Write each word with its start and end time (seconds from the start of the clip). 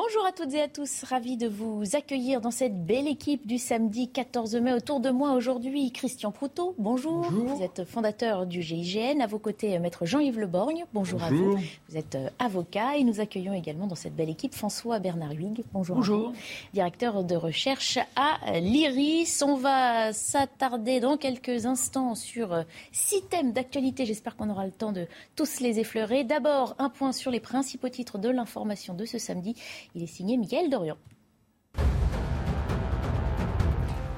Bonjour 0.00 0.24
à 0.24 0.30
toutes 0.30 0.54
et 0.54 0.62
à 0.62 0.68
tous, 0.68 1.02
ravi 1.02 1.36
de 1.36 1.48
vous 1.48 1.82
accueillir 1.94 2.40
dans 2.40 2.52
cette 2.52 2.86
belle 2.86 3.08
équipe 3.08 3.48
du 3.48 3.58
samedi 3.58 4.08
14 4.08 4.54
mai. 4.54 4.72
Autour 4.72 5.00
de 5.00 5.10
moi 5.10 5.32
aujourd'hui, 5.32 5.90
Christian 5.90 6.30
Proutot, 6.30 6.76
bonjour. 6.78 7.22
Vous 7.22 7.60
êtes 7.64 7.82
fondateur 7.82 8.46
du 8.46 8.62
GIGN. 8.62 9.20
À 9.20 9.26
vos 9.26 9.40
côtés, 9.40 9.76
maître 9.80 10.06
Jean-Yves 10.06 10.38
Leborgne, 10.38 10.84
bonjour, 10.94 11.20
à 11.20 11.30
vous. 11.30 11.58
Vous 11.88 11.96
êtes 11.96 12.14
euh, 12.14 12.30
avocat 12.38 12.96
et 12.96 13.02
nous 13.02 13.18
accueillons 13.18 13.52
également 13.52 13.88
dans 13.88 13.96
cette 13.96 14.14
belle 14.14 14.30
équipe 14.30 14.54
François 14.54 15.00
Bernard 15.00 15.32
Huyghe, 15.32 15.64
bonjour. 15.72 15.96
Bonjour. 15.96 16.32
Directeur 16.74 17.24
de 17.24 17.34
recherche 17.34 17.98
à 18.14 18.60
l'IRIS. 18.60 19.42
On 19.44 19.56
va 19.56 20.12
s'attarder 20.12 21.00
dans 21.00 21.16
quelques 21.16 21.66
instants 21.66 22.14
sur 22.14 22.52
euh, 22.52 22.62
six 22.92 23.22
thèmes 23.22 23.50
d'actualité. 23.50 24.06
J'espère 24.06 24.36
qu'on 24.36 24.48
aura 24.48 24.64
le 24.64 24.70
temps 24.70 24.92
de 24.92 25.08
tous 25.34 25.58
les 25.58 25.80
effleurer. 25.80 26.22
D'abord, 26.22 26.76
un 26.78 26.88
point 26.88 27.10
sur 27.10 27.32
les 27.32 27.40
principaux 27.40 27.88
titres 27.88 28.18
de 28.18 28.28
l'information 28.28 28.94
de 28.94 29.04
ce 29.04 29.18
samedi. 29.18 29.56
Il 29.94 30.02
est 30.02 30.06
signé 30.06 30.36
Mickaël 30.36 30.70
Dorian. 30.70 30.96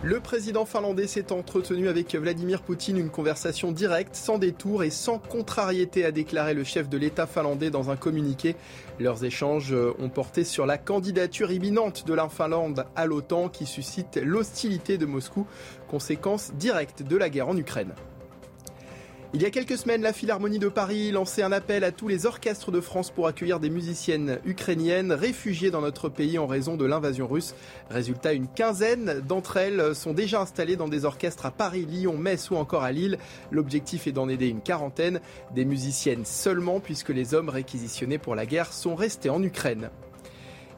Le 0.02 0.18
président 0.18 0.64
finlandais 0.64 1.06
s'est 1.06 1.30
entretenu 1.30 1.86
avec 1.86 2.14
Vladimir 2.14 2.62
Poutine 2.62 2.96
une 2.96 3.10
conversation 3.10 3.70
directe, 3.70 4.14
sans 4.14 4.38
détour 4.38 4.82
et 4.82 4.88
sans 4.88 5.18
contrariété, 5.18 6.06
a 6.06 6.10
déclaré 6.10 6.54
le 6.54 6.64
chef 6.64 6.88
de 6.88 6.96
l'État 6.96 7.26
finlandais 7.26 7.68
dans 7.68 7.90
un 7.90 7.96
communiqué. 7.96 8.56
Leurs 8.98 9.24
échanges 9.24 9.76
ont 9.98 10.08
porté 10.08 10.42
sur 10.44 10.64
la 10.64 10.78
candidature 10.78 11.52
imminente 11.52 12.06
de 12.06 12.14
la 12.14 12.30
Finlande 12.30 12.86
à 12.96 13.04
l'OTAN 13.04 13.50
qui 13.50 13.66
suscite 13.66 14.16
l'hostilité 14.16 14.96
de 14.96 15.04
Moscou, 15.04 15.46
conséquence 15.86 16.54
directe 16.54 17.02
de 17.02 17.16
la 17.18 17.28
guerre 17.28 17.50
en 17.50 17.56
Ukraine. 17.58 17.92
Il 19.32 19.40
y 19.40 19.46
a 19.46 19.50
quelques 19.50 19.78
semaines, 19.78 20.02
la 20.02 20.12
Philharmonie 20.12 20.58
de 20.58 20.68
Paris 20.68 21.12
lançait 21.12 21.44
un 21.44 21.52
appel 21.52 21.84
à 21.84 21.92
tous 21.92 22.08
les 22.08 22.26
orchestres 22.26 22.72
de 22.72 22.80
France 22.80 23.12
pour 23.12 23.28
accueillir 23.28 23.60
des 23.60 23.70
musiciennes 23.70 24.40
ukrainiennes 24.44 25.12
réfugiées 25.12 25.70
dans 25.70 25.82
notre 25.82 26.08
pays 26.08 26.36
en 26.36 26.48
raison 26.48 26.76
de 26.76 26.84
l'invasion 26.84 27.28
russe. 27.28 27.54
Résultat, 27.90 28.32
une 28.32 28.48
quinzaine 28.48 29.20
d'entre 29.20 29.56
elles 29.56 29.94
sont 29.94 30.14
déjà 30.14 30.40
installées 30.40 30.74
dans 30.74 30.88
des 30.88 31.04
orchestres 31.04 31.46
à 31.46 31.52
Paris, 31.52 31.86
Lyon, 31.88 32.18
Metz 32.18 32.50
ou 32.50 32.56
encore 32.56 32.82
à 32.82 32.90
Lille. 32.90 33.18
L'objectif 33.52 34.08
est 34.08 34.12
d'en 34.12 34.28
aider 34.28 34.48
une 34.48 34.62
quarantaine, 34.62 35.20
des 35.54 35.64
musiciennes 35.64 36.24
seulement 36.24 36.80
puisque 36.80 37.10
les 37.10 37.32
hommes 37.32 37.50
réquisitionnés 37.50 38.18
pour 38.18 38.34
la 38.34 38.46
guerre 38.46 38.72
sont 38.72 38.96
restés 38.96 39.30
en 39.30 39.44
Ukraine. 39.44 39.90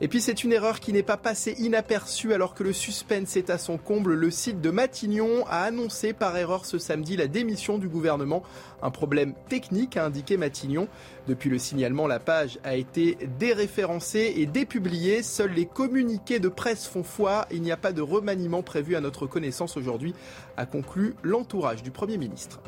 Et 0.04 0.08
puis 0.08 0.20
c'est 0.20 0.42
une 0.42 0.52
erreur 0.52 0.80
qui 0.80 0.92
n'est 0.92 1.04
pas 1.04 1.16
passée 1.16 1.54
inaperçue 1.58 2.34
alors 2.34 2.54
que 2.54 2.64
le 2.64 2.72
suspense 2.72 3.36
est 3.36 3.50
à 3.50 3.56
son 3.56 3.78
comble. 3.78 4.14
Le 4.14 4.32
site 4.32 4.60
de 4.60 4.70
Matignon 4.70 5.46
a 5.46 5.62
annoncé 5.62 6.12
par 6.12 6.36
erreur 6.36 6.66
ce 6.66 6.76
samedi 6.76 7.16
la 7.16 7.28
démission 7.28 7.78
du 7.78 7.88
gouvernement. 7.88 8.42
Un 8.82 8.90
problème 8.90 9.32
technique 9.48 9.96
a 9.96 10.04
indiqué 10.04 10.36
Matignon. 10.36 10.88
Depuis 11.28 11.50
le 11.50 11.58
signalement, 11.58 12.08
la 12.08 12.18
page 12.18 12.58
a 12.64 12.74
été 12.74 13.16
déréférencée 13.38 14.34
et 14.38 14.46
dépubliée. 14.46 15.22
Seuls 15.22 15.52
les 15.52 15.66
communiqués 15.66 16.40
de 16.40 16.48
presse 16.48 16.88
font 16.88 17.04
foi. 17.04 17.46
Il 17.52 17.62
n'y 17.62 17.70
a 17.70 17.76
pas 17.76 17.92
de 17.92 18.02
remaniement 18.02 18.64
prévu 18.64 18.96
à 18.96 19.00
notre 19.00 19.28
connaissance 19.28 19.76
aujourd'hui, 19.76 20.14
a 20.56 20.66
conclu 20.66 21.14
l'entourage 21.22 21.84
du 21.84 21.92
Premier 21.92 22.18
ministre. 22.18 22.60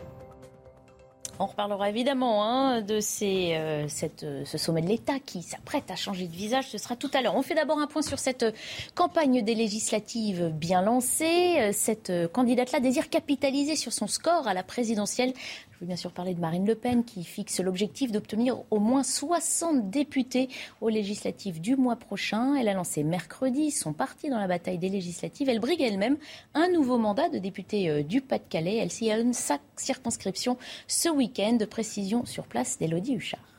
On 1.40 1.46
reparlera 1.46 1.88
évidemment 1.88 2.44
hein, 2.44 2.80
de 2.80 2.94
euh, 2.94 3.88
euh, 4.22 4.44
ce 4.44 4.58
sommet 4.58 4.82
de 4.82 4.86
l'État 4.86 5.18
qui 5.18 5.42
s'apprête 5.42 5.90
à 5.90 5.96
changer 5.96 6.28
de 6.28 6.32
visage. 6.34 6.68
Ce 6.68 6.78
sera 6.78 6.94
tout 6.94 7.10
à 7.12 7.22
l'heure. 7.22 7.34
On 7.36 7.42
fait 7.42 7.54
d'abord 7.54 7.80
un 7.80 7.88
point 7.88 8.02
sur 8.02 8.18
cette 8.18 8.44
campagne 8.94 9.42
des 9.42 9.54
législatives 9.54 10.52
bien 10.54 10.82
lancée. 10.82 11.56
Euh, 11.58 11.70
cette 11.72 12.12
candidate-là 12.32 12.78
désire 12.78 13.10
capitaliser 13.10 13.74
sur 13.74 13.92
son 13.92 14.06
score 14.06 14.46
à 14.46 14.54
la 14.54 14.62
présidentielle. 14.62 15.32
Bien 15.84 15.96
sûr 15.96 16.12
parler 16.12 16.34
de 16.34 16.40
Marine 16.40 16.66
Le 16.66 16.74
Pen 16.74 17.04
qui 17.04 17.24
fixe 17.24 17.60
l'objectif 17.60 18.10
d'obtenir 18.10 18.58
au 18.70 18.78
moins 18.78 19.02
60 19.02 19.90
députés 19.90 20.48
aux 20.80 20.88
législatives 20.88 21.60
du 21.60 21.76
mois 21.76 21.96
prochain. 21.96 22.54
Elle 22.54 22.68
a 22.68 22.74
lancé 22.74 23.04
mercredi 23.04 23.70
son 23.70 23.92
parti 23.92 24.30
dans 24.30 24.38
la 24.38 24.48
bataille 24.48 24.78
des 24.78 24.88
législatives. 24.88 25.48
Elle 25.50 25.60
brigue 25.60 25.82
elle-même 25.82 26.16
un 26.54 26.68
nouveau 26.68 26.96
mandat 26.96 27.28
de 27.28 27.38
député 27.38 27.90
euh, 27.90 28.02
du 28.02 28.22
Pas-de-Calais. 28.22 28.76
Elle 28.76 28.90
sillonne 28.90 29.34
sa 29.34 29.58
circonscription 29.76 30.56
ce 30.88 31.10
week-end. 31.10 31.58
Précision 31.68 32.24
sur 32.24 32.46
place 32.46 32.78
d'Elodie 32.78 33.16
Huchard. 33.16 33.53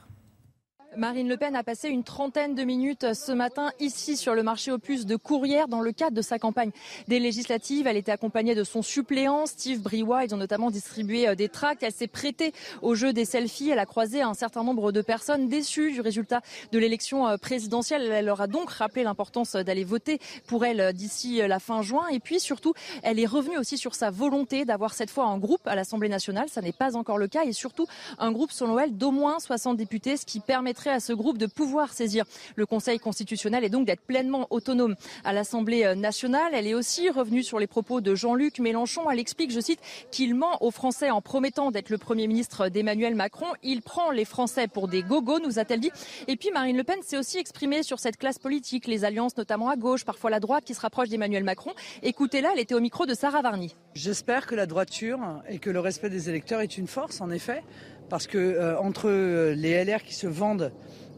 Marine 0.97 1.28
Le 1.28 1.35
Pen 1.35 1.56
a 1.56 1.63
passé 1.63 1.89
une 1.89 2.03
trentaine 2.03 2.56
de 2.56 2.63
minutes 2.63 3.13
ce 3.13 3.33
matin 3.33 3.72
ici 3.79 4.16
sur 4.16 4.33
le 4.33 4.44
marché 4.44 4.72
opus 4.72 5.06
de 5.06 5.17
Courrières 5.17 5.67
dans 5.67 5.81
le 5.81 5.91
cadre 5.91 6.16
de 6.16 6.22
sa 6.22 6.39
campagne 6.39 6.72
des 7.09 7.19
législatives. 7.19 7.85
Elle 7.85 7.97
était 7.97 8.13
accompagnée 8.13 8.56
de 8.56 8.63
son 8.63 8.81
suppléant 8.81 9.45
Steve 9.45 9.81
Briouat. 9.81 10.25
Ils 10.25 10.33
ont 10.33 10.38
notamment 10.38 10.72
distribué 10.72 11.28
euh, 11.28 11.35
des 11.35 11.50
tracts. 11.50 11.83
Elle 11.83 11.91
s'est 11.91 12.07
prêtée 12.07 12.53
au 12.81 12.95
jeu 12.95 13.11
des 13.11 13.25
selfies. 13.25 13.72
Elle 13.72 13.79
a 13.79 13.85
croisé 13.85 14.22
un 14.22 14.33
certain 14.33 14.63
nombre 14.63 14.94
de 14.94 15.01
personnes 15.01 15.50
déçues 15.50 15.91
du 15.91 16.00
résultat 16.00 16.41
de 16.72 16.79
l'élection 16.79 17.27
euh, 17.27 17.38
présidentielle. 17.38 18.09
Elle 18.12 18.25
leur 18.25 18.39
a 18.39 18.47
donc 18.47 18.69
rappelé 18.69 19.03
l'importance 19.03 19.53
d'aller 19.53 19.83
voter 19.83 20.19
pour 20.47 20.63
elle 20.63 20.79
euh, 20.79 20.91
d'ici 20.94 21.41
la 21.45 21.59
fin 21.59 21.81
juin. 21.81 22.07
Et 22.07 22.19
puis 22.19 22.39
surtout, 22.39 22.73
elle 23.03 23.19
est 23.19 23.25
revenue 23.25 23.57
aussi 23.57 23.77
sur 23.77 23.95
sa 23.95 24.12
volonté 24.12 24.63
d'avoir 24.63 24.94
cette 24.94 25.09
fois 25.09 25.25
un 25.25 25.39
groupe 25.39 25.67
à 25.67 25.75
l'Assemblée 25.75 26.09
nationale. 26.09 26.47
Ça 26.47 26.62
n'est 26.62 26.72
pas 26.72 26.95
encore 26.95 27.17
le 27.17 27.27
cas. 27.27 27.44
Et 27.44 27.53
surtout, 27.53 27.85
un 28.17 28.31
groupe 28.31 28.51
selon 28.51 28.79
elle 28.79 28.95
d'au 28.95 29.12
moins 29.12 29.39
60 29.39 29.75
députés, 29.75 30.16
ce 30.16 30.25
qui 30.25 30.39
permettrait 30.39 30.84
à 30.90 31.00
ce 31.00 31.13
groupe 31.13 31.38
de 31.38 31.46
pouvoir 31.46 31.94
saisir 31.94 32.25
le 32.56 32.66
Conseil 32.66 33.00
constitutionnel 33.00 33.63
et 33.63 33.69
donc 33.69 33.85
d'être 33.85 34.01
pleinement 34.01 34.47
autonome 34.50 34.96
à 35.23 35.34
l'Assemblée 35.34 35.84
euh, 35.84 35.96
nationale. 35.96 36.53
Elle 36.53 36.68
est 36.68 36.73
aussi 36.73 37.09
revenue 37.09 37.44
sur 37.44 37.59
les 37.59 37.68
propos 37.68 38.01
de 38.01 38.16
Jean-Luc 38.16 38.59
Mélenchon. 38.59 39.09
Elle 39.09 39.19
explique, 39.19 39.51
je 39.51 39.59
cite, 39.59 39.79
qu'il 40.12 40.35
ment 40.35 40.57
aux 40.62 40.72
Français 40.72 41.09
en 41.09 41.22
promettant 41.22 41.72
d'être 41.72 41.90
le 41.90 41.97
Premier 41.97 42.28
ministre 42.28 42.69
d'Emmanuel 42.69 43.16
Macron. 43.16 43.47
Il 43.63 43.81
prend 43.81 44.12
les 44.12 44.25
Français 44.25 44.68
pour 44.68 44.88
des 44.88 45.03
gogos, 45.03 45.40
nous 45.40 45.59
a-t-elle 45.59 45.79
dit. 45.79 45.91
Et 46.28 46.35
puis 46.35 46.51
Marine 46.51 46.78
Le 46.78 46.84
Pen 46.84 47.01
s'est 47.01 47.18
aussi 47.18 47.38
exprimée 47.38 47.84
sur 47.84 48.00
cette 48.00 48.18
classe 48.18 48.40
politique, 48.40 48.88
les 48.88 49.06
alliances 49.06 49.38
notamment 49.38 49.69
à 49.69 49.75
gauche, 49.75 50.06
parfois 50.06 50.29
la 50.29 50.40
droite 50.40 50.66
qui 50.66 50.74
se 50.74 50.81
rapproche 50.81 51.09
d'Emmanuel 51.09 51.44
Macron. 51.44 51.72
Écoutez-la, 52.03 52.53
elle 52.53 52.59
était 52.59 52.75
au 52.75 52.79
micro 52.79 53.06
de 53.06 53.13
Sarah 53.13 53.41
Varny. 53.41 53.75
J'espère 53.94 54.45
que 54.45 54.56
la 54.56 54.66
droiture 54.66 55.19
et 55.50 55.59
que 55.59 55.69
le 55.69 55.79
respect 55.79 56.09
des 56.09 56.29
électeurs 56.29 56.62
est 56.62 56.78
une 56.78 56.88
force, 56.88 57.22
en 57.22 57.29
effet 57.29 57.63
parce 58.09 58.27
que 58.27 58.38
euh, 58.38 58.77
entre 58.79 59.09
les 59.55 59.83
LR 59.83 60.03
qui 60.03 60.13
se 60.13 60.27
vendent 60.27 60.71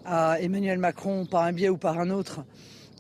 à 0.05 0.39
Emmanuel 0.39 0.79
Macron 0.79 1.25
par 1.25 1.43
un 1.43 1.51
biais 1.51 1.69
ou 1.69 1.77
par 1.77 1.99
un 1.99 2.09
autre 2.09 2.43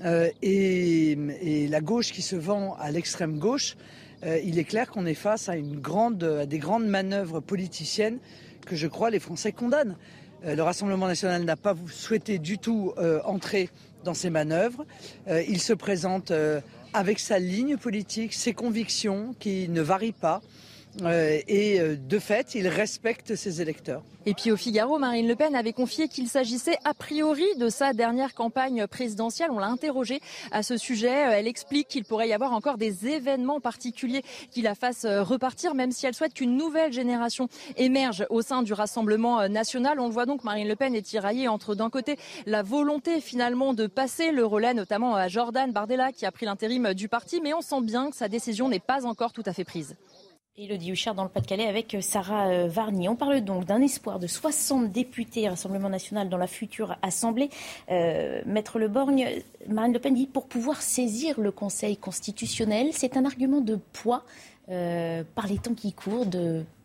euh, 0.03 0.29
et, 0.41 1.67
la 1.69 1.81
gauche 1.81 2.11
qui 2.11 2.21
se 2.21 2.35
vend 2.35 2.75
à 2.79 2.91
l'extrême 2.91 3.39
gauche, 3.39 3.75
euh, 4.25 4.39
il 4.43 4.59
est 4.59 4.63
clair 4.63 4.89
qu'on 4.89 5.05
est 5.05 5.13
face 5.13 5.49
à 5.49 5.55
des 5.55 6.59
grandes 6.59 6.87
manœuvres 6.87 7.39
politiciennes 7.39 8.19
que 8.65 8.75
je 8.75 8.87
crois 8.87 9.09
les 9.09 9.19
Français 9.19 9.51
condamnent. 9.51 9.95
le 10.45 10.61
Rassemblement 10.61 11.07
national 11.07 11.43
n'a 11.43 11.55
pas 11.55 11.75
souhaité 11.87 12.37
du 12.37 12.57
tout 12.57 12.93
entrer 13.23 13.69
dans 14.03 14.13
ces 14.13 14.29
manœuvres. 14.29 14.85
il 15.47 15.61
se 15.61 15.71
présente 15.73 16.33
avec 16.93 17.19
sa 17.19 17.39
ligne 17.39 17.77
politique, 17.77 18.33
ses 18.33 18.53
convictions 18.53 19.35
qui 19.39 19.69
ne 19.69 19.81
varient 19.81 20.11
pas. 20.11 20.41
Euh, 21.03 21.39
et 21.47 21.79
euh, 21.79 21.95
de 21.95 22.19
fait, 22.19 22.55
il 22.55 22.67
respecte 22.67 23.35
ses 23.35 23.61
électeurs. 23.61 24.01
Et 24.25 24.33
puis 24.33 24.51
au 24.51 24.57
Figaro, 24.57 24.97
Marine 24.97 25.27
Le 25.27 25.35
Pen 25.35 25.55
avait 25.55 25.71
confié 25.71 26.07
qu'il 26.07 26.27
s'agissait 26.27 26.77
a 26.83 26.93
priori 26.93 27.45
de 27.57 27.69
sa 27.69 27.93
dernière 27.93 28.33
campagne 28.33 28.87
présidentielle. 28.87 29.49
On 29.51 29.59
l'a 29.59 29.67
interrogée 29.67 30.19
à 30.51 30.63
ce 30.63 30.75
sujet. 30.75 31.27
Euh, 31.27 31.31
elle 31.31 31.47
explique 31.47 31.87
qu'il 31.87 32.03
pourrait 32.03 32.27
y 32.27 32.33
avoir 32.33 32.53
encore 32.53 32.77
des 32.77 33.07
événements 33.07 33.61
particuliers 33.61 34.23
qui 34.51 34.61
la 34.61 34.75
fassent 34.75 35.05
repartir, 35.05 35.75
même 35.75 35.91
si 35.91 36.05
elle 36.05 36.13
souhaite 36.13 36.33
qu'une 36.33 36.57
nouvelle 36.57 36.91
génération 36.91 37.47
émerge 37.77 38.25
au 38.29 38.41
sein 38.41 38.63
du 38.63 38.73
Rassemblement 38.73 39.47
national. 39.47 39.99
On 39.99 40.07
le 40.07 40.13
voit 40.13 40.25
donc, 40.25 40.43
Marine 40.43 40.67
Le 40.67 40.75
Pen 40.75 40.95
est 40.95 41.01
tiraillée 41.01 41.47
entre 41.47 41.75
d'un 41.75 41.89
côté 41.89 42.17
la 42.45 42.63
volonté 42.63 43.21
finalement 43.21 43.73
de 43.73 43.87
passer 43.87 44.31
le 44.31 44.45
relais, 44.45 44.73
notamment 44.73 45.15
à 45.15 45.27
Jordan 45.27 45.71
Bardella 45.71 46.11
qui 46.11 46.25
a 46.25 46.31
pris 46.31 46.45
l'intérim 46.45 46.93
du 46.93 47.07
parti, 47.07 47.39
mais 47.41 47.53
on 47.53 47.61
sent 47.61 47.81
bien 47.81 48.09
que 48.09 48.15
sa 48.15 48.27
décision 48.27 48.67
n'est 48.67 48.79
pas 48.79 49.05
encore 49.05 49.33
tout 49.33 49.43
à 49.45 49.53
fait 49.53 49.63
prise. 49.63 49.95
Elodie 50.59 50.89
Huchard 50.89 51.13
dans 51.13 51.21
le 51.21 51.29
Pas-de-Calais 51.29 51.67
avec 51.67 51.93
euh, 51.93 52.01
Sarah 52.01 52.47
euh, 52.47 52.67
Varny. 52.67 53.07
On 53.07 53.15
parle 53.15 53.41
donc 53.41 53.65
d'un 53.65 53.79
espoir 53.79 54.17
de 54.17 54.25
60 54.25 54.91
députés 54.91 55.47
Rassemblement 55.47 55.87
national 55.87 56.29
dans 56.29 56.37
la 56.39 56.47
future 56.47 56.97
Assemblée. 57.03 57.51
Euh, 57.91 58.41
Maître 58.47 58.79
Le 58.79 58.87
Borgne, 58.87 59.27
Marine 59.67 59.93
Le 59.93 59.99
Pen 59.99 60.15
dit 60.15 60.25
pour 60.25 60.47
pouvoir 60.47 60.81
saisir 60.81 61.39
le 61.39 61.51
Conseil 61.51 61.95
constitutionnel, 61.95 62.89
c'est 62.91 63.17
un 63.17 63.25
argument 63.25 63.61
de 63.61 63.75
poids. 63.75 64.23
Euh, 64.69 65.23
par 65.35 65.47
les 65.47 65.57
temps 65.57 65.73
qui 65.73 65.93
courent, 65.93 66.25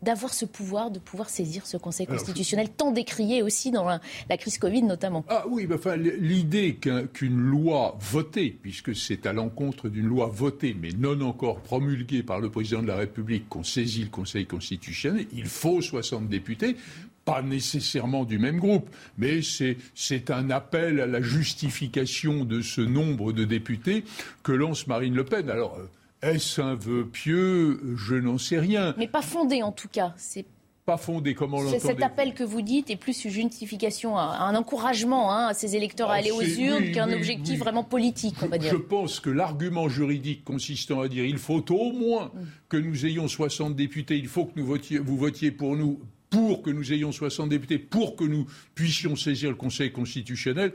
d'avoir 0.01 0.33
ce 0.33 0.45
pouvoir, 0.45 0.89
de 0.89 0.99
pouvoir 0.99 1.29
saisir 1.29 1.65
ce 1.65 1.75
Conseil 1.75 2.07
constitutionnel, 2.07 2.69
tant 2.69 2.91
décrié 2.91 3.41
aussi 3.41 3.71
dans 3.71 3.85
la, 3.85 3.99
crise 4.37 4.57
Covid 4.57 4.83
notamment 4.83 5.25
Ah 5.27 5.43
oui, 5.49 5.67
enfin, 5.73 5.97
l'idée 5.97 6.75
qu'une 7.13 7.37
loi 7.37 7.97
votée, 7.99 8.57
puisque 8.61 8.95
c'est 8.95 9.25
à 9.25 9.33
l'encontre 9.33 9.89
d'une 9.89 10.07
loi 10.07 10.27
votée, 10.27 10.75
mais 10.79 10.91
non 10.97 11.19
encore 11.21 11.59
promulguée 11.59 12.23
par 12.23 12.39
le 12.39 12.49
président 12.49 12.81
de 12.81 12.87
la 12.87 12.95
République, 12.95 13.49
qu'on 13.49 13.63
saisit 13.63 14.03
le 14.03 14.09
Conseil 14.09 14.45
constitutionnel, 14.45 15.25
il 15.33 15.45
faut 15.45 15.81
60 15.81 16.29
députés 16.29 16.77
pas 17.25 17.41
nécessairement 17.41 18.25
du 18.25 18.37
même 18.37 18.59
groupe, 18.59 18.89
mais 19.17 19.39
c'est 19.41 20.31
un 20.31 20.49
appel 20.49 20.99
à 20.99 21.07
la 21.07 21.21
justification 21.21 22.43
de 22.43 22.61
ce 22.61 22.81
nombre 22.81 23.31
de 23.31 23.45
députés 23.45 24.03
que 24.43 24.51
lance 24.51 24.87
Marine 24.87 25.15
Le 25.15 25.23
Pen. 25.23 25.49
Alors, 25.49 25.77
euh, 25.77 25.85
est-ce 26.23 26.61
un 26.61 26.75
vœu 26.75 27.05
pieux? 27.05 27.79
Je 27.95 28.15
n'en 28.15 28.37
sais 28.37 28.59
rien. 28.59 28.95
Mais 28.97 29.07
pas 29.07 29.21
fondé 29.21 29.61
en 29.61 29.71
tout 29.71 29.89
cas. 29.89 30.13
C'est 30.17 30.45
pas 30.85 30.97
fondé, 30.97 31.33
comment 31.33 31.61
l'entendez 31.61 31.79
Cet 31.79 32.01
appel 32.01 32.33
que 32.33 32.43
vous 32.43 32.61
dites 32.61 32.89
est 32.89 32.97
plus 32.97 33.23
une 33.23 33.31
justification, 33.31 34.17
un 34.17 34.53
encouragement 34.53 35.31
hein, 35.31 35.47
à 35.47 35.53
ces 35.53 35.77
électeurs 35.77 36.09
à 36.09 36.15
ah, 36.15 36.17
aller 36.17 36.31
aux 36.31 36.41
urnes 36.41 36.91
qu'un 36.91 37.11
objectif 37.13 37.59
vraiment 37.59 37.85
politique, 37.85 38.35
on 38.41 38.47
va 38.47 38.57
dire. 38.57 38.71
Je 38.71 38.75
pense 38.75 39.21
que 39.21 39.29
l'argument 39.29 39.87
juridique 39.87 40.43
consistant 40.43 40.99
à 40.99 41.07
dire 41.07 41.23
il 41.23 41.37
faut 41.37 41.63
au 41.71 41.93
moins 41.93 42.25
mm. 42.25 42.39
que 42.67 42.77
nous 42.77 43.05
ayons 43.05 43.29
60 43.29 43.77
députés, 43.77 44.17
il 44.17 44.27
faut 44.27 44.45
que 44.45 44.59
nous 44.59 44.65
votiez, 44.65 44.99
vous 44.99 45.15
votiez 45.15 45.51
pour 45.51 45.77
nous, 45.77 46.01
pour 46.29 46.61
que 46.61 46.69
nous 46.69 46.91
ayons 46.91 47.13
60 47.13 47.47
députés, 47.47 47.79
pour 47.79 48.17
que 48.17 48.25
nous 48.25 48.45
puissions 48.75 49.15
saisir 49.15 49.51
le 49.51 49.55
Conseil 49.55 49.93
constitutionnel, 49.93 50.73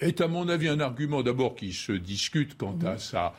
est 0.00 0.22
à 0.22 0.28
mon 0.28 0.48
avis 0.48 0.68
un 0.68 0.80
argument 0.80 1.22
d'abord 1.22 1.54
qui 1.54 1.74
se 1.74 1.92
discute 1.92 2.56
quant 2.56 2.78
à 2.82 2.94
mm. 2.94 2.98
sa 2.98 3.34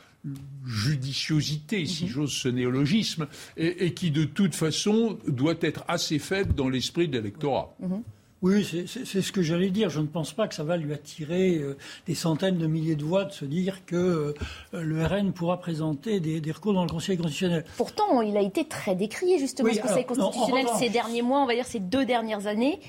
judiciosité, 0.64 1.84
si 1.86 2.04
mhm. 2.04 2.10
j'ose 2.10 2.32
ce 2.32 2.48
néologisme, 2.48 3.26
et, 3.56 3.92
qui 3.92 4.10
de 4.10 4.24
toute 4.24 4.54
façon 4.54 5.18
doit 5.26 5.56
être 5.60 5.84
assez 5.88 6.18
faible 6.18 6.54
dans 6.54 6.68
l'esprit 6.68 7.08
de 7.08 7.18
l'électorat. 7.18 7.74
Mhm. 7.80 8.02
Oui, 8.42 8.66
c'est 8.88 9.22
ce 9.22 9.30
que 9.30 9.40
j'allais 9.40 9.70
dire. 9.70 9.88
Je 9.88 10.00
ne 10.00 10.08
pense 10.08 10.32
pas 10.32 10.48
que 10.48 10.54
ça 10.56 10.64
va 10.64 10.76
lui 10.76 10.92
attirer 10.92 11.58
euh, 11.58 11.76
des 12.08 12.16
centaines 12.16 12.58
de 12.58 12.66
milliers 12.66 12.96
de 12.96 13.04
voix 13.04 13.24
de 13.24 13.30
se 13.30 13.44
dire 13.44 13.86
que 13.86 13.94
euh, 13.94 14.82
le 14.82 15.06
RN 15.06 15.32
pourra 15.32 15.60
présenter 15.60 16.18
des, 16.18 16.50
recours 16.50 16.74
dans 16.74 16.82
le 16.82 16.90
Conseil 16.90 17.16
constitutionnel. 17.16 17.64
Pourtant, 17.76 18.20
il 18.20 18.36
a 18.36 18.40
été 18.40 18.64
très 18.64 18.96
décrié 18.96 19.38
justement 19.38 19.72
ce 19.72 19.78
Conseil 19.78 20.04
constitutionnel 20.04 20.66
ces 20.76 20.88
derniers 20.88 21.22
mois, 21.22 21.40
on 21.40 21.46
va 21.46 21.54
dire 21.54 21.66
ces 21.66 21.78
deux 21.78 22.04
dernières 22.04 22.48
années. 22.48 22.80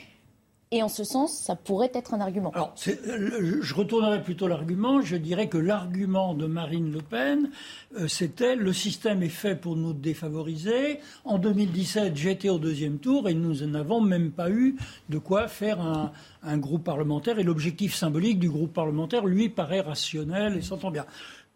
Et 0.75 0.81
en 0.81 0.89
ce 0.89 1.03
sens, 1.03 1.31
ça 1.37 1.55
pourrait 1.55 1.91
être 1.93 2.15
un 2.15 2.19
argument. 2.19 2.49
Alors, 2.55 2.73
je 2.75 3.73
retournerai 3.75 4.23
plutôt 4.23 4.47
l'argument. 4.47 5.01
Je 5.03 5.15
dirais 5.17 5.47
que 5.47 5.59
l'argument 5.59 6.33
de 6.33 6.47
Marine 6.47 6.91
Le 6.91 6.99
Pen, 6.99 7.51
euh, 7.95 8.07
c'était 8.07 8.55
le 8.55 8.73
système 8.73 9.21
est 9.21 9.29
fait 9.29 9.55
pour 9.55 9.75
nous 9.75 9.93
défavoriser. 9.93 10.99
En 11.25 11.37
2017, 11.37 12.17
j'étais 12.17 12.49
au 12.49 12.57
deuxième 12.57 12.97
tour 12.97 13.29
et 13.29 13.35
nous 13.35 13.63
n'avons 13.67 14.01
même 14.01 14.31
pas 14.31 14.49
eu 14.49 14.75
de 15.09 15.19
quoi 15.19 15.47
faire 15.47 15.79
un, 15.79 16.11
un 16.41 16.57
groupe 16.57 16.85
parlementaire. 16.85 17.37
Et 17.37 17.43
l'objectif 17.43 17.93
symbolique 17.93 18.39
du 18.39 18.49
groupe 18.49 18.73
parlementaire, 18.73 19.27
lui, 19.27 19.49
paraît 19.49 19.81
rationnel 19.81 20.57
et 20.57 20.63
s'entend 20.63 20.89
bien. 20.89 21.05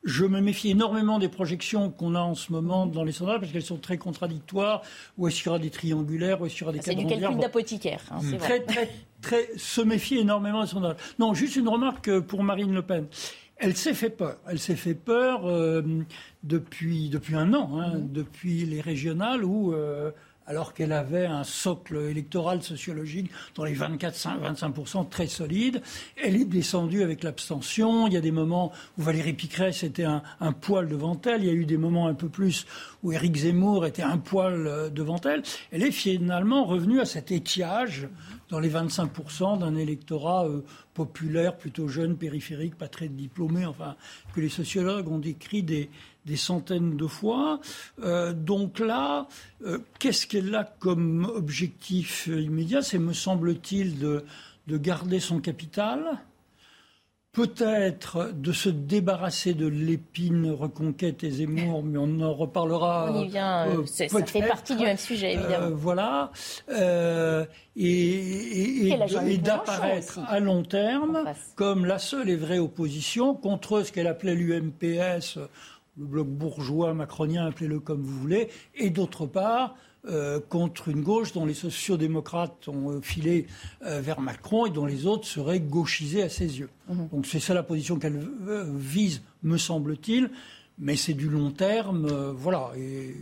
Je 0.03 0.25
me 0.25 0.39
méfie 0.39 0.69
énormément 0.69 1.19
des 1.19 1.27
projections 1.27 1.89
qu'on 1.89 2.15
a 2.15 2.19
en 2.19 2.35
ce 2.35 2.51
moment 2.51 2.85
dans 2.85 3.03
les 3.03 3.11
sondages 3.11 3.39
parce 3.39 3.51
qu'elles 3.51 3.61
sont 3.61 3.77
très 3.77 3.97
contradictoires. 3.97 4.81
Où 5.17 5.27
est-ce 5.27 5.37
qu'il 5.37 5.47
y 5.47 5.49
aura 5.49 5.59
des 5.59 5.69
triangulaires, 5.69 6.41
où 6.41 6.45
est-ce 6.45 6.55
qu'il 6.55 6.61
y 6.61 6.63
aura 6.65 6.73
des 6.73 6.81
C'est 6.81 6.95
du 6.95 7.05
calcul 7.05 7.37
d'apothicaire. 7.37 8.01
Hein, 8.11 8.19
très, 8.37 8.61
très, 8.61 8.89
très, 9.21 9.49
se 9.57 9.81
méfier 9.81 10.19
énormément 10.21 10.61
des 10.61 10.69
sondages. 10.69 10.97
Non, 11.19 11.33
juste 11.33 11.55
une 11.55 11.67
remarque 11.67 12.19
pour 12.21 12.43
Marine 12.43 12.73
Le 12.73 12.83
Pen. 12.83 13.07
Elle 13.57 13.75
s'est 13.75 13.95
fait 13.95 14.11
peur. 14.11 14.37
Elle 14.47 14.59
s'est 14.59 14.75
fait 14.75 14.93
peur 14.93 15.47
euh, 15.47 15.81
depuis, 16.43 17.09
depuis 17.09 17.35
un 17.35 17.53
an, 17.53 17.79
hein, 17.79 17.95
mm-hmm. 17.95 18.11
depuis 18.11 18.65
les 18.65 18.81
régionales 18.81 19.43
où 19.43 19.73
euh, 19.73 20.11
alors 20.47 20.73
qu'elle 20.73 20.93
avait 20.93 21.25
un 21.25 21.43
socle 21.43 21.97
électoral 22.09 22.63
sociologique 22.63 23.29
dans 23.55 23.65
les 23.65 23.75
24-25% 23.75 25.09
très 25.09 25.27
solide. 25.27 25.81
Elle 26.15 26.35
est 26.37 26.45
descendue 26.45 27.03
avec 27.03 27.23
l'abstention. 27.23 28.07
Il 28.07 28.13
y 28.13 28.17
a 28.17 28.21
des 28.21 28.31
moments 28.31 28.71
où 28.97 29.03
Valérie 29.03 29.33
Pécresse 29.33 29.83
était 29.83 30.05
un, 30.05 30.21
poil 30.53 30.87
devant 30.87 31.19
elle. 31.25 31.43
Il 31.43 31.47
y 31.47 31.49
a 31.49 31.53
eu 31.53 31.65
des 31.65 31.77
moments 31.77 32.07
un 32.07 32.13
peu 32.13 32.29
plus 32.29 32.65
où 33.03 33.11
Éric 33.11 33.35
Zemmour 33.35 33.85
était 33.85 34.03
un 34.03 34.17
poil 34.17 34.67
euh, 34.67 34.89
devant 34.89 35.19
elle. 35.25 35.43
Elle 35.71 35.83
est 35.83 35.91
finalement 35.91 36.65
revenue 36.65 36.99
à 36.99 37.05
cet 37.05 37.31
étiage 37.31 38.07
dans 38.49 38.59
les 38.59 38.69
25% 38.69 39.59
d'un 39.59 39.75
électorat 39.75 40.47
euh, 40.47 40.63
populaire, 40.93 41.57
plutôt 41.57 41.87
jeune, 41.87 42.15
périphérique, 42.15 42.75
pas 42.75 42.87
très 42.87 43.07
diplômé, 43.09 43.65
enfin, 43.65 43.95
que 44.33 44.41
les 44.41 44.49
sociologues 44.49 45.09
ont 45.09 45.19
décrit 45.19 45.61
des, 45.61 45.89
des 46.27 46.35
centaines 46.35 46.97
de 46.97 47.07
fois. 47.07 47.59
Euh, 48.03 48.33
donc 48.33 48.79
là, 48.79 49.27
euh, 49.65 49.79
qu'est-ce 49.97 50.27
qu'elle 50.27 50.53
a 50.53 50.65
comme 50.65 51.25
objectif 51.33 52.27
immédiat? 52.27 52.81
C'est, 52.81 52.99
me 52.99 53.13
semble-t-il, 53.13 53.97
de, 53.97 54.25
de 54.67 54.77
garder 54.77 55.21
son 55.21 55.39
capital, 55.39 56.19
peut-être 57.31 58.31
de 58.33 58.51
se 58.51 58.67
débarrasser 58.67 59.53
de 59.53 59.67
l'épine 59.67 60.51
Reconquête 60.51 61.23
et 61.23 61.31
Zemmour, 61.31 61.81
mais 61.83 61.97
on 61.97 62.19
en 62.19 62.33
reparlera. 62.33 63.09
On 63.13 63.23
y 63.23 63.29
vient, 63.29 63.67
euh, 63.67 63.85
ça 63.85 64.07
fait 64.25 64.47
partie 64.47 64.75
du 64.75 64.83
même 64.83 64.97
sujet, 64.97 65.35
évidemment. 65.35 65.75
voilà. 65.75 66.31
et, 67.77 68.89
et 68.89 69.37
d'apparaître 69.37 70.19
à 70.27 70.39
long 70.41 70.63
terme 70.63 71.23
comme 71.55 71.85
la 71.85 71.99
seule 71.99 72.29
et 72.29 72.35
vraie 72.35 72.59
opposition 72.59 73.33
contre 73.33 73.83
ce 73.83 73.93
qu'elle 73.93 74.07
appelait 74.07 74.35
l'UMPS 74.35 75.39
le 75.97 76.05
bloc 76.05 76.27
bourgeois 76.27 76.93
macronien, 76.93 77.47
appelez-le 77.47 77.79
comme 77.79 78.01
vous 78.01 78.19
voulez, 78.19 78.49
et 78.75 78.89
d'autre 78.89 79.25
part, 79.25 79.75
euh, 80.09 80.39
contre 80.39 80.87
une 80.87 81.01
gauche 81.01 81.33
dont 81.33 81.45
les 81.45 81.53
sociodémocrates 81.53 82.69
ont 82.69 82.91
euh, 82.91 83.01
filé 83.01 83.47
euh, 83.83 83.99
vers 83.99 84.21
Macron 84.21 84.65
et 84.65 84.69
dont 84.69 84.85
les 84.85 85.05
autres 85.05 85.27
seraient 85.27 85.59
gauchisés 85.59 86.23
à 86.23 86.29
ses 86.29 86.59
yeux. 86.59 86.69
Mhm. 86.87 87.09
Donc 87.11 87.25
c'est 87.25 87.41
ça 87.41 87.53
la 87.53 87.63
position 87.63 87.99
qu'elle 87.99 88.25
vise, 88.77 89.21
me 89.43 89.57
semble-t-il, 89.57 90.29
mais 90.79 90.95
c'est 90.95 91.13
du 91.13 91.27
long 91.27 91.51
terme, 91.51 92.07
voilà. 92.37 92.71
Et 92.77 93.15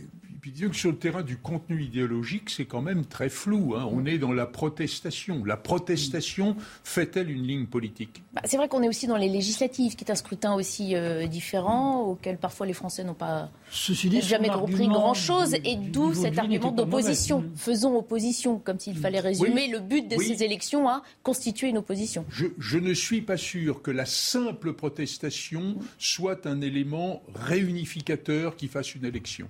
puis 0.46 0.52
disons 0.52 0.70
que 0.70 0.76
sur 0.76 0.92
le 0.92 0.96
terrain 0.96 1.24
du 1.24 1.38
contenu 1.38 1.82
idéologique, 1.82 2.50
c'est 2.50 2.66
quand 2.66 2.80
même 2.80 3.04
très 3.04 3.28
flou. 3.28 3.74
Hein. 3.76 3.88
On 3.90 4.06
est 4.06 4.16
dans 4.16 4.32
la 4.32 4.46
protestation. 4.46 5.44
La 5.44 5.56
protestation 5.56 6.54
fait-elle 6.84 7.32
une 7.32 7.42
ligne 7.42 7.66
politique? 7.66 8.22
Bah, 8.32 8.42
C'est 8.44 8.56
vrai 8.56 8.68
qu'on 8.68 8.80
est 8.84 8.88
aussi 8.88 9.08
dans 9.08 9.16
les 9.16 9.28
législatives, 9.28 9.96
qui 9.96 10.04
est 10.04 10.10
un 10.12 10.14
scrutin 10.14 10.54
aussi 10.54 10.94
euh, 10.94 11.26
différent, 11.26 12.02
auquel 12.02 12.38
parfois 12.38 12.64
les 12.64 12.74
Français 12.74 13.02
n'ont 13.02 13.14
pas 13.14 13.50
jamais 13.72 14.48
compris 14.48 14.86
grand-chose, 14.86 15.54
et 15.64 15.74
d'où 15.74 16.14
cet 16.14 16.38
argument 16.38 16.70
d'opposition. 16.70 17.44
Faisons 17.56 17.96
opposition, 17.96 18.60
comme 18.60 18.78
s'il 18.78 18.96
fallait 18.96 19.18
résumer 19.18 19.66
le 19.66 19.80
but 19.80 20.06
de 20.06 20.16
ces 20.16 20.44
élections 20.44 20.88
à 20.88 21.02
constituer 21.24 21.70
une 21.70 21.78
opposition. 21.78 22.24
Je, 22.30 22.78
ne 22.78 22.94
suis 22.94 23.20
pas 23.20 23.36
sûr 23.36 23.82
que 23.82 23.90
la 23.90 24.06
simple 24.06 24.74
protestation 24.74 25.74
soit 25.98 26.46
un 26.46 26.60
élément 26.60 27.24
réunificateur 27.34 28.54
qui 28.54 28.68
fasse 28.68 28.94
une 28.94 29.04
élection. 29.04 29.48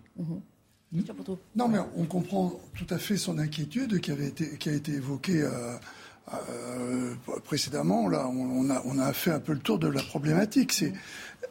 Non, 1.54 1.68
mais 1.68 1.78
on 1.96 2.04
comprend 2.04 2.58
tout 2.74 2.86
à 2.94 2.98
fait 2.98 3.16
son 3.16 3.38
inquiétude 3.38 4.00
qui, 4.00 4.10
avait 4.10 4.28
été, 4.28 4.56
qui 4.58 4.68
a 4.68 4.72
été 4.72 4.92
évoquée 4.92 5.42
euh, 5.42 5.76
euh, 6.32 7.14
précédemment. 7.44 8.08
Là, 8.08 8.28
on, 8.28 8.70
a, 8.70 8.82
on 8.84 8.98
a 8.98 9.12
fait 9.12 9.30
un 9.30 9.40
peu 9.40 9.52
le 9.52 9.58
tour 9.60 9.78
de 9.78 9.88
la 9.88 10.02
problématique. 10.02 10.72
C'est 10.72 10.92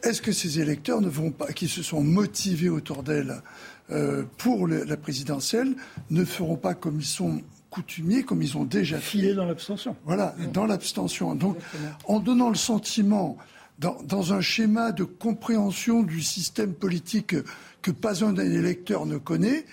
est-ce 0.02 0.22
que 0.22 0.32
ces 0.32 0.60
électeurs 0.60 1.00
ne 1.00 1.08
vont 1.08 1.30
pas, 1.30 1.52
qui 1.52 1.68
se 1.68 1.82
sont 1.82 2.02
motivés 2.02 2.68
autour 2.68 3.02
d'elle 3.02 3.42
euh, 3.90 4.24
pour 4.36 4.66
la 4.66 4.96
présidentielle, 4.96 5.74
ne 6.10 6.24
feront 6.24 6.56
pas 6.56 6.74
comme 6.74 6.98
ils 7.00 7.06
sont 7.06 7.40
coutumiers, 7.70 8.24
comme 8.24 8.42
ils 8.42 8.56
ont 8.56 8.64
déjà 8.64 8.98
filé 8.98 9.34
dans 9.34 9.44
l'abstention. 9.44 9.96
Voilà, 10.04 10.34
dans 10.52 10.66
l'abstention. 10.66 11.34
Donc, 11.34 11.56
en 12.06 12.20
donnant 12.20 12.48
le 12.48 12.56
sentiment 12.56 13.36
dans, 13.78 13.98
dans, 14.02 14.32
un 14.32 14.40
schéma 14.40 14.90
de 14.92 15.04
compréhension 15.04 16.02
du 16.02 16.22
système 16.22 16.72
politique 16.72 17.36
que 17.86 17.92
pas 17.92 18.24
un 18.24 18.32
des 18.32 18.56
électeurs 18.56 19.06
ne 19.06 19.16
connaît, 19.16 19.64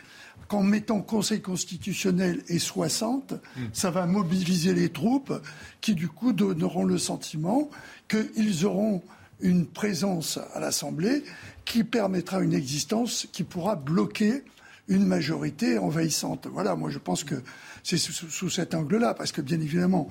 qu'en 0.47 0.61
mettant 0.61 1.01
Conseil 1.01 1.41
constitutionnel 1.41 2.43
et 2.47 2.59
60, 2.59 3.33
hmm. 3.33 3.61
ça 3.73 3.89
va 3.89 4.05
mobiliser 4.05 4.75
les 4.75 4.89
troupes 4.89 5.33
qui, 5.81 5.95
du 5.95 6.07
coup, 6.09 6.31
donneront 6.31 6.85
le 6.85 6.99
sentiment 6.99 7.71
qu'ils 8.07 8.67
auront 8.67 9.01
une 9.41 9.65
présence 9.65 10.37
à 10.53 10.59
l'Assemblée 10.59 11.23
qui 11.65 11.83
permettra 11.83 12.41
une 12.41 12.53
existence 12.53 13.27
qui 13.31 13.43
pourra 13.43 13.75
bloquer 13.75 14.43
une 14.87 15.07
majorité 15.07 15.79
envahissante. 15.79 16.45
Voilà, 16.51 16.75
moi 16.75 16.91
je 16.91 16.99
pense 16.99 17.23
que 17.23 17.41
c'est 17.81 17.97
sous, 17.97 18.13
sous, 18.13 18.49
cet 18.51 18.75
angle-là, 18.75 19.15
parce 19.15 19.31
que 19.31 19.41
bien 19.41 19.59
évidemment, 19.59 20.07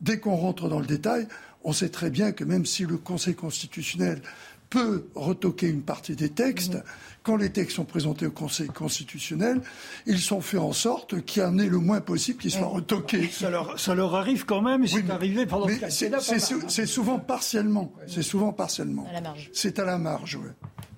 dès 0.00 0.18
qu'on 0.18 0.36
rentre 0.36 0.70
dans 0.70 0.80
le 0.80 0.86
détail, 0.86 1.28
on 1.64 1.72
sait 1.72 1.90
très 1.90 2.08
bien 2.08 2.32
que 2.32 2.44
même 2.44 2.64
si 2.64 2.86
le 2.86 2.96
Conseil 2.96 3.34
constitutionnel 3.34 4.22
peut 4.72 5.04
retoquer 5.14 5.68
une 5.68 5.82
partie 5.82 6.16
des 6.16 6.30
textes. 6.30 6.76
Mmh. 6.76 6.82
Quand 7.22 7.36
les 7.36 7.50
textes 7.50 7.76
sont 7.76 7.84
présentés 7.84 8.26
au 8.26 8.30
Conseil 8.30 8.68
constitutionnel, 8.68 9.60
ils 10.06 10.18
sont 10.18 10.40
faits 10.40 10.60
en 10.60 10.72
sorte 10.72 11.22
qu'il 11.24 11.42
y 11.42 11.44
en 11.44 11.58
ait 11.58 11.68
le 11.68 11.76
moins 11.76 12.00
possible 12.00 12.40
qui 12.40 12.50
soient 12.50 12.62
mmh. 12.62 12.76
retoqués. 12.76 13.28
Ça 13.30 13.50
leur, 13.50 13.78
ça 13.78 13.94
leur 13.94 14.14
arrive 14.14 14.46
quand 14.46 14.62
même, 14.62 14.82
et 14.82 14.88
c'est 14.88 15.10
arrivé 15.10 15.44
pendant 15.44 15.68
C'est 15.88 16.86
souvent 16.86 17.18
partiellement. 17.18 17.92
C'est 18.06 18.22
souvent 18.22 18.52
partiellement. 18.52 19.06
C'est 19.52 19.78
à 19.78 19.84
la 19.84 19.98
marge, 19.98 20.38
oui. 20.42 20.48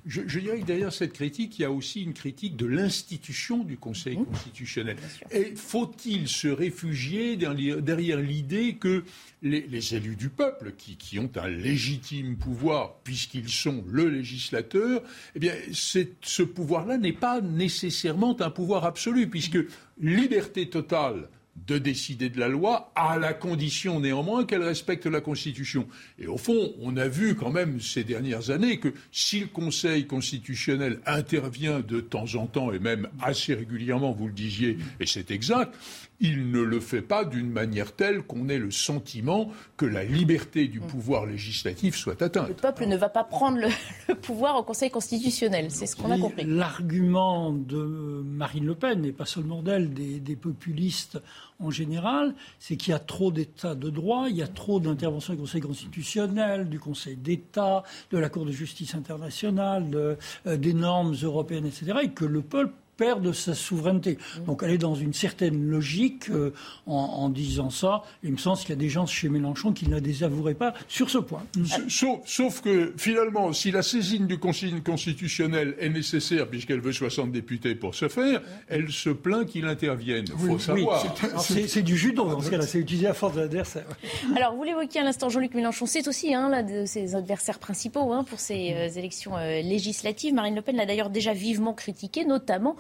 Je, 0.06 0.38
dirais 0.38 0.60
que 0.60 0.66
derrière 0.66 0.92
cette 0.92 1.14
critique, 1.14 1.58
il 1.58 1.62
y 1.62 1.64
a 1.64 1.70
aussi 1.70 2.02
une 2.02 2.12
critique 2.12 2.56
de 2.56 2.66
l'institution 2.66 3.64
du 3.64 3.78
Conseil 3.78 4.18
mmh. 4.18 4.26
constitutionnel. 4.26 4.96
Et 5.30 5.54
faut-il 5.56 6.28
se 6.28 6.48
réfugier 6.48 7.36
derrière, 7.36 8.20
l'idée 8.20 8.74
que 8.74 9.04
les, 9.42 9.94
élus 9.94 10.16
du 10.16 10.28
peuple, 10.28 10.72
qui, 10.76 10.96
qui, 10.96 11.18
ont 11.18 11.30
un 11.36 11.48
légitime 11.48 12.36
pouvoir, 12.36 12.96
puisqu'ils 13.02 13.48
sont 13.48 13.82
le 13.88 14.08
législateur, 14.08 15.02
eh 15.34 15.38
bien, 15.38 15.54
ce 15.72 16.42
pouvoir-là 16.42 16.98
n'est 16.98 17.12
pas 17.12 17.40
nécessairement 17.40 18.40
un 18.40 18.50
pouvoir 18.50 18.84
absolu, 18.84 19.28
puisque 19.28 19.58
liberté 19.98 20.68
totale 20.68 21.28
de 21.66 21.78
décider 21.78 22.28
de 22.28 22.38
la 22.38 22.48
loi, 22.48 22.92
à 22.94 23.18
la 23.18 23.32
condition 23.32 24.00
néanmoins 24.00 24.44
qu'elle 24.44 24.62
respecte 24.62 25.06
la 25.06 25.20
Constitution. 25.20 25.86
Et 26.18 26.26
au 26.26 26.36
fond, 26.36 26.74
on 26.80 26.96
a 26.96 27.08
vu 27.08 27.34
quand 27.36 27.50
même 27.50 27.80
ces 27.80 28.04
dernières 28.04 28.50
années 28.50 28.78
que 28.78 28.92
si 29.12 29.40
le 29.40 29.46
Conseil 29.46 30.06
constitutionnel 30.06 31.00
intervient 31.06 31.80
de 31.80 32.00
temps 32.00 32.34
en 32.34 32.46
temps, 32.46 32.72
et 32.72 32.78
même 32.78 33.08
assez 33.22 33.54
régulièrement, 33.54 34.12
vous 34.12 34.26
le 34.26 34.32
disiez, 34.32 34.78
et 35.00 35.06
c'est 35.06 35.30
exact, 35.30 35.74
il 36.24 36.50
ne 36.50 36.62
le 36.62 36.80
fait 36.80 37.02
pas 37.02 37.26
d'une 37.26 37.50
manière 37.50 37.92
telle 37.92 38.22
qu'on 38.22 38.48
ait 38.48 38.58
le 38.58 38.70
sentiment 38.70 39.50
que 39.76 39.84
la 39.84 40.04
liberté 40.04 40.68
du 40.68 40.80
pouvoir 40.80 41.26
législatif 41.26 41.96
soit 41.96 42.22
atteinte. 42.22 42.48
Le 42.48 42.54
peuple 42.54 42.86
ne 42.86 42.96
va 42.96 43.10
pas 43.10 43.24
prendre 43.24 43.58
le, 43.58 44.14
pouvoir 44.22 44.56
au 44.56 44.62
Conseil 44.62 44.90
constitutionnel, 44.90 45.70
c'est 45.70 45.84
ce 45.84 45.94
qu'on 45.94 46.10
a 46.10 46.18
compris. 46.18 46.46
L'argument 46.46 47.52
de 47.52 48.22
Marine 48.24 48.64
Le 48.64 48.74
Pen, 48.74 49.04
et 49.04 49.12
pas 49.12 49.26
seulement 49.26 49.62
d'elle, 49.62 49.92
des, 49.92 50.18
des, 50.18 50.34
populistes 50.34 51.20
en 51.60 51.70
général, 51.70 52.34
c'est 52.58 52.76
qu'il 52.76 52.92
y 52.92 52.96
a 52.96 53.00
trop 53.00 53.30
d'état 53.30 53.74
de 53.74 53.90
droit, 53.90 54.26
il 54.30 54.36
y 54.36 54.42
a 54.42 54.48
trop 54.48 54.80
d'interventions 54.80 55.34
du 55.34 55.40
Conseil 55.40 55.60
constitutionnel, 55.60 56.70
du 56.70 56.78
Conseil 56.78 57.16
d'État, 57.16 57.82
de 58.10 58.16
la 58.16 58.30
Cour 58.30 58.46
de 58.46 58.52
justice 58.52 58.94
internationale, 58.94 59.90
euh, 59.94 60.56
des 60.56 60.72
normes 60.72 61.14
européennes, 61.22 61.66
etc., 61.66 61.98
et 62.04 62.08
que 62.12 62.24
le 62.24 62.40
peuple 62.40 62.72
perdre 62.96 63.32
sa 63.32 63.54
souveraineté. 63.54 64.18
Donc 64.46 64.62
elle 64.62 64.70
est 64.70 64.78
dans 64.78 64.94
une 64.94 65.12
certaine 65.12 65.66
logique 65.66 66.30
euh, 66.30 66.52
en, 66.86 67.28
disant 67.28 67.70
ça. 67.70 68.02
Il 68.22 68.32
me 68.32 68.36
semble 68.36 68.58
qu'il 68.58 68.70
y 68.70 68.72
a 68.72 68.76
des 68.76 68.88
gens 68.88 69.06
chez 69.06 69.28
Mélenchon 69.28 69.72
qui 69.72 69.88
ne 69.88 69.94
la 69.94 70.00
désavoueraient 70.00 70.54
pas 70.54 70.74
sur 70.88 71.10
ce 71.10 71.18
point. 71.18 71.42
Sauf, 71.88 72.60
que 72.60 72.92
finalement, 72.96 73.52
si 73.52 73.70
la 73.70 73.82
saisine 73.82 74.26
du 74.26 74.38
Conseil 74.38 74.80
constitutionnel 74.82 75.74
est 75.78 75.88
nécessaire, 75.88 76.48
puisqu'elle 76.48 76.80
veut 76.80 76.92
60 76.92 77.32
députés 77.32 77.74
pour 77.74 77.94
ce 77.94 78.08
faire, 78.08 78.42
elle 78.68 78.90
se 78.90 79.10
plaint 79.10 79.46
qu'il 79.46 79.66
intervienne. 79.66 80.26
Il 80.28 80.48
faut 80.48 80.58
savoir. 80.58 81.04
c'est 81.38 81.82
du 81.82 81.96
judo 81.96 82.24
dans 82.24 82.40
ce 82.40 82.50
cas-là, 82.50 82.66
c'est 82.66 82.78
utilisé 82.78 83.06
à 83.06 83.14
force 83.14 83.36
d'adversaire. 83.36 83.86
Alors 84.36 84.54
vous 84.54 84.62
l'évoquiez 84.62 85.00
à 85.00 85.04
l'instant, 85.04 85.28
Jean-Luc 85.28 85.54
Mélenchon, 85.54 85.86
c'est 85.86 86.06
aussi 86.08 86.34
hein, 86.34 86.48
l'un 86.48 86.62
de 86.62 86.84
ses 86.86 87.14
adversaires 87.14 87.58
principaux 87.58 88.12
hein, 88.12 88.24
pour 88.24 88.40
ces 88.40 88.74
euh, 88.74 88.88
élections 88.88 89.36
euh, 89.36 89.60
législatives. 89.62 90.34
Marine 90.34 90.54
Le 90.54 90.62
Pen 90.62 90.76
l'a 90.76 90.86
d'ailleurs 90.86 91.10
déjà 91.10 91.32
vivement 91.32 91.74
critiqué, 91.74 92.24
notamment 92.24 92.76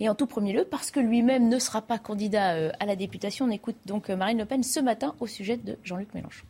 et 0.00 0.08
en 0.08 0.14
tout 0.14 0.26
premier 0.26 0.52
lieu 0.52 0.66
parce 0.70 0.90
que 0.90 1.00
lui-même 1.00 1.48
ne 1.48 1.58
sera 1.58 1.82
pas 1.82 1.98
candidat 1.98 2.54
euh, 2.54 2.70
à 2.80 2.86
la 2.86 2.96
députation. 2.96 3.46
On 3.46 3.50
écoute 3.50 3.76
donc 3.86 4.10
euh, 4.10 4.16
Marine 4.16 4.38
Le 4.38 4.44
Pen 4.44 4.62
ce 4.62 4.80
matin 4.80 5.14
au 5.20 5.26
sujet 5.26 5.56
de 5.56 5.78
Jean-Luc 5.84 6.12
Mélenchon. 6.14 6.44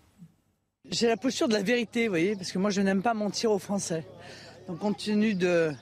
J'ai 0.91 1.09
la 1.09 1.17
posture 1.17 1.49
de 1.49 1.55
la 1.55 1.63
vérité, 1.63 2.05
vous 2.05 2.13
voyez, 2.13 2.37
parce 2.37 2.53
que 2.53 2.59
moi 2.59 2.71
je 2.71 2.81
n'aime 2.81 3.03
pas 3.03 3.15
mentir 3.15 3.51
aux 3.51 3.59
Français. 3.59 4.05
Donc 4.69 4.79
compte 4.79 4.99
tenu 4.99 5.35
de 5.35 5.73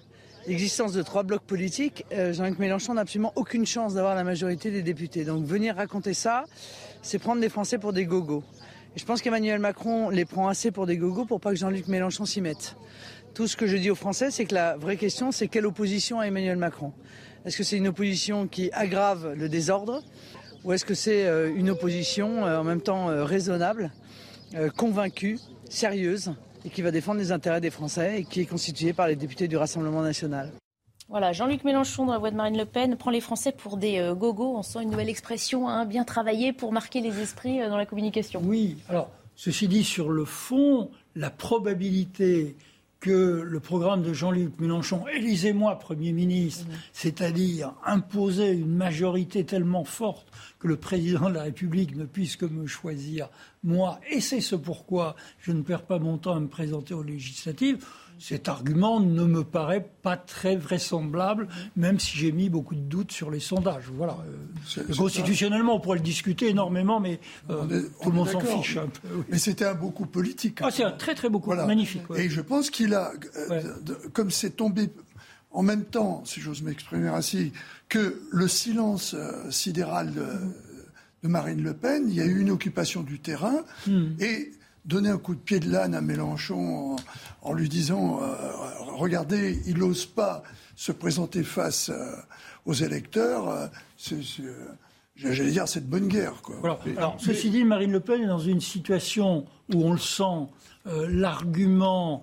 l'existence 0.46 0.92
de 0.92 1.02
trois 1.02 1.22
blocs 1.22 1.42
politiques, 1.42 2.04
euh, 2.12 2.32
Jean-Luc 2.32 2.58
Mélenchon 2.58 2.94
n'a 2.94 3.02
absolument 3.02 3.32
aucune 3.36 3.66
chance 3.66 3.94
d'avoir 3.94 4.14
la 4.14 4.24
majorité 4.24 4.70
des 4.70 4.82
députés. 4.82 5.24
Donc 5.24 5.44
venir 5.44 5.76
raconter 5.76 6.14
ça, 6.14 6.44
c'est 7.02 7.18
prendre 7.18 7.40
les 7.40 7.48
Français 7.48 7.78
pour 7.78 7.92
des 7.92 8.04
gogos. 8.04 8.42
Et 8.96 8.98
je 8.98 9.04
pense 9.04 9.22
qu'Emmanuel 9.22 9.58
Macron 9.58 10.10
les 10.10 10.24
prend 10.24 10.48
assez 10.48 10.70
pour 10.70 10.86
des 10.86 10.96
gogos 10.96 11.24
pour 11.24 11.40
pas 11.40 11.50
que 11.50 11.56
Jean-Luc 11.56 11.88
Mélenchon 11.88 12.24
s'y 12.24 12.40
mette. 12.40 12.76
Tout 13.34 13.48
ce 13.48 13.56
que 13.56 13.66
je 13.66 13.76
dis 13.76 13.90
aux 13.90 13.96
Français, 13.96 14.30
c'est 14.30 14.44
que 14.44 14.54
la 14.54 14.76
vraie 14.76 14.96
question, 14.96 15.32
c'est 15.32 15.48
quelle 15.48 15.66
opposition 15.66 16.20
à 16.20 16.26
Emmanuel 16.28 16.56
Macron 16.56 16.92
Est-ce 17.44 17.56
que 17.56 17.64
c'est 17.64 17.76
une 17.76 17.88
opposition 17.88 18.46
qui 18.46 18.70
aggrave 18.72 19.34
le 19.36 19.48
désordre 19.48 20.04
ou 20.62 20.72
est-ce 20.72 20.84
que 20.84 20.94
c'est 20.94 21.26
euh, 21.26 21.52
une 21.54 21.68
opposition 21.68 22.46
euh, 22.46 22.58
en 22.58 22.64
même 22.64 22.80
temps 22.80 23.10
euh, 23.10 23.24
raisonnable, 23.24 23.90
convaincue, 24.76 25.40
sérieuse 25.68 26.32
et 26.64 26.70
qui 26.70 26.80
va 26.80 26.92
défendre 26.92 27.18
les 27.18 27.32
intérêts 27.32 27.60
des 27.60 27.72
Français 27.72 28.20
et 28.20 28.24
qui 28.24 28.40
est 28.40 28.46
constituée 28.46 28.92
par 28.92 29.08
les 29.08 29.16
députés 29.16 29.48
du 29.48 29.56
Rassemblement 29.56 30.00
national? 30.00 30.52
Voilà, 31.08 31.32
Jean-Luc 31.32 31.64
Mélenchon, 31.64 32.06
dans 32.06 32.12
la 32.12 32.18
voix 32.20 32.30
de 32.30 32.36
Marine 32.36 32.56
Le 32.56 32.64
Pen, 32.64 32.96
prend 32.96 33.10
les 33.10 33.20
Français 33.20 33.50
pour 33.50 33.76
des 33.78 34.12
gogos. 34.16 34.56
On 34.56 34.62
sent 34.62 34.84
une 34.84 34.90
nouvelle 34.90 35.08
expression, 35.08 35.68
hein, 35.68 35.86
bien 35.86 36.04
travaillée 36.04 36.52
pour 36.52 36.72
marquer 36.72 37.00
les 37.00 37.20
esprits 37.20 37.58
dans 37.58 37.76
la 37.76 37.84
communication. 37.84 38.40
Oui, 38.44 38.76
alors, 38.88 39.10
ceci 39.34 39.66
dit, 39.66 39.82
sur 39.82 40.10
le 40.10 40.24
fond, 40.24 40.88
la 41.16 41.30
probabilité 41.30 42.54
que 43.04 43.42
le 43.42 43.60
programme 43.60 44.02
de 44.02 44.14
Jean-Luc 44.14 44.58
Mélenchon, 44.58 45.06
élisez-moi 45.08 45.78
Premier 45.78 46.12
ministre, 46.12 46.64
c'est-à-dire 46.94 47.74
imposer 47.84 48.52
une 48.52 48.74
majorité 48.74 49.44
tellement 49.44 49.84
forte 49.84 50.26
que 50.58 50.68
le 50.68 50.76
président 50.76 51.28
de 51.28 51.34
la 51.34 51.42
République 51.42 51.94
ne 51.96 52.06
puisse 52.06 52.36
que 52.36 52.46
me 52.46 52.66
choisir 52.66 53.28
moi, 53.62 54.00
et 54.10 54.22
c'est 54.22 54.40
ce 54.40 54.56
pourquoi 54.56 55.16
je 55.38 55.52
ne 55.52 55.60
perds 55.60 55.84
pas 55.84 55.98
mon 55.98 56.16
temps 56.16 56.34
à 56.34 56.40
me 56.40 56.48
présenter 56.48 56.94
aux 56.94 57.02
législatives, 57.02 57.84
cet 58.18 58.48
argument 58.48 59.00
ne 59.00 59.24
me 59.24 59.44
paraît 59.44 59.86
pas 60.02 60.16
très 60.16 60.56
vraisemblable, 60.56 61.48
même 61.76 61.98
si 61.98 62.16
j'ai 62.16 62.32
mis 62.32 62.48
beaucoup 62.48 62.74
de 62.74 62.80
doutes 62.80 63.12
sur 63.12 63.30
les 63.30 63.40
sondages. 63.40 63.84
Voilà. 63.92 64.16
Euh, 64.78 64.94
constitutionnellement, 64.96 65.76
on 65.76 65.80
pourrait 65.80 65.98
le 65.98 66.04
discuter 66.04 66.48
énormément, 66.48 67.00
mais 67.00 67.20
euh, 67.50 67.82
tout 68.02 68.10
le 68.10 68.16
monde 68.16 68.28
s'en 68.28 68.40
fiche 68.40 68.76
un 68.76 68.88
peu. 68.88 69.24
Mais 69.28 69.38
c'était 69.38 69.64
un 69.64 69.74
beau 69.74 69.90
coup 69.90 70.06
politique. 70.06 70.58
Ah, 70.62 70.70
c'est 70.70 70.84
un 70.84 70.92
très 70.92 71.14
très 71.14 71.28
beau 71.28 71.40
coup, 71.40 71.54
magnifique. 71.54 72.02
Et 72.16 72.28
je 72.28 72.40
pense 72.40 72.70
qu'il 72.70 72.94
a, 72.94 73.12
euh, 73.50 73.62
comme 74.12 74.30
c'est 74.30 74.56
tombé 74.56 74.90
en 75.50 75.62
même 75.62 75.84
temps, 75.84 76.22
si 76.24 76.40
j'ose 76.40 76.62
m'exprimer 76.62 77.08
ainsi, 77.08 77.52
que 77.88 78.22
le 78.32 78.48
silence 78.48 79.14
sidéral 79.50 80.12
de, 80.12 81.28
Marine 81.28 81.62
Le 81.62 81.72
Pen, 81.72 82.04
il 82.08 82.14
y 82.14 82.20
a 82.20 82.26
eu 82.26 82.40
une 82.40 82.50
occupation 82.50 83.02
du 83.02 83.18
terrain 83.18 83.64
hmm. 83.86 84.08
et 84.20 84.52
donner 84.84 85.08
un 85.08 85.18
coup 85.18 85.34
de 85.34 85.40
pied 85.40 85.60
de 85.60 85.70
l'âne 85.70 85.94
à 85.94 86.00
Mélenchon 86.00 86.96
en, 87.42 87.52
lui 87.52 87.68
disant 87.68 88.20
euh, 88.22 88.34
regardez, 88.96 89.60
il 89.66 89.78
n'ose 89.78 90.06
pas 90.06 90.42
se 90.76 90.92
présenter 90.92 91.42
face 91.42 91.90
euh, 91.90 92.12
aux 92.66 92.74
électeurs, 92.74 93.48
euh, 93.48 93.66
j'allais 95.16 95.50
dire 95.50 95.68
c'est 95.68 95.80
de 95.80 95.90
bonne 95.90 96.08
guerre. 96.08 96.34
Alors, 96.96 97.16
ceci 97.18 97.50
dit, 97.50 97.64
Marine 97.64 97.92
Le 97.92 98.00
Pen 98.00 98.22
est 98.22 98.26
dans 98.26 98.38
une 98.38 98.60
situation 98.60 99.46
où 99.72 99.84
on 99.84 99.92
le 99.92 99.98
sent. 99.98 100.48
l'argument, 100.86 102.22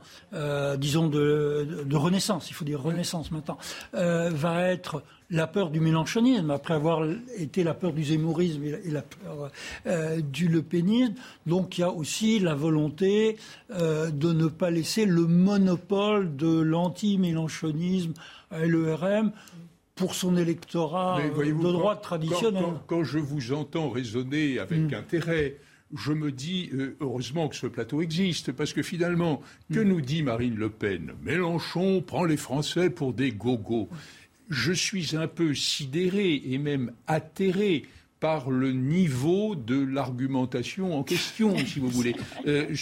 disons, 0.78 1.08
de, 1.08 1.84
de, 1.86 1.96
renaissance, 1.96 2.50
il 2.50 2.54
faut 2.54 2.66
dire 2.66 2.82
renaissance 2.82 3.32
maintenant, 3.32 3.58
va 3.94 4.68
être 4.68 5.04
la 5.32 5.48
peur 5.48 5.70
du 5.70 5.80
mélanchonisme, 5.80 6.52
après 6.52 6.74
avoir 6.74 7.08
été 7.38 7.64
la 7.64 7.74
peur 7.74 7.94
du 7.94 8.04
zémourisme 8.04 8.64
et 8.64 8.92
la 8.92 9.02
peur 9.02 9.52
euh, 9.88 10.20
du 10.22 10.48
lepénisme. 10.48 11.14
Donc 11.48 11.78
il 11.78 11.82
y 11.82 11.84
a 11.84 11.90
aussi 11.90 12.40
la 12.40 12.54
volonté 12.54 13.38
euh, 13.72 14.12
de 14.12 14.34
ne 14.34 14.48
pas 14.48 14.70
laisser 14.70 15.06
le 15.06 15.26
monopole 15.26 16.36
de 16.36 16.60
l'anti-mélanchonisme 16.60 18.14
à 18.52 18.66
l'ERM 18.66 19.32
pour 19.96 20.16
son 20.16 20.36
électorat 20.36 21.20
euh, 21.22 21.46
de 21.46 21.72
droite 21.72 22.02
traditionnel. 22.02 22.64
Quand, 22.88 23.04
je 23.04 23.20
vous 23.20 23.54
entends 23.54 23.90
raisonner 23.90 24.60
avec 24.60 24.92
mm. 24.92 24.94
intérêt, 24.94 25.58
je 25.96 26.12
me 26.12 26.32
dis 26.32 26.72
heureusement 27.00 27.48
que 27.48 27.56
ce 27.56 27.68
plateau 27.68 28.02
existe, 28.02 28.52
parce 28.52 28.74
que 28.74 28.82
finalement, 28.82 29.42
que 29.74 29.80
mm. 29.80 29.88
nous 29.88 30.02
dit 30.02 30.24
Marine 30.24 30.56
Le 30.56 30.70
Pen? 30.70 31.14
Mélenchon 31.24 32.02
prend 32.02 32.26
les 32.26 32.38
Français 32.38 32.90
pour 32.90 33.14
des 33.14 33.32
gogos 33.32 33.88
je 34.52 34.74
suis 34.74 35.16
un 35.16 35.28
peu 35.28 35.56
sidéré 35.56 36.42
et 36.46 36.58
même 36.58 36.92
atterré 37.08 37.86
par 38.20 38.52
le 38.52 38.72
niveau 38.72 39.56
de 39.56 39.84
l'argumentation 39.84 40.96
en 40.96 41.04
question, 41.04 41.58
si 41.66 41.80
vous 41.80 41.90
voulez. 41.90 42.16
Euh, 42.46 42.76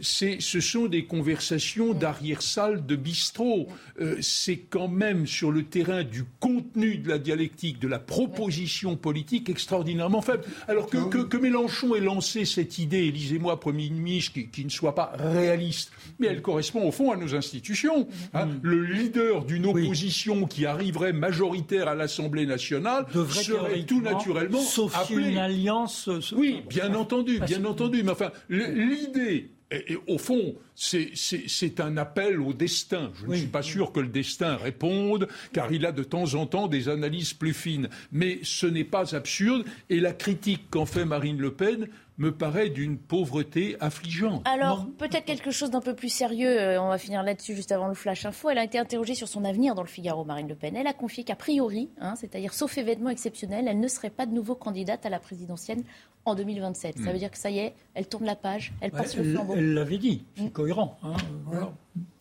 ce 0.00 0.60
sont 0.60 0.86
des 0.86 1.04
conversations 1.04 1.94
d'arrière-salle 1.94 2.86
de 2.86 2.96
bistrot. 2.96 3.68
Euh, 4.00 4.16
c'est 4.20 4.58
quand 4.58 4.88
même 4.88 5.26
sur 5.26 5.50
le 5.50 5.64
terrain 5.64 6.04
du 6.04 6.24
contenu 6.40 6.96
de 6.96 7.08
la 7.08 7.18
dialectique, 7.18 7.78
de 7.78 7.88
la 7.88 7.98
proposition 7.98 8.96
politique 8.96 9.48
extraordinairement 9.48 10.22
faible. 10.22 10.44
Alors 10.68 10.86
que, 10.86 11.22
que, 11.22 11.36
Mélenchon 11.36 11.94
ait 11.94 12.00
lancé 12.00 12.44
cette 12.44 12.78
idée, 12.78 13.04
élisez-moi 13.04 13.58
Premier 13.60 13.90
ministre, 13.90 14.38
qui, 14.52 14.64
ne 14.64 14.70
soit 14.70 14.94
pas 14.94 15.12
réaliste, 15.16 15.92
mais 16.18 16.28
elle 16.28 16.42
correspond 16.42 16.86
au 16.86 16.92
fond 16.92 17.10
à 17.10 17.16
nos 17.16 17.34
institutions. 17.34 18.06
Hein. 18.34 18.46
Mm. 18.46 18.60
Le 18.62 18.84
leader 18.84 19.44
d'une 19.44 19.66
opposition 19.66 20.46
qui 20.46 20.66
arriverait 20.66 21.12
majoritaire 21.12 21.88
à 21.88 21.94
l'Assemblée 21.94 22.46
nationale 22.46 23.06
serait 23.30 23.84
tout 23.84 24.00
naturellement 24.00 24.60
sauf 24.60 24.96
appelé. 24.96 25.30
une 25.30 25.38
alliance. 25.38 26.08
Oui, 26.32 26.62
bien 26.68 26.94
entendu, 26.94 27.40
bien 27.40 27.64
entendu. 27.64 28.02
Mais 28.02 28.10
enfin, 28.10 28.30
l'idée 28.48 29.50
et, 29.70 29.96
au 30.08 30.18
fond, 30.18 30.56
c'est 30.74 31.80
un 31.80 31.96
appel 31.96 32.40
au 32.40 32.52
destin. 32.52 33.12
Je 33.14 33.26
ne 33.26 33.36
suis 33.36 33.46
pas 33.46 33.62
sûr 33.62 33.92
que 33.92 34.00
le 34.00 34.08
destin 34.08 34.56
réponde, 34.56 35.28
car 35.52 35.72
il 35.72 35.86
a 35.86 35.92
de 35.92 36.02
temps 36.02 36.34
en 36.34 36.46
temps 36.46 36.66
des 36.66 36.88
analyses 36.88 37.34
plus 37.34 37.54
fines. 37.54 37.88
Mais 38.10 38.40
ce 38.42 38.66
n'est 38.66 38.84
pas 38.84 39.14
absurde, 39.14 39.64
et 39.88 40.00
la 40.00 40.12
critique 40.12 40.70
qu'en 40.70 40.86
fait 40.86 41.04
Marine 41.04 41.38
Le 41.38 41.52
Pen 41.52 41.88
me 42.20 42.30
paraît 42.30 42.68
d'une 42.68 42.98
pauvreté 42.98 43.76
affligeante. 43.80 44.46
Alors, 44.46 44.86
peut-être 44.98 45.24
quelque 45.24 45.50
chose 45.50 45.70
d'un 45.70 45.80
peu 45.80 45.94
plus 45.94 46.10
sérieux, 46.10 46.60
euh, 46.60 46.80
on 46.80 46.88
va 46.88 46.98
finir 46.98 47.22
là-dessus 47.22 47.56
juste 47.56 47.72
avant 47.72 47.88
le 47.88 47.94
flash 47.94 48.26
info. 48.26 48.50
Elle 48.50 48.58
a 48.58 48.64
été 48.64 48.78
interrogée 48.78 49.14
sur 49.14 49.26
son 49.26 49.42
avenir 49.44 49.74
dans 49.74 49.82
le 49.82 49.88
Figaro, 49.88 50.22
Marine 50.24 50.46
Le 50.46 50.54
Pen. 50.54 50.76
Elle 50.76 50.86
a 50.86 50.92
confié 50.92 51.24
qu'a 51.24 51.34
priori, 51.34 51.88
hein, 51.98 52.14
c'est-à-dire 52.16 52.52
sauf 52.52 52.76
événement 52.76 53.08
exceptionnel, 53.08 53.66
elle 53.66 53.80
ne 53.80 53.88
serait 53.88 54.10
pas 54.10 54.26
de 54.26 54.34
nouveau 54.34 54.54
candidate 54.54 55.06
à 55.06 55.08
la 55.08 55.18
présidentielle 55.18 55.82
en 56.26 56.34
2027. 56.34 56.98
Ça 56.98 57.02
hmm. 57.02 57.12
veut 57.12 57.18
dire 57.18 57.30
que 57.30 57.38
ça 57.38 57.50
y 57.50 57.58
est, 57.58 57.74
elle 57.94 58.06
tourne 58.06 58.26
la 58.26 58.36
page, 58.36 58.74
elle 58.82 58.90
passe 58.90 59.16
le 59.16 59.24
flambeau. 59.24 59.54
Elle 59.56 59.72
l'avait 59.72 59.98
dit, 59.98 60.24
c'est 60.36 60.42
hmm. 60.44 60.50
cohérent. 60.50 60.98
Hein, 61.02 61.72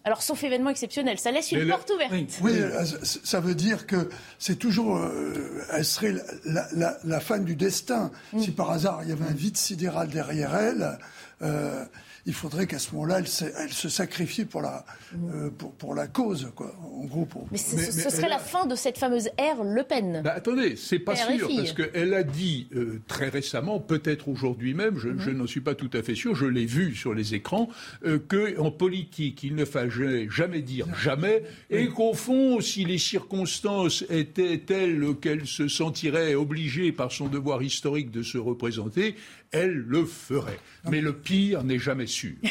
Alors, 0.09 0.23
sauf 0.23 0.43
événement 0.43 0.71
exceptionnel, 0.71 1.19
ça 1.19 1.29
laisse 1.29 1.51
une 1.51 1.69
porte 1.69 1.91
ouverte. 1.91 2.11
Oui, 2.41 2.53
euh, 2.55 2.83
ça 3.03 3.39
veut 3.39 3.53
dire 3.53 3.85
que 3.85 4.09
c'est 4.39 4.55
toujours. 4.55 4.97
Euh, 4.97 5.63
elle 5.71 5.85
serait 5.85 6.15
la, 6.45 6.97
la, 7.03 7.19
fan 7.19 7.45
du 7.45 7.55
destin. 7.55 8.09
Hmm. 8.33 8.39
Si 8.39 8.49
par 8.49 8.71
hasard 8.71 9.01
il 9.03 9.09
y 9.09 9.11
avait 9.11 9.25
un 9.25 9.35
vide 9.35 9.55
sidéral 9.55 10.07
derrière 10.07 10.55
elle. 10.55 10.97
Euh, 11.43 11.85
il 12.29 12.35
faudrait 12.35 12.67
qu'à 12.67 12.77
ce 12.77 12.93
moment-là, 12.93 13.21
elle, 13.21 13.27
se 13.27 13.89
sacrifie 13.89 14.45
pour 14.45 14.61
la, 14.61 14.85
euh, 15.33 15.49
pour, 15.49 15.95
la 15.95 16.05
cause, 16.05 16.51
quoi. 16.55 16.75
En 16.93 17.05
gros, 17.05 17.25
pour... 17.25 17.47
Mais, 17.51 17.57
ce 17.57 18.09
serait 18.11 18.29
la 18.29 18.37
fin 18.37 18.67
de 18.67 18.75
cette 18.75 18.99
fameuse 18.99 19.29
ère 19.39 19.63
Le 19.63 19.81
Pen. 19.81 20.21
Bah, 20.23 20.33
attendez, 20.35 20.75
c'est 20.75 20.99
pas 20.99 21.15
sûr, 21.15 21.49
parce 21.55 21.73
qu'elle 21.73 22.13
a 22.13 22.21
dit 22.21 22.67
euh, 22.75 23.01
très 23.07 23.29
récemment, 23.29 23.79
peut-être 23.79 24.27
aujourd'hui 24.27 24.75
même, 24.75 24.99
je, 24.99 25.09
mhm. 25.09 25.37
n'en 25.37 25.47
suis 25.47 25.61
pas 25.61 25.73
tout 25.73 25.89
à 25.93 26.03
fait 26.03 26.13
sûr, 26.13 26.35
je 26.35 26.45
l'ai 26.45 26.67
vu 26.67 26.93
sur 26.93 27.15
les 27.15 27.33
écrans, 27.33 27.67
euh, 28.05 28.19
qu'en 28.19 28.69
politique, 28.69 29.41
il 29.41 29.55
ne 29.55 29.65
fallait 29.65 30.29
jamais 30.29 30.61
dire 30.61 30.85
jamais, 31.01 31.41
et 31.71 31.87
qu'au 31.87 32.13
fond, 32.13 32.61
si 32.61 32.85
les 32.85 32.99
circonstances 32.99 34.05
étaient 34.11 34.59
telles 34.59 35.15
qu'elle 35.19 35.47
se 35.47 35.67
sentirait 35.67 36.35
obligée 36.35 36.91
par 36.91 37.11
son 37.11 37.27
devoir 37.27 37.63
historique 37.63 38.11
de 38.11 38.21
se 38.21 38.37
représenter, 38.37 39.15
elle 39.51 39.73
le 39.73 40.05
ferait. 40.05 40.59
Mais 40.89 41.01
le 41.01 41.13
pire 41.13 41.63
n'est 41.63 41.79
jamais 41.79 42.07
sûr. 42.07 42.35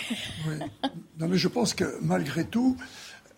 Non, 1.19 1.27
mais 1.27 1.37
je 1.37 1.49
pense 1.49 1.75
que 1.75 1.99
malgré 2.01 2.45
tout, 2.45 2.77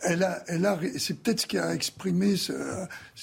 elle 0.03 0.23
a, 0.23 0.45
elle 0.49 0.67
a, 0.67 0.79
c'est 0.99 1.23
peut-être 1.23 1.41
ce 1.41 1.47
qui 1.47 1.57
a 1.57 1.75
exprimé, 1.75 2.37
ce, 2.37 2.53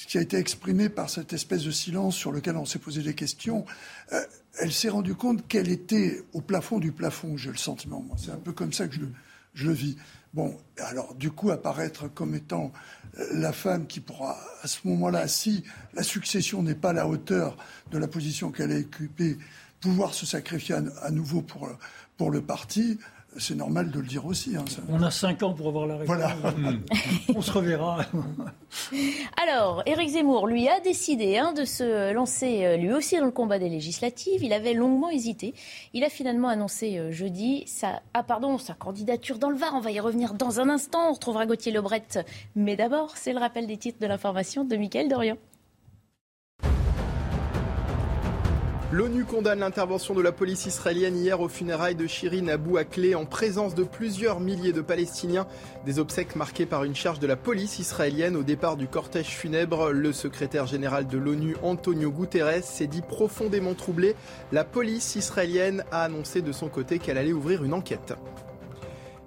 qui 0.08 0.18
a 0.18 0.22
été 0.22 0.38
exprimé 0.38 0.90
par 0.90 1.12
cette 1.12 1.32
espèce 1.32 1.64
de 1.64 1.70
silence 1.70 2.16
sur 2.16 2.32
lequel 2.32 2.58
on 2.58 2.66
s'est 2.66 2.80
posé 2.80 3.04
des 3.04 3.14
questions. 3.14 3.66
Euh, 4.14 4.22
elle 4.60 4.72
s'est 4.72 4.90
rendue 4.90 5.14
compte 5.14 5.48
qu'elle 5.48 5.70
était 5.70 6.24
au 6.34 6.42
plafond 6.42 6.80
du 6.80 6.92
plafond. 6.92 7.38
J'ai 7.38 7.52
le 7.52 7.58
sentiment, 7.58 8.02
moi. 8.02 8.16
C'est 8.18 8.32
un 8.32 8.38
peu 8.38 8.52
comme 8.52 8.74
ça 8.74 8.88
que 8.88 8.96
je, 8.96 9.02
je 9.54 9.68
le 9.68 9.74
vis. 9.74 9.96
Bon, 10.34 10.58
alors 10.78 11.14
du 11.14 11.30
coup, 11.32 11.52
apparaître 11.52 12.12
comme 12.12 12.34
étant 12.36 12.72
la 13.34 13.54
femme 13.54 13.88
qui 13.88 14.00
pourra, 14.00 14.38
à 14.62 14.68
ce 14.68 14.80
moment-là, 14.88 15.28
si 15.28 15.64
la 15.94 16.04
succession 16.04 16.62
n'est 16.62 16.76
pas 16.76 16.90
à 16.90 16.94
la 16.94 17.08
hauteur 17.08 17.58
de 17.92 17.98
la 17.98 18.08
position 18.08 18.52
qu'elle 18.52 18.72
a 18.72 18.78
occupée, 18.78 19.38
pouvoir 19.80 20.14
se 20.14 20.26
sacrifier 20.26 20.76
à, 21.02 21.12
nouveau 21.12 21.42
pour, 21.42 21.70
pour 22.18 22.32
le 22.32 22.42
parti, 22.42 23.00
c'est 23.40 23.56
normal 23.56 23.92
de 23.92 24.00
le 24.00 24.08
dire 24.08 24.26
aussi. 24.26 24.56
Hein, 24.56 24.66
On 24.90 25.02
a 25.02 25.12
cinq 25.12 25.44
ans 25.44 25.54
pour 25.54 25.68
avoir 25.68 25.86
la 25.86 25.98
réponse. 25.98 26.16
Voilà. 26.16 26.36
On 27.36 27.42
se 27.42 27.52
reverra. 27.52 28.06
Alors, 29.44 29.84
Éric 29.86 30.10
Zemmour, 30.10 30.48
lui, 30.48 30.68
a 30.68 30.80
décidé 30.80 31.38
hein, 31.38 31.54
de 31.54 31.66
se 31.66 32.14
lancer 32.14 32.66
euh, 32.66 32.78
lui 32.78 32.92
aussi 32.94 33.18
dans 33.18 33.26
le 33.26 33.32
combat 33.32 33.60
des 33.60 33.70
législatives. 33.70 34.44
Il 34.44 34.54
avait 34.54 34.74
longuement 34.74 35.10
hésité. 35.10 35.54
Il 35.94 36.04
a 36.04 36.10
finalement 36.10 36.48
annoncé 36.48 36.98
euh, 36.98 37.12
jeudi 37.12 37.64
sa, 37.68 38.02
ah, 38.14 38.24
pardon, 38.24 38.58
sa 38.58 38.74
candidature 38.74 39.38
dans 39.38 39.50
le 39.50 39.58
Var. 39.58 39.74
On 39.76 39.82
va 39.82 39.92
y 39.92 40.00
revenir 40.00 40.34
dans 40.34 40.60
un 40.60 40.70
instant. 40.70 41.10
On 41.10 41.14
retrouvera 41.14 41.46
Gauthier 41.46 41.72
Lebret. 41.72 42.08
Mais 42.56 42.76
d'abord, 42.76 43.18
c'est 43.18 43.34
le 43.34 43.40
rappel 43.40 43.68
des 43.68 43.78
titres 43.78 44.00
de 44.00 44.08
l'information 44.08 44.64
de 44.64 44.76
Mickaël 44.76 45.10
Dorian. 45.10 45.38
L'ONU 48.98 49.26
condamne 49.26 49.60
l'intervention 49.60 50.16
de 50.16 50.24
la 50.24 50.32
police 50.32 50.66
israélienne 50.66 51.16
hier 51.16 51.40
au 51.40 51.48
funérailles 51.48 51.94
de 51.94 52.08
Shirin 52.08 52.48
Abu 52.48 52.80
Akleh 52.80 53.14
en 53.14 53.28
présence 53.28 53.76
de 53.76 53.84
plusieurs 53.84 54.40
milliers 54.40 54.74
de 54.74 54.82
Palestiniens. 54.82 55.46
Des 55.86 56.00
obsèques 56.00 56.36
marquées 56.36 56.66
par 56.66 56.84
une 56.84 56.96
charge 56.96 57.20
de 57.20 57.28
la 57.28 57.36
police 57.36 57.78
israélienne 57.78 58.36
au 58.36 58.42
départ 58.42 58.76
du 58.76 58.88
cortège 58.88 59.28
funèbre. 59.28 59.92
Le 59.92 60.12
secrétaire 60.14 60.66
général 60.66 61.06
de 61.06 61.20
l'ONU, 61.20 61.56
Antonio 61.62 62.10
Guterres, 62.10 62.64
s'est 62.64 62.88
dit 62.88 63.04
profondément 63.04 63.76
troublé. 63.76 64.16
La 64.52 64.64
police 64.64 65.16
israélienne 65.16 65.84
a 65.92 66.02
annoncé 66.02 66.42
de 66.42 66.52
son 66.52 66.68
côté 66.68 66.98
qu'elle 66.98 67.20
allait 67.20 67.34
ouvrir 67.34 67.64
une 67.64 67.76
enquête. 67.76 68.16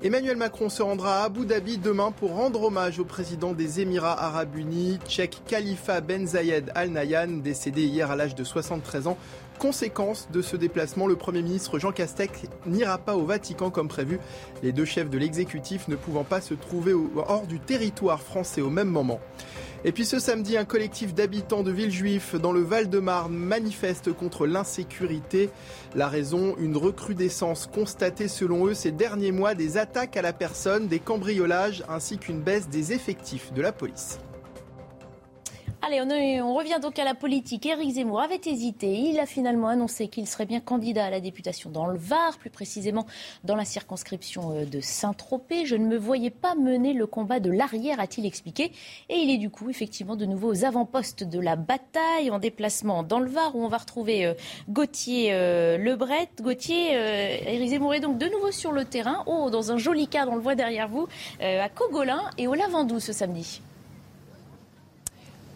Emmanuel 0.02 0.38
Macron 0.38 0.70
se 0.70 0.82
rendra 0.82 1.20
à 1.20 1.24
Abu 1.24 1.44
Dhabi 1.44 1.76
demain 1.76 2.10
pour 2.10 2.34
rendre 2.34 2.62
hommage 2.62 2.98
au 2.98 3.04
président 3.04 3.52
des 3.52 3.80
Émirats 3.82 4.18
arabes 4.18 4.56
unis, 4.56 4.98
tchèque 5.06 5.42
Khalifa 5.46 6.00
Ben 6.00 6.26
Zayed 6.26 6.72
Al 6.74 6.88
Nahyan, 6.88 7.42
décédé 7.42 7.84
hier 7.84 8.10
à 8.10 8.16
l'âge 8.16 8.34
de 8.34 8.42
73 8.42 9.08
ans. 9.08 9.18
Conséquence 9.60 10.26
de 10.32 10.40
ce 10.40 10.56
déplacement, 10.56 11.06
le 11.06 11.16
Premier 11.16 11.42
ministre 11.42 11.78
Jean 11.78 11.92
Castex 11.92 12.44
n'ira 12.64 12.96
pas 12.96 13.14
au 13.14 13.26
Vatican 13.26 13.68
comme 13.68 13.88
prévu, 13.88 14.18
les 14.62 14.72
deux 14.72 14.86
chefs 14.86 15.10
de 15.10 15.18
l'exécutif 15.18 15.86
ne 15.88 15.96
pouvant 15.96 16.24
pas 16.24 16.40
se 16.40 16.54
trouver 16.54 16.94
hors 16.94 17.46
du 17.46 17.60
territoire 17.60 18.22
français 18.22 18.62
au 18.62 18.70
même 18.70 18.88
moment. 18.88 19.20
Et 19.84 19.92
puis 19.92 20.06
ce 20.06 20.18
samedi, 20.18 20.56
un 20.56 20.64
collectif 20.64 21.12
d'habitants 21.12 21.62
de 21.62 21.70
Villejuif 21.70 22.36
dans 22.36 22.52
le 22.52 22.62
Val-de-Marne 22.62 23.34
manifeste 23.34 24.14
contre 24.14 24.46
l'insécurité. 24.46 25.50
La 25.94 26.08
raison, 26.08 26.54
une 26.58 26.78
recrudescence 26.78 27.66
constatée 27.66 28.28
selon 28.28 28.66
eux 28.66 28.74
ces 28.74 28.92
derniers 28.92 29.32
mois 29.32 29.54
des 29.54 29.76
attaques 29.76 30.16
à 30.16 30.22
la 30.22 30.32
personne, 30.32 30.88
des 30.88 31.00
cambriolages 31.00 31.84
ainsi 31.86 32.16
qu'une 32.16 32.40
baisse 32.40 32.70
des 32.70 32.94
effectifs 32.94 33.52
de 33.52 33.60
la 33.60 33.72
police. 33.72 34.20
Allez, 35.82 36.02
on, 36.42 36.54
revient 36.54 36.78
donc 36.80 36.98
à 36.98 37.04
la 37.04 37.14
politique. 37.14 37.64
Éric 37.64 37.92
Zemmour 37.94 38.20
avait 38.20 38.40
hésité. 38.44 38.98
Il 38.98 39.18
a 39.18 39.24
finalement 39.24 39.68
annoncé 39.68 40.08
qu'il 40.08 40.26
serait 40.26 40.44
bien 40.44 40.60
candidat 40.60 41.06
à 41.06 41.10
la 41.10 41.20
députation 41.20 41.70
dans 41.70 41.86
le 41.86 41.96
Var, 41.96 42.36
plus 42.36 42.50
précisément 42.50 43.06
dans 43.44 43.56
la 43.56 43.64
circonscription 43.64 44.52
euh, 44.54 44.64
de 44.66 44.80
Saint-Tropez. 44.80 45.64
Je 45.64 45.76
ne 45.76 45.86
me 45.86 45.96
voyais 45.96 46.28
pas 46.28 46.54
mener 46.54 46.92
le 46.92 47.06
combat 47.06 47.40
de 47.40 47.50
l'arrière, 47.50 47.98
a-t-il 47.98 48.26
expliqué. 48.26 48.72
Et 49.08 49.16
il 49.16 49.30
est 49.30 49.38
du 49.38 49.48
coup 49.48 49.70
effectivement 49.70 50.16
de 50.16 50.26
nouveau 50.26 50.52
aux 50.52 50.64
avant-postes 50.66 51.24
de 51.24 51.40
la 51.40 51.56
bataille, 51.56 52.30
en 52.30 52.38
déplacement 52.38 53.02
dans 53.02 53.18
le 53.18 53.30
Var, 53.30 53.56
où 53.56 53.64
on 53.64 53.68
va 53.68 53.78
retrouver 53.78 54.26
euh, 54.26 54.34
Gauthier 54.68 55.30
euh, 55.32 55.78
Lebret. 55.78 56.28
Gauthier, 56.42 56.92
Éric 56.92 57.70
Zemmour 57.70 57.94
est 57.94 58.00
donc 58.00 58.18
de 58.18 58.26
nouveau 58.26 58.50
sur 58.50 58.72
le 58.72 58.84
terrain, 58.84 59.24
oh, 59.26 59.48
dans 59.48 59.72
un 59.72 59.78
joli 59.78 60.08
cadre, 60.08 60.32
on 60.32 60.36
le 60.36 60.42
voit 60.42 60.54
derrière 60.54 60.88
vous, 60.88 61.08
à 61.40 61.68
Cogolin 61.70 62.20
et 62.36 62.46
au 62.48 62.54
Lavandou 62.54 63.00
ce 63.00 63.14
samedi. 63.14 63.62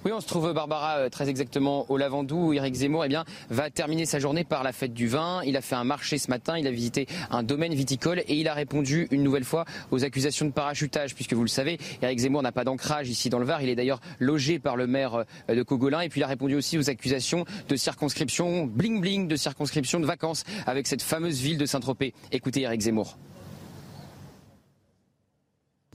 Oui, 0.04 0.12
on 0.12 0.20
se 0.20 0.26
trouve, 0.26 0.52
Barbara, 0.52 0.98
euh, 0.98 1.08
très 1.08 1.30
exactement 1.30 1.90
au 1.90 1.96
Lavandou, 1.96 2.48
où 2.48 2.52
Eric 2.52 2.74
Zemmour 2.74 3.06
eh 3.06 3.16
va 3.48 3.70
terminer 3.70 4.04
sa 4.04 4.18
journée 4.18 4.44
par 4.44 4.62
la 4.62 4.72
fête 4.72 4.92
du 4.92 5.08
vin. 5.08 5.40
Il 5.46 5.56
a 5.56 5.62
fait 5.62 5.76
un 5.76 5.84
marché 5.84 6.18
ce 6.18 6.28
matin, 6.28 6.58
il 6.58 6.66
a 6.66 6.70
visité 6.70 7.06
un 7.30 7.42
domaine 7.42 7.72
viticole 7.72 8.18
et 8.18 8.34
il 8.34 8.46
a 8.46 8.52
répondu 8.52 9.08
une 9.10 9.22
nouvelle 9.22 9.44
fois 9.44 9.64
aux 9.90 10.04
accusations 10.04 10.44
de 10.44 10.50
parachutage, 10.50 11.14
puisque 11.14 11.32
vous 11.32 11.40
le 11.40 11.48
savez, 11.48 11.78
Eric 12.02 12.18
Zemmour 12.18 12.42
n'a 12.42 12.52
pas 12.52 12.64
d'ancrage 12.64 13.08
ici 13.08 13.30
dans 13.30 13.38
le 13.38 13.46
Var. 13.46 13.62
Il 13.62 13.70
est 13.70 13.76
d'ailleurs 13.76 14.02
logé 14.20 14.58
par 14.58 14.76
le 14.76 14.86
maire 14.86 15.24
euh, 15.48 15.54
de 15.54 15.62
Cogolin. 15.62 16.02
Et 16.02 16.10
puis 16.10 16.20
il 16.20 16.24
a 16.24 16.26
répondu 16.26 16.54
aussi 16.54 16.76
aux 16.76 16.90
accusations 16.90 17.46
de 17.70 17.74
circonscription 17.74 18.66
bling-bling, 18.66 19.26
de 19.26 19.36
circonscription 19.36 20.00
de 20.00 20.06
vacances 20.06 20.44
avec 20.66 20.86
cette 20.86 21.00
fameuse 21.00 21.40
ville 21.40 21.56
de 21.56 21.64
Saint-Tropez. 21.64 22.12
Écoutez 22.30 22.60
Eric 22.60 22.82
Zemmour. 22.82 23.16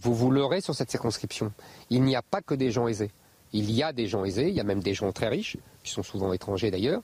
Vous 0.01 0.15
vous 0.15 0.31
leurrez 0.31 0.61
sur 0.61 0.73
cette 0.73 0.89
circonscription. 0.89 1.53
Il 1.91 2.01
n'y 2.01 2.15
a 2.15 2.23
pas 2.23 2.41
que 2.41 2.55
des 2.55 2.71
gens 2.71 2.87
aisés. 2.87 3.11
Il 3.53 3.71
y 3.71 3.81
a 3.83 3.93
des 3.93 4.07
gens 4.07 4.25
aisés, 4.25 4.49
il 4.49 4.55
y 4.55 4.59
a 4.59 4.63
même 4.63 4.81
des 4.81 4.93
gens 4.93 5.11
très 5.11 5.27
riches, 5.27 5.57
qui 5.83 5.91
sont 5.91 6.03
souvent 6.03 6.33
étrangers 6.33 6.71
d'ailleurs, 6.71 7.01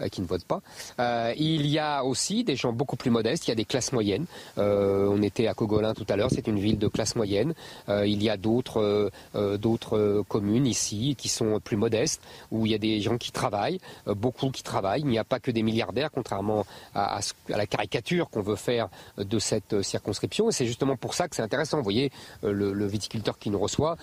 euh, 0.00 0.08
qui 0.08 0.20
ne 0.20 0.26
votent 0.26 0.44
pas. 0.44 0.60
Euh, 1.00 1.32
il 1.36 1.66
y 1.66 1.78
a 1.78 2.04
aussi 2.04 2.44
des 2.44 2.56
gens 2.56 2.72
beaucoup 2.72 2.96
plus 2.96 3.10
modestes, 3.10 3.46
il 3.46 3.50
y 3.50 3.52
a 3.52 3.56
des 3.56 3.64
classes 3.64 3.92
moyennes. 3.92 4.26
Euh, 4.58 5.08
on 5.10 5.22
était 5.22 5.46
à 5.46 5.54
Cogolin 5.54 5.94
tout 5.94 6.06
à 6.08 6.16
l'heure, 6.16 6.30
c'est 6.30 6.46
une 6.46 6.58
ville 6.58 6.78
de 6.78 6.88
classe 6.88 7.16
moyenne. 7.16 7.54
il 7.88 8.22
y 8.22 8.30
a 8.30 8.36
d'autres 8.36 10.24
communes 10.28 10.66
ici 10.66 11.14
qui 11.16 11.28
sont 11.28 11.60
plus 11.60 11.76
modestes, 11.76 12.20
où 12.50 12.66
il 12.66 12.72
y 12.72 12.74
a 12.74 12.78
des 12.78 13.00
gens 13.00 13.16
qui 13.16 13.32
travaillent, 13.32 13.80
beaucoup 14.06 14.50
qui 14.50 14.62
travaillent. 14.62 15.02
Il 15.02 15.08
n'y 15.08 15.18
a 15.18 15.24
pas 15.24 15.40
que 15.40 15.50
des 15.50 15.62
milliardaires, 15.62 16.10
contrairement 16.10 16.66
à, 16.94 17.20
la 17.48 17.66
caricature 17.66 18.30
qu'on 18.30 18.42
veut 18.42 18.56
faire 18.56 18.88
de 19.16 19.38
cette 19.38 19.82
circonscription. 19.82 20.48
Et 20.48 20.52
c'est 20.52 20.66
justement 20.66 20.96
pour 20.96 21.14
ça 21.14 21.28
que 21.28 21.36
c'est 21.36 21.42
intéressant. 21.42 21.78
Vous 21.78 21.84
voyez, 21.84 22.10
le, 22.42 22.72
le, 22.72 22.86
viticulteur 22.86 23.38
qui 23.38 23.50
nous 23.50 23.58
reçoit, 23.58 23.96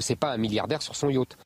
c'est 0.00 0.16
pas 0.16 0.32
un 0.32 0.38
milliardaire 0.38 0.82
sur 0.82 0.96
son 0.96 1.08
yacht. 1.08 1.36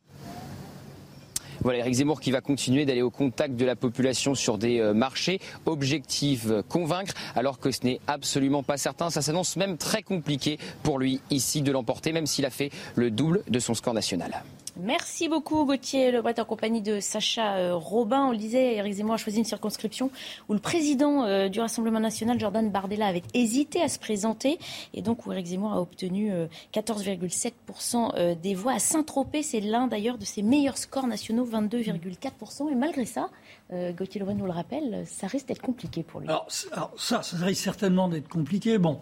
Voilà, 1.64 1.78
Eric 1.78 1.94
Zemmour 1.94 2.20
qui 2.20 2.30
va 2.30 2.42
continuer 2.42 2.84
d'aller 2.84 3.00
au 3.00 3.10
contact 3.10 3.56
de 3.56 3.64
la 3.64 3.74
population 3.74 4.34
sur 4.34 4.58
des 4.58 4.80
euh, 4.80 4.92
marchés. 4.92 5.40
Objectif 5.64 6.44
euh, 6.46 6.62
convaincre, 6.62 7.14
alors 7.34 7.58
que 7.58 7.70
ce 7.70 7.84
n'est 7.84 8.00
absolument 8.06 8.62
pas 8.62 8.76
certain. 8.76 9.08
Ça 9.08 9.22
s'annonce 9.22 9.56
même 9.56 9.78
très 9.78 10.02
compliqué 10.02 10.58
pour 10.82 10.98
lui 10.98 11.22
ici 11.30 11.62
de 11.62 11.72
l'emporter, 11.72 12.12
même 12.12 12.26
s'il 12.26 12.44
a 12.44 12.50
fait 12.50 12.70
le 12.96 13.10
double 13.10 13.42
de 13.48 13.58
son 13.58 13.72
score 13.72 13.94
national. 13.94 14.44
Merci 14.76 15.28
beaucoup 15.28 15.64
Gauthier 15.64 16.10
Lebret 16.10 16.40
en 16.40 16.44
compagnie 16.44 16.82
de 16.82 16.98
Sacha 16.98 17.54
euh, 17.54 17.76
Robin. 17.76 18.26
On 18.26 18.30
le 18.32 18.36
disait, 18.36 18.74
Eric 18.74 18.94
Zemmour 18.94 19.14
a 19.14 19.16
choisi 19.18 19.38
une 19.38 19.44
circonscription 19.44 20.10
où 20.48 20.52
le 20.52 20.58
président 20.58 21.24
euh, 21.24 21.48
du 21.48 21.60
Rassemblement 21.60 22.00
national, 22.00 22.40
Jordan 22.40 22.68
Bardella, 22.70 23.06
avait 23.06 23.22
hésité 23.34 23.80
à 23.80 23.88
se 23.88 24.00
présenter 24.00 24.58
et 24.92 25.00
donc 25.00 25.26
où 25.26 25.32
Eric 25.32 25.46
Zemmour 25.46 25.72
a 25.72 25.80
obtenu 25.80 26.32
14,7% 26.72 28.14
euh, 28.16 28.34
des 28.34 28.56
voix. 28.56 28.72
À 28.72 28.78
Saint-Tropez, 28.80 29.44
c'est 29.44 29.60
l'un 29.60 29.86
d'ailleurs 29.86 30.18
de 30.18 30.24
ses 30.24 30.42
meilleurs 30.42 30.76
scores 30.76 31.06
nationaux, 31.06 31.46
22,4%. 31.46 32.72
Et 32.72 32.74
malgré 32.74 33.04
ça, 33.04 33.28
Gauthier 33.72 34.20
Lebret 34.20 34.34
nous 34.34 34.44
le 34.44 34.52
rappelle, 34.52 35.04
ça 35.06 35.26
risque 35.26 35.48
d'être 35.48 35.62
compliqué 35.62 36.02
pour 36.02 36.20
lui. 36.20 36.28
Alors, 36.28 36.46
ça, 36.48 37.22
ça 37.22 37.36
risque 37.38 37.62
certainement 37.62 38.08
d'être 38.08 38.28
compliqué. 38.28 38.78
Bon, 38.78 39.00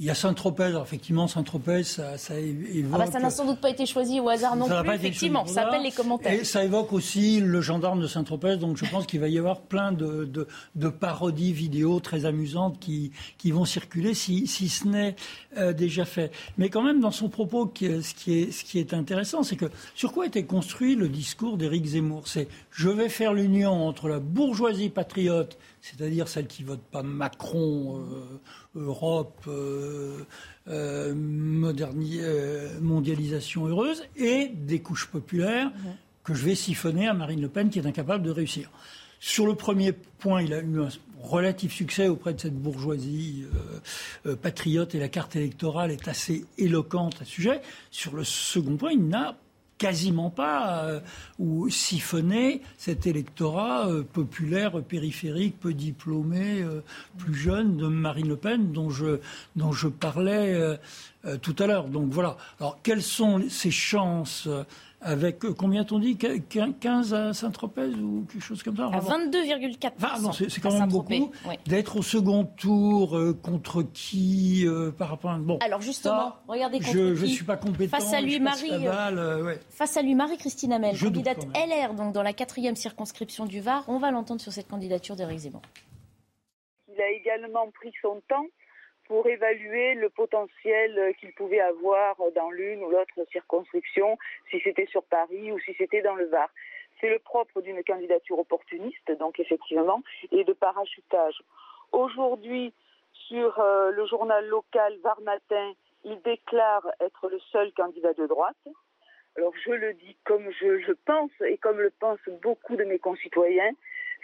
il 0.00 0.06
y 0.06 0.10
a 0.10 0.14
Saint-Tropez, 0.14 0.78
effectivement, 0.82 1.28
Saint-Tropez, 1.28 1.82
ça, 1.84 2.14
évoque... 2.40 2.94
Ah 2.94 3.04
bah 3.04 3.10
ça 3.10 3.20
n'a 3.20 3.28
sans 3.28 3.44
doute 3.44 3.60
pas 3.60 3.68
été 3.68 3.84
choisi 3.84 4.18
au 4.18 4.30
hasard 4.30 4.56
non 4.56 4.66
plus, 4.66 4.94
effectivement, 4.94 5.44
ça 5.44 5.66
appelle 5.66 5.82
les 5.82 5.92
commentaires. 5.92 6.32
Et 6.32 6.44
ça 6.44 6.64
évoque 6.64 6.94
aussi 6.94 7.42
le 7.42 7.60
gendarme 7.60 8.00
de 8.00 8.06
Saint-Tropez, 8.06 8.56
donc 8.56 8.78
je 8.78 8.90
pense 8.90 9.04
qu'il 9.04 9.20
va 9.20 9.28
y 9.28 9.36
avoir 9.36 9.60
plein 9.60 9.92
de, 9.92 10.46
parodies 10.98 11.52
vidéo 11.52 12.00
très 12.00 12.24
amusantes 12.24 12.80
qui, 12.80 13.12
vont 13.50 13.66
circuler, 13.66 14.14
si, 14.14 14.46
ce 14.46 14.88
n'est 14.88 15.16
euh, 15.58 15.74
déjà 15.74 16.06
fait. 16.06 16.32
Mais 16.56 16.70
quand 16.70 16.82
même, 16.82 17.00
dans 17.00 17.10
son 17.10 17.28
propos, 17.28 17.70
ce 17.78 18.14
qui 18.14 18.32
est, 18.32 18.52
ce 18.52 18.64
qui 18.64 18.78
est 18.78 18.94
intéressant, 18.94 19.42
c'est 19.42 19.56
que 19.56 19.66
sur 19.94 20.14
quoi 20.14 20.24
était 20.24 20.44
construit 20.44 20.94
le 20.96 21.10
discours 21.10 21.58
d'Éric 21.58 21.84
Zemmour? 21.84 22.26
C'est 22.26 22.48
«je 22.70 22.88
vais 22.88 23.10
faire 23.10 23.34
l'union 23.34 23.86
entre 23.86 24.08
la 24.08 24.18
bourgeoisie 24.18 24.88
patriote 24.88 25.58
c'est-à-dire 25.80 26.28
celle 26.28 26.46
qui 26.46 26.62
vote 26.62 26.80
pas 26.80 27.02
Macron, 27.02 27.98
euh, 27.98 28.40
Europe, 28.74 29.44
euh, 29.48 30.24
euh, 30.68 31.14
mondialisation 32.80 33.66
heureuse, 33.66 34.04
et 34.16 34.48
des 34.48 34.80
couches 34.80 35.06
populaires 35.06 35.70
que 36.24 36.34
je 36.34 36.44
vais 36.44 36.54
siphonner 36.54 37.08
à 37.08 37.14
Marine 37.14 37.40
Le 37.40 37.48
Pen 37.48 37.70
qui 37.70 37.78
est 37.78 37.86
incapable 37.86 38.22
de 38.24 38.30
réussir. 38.30 38.70
Sur 39.18 39.46
le 39.46 39.54
premier 39.54 39.92
point, 39.92 40.42
il 40.42 40.54
a 40.54 40.60
eu 40.60 40.80
un 40.80 40.88
relatif 41.20 41.72
succès 41.72 42.08
auprès 42.08 42.32
de 42.32 42.40
cette 42.40 42.54
bourgeoisie 42.54 43.44
patriote 44.40 44.94
et 44.94 44.98
la 44.98 45.08
carte 45.08 45.36
électorale 45.36 45.90
est 45.90 46.08
assez 46.08 46.46
éloquente 46.56 47.16
à 47.20 47.24
ce 47.26 47.30
sujet. 47.30 47.60
Sur 47.90 48.16
le 48.16 48.24
second 48.24 48.76
point, 48.76 48.92
il 48.92 49.08
n'a 49.08 49.36
quasiment 49.80 50.28
pas, 50.28 50.84
euh, 50.84 51.00
ou 51.38 51.70
siphonner 51.70 52.60
cet 52.76 53.06
électorat 53.06 53.88
euh, 53.88 54.02
populaire, 54.02 54.82
périphérique, 54.82 55.58
peu 55.58 55.72
diplômé, 55.72 56.60
euh, 56.60 56.82
plus 57.16 57.34
jeune 57.34 57.78
de 57.78 57.86
Marine 57.86 58.28
Le 58.28 58.36
Pen 58.36 58.72
dont 58.72 58.90
je, 58.90 59.20
dont 59.56 59.72
je 59.72 59.88
parlais 59.88 60.78
tout 61.40 61.56
à 61.58 61.66
l'heure. 61.66 61.88
Donc 61.88 62.10
voilà. 62.10 62.36
Alors 62.60 62.78
quelles 62.82 63.02
sont 63.02 63.42
ces 63.48 63.70
chances 63.70 64.48
avec 65.02 65.44
euh, 65.44 65.54
combien 65.54 65.84
t'ont 65.84 65.98
dit? 65.98 66.16
15 66.16 67.14
à 67.14 67.32
Saint-Tropez 67.32 67.88
ou 67.94 68.26
quelque 68.30 68.42
chose 68.42 68.62
comme 68.62 68.76
ça? 68.76 68.86
À 68.86 69.00
22,4 69.00 70.48
C'est 70.48 70.60
quand 70.60 70.78
même 70.78 70.88
beaucoup. 70.88 71.32
D'être 71.66 71.96
au 71.96 72.02
second 72.02 72.44
tour 72.44 73.16
euh, 73.16 73.32
contre 73.32 73.82
qui 73.82 74.66
euh, 74.66 74.90
par 74.90 75.08
rapport 75.08 75.30
à 75.30 75.38
bon. 75.38 75.58
Alors 75.60 75.80
justement, 75.80 76.34
regardez 76.48 76.78
contre 76.78 76.92
je, 76.92 77.14
qui. 77.14 77.20
Je 77.20 77.26
suis 77.26 77.44
pas 77.44 77.56
compétent. 77.56 77.96
Face 77.96 78.12
à 78.12 78.20
lui, 78.20 78.40
Marie. 78.40 78.70
Face 79.70 79.96
à 79.96 80.02
lui, 80.02 80.14
Marie 80.14 80.36
Christine 80.36 80.72
Hamel, 80.72 80.98
candidate 80.98 81.46
LR, 81.54 81.94
donc 81.94 82.12
dans 82.12 82.22
la 82.22 82.32
quatrième 82.32 82.76
circonscription 82.76 83.46
du 83.46 83.60
Var. 83.60 83.84
On 83.88 83.98
va 83.98 84.10
l'entendre 84.10 84.40
sur 84.40 84.52
cette 84.52 84.68
candidature 84.68 85.16
d'Éric 85.16 85.38
Zemmour. 85.38 85.62
Il 86.92 87.00
a 87.00 87.10
également 87.10 87.70
pris 87.70 87.92
son 88.02 88.20
temps 88.28 88.46
pour 89.10 89.26
évaluer 89.26 89.94
le 89.94 90.08
potentiel 90.08 91.16
qu'il 91.18 91.32
pouvait 91.32 91.58
avoir 91.58 92.14
dans 92.36 92.52
l'une 92.52 92.84
ou 92.84 92.90
l'autre 92.90 93.26
circonscription, 93.32 94.16
si 94.48 94.60
c'était 94.60 94.86
sur 94.86 95.02
Paris 95.02 95.50
ou 95.50 95.58
si 95.58 95.74
c'était 95.74 96.00
dans 96.00 96.14
le 96.14 96.26
Var. 96.26 96.48
C'est 97.00 97.10
le 97.10 97.18
propre 97.18 97.60
d'une 97.60 97.82
candidature 97.82 98.38
opportuniste, 98.38 99.10
donc 99.18 99.40
effectivement, 99.40 100.00
et 100.30 100.44
de 100.44 100.52
parachutage. 100.52 101.42
Aujourd'hui, 101.90 102.72
sur 103.26 103.58
euh, 103.58 103.90
le 103.90 104.06
journal 104.06 104.46
local 104.46 104.96
Var 105.02 105.20
Matin, 105.22 105.72
il 106.04 106.22
déclare 106.22 106.86
être 107.00 107.28
le 107.28 107.40
seul 107.50 107.72
candidat 107.72 108.12
de 108.12 108.28
droite. 108.28 108.64
Alors 109.36 109.52
je 109.66 109.72
le 109.72 109.92
dis 109.94 110.16
comme 110.22 110.48
je, 110.52 110.78
je 110.78 110.92
pense 111.04 111.32
et 111.48 111.58
comme 111.58 111.80
le 111.80 111.90
pensent 111.90 112.30
beaucoup 112.42 112.76
de 112.76 112.84
mes 112.84 113.00
concitoyens, 113.00 113.72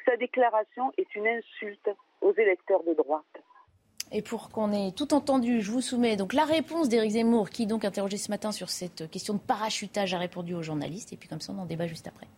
sa 0.05 0.17
déclaration 0.17 0.93
est 0.97 1.13
une 1.17 1.27
insulte 1.27 1.91
aux 2.21 2.35
électeurs 2.35 2.85
de 2.85 2.95
droite. 2.95 3.25
Et 4.13 4.23
pour 4.23 4.51
qu'on 4.51 4.73
ait 4.73 4.93
tout 4.93 5.15
entendu, 5.15 5.61
je 5.63 5.71
vous 5.71 5.81
soumets 5.81 6.17
donc 6.17 6.33
la 6.33 6.45
réponse 6.45 6.89
d'Éric 6.89 7.13
Zemmour, 7.13 7.51
qui 7.51 7.67
donc 7.67 7.85
interrogé 7.85 8.17
ce 8.17 8.31
matin 8.31 8.53
sur 8.53 8.71
cette 8.71 9.11
question 9.11 9.35
de 9.35 9.41
parachutage, 9.41 10.15
a 10.15 10.19
répondu 10.19 10.55
aux 10.55 10.63
journalistes. 10.63 11.13
Et 11.13 11.17
puis 11.17 11.29
comme 11.29 11.41
ça, 11.41 11.53
on 11.57 11.61
en 11.61 11.67
débat 11.67 11.87
juste 11.87 12.07
après. 12.07 12.29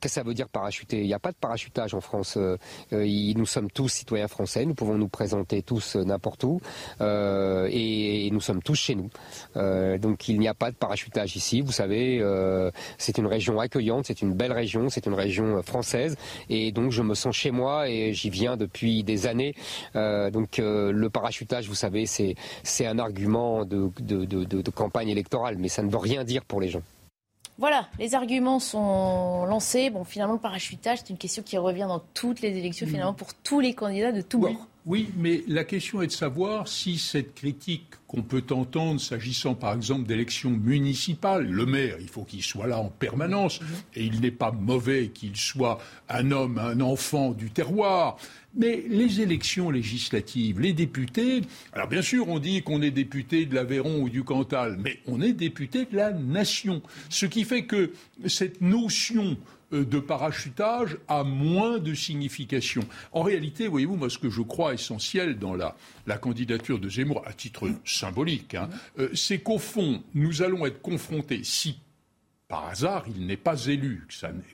Qu'est-ce 0.00 0.14
que 0.14 0.20
ça 0.20 0.26
veut 0.26 0.32
dire 0.32 0.48
parachuter? 0.48 1.00
Il 1.00 1.06
n'y 1.06 1.14
a 1.14 1.18
pas 1.18 1.30
de 1.30 1.36
parachutage 1.36 1.92
en 1.92 2.00
France. 2.00 2.38
Euh, 2.38 2.56
euh, 2.94 3.32
nous 3.36 3.44
sommes 3.44 3.70
tous 3.70 3.88
citoyens 3.88 4.28
français, 4.28 4.64
nous 4.64 4.72
pouvons 4.74 4.96
nous 4.96 5.08
présenter 5.08 5.60
tous 5.60 5.96
euh, 5.96 6.04
n'importe 6.04 6.42
où, 6.44 6.60
et, 7.00 8.30
nous 8.32 8.40
sommes 8.40 8.62
tous 8.62 8.76
chez 8.76 8.94
nous. 8.94 9.10
donc 9.98 10.28
il 10.28 10.38
n'y 10.38 10.48
a 10.48 10.54
pas 10.54 10.70
de 10.70 10.76
parachutage 10.76 11.36
ici. 11.36 11.60
Vous 11.60 11.72
savez, 11.72 12.22
c'est 12.98 13.18
une 13.18 13.26
région 13.26 13.58
accueillante, 13.60 14.06
c'est 14.06 14.22
une 14.22 14.32
belle 14.32 14.52
région, 14.52 14.88
c'est 14.88 15.06
une 15.06 15.14
région 15.14 15.62
française, 15.62 16.16
et 16.48 16.70
donc 16.72 16.92
je 16.92 17.02
me 17.02 17.14
sens 17.14 17.34
chez 17.34 17.50
moi 17.50 17.88
et 17.88 18.14
j'y 18.14 18.30
viens 18.30 18.56
depuis 18.56 19.02
des 19.02 19.26
années. 19.26 19.54
donc 19.94 20.58
le 20.58 21.08
parachutage, 21.08 21.68
vous 21.68 21.74
savez, 21.74 22.06
c'est 22.06 22.86
un 22.86 22.98
argument 22.98 23.64
de 23.64 24.70
campagne 24.70 25.08
électorale, 25.08 25.56
mais 25.58 25.68
ça 25.68 25.82
ne 25.82 25.90
veut 25.90 25.98
rien 25.98 26.24
dire 26.24 26.44
pour 26.44 26.60
les 26.60 26.68
gens. 26.68 26.82
Voilà, 27.60 27.88
les 27.98 28.14
arguments 28.14 28.58
sont 28.58 29.44
lancés. 29.44 29.90
Bon, 29.90 30.02
finalement, 30.02 30.32
le 30.32 30.40
parachutage, 30.40 31.00
c'est 31.00 31.10
une 31.10 31.18
question 31.18 31.42
qui 31.42 31.58
revient 31.58 31.86
dans 31.86 32.02
toutes 32.14 32.40
les 32.40 32.56
élections, 32.56 32.86
mm. 32.86 32.90
finalement, 32.90 33.12
pour 33.12 33.34
tous 33.34 33.60
les 33.60 33.74
candidats 33.74 34.12
de 34.12 34.22
tous 34.22 34.38
bords. 34.38 34.66
Oui, 34.86 35.10
mais 35.18 35.44
la 35.46 35.64
question 35.64 36.00
est 36.00 36.06
de 36.06 36.12
savoir 36.12 36.66
si 36.66 36.96
cette 36.96 37.34
critique 37.34 37.84
qu'on 38.06 38.22
peut 38.22 38.42
entendre 38.50 38.98
s'agissant 38.98 39.54
par 39.54 39.74
exemple 39.74 40.04
d'élections 40.04 40.50
municipales, 40.50 41.46
le 41.46 41.66
maire, 41.66 41.96
il 42.00 42.08
faut 42.08 42.24
qu'il 42.24 42.42
soit 42.42 42.66
là 42.66 42.78
en 42.78 42.88
permanence, 42.88 43.60
et 43.94 44.04
il 44.04 44.20
n'est 44.22 44.30
pas 44.30 44.52
mauvais 44.52 45.08
qu'il 45.08 45.36
soit 45.36 45.78
un 46.08 46.30
homme, 46.30 46.58
un 46.58 46.80
enfant 46.80 47.32
du 47.32 47.50
terroir. 47.50 48.16
Mais 48.54 48.84
les 48.88 49.20
élections 49.20 49.70
législatives, 49.70 50.60
les 50.60 50.72
députés, 50.72 51.42
alors 51.72 51.88
bien 51.88 52.02
sûr 52.02 52.28
on 52.28 52.38
dit 52.38 52.62
qu'on 52.62 52.82
est 52.82 52.90
député 52.90 53.46
de 53.46 53.54
l'Aveyron 53.54 54.02
ou 54.02 54.08
du 54.08 54.24
Cantal, 54.24 54.76
mais 54.82 54.98
on 55.06 55.20
est 55.20 55.32
député 55.32 55.84
de 55.84 55.96
la 55.96 56.12
nation. 56.12 56.82
Ce 57.08 57.26
qui 57.26 57.44
fait 57.44 57.64
que 57.64 57.92
cette 58.26 58.60
notion 58.60 59.36
euh, 59.72 59.84
de 59.84 60.00
parachutage 60.00 60.96
a 61.06 61.22
moins 61.22 61.78
de 61.78 61.94
signification. 61.94 62.82
En 63.12 63.22
réalité, 63.22 63.68
voyez-vous, 63.68 63.96
moi, 63.96 64.10
ce 64.10 64.18
que 64.18 64.28
je 64.28 64.42
crois 64.42 64.74
essentiel 64.74 65.38
dans 65.38 65.54
la, 65.54 65.76
candidature 66.18 66.80
de 66.80 66.88
Zemmour, 66.88 67.22
à 67.24 67.32
titre 67.32 67.70
symbolique, 67.84 68.56
hein, 68.56 68.68
euh, 68.98 69.08
c'est 69.14 69.38
qu'au 69.38 69.58
fond, 69.58 70.02
nous 70.14 70.42
allons 70.42 70.66
être 70.66 70.82
confrontés, 70.82 71.42
si 71.44 71.78
par 72.50 72.66
hasard 72.66 73.04
il 73.16 73.26
n'est 73.26 73.38
pas 73.38 73.66
élu, 73.66 74.06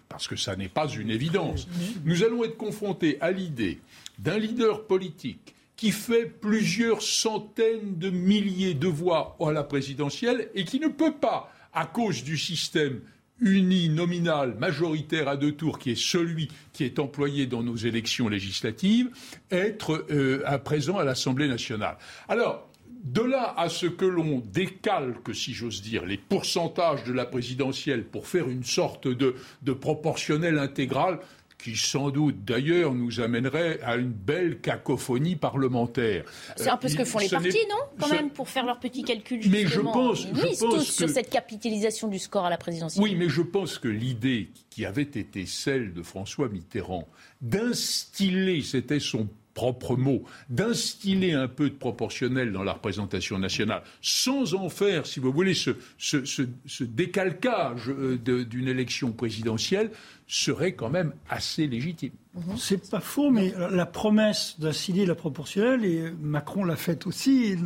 parce 0.08 0.28
que 0.28 0.36
ça 0.36 0.54
n'est 0.54 0.68
pas 0.68 0.86
une 0.86 1.10
évidence, 1.10 1.66
nous 2.04 2.22
allons 2.22 2.44
être 2.44 2.56
confrontés 2.56 3.18
à 3.20 3.32
l'idée 3.32 3.80
d'un 4.18 4.38
leader 4.38 4.86
politique 4.86 5.54
qui 5.76 5.90
fait 5.90 6.26
plusieurs 6.26 7.02
centaines 7.02 7.98
de 7.98 8.10
milliers 8.10 8.74
de 8.74 8.86
voix 8.86 9.36
à 9.40 9.50
la 9.50 9.64
présidentielle 9.64 10.48
et 10.54 10.64
qui 10.64 10.78
ne 10.78 10.88
peut 10.88 11.14
pas, 11.14 11.52
à 11.74 11.84
cause 11.86 12.22
du 12.22 12.38
système 12.38 13.00
uninominal 13.40 14.54
majoritaire 14.58 15.28
à 15.28 15.36
deux 15.36 15.52
tours, 15.52 15.78
qui 15.78 15.90
est 15.90 16.00
celui 16.00 16.48
qui 16.72 16.84
est 16.84 16.98
employé 16.98 17.46
dans 17.46 17.62
nos 17.62 17.76
élections 17.76 18.28
législatives, 18.28 19.10
être 19.50 20.06
euh, 20.10 20.42
à 20.46 20.58
présent 20.58 20.96
à 20.96 21.04
l'Assemblée 21.04 21.48
nationale. 21.48 21.98
Alors, 22.28 22.65
de 23.06 23.22
là 23.22 23.54
à 23.56 23.68
ce 23.68 23.86
que 23.86 24.04
l'on 24.04 24.42
décalque, 24.52 25.34
si 25.34 25.54
j'ose 25.54 25.80
dire, 25.80 26.04
les 26.04 26.18
pourcentages 26.18 27.04
de 27.04 27.12
la 27.12 27.24
présidentielle 27.24 28.04
pour 28.04 28.26
faire 28.26 28.48
une 28.48 28.64
sorte 28.64 29.06
de, 29.06 29.36
de 29.62 29.72
proportionnel 29.72 30.58
intégral, 30.58 31.20
qui 31.58 31.76
sans 31.76 32.10
doute 32.10 32.44
d'ailleurs 32.44 32.94
nous 32.94 33.20
amènerait 33.20 33.80
à 33.82 33.96
une 33.96 34.12
belle 34.12 34.60
cacophonie 34.60 35.36
parlementaire. 35.36 36.24
C'est 36.56 36.68
un 36.68 36.76
peu 36.76 36.88
ce 36.88 36.96
que 36.96 37.04
font 37.04 37.18
les 37.18 37.28
partis, 37.28 37.66
non 37.70 37.76
Quand 37.98 38.08
même, 38.08 38.30
pour 38.30 38.48
faire 38.48 38.66
leurs 38.66 38.80
petits 38.80 39.04
calculs. 39.04 39.42
Justement. 39.42 39.62
Mais 39.62 39.68
je 39.68 39.80
pense, 39.80 40.24
Ils 40.24 40.48
misent 40.48 40.58
tous 40.58 40.82
sur 40.82 41.08
cette 41.08 41.30
capitalisation 41.30 42.08
du 42.08 42.18
score 42.18 42.44
à 42.44 42.50
la 42.50 42.58
présidentielle. 42.58 43.02
Oui, 43.02 43.14
mais 43.14 43.28
je 43.28 43.42
pense 43.42 43.78
que 43.78 43.88
l'idée 43.88 44.50
qui 44.68 44.84
avait 44.84 45.02
été 45.02 45.46
celle 45.46 45.94
de 45.94 46.02
François 46.02 46.48
Mitterrand 46.48 47.08
d'instiller, 47.40 48.62
c'était 48.62 49.00
son 49.00 49.28
propre 49.56 49.96
mot, 49.96 50.22
d'instiller 50.50 51.32
un 51.32 51.48
peu 51.48 51.70
de 51.70 51.74
proportionnel 51.74 52.52
dans 52.52 52.62
la 52.62 52.74
représentation 52.74 53.38
nationale, 53.38 53.82
sans 54.02 54.54
en 54.54 54.68
faire, 54.68 55.06
si 55.06 55.18
vous 55.18 55.32
voulez, 55.32 55.54
ce, 55.54 55.70
ce, 55.96 56.24
ce, 56.26 56.84
décalcage 56.84 57.88
euh, 57.88 58.18
d'une 58.18 58.68
élection 58.68 59.12
présidentielle, 59.12 59.90
serait 60.26 60.72
quand 60.72 60.90
même 60.90 61.12
assez 61.28 61.66
légitime. 61.66 62.12
Mhm. 62.36 62.56
C'est 62.58 62.90
pas 62.90 63.00
faux, 63.00 63.30
mais 63.30 63.54
la 63.70 63.86
promesse 63.86 64.56
d'inciter 64.58 65.06
la 65.06 65.14
proportionnelle, 65.14 65.84
et 65.86 66.12
Macron 66.20 66.64
l'a 66.64 66.76
faite 66.76 67.06
aussi, 67.06 67.56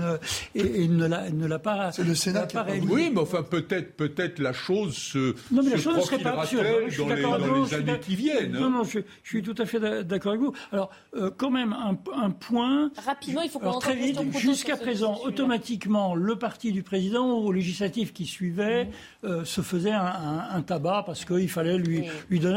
et, 0.54 0.84
il 0.84 0.96
ne 0.96 1.46
l'a 1.46 1.58
pas. 1.58 1.90
C'est 1.90 2.04
le 2.04 2.14
Sénat 2.14 2.46
qui 2.46 2.56
a 2.56 2.66
Oui, 2.88 3.10
mais 3.12 3.20
enfin 3.20 3.42
peut-être 3.42 3.96
peut-être 3.96 4.38
la 4.38 4.52
chose 4.52 4.94
se. 4.94 5.34
Non, 5.50 5.62
mais 5.64 5.70
la 5.70 5.76
chose 5.76 5.96
ne 5.96 6.00
serait 6.02 6.18
pas 6.18 6.40
absurde. 6.40 6.64
Dans, 6.98 7.08
les, 7.08 7.22
dans 7.22 7.64
les 7.64 7.74
années 7.74 7.98
qui 8.00 8.14
viennent. 8.14 8.52
Non, 8.52 8.66
hein. 8.66 8.70
non, 8.70 8.84
je, 8.84 9.00
suis 9.24 9.42
tout 9.42 9.56
à 9.58 9.66
fait 9.66 9.80
d'accord 10.04 10.32
avec 10.32 10.42
vous. 10.42 10.52
Alors, 10.70 10.90
euh, 11.16 11.30
quand 11.36 11.50
même 11.50 11.72
un, 11.72 11.96
un, 12.14 12.30
point. 12.30 12.92
Rapidement, 13.04 13.42
il 13.42 13.50
faut 13.50 13.58
qu'on 13.58 13.78
très 13.78 13.96
vite. 13.96 14.20
Jusqu'à 14.38 14.76
présent, 14.76 15.18
automatiquement, 15.24 16.14
le 16.14 16.36
parti 16.36 16.70
du 16.70 16.84
président 16.84 17.26
au 17.26 17.50
législatif 17.50 18.12
qui 18.12 18.26
suivait 18.26 18.84
mhm. 18.84 18.90
euh, 19.24 19.44
se 19.44 19.62
faisait 19.62 19.90
un, 19.90 20.44
un, 20.52 20.62
tabac 20.62 21.02
parce 21.06 21.24
qu'il 21.24 21.48
fallait 21.48 21.76
lui, 21.76 22.04
lui 22.28 22.38
donner 22.38 22.49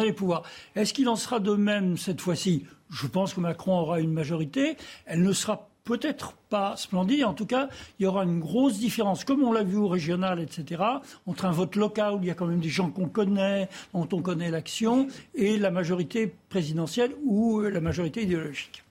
Est-ce 0.76 0.94
qu'il 0.94 1.10
en 1.10 1.16
sera 1.16 1.40
de 1.40 1.54
même 1.54 1.98
cette 1.98 2.22
fois-ci, 2.22 2.66
je 2.90 3.08
pense 3.08 3.34
que 3.34 3.40
Macron 3.40 3.80
aura 3.80 4.00
une 4.00 4.14
majorité. 4.14 4.78
Elle 5.06 5.24
ne 5.24 5.34
sera 5.34 5.70
peut-être 5.84 6.34
pas 6.50 6.76
splendide. 6.78 7.26
En 7.26 7.34
tout 7.34 7.46
cas, 7.46 7.70
il 8.00 8.04
y 8.04 8.06
aura 8.06 8.24
une 8.24 8.40
grosse 8.40 8.80
différence, 8.80 9.24
comme 9.24 9.44
on 9.44 9.52
l'a 9.52 9.64
vu 9.64 9.78
au 9.78 9.88
régional, 9.88 10.40
etc., 10.40 10.82
entre 11.26 11.46
un 11.46 11.52
vote 11.52 11.76
local 11.76 12.14
où 12.16 12.20
il 12.22 12.28
y 12.28 12.32
a 12.32 12.36
quand 12.36 12.46
même 12.46 12.62
des 12.62 12.70
gens 12.70 12.90
qu'on 12.90 13.10
connaît, 13.10 13.70
dont 13.94 14.08
on 14.12 14.22
connaît 14.22 14.52
l'action, 14.52 15.08
et 15.36 15.58
la 15.58 15.72
majorité 15.72 16.34
présidentielle 16.50 17.12
ou 17.26 17.62
la 17.62 17.82
majorité 17.82 18.24
idéologique. 18.24 18.83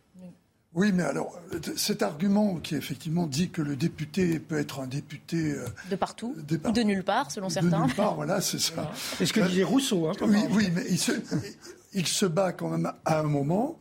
Oui, 0.74 0.90
mais 0.92 1.02
alors, 1.02 1.38
cet 1.76 2.02
argument 2.02 2.56
qui 2.56 2.76
effectivement 2.76 3.26
dit 3.26 3.50
que 3.50 3.61
le 3.61 3.76
député 3.76 4.38
peut 4.38 4.58
être 4.58 4.80
un 4.80 4.87
député... 4.87 5.52
Euh, 5.52 5.66
de 5.90 5.96
partout, 5.96 6.35
ou 6.64 6.72
de 6.72 6.82
nulle 6.82 7.04
part, 7.04 7.30
selon 7.30 7.50
certains. 7.50 7.80
De 7.80 7.87
nulle 7.87 7.94
part, 7.94 8.14
voilà, 8.14 8.40
c'est 8.40 8.58
ça. 8.58 8.90
C'est 9.18 9.26
ce 9.26 9.35
que 9.35 9.40
disait 9.40 9.64
Rousseau. 9.64 10.08
Hein, 10.08 10.12
oui, 10.22 10.40
oui, 10.50 10.70
mais 10.74 10.85
il 10.88 10.98
se, 10.98 11.12
il 11.92 12.06
se 12.06 12.24
bat 12.24 12.52
quand 12.52 12.70
même 12.70 12.90
à 13.04 13.20
un 13.20 13.24
moment 13.24 13.78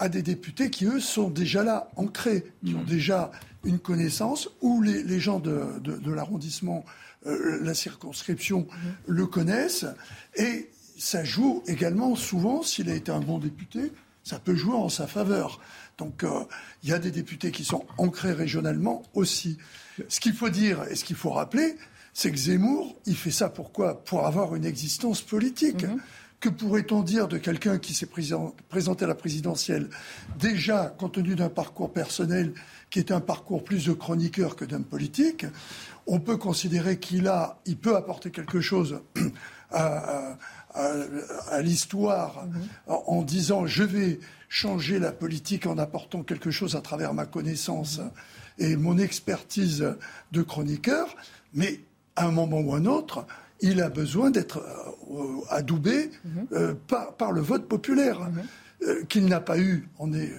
à 0.00 0.08
des 0.08 0.22
députés 0.22 0.68
qui, 0.68 0.86
eux, 0.86 0.98
sont 0.98 1.30
déjà 1.30 1.62
là, 1.62 1.88
ancrés, 1.94 2.52
qui 2.64 2.74
ont 2.74 2.80
mm. 2.80 2.86
déjà 2.86 3.30
une 3.64 3.78
connaissance, 3.78 4.48
où 4.60 4.82
les, 4.82 5.20
gens 5.20 5.38
de, 5.38 5.80
l'arrondissement, 6.12 6.84
euh, 7.26 7.60
la 7.62 7.74
circonscription, 7.74 8.62
mm. 8.62 8.88
le 9.06 9.26
connaissent. 9.26 9.86
Et 10.34 10.70
ça 10.98 11.22
joue 11.22 11.62
également 11.68 12.16
souvent, 12.16 12.64
s'il 12.64 12.90
a 12.90 12.94
été 12.96 13.12
un 13.12 13.20
bon 13.20 13.38
député, 13.38 13.92
ça 14.24 14.38
peut 14.40 14.56
jouer 14.56 14.74
en 14.74 14.88
sa 14.88 15.06
faveur. 15.06 15.60
Donc 15.98 16.24
euh, 16.24 16.44
il 16.82 16.88
y 16.88 16.92
a 16.92 16.98
des 16.98 17.10
députés 17.10 17.50
qui 17.50 17.64
sont 17.64 17.84
ancrés 17.98 18.32
régionalement 18.32 19.02
aussi. 19.14 19.58
Ce 20.08 20.20
qu'il 20.20 20.32
faut 20.32 20.48
dire 20.48 20.84
et 20.90 20.96
ce 20.96 21.04
qu'il 21.04 21.16
faut 21.16 21.30
rappeler, 21.30 21.76
c'est 22.14 22.30
que 22.30 22.36
Zemmour, 22.36 22.96
il 23.06 23.16
fait 23.16 23.30
ça 23.30 23.48
pourquoi? 23.48 24.02
Pour 24.04 24.26
avoir 24.26 24.54
une 24.54 24.64
existence 24.64 25.22
politique. 25.22 25.84
Mm-hmm. 25.84 25.98
Que 26.40 26.48
pourrait-on 26.48 27.02
dire 27.02 27.28
de 27.28 27.38
quelqu'un 27.38 27.78
qui 27.78 27.94
s'est 27.94 28.08
présenté 28.68 29.04
à 29.04 29.08
la 29.08 29.14
présidentielle? 29.14 29.88
Déjà, 30.40 30.92
compte 30.98 31.14
tenu 31.14 31.36
d'un 31.36 31.48
parcours 31.48 31.92
personnel 31.92 32.52
qui 32.90 32.98
est 32.98 33.12
un 33.12 33.20
parcours 33.20 33.62
plus 33.62 33.86
de 33.86 33.92
chroniqueur 33.92 34.56
que 34.56 34.64
d'homme 34.64 34.84
politique, 34.84 35.46
on 36.08 36.18
peut 36.18 36.36
considérer 36.36 36.98
qu'il 36.98 37.28
a, 37.28 37.60
il 37.64 37.76
peut 37.76 37.96
apporter 37.96 38.32
quelque 38.32 38.60
chose 38.60 39.00
à, 39.70 40.36
l'histoire 41.60 42.44
mm-hmm. 42.46 43.02
en 43.06 43.22
disant 43.22 43.66
je 43.66 43.84
vais 43.84 44.18
changer 44.52 44.98
la 44.98 45.12
politique 45.12 45.66
en 45.66 45.78
apportant 45.78 46.22
quelque 46.22 46.50
chose 46.50 46.76
à 46.76 46.82
travers 46.82 47.14
ma 47.14 47.24
connaissance 47.24 48.02
et 48.58 48.76
mon 48.76 48.98
expertise 48.98 49.94
de 50.30 50.42
chroniqueur, 50.42 51.16
mais 51.54 51.80
à 52.16 52.26
un 52.26 52.32
moment 52.32 52.60
ou 52.60 52.74
un 52.74 52.84
autre, 52.84 53.24
il 53.60 53.80
a 53.80 53.88
besoin 53.88 54.30
d'être 54.30 54.58
euh, 54.58 55.40
adoubé 55.48 56.10
mhm. 56.26 56.46
euh, 56.52 56.74
par, 57.16 57.32
le 57.32 57.40
vote 57.40 57.66
populaire, 57.66 58.20
mhm. 58.20 58.42
euh, 58.82 59.04
qu'il 59.04 59.24
n'a 59.24 59.40
pas 59.40 59.58
eu 59.58 59.88
en, 59.98 60.12
est, 60.12 60.34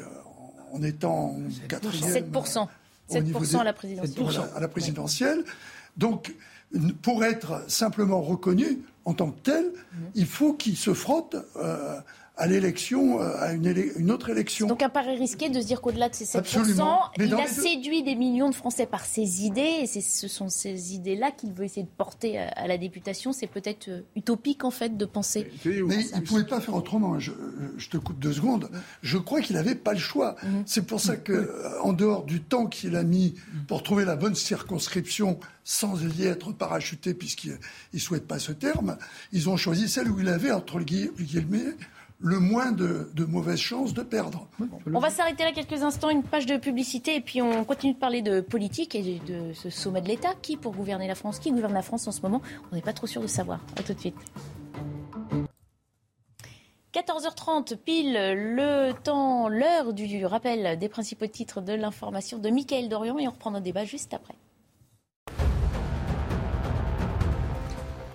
en 0.72 0.84
étant 0.84 1.36
quatrième. 1.68 2.30
7%. 2.32 2.68
7% 3.10 3.58
à 3.58 3.64
la 3.64 3.74
présidentielle. 3.74 4.46
À 4.56 4.60
la 4.60 4.68
présidentielle. 4.68 5.44
Donc, 5.98 6.36
pour 7.02 7.26
être 7.26 7.64
simplement 7.68 8.22
reconnu 8.22 8.84
en 9.06 9.16
tant 9.16 9.32
que 9.32 9.40
tel, 9.40 9.66
mhm. 9.66 10.12
il 10.14 10.28
faut 10.28 10.54
qu'il 10.54 10.78
se 10.78 10.94
frotte 10.94 11.36
à 12.36 12.48
l'élection, 12.48 13.22
euh, 13.22 13.32
à 13.40 13.54
une, 13.54 14.12
autre 14.12 14.30
élection. 14.30 14.68
Donc 14.68 14.82
un 14.82 14.90
pari 14.90 15.16
risqué 15.16 15.50
de 15.50 15.62
se 15.62 15.68
dire 15.68 15.82
qu'au-delà 15.82 16.10
de 16.10 16.16
ces 16.16 16.26
7%, 16.26 16.98
il 17.20 17.34
a 17.34 17.48
séduit 17.48 18.02
des 18.02 18.16
millions 18.16 18.50
de 18.50 18.56
Français 18.56 18.88
par 18.88 19.06
ses 19.06 19.44
idées, 19.44 19.82
et 19.84 19.86
ce 19.86 20.28
sont 20.28 20.50
ces 20.50 20.96
idées-là 20.96 21.32
qu'il 21.32 21.54
veut 21.54 21.66
essayer 21.66 21.84
de 21.84 21.96
porter 21.96 22.40
à, 22.40 22.66
la 22.68 22.78
députation. 22.80 23.34
C'est 23.34 23.48
peut-être 23.48 23.90
euh, 23.90 24.02
utopique, 24.16 24.64
en 24.64 24.72
fait, 24.72 24.98
de 24.98 25.06
penser. 25.06 25.48
Mais 25.66 25.76
il 25.76 25.86
ne 25.86 26.22
pouvait 26.22 26.46
pas 26.46 26.60
faire 26.60 26.76
autrement. 26.76 27.20
Je, 27.20 27.32
te 27.90 27.98
coupe 27.98 28.18
deux 28.18 28.34
secondes. 28.34 28.70
Je 29.04 29.20
crois 29.20 29.42
qu'il 29.42 29.56
n'avait 29.56 29.76
pas 29.76 29.94
le 29.94 30.00
choix. 30.00 30.36
Mhm. 30.42 30.64
C'est 30.66 30.88
pour 30.88 31.00
ça 31.00 31.16
que, 31.16 31.34
euh, 31.34 31.82
en 31.84 31.94
dehors 31.94 32.24
du 32.24 32.42
temps 32.42 32.66
qu'il 32.66 32.96
a 32.96 33.04
mis 33.04 33.36
pour 33.68 33.84
trouver 33.84 34.06
la 34.06 34.16
bonne 34.16 34.36
circonscription, 34.36 35.40
sans 35.64 36.02
y 36.04 36.26
être 36.26 36.52
parachuté, 36.52 37.14
puisqu'il 37.14 37.60
ne 37.94 38.00
souhaite 38.00 38.28
pas 38.28 38.40
ce 38.40 38.52
terme, 38.52 38.98
ils 39.32 39.50
ont 39.50 39.58
choisi 39.58 39.88
celle 39.88 40.10
où 40.10 40.20
il 40.20 40.28
avait, 40.30 40.52
entre 40.52 40.80
guillemets, 40.80 41.76
le 42.24 42.40
moins 42.40 42.72
de, 42.72 43.10
mauvaises 43.28 43.60
chances 43.60 43.94
de 43.94 44.02
perdre. 44.02 44.48
On 44.92 45.00
va 45.00 45.10
s'arrêter 45.10 45.44
là 45.44 45.52
quelques 45.52 45.84
instants, 45.84 46.10
une 46.10 46.24
page 46.24 46.46
de 46.46 46.58
publicité, 46.58 47.16
et 47.16 47.22
puis 47.22 47.42
on 47.42 47.66
continue 47.66 47.94
de 47.94 48.00
parler 48.00 48.22
de 48.22 48.40
politique 48.40 48.96
et 48.96 49.20
de 49.28 49.54
ce 49.54 49.70
sommet 49.70 50.02
de 50.02 50.08
l'État. 50.08 50.34
Qui 50.42 50.56
pour 50.56 50.74
gouverner 50.74 51.08
la 51.08 51.16
France? 51.16 51.40
Qui 51.40 51.52
gouverne 51.52 51.74
la 51.74 51.82
France 51.82 52.08
en 52.08 52.12
ce 52.12 52.22
moment? 52.22 52.42
On 52.72 52.76
n'est 52.76 52.82
pas 52.82 52.94
trop 52.94 53.08
sûr 53.08 53.22
de 53.22 53.28
savoir. 53.28 53.60
A 53.78 53.84
tout 53.84 53.94
de 53.94 54.00
suite. 54.00 54.16
14h30, 56.94 57.76
pile 57.76 58.14
le 58.14 58.92
temps, 58.94 59.50
l'heure 59.50 59.94
du 59.94 60.26
rappel 60.26 60.78
des 60.78 60.90
principaux 60.90 61.28
titres 61.28 61.60
de 61.60 61.74
l'information 61.74 62.38
de 62.38 62.50
Mickaël 62.50 62.88
Dorian 62.88 63.18
et 63.18 63.28
on 63.28 63.32
reprend 63.32 63.52
notre 63.52 63.64
débat 63.64 63.84
juste 63.84 64.14
après. 64.14 64.36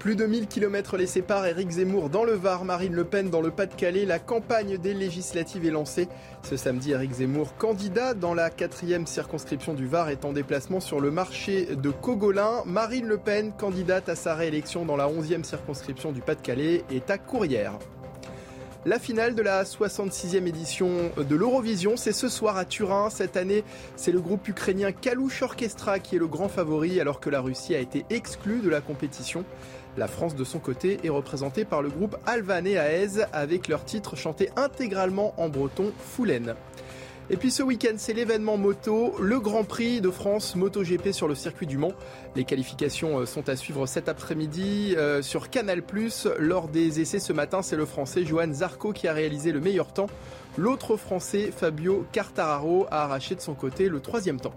Plus 0.08 0.16
de 0.16 0.24
1000 0.24 0.46
km 0.46 0.96
les 0.96 1.06
séparent. 1.06 1.44
Éric 1.44 1.68
Zemmour 1.68 2.08
dans 2.08 2.24
le 2.24 2.32
Var, 2.32 2.64
Marine 2.64 2.94
Le 2.94 3.04
Pen 3.04 3.28
dans 3.28 3.42
le 3.42 3.50
Pas-de-Calais. 3.50 4.06
La 4.06 4.18
campagne 4.18 4.78
des 4.78 4.94
législatives 4.94 5.66
est 5.66 5.70
lancée. 5.70 6.08
Ce 6.42 6.56
samedi, 6.56 6.92
Éric 6.92 7.12
Zemmour, 7.12 7.54
candidat 7.58 8.14
dans 8.14 8.32
la 8.32 8.48
quatrième 8.48 9.06
circonscription 9.06 9.74
du 9.74 9.86
Var, 9.86 10.08
est 10.08 10.24
en 10.24 10.32
déplacement 10.32 10.80
sur 10.80 10.98
le 10.98 11.10
marché 11.10 11.76
de 11.76 11.90
Cogolin. 11.90 12.62
Marine 12.64 13.06
Le 13.06 13.18
Pen, 13.18 13.52
candidate 13.52 14.08
à 14.08 14.14
sa 14.14 14.34
réélection 14.34 14.86
dans 14.86 14.96
la 14.96 15.08
11e 15.08 15.44
circonscription 15.44 16.10
du 16.10 16.22
Pas-de-Calais, 16.22 16.86
est 16.90 17.10
à 17.10 17.18
Courrières. 17.18 17.78
La 18.86 19.00
finale 19.00 19.34
de 19.34 19.42
la 19.42 19.64
66e 19.64 20.46
édition 20.46 21.10
de 21.18 21.36
l'Eurovision, 21.36 21.96
c'est 21.96 22.12
ce 22.12 22.28
soir 22.28 22.56
à 22.56 22.64
Turin. 22.64 23.10
Cette 23.10 23.36
année, 23.36 23.64
c'est 23.96 24.12
le 24.12 24.20
groupe 24.20 24.46
ukrainien 24.48 24.92
Kalush 24.92 25.42
Orchestra 25.42 25.98
qui 25.98 26.16
est 26.16 26.18
le 26.18 26.28
grand 26.28 26.48
favori 26.48 27.00
alors 27.00 27.18
que 27.18 27.28
la 27.28 27.40
Russie 27.40 27.74
a 27.74 27.80
été 27.80 28.06
exclue 28.08 28.60
de 28.60 28.70
la 28.70 28.80
compétition. 28.80 29.44
La 29.98 30.06
France, 30.06 30.36
de 30.36 30.44
son 30.44 30.60
côté, 30.60 31.00
est 31.02 31.08
représentée 31.08 31.64
par 31.64 31.82
le 31.82 31.88
groupe 31.88 32.16
Alvan 32.24 32.64
et 32.64 32.74
Aez 32.74 33.24
avec 33.32 33.66
leur 33.66 33.84
titre 33.84 34.14
chanté 34.14 34.48
intégralement 34.54 35.34
en 35.38 35.48
breton 35.48 35.92
Foulen. 35.98 36.54
Et 37.30 37.36
puis 37.36 37.50
ce 37.50 37.64
week-end, 37.64 37.94
c'est 37.96 38.12
l'événement 38.12 38.56
moto, 38.56 39.16
le 39.20 39.40
Grand 39.40 39.64
Prix 39.64 40.00
de 40.00 40.10
France 40.10 40.54
MotoGP 40.54 41.10
sur 41.10 41.26
le 41.26 41.34
circuit 41.34 41.66
du 41.66 41.78
Mans. 41.78 41.94
Les 42.36 42.44
qualifications 42.44 43.18
euh, 43.18 43.26
sont 43.26 43.48
à 43.48 43.56
suivre 43.56 43.86
cet 43.86 44.08
après-midi 44.08 44.94
euh, 44.96 45.20
sur 45.20 45.50
Canal+. 45.50 45.82
Lors 46.38 46.68
des 46.68 47.00
essais 47.00 47.18
ce 47.18 47.32
matin, 47.32 47.62
c'est 47.62 47.76
le 47.76 47.84
Français 47.84 48.24
Johan 48.24 48.52
Zarco 48.52 48.92
qui 48.92 49.08
a 49.08 49.12
réalisé 49.12 49.50
le 49.50 49.60
meilleur 49.60 49.92
temps. 49.92 50.06
L'autre 50.56 50.96
Français, 50.96 51.50
Fabio 51.54 52.06
Cartararo, 52.12 52.86
a 52.92 53.02
arraché 53.02 53.34
de 53.34 53.40
son 53.40 53.54
côté 53.54 53.88
le 53.88 53.98
troisième 53.98 54.38
temps. 54.38 54.54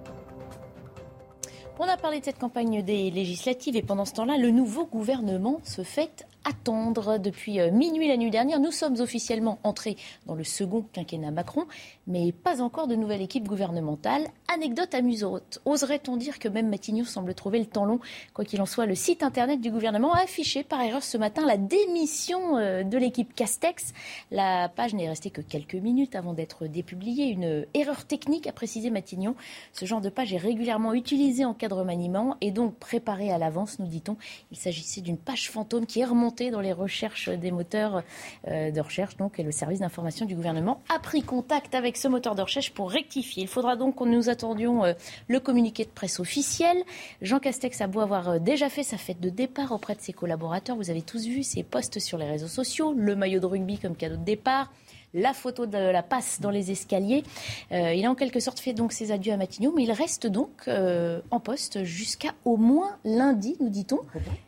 On 1.80 1.88
a 1.88 1.98
parlé 1.98 2.20
de 2.20 2.26
cette 2.26 2.38
campagne 2.38 2.84
des 2.84 3.10
législatives 3.10 3.76
et 3.76 3.82
pendant 3.82 4.06
ce 4.06 4.14
temps-là, 4.14 4.38
le 4.38 4.52
nouveau 4.52 4.86
gouvernement 4.86 5.62
se 5.64 5.84
fait 5.84 6.28
attendre. 6.44 7.18
Depuis 7.18 7.60
euh, 7.60 7.72
minuit 7.72 8.08
la 8.08 8.18
nuit 8.18 8.32
dernière, 8.32 8.60
nous 8.60 8.72
sommes 8.72 9.00
officiellement 9.00 9.60
entrés 9.64 9.98
dans 10.26 10.36
le 10.36 10.44
second 10.44 10.86
quinquennat 10.94 11.32
Macron, 11.32 11.66
mais 12.08 12.32
pas 12.32 12.62
encore 12.62 12.88
de 12.88 12.96
nouvelle 12.96 13.22
équipe 13.22 13.48
gouvernementale. 13.48 14.28
Anecdote 14.54 14.94
amusante. 14.94 15.60
Oserait-on 15.66 16.18
dire 16.18 16.40
que 16.40 16.48
même 16.48 16.70
Matignon 16.70 17.06
semble 17.06 17.34
trouver 17.34 17.60
le 17.60 17.66
temps 17.66 17.86
long? 17.86 18.00
Quoi 18.34 18.44
qu'il 18.44 18.62
en 18.62 18.66
soit, 18.66 18.86
le 18.86 18.96
site 18.96 19.24
internet 19.24 19.62
du 19.62 19.72
gouvernement 19.72 20.14
a 20.14 20.24
affiché 20.24 20.64
par 20.64 20.82
erreur 20.82 21.04
ce 21.04 21.18
matin 21.18 21.46
la 21.46 21.58
démission 21.58 22.58
euh, 22.58 22.84
de 22.84 22.98
l'équipe 22.98 23.34
Castex. 23.34 23.94
La 24.32 24.68
page 24.70 24.94
n'est 24.94 25.08
restée 25.08 25.30
que 25.30 25.42
quelques 25.42 25.76
minutes 25.76 26.16
avant 26.16 26.34
d'être 26.34 26.68
dépubliée. 26.68 27.28
Une 27.28 27.66
erreur 27.74 28.06
technique, 28.06 28.48
a 28.48 28.52
précisé 28.52 28.90
Matignon. 28.90 29.36
Ce 29.74 29.86
genre 29.86 30.02
de 30.02 30.10
page 30.10 30.34
est 30.34 30.38
régulièrement 30.38 30.94
utilisé 30.94 31.46
en 31.46 31.54
cas 31.54 31.68
de 31.68 31.74
remaniement 31.74 32.38
et 32.42 32.52
donc 32.52 32.76
préparé 32.76 33.32
à 33.32 33.38
l'avance, 33.38 33.80
nous 33.80 33.88
dit-on. 33.88 34.18
Il 34.52 34.58
s'agissait 34.58 35.02
d'une 35.02 35.18
page 35.18 35.50
fantôme 35.50 35.86
qui 35.86 36.00
est 36.00 36.06
remontée 36.06 36.31
dans 36.32 36.62
les 36.62 36.74
recherches 36.74 37.30
des 37.30 37.52
moteurs 37.52 38.04
de 38.48 38.80
recherche, 38.80 39.18
donc, 39.18 39.40
et 39.40 39.44
le 39.44 39.52
service 39.52 39.80
d'information 39.80 40.26
du 40.26 40.36
gouvernement 40.36 40.82
a 40.94 41.00
pris 41.00 41.22
contact 41.22 41.76
avec 41.76 41.98
ce 41.98 42.08
moteur 42.08 42.36
de 42.36 42.42
recherche 42.42 42.72
pour 42.72 42.90
rectifier. 42.90 43.44
Il 43.44 43.50
faudra 43.50 43.76
donc 43.76 43.98
que 43.98 44.04
nous 44.06 44.30
attendions 44.30 44.96
le 45.28 45.40
communiqué 45.40 45.84
de 45.84 45.90
presse 45.90 46.20
officiel. 46.20 46.78
Jean 47.22 47.40
Castex 47.40 47.82
a 47.82 47.88
beau 47.88 48.00
avoir 48.00 48.40
déjà 48.40 48.70
fait 48.70 48.84
sa 48.84 48.98
fête 48.98 49.20
de 49.20 49.30
départ 49.30 49.72
auprès 49.72 49.96
de 49.96 50.02
ses 50.02 50.14
collaborateurs. 50.14 50.76
Vous 50.76 50.90
avez 50.90 51.02
tous 51.02 51.26
vu 51.26 51.44
ses 51.44 51.64
posts 51.64 52.00
sur 52.00 52.18
les 52.18 52.26
réseaux 52.26 52.48
sociaux, 52.48 52.94
le 52.96 53.16
maillot 53.16 53.40
de 53.40 53.46
rugby 53.46 53.78
comme 53.78 53.96
cadeau 53.96 54.16
de 54.16 54.24
départ, 54.24 54.72
la 55.14 55.34
photo 55.34 55.66
de 55.66 55.78
la 55.78 56.04
passe 56.04 56.40
dans 56.42 56.50
les 56.50 56.72
escaliers. 56.72 57.24
Euh, 57.72 57.94
il 57.94 58.06
a 58.06 58.12
en 58.12 58.16
quelque 58.16 58.40
sorte 58.40 58.60
fait 58.60 58.74
donc 58.74 58.94
ses 58.94 59.12
adieux 59.12 59.34
à 59.34 59.38
Matignon, 59.38 59.74
mais 59.76 59.84
il 59.84 59.92
reste 59.92 60.28
donc 60.28 60.50
euh, 60.68 61.20
en 61.32 61.40
poste 61.40 61.84
jusqu'à 61.84 62.34
au 62.46 62.58
moins 62.58 62.98
lundi, 63.04 63.56
nous 63.60 63.70
dit-on. 63.70 64.00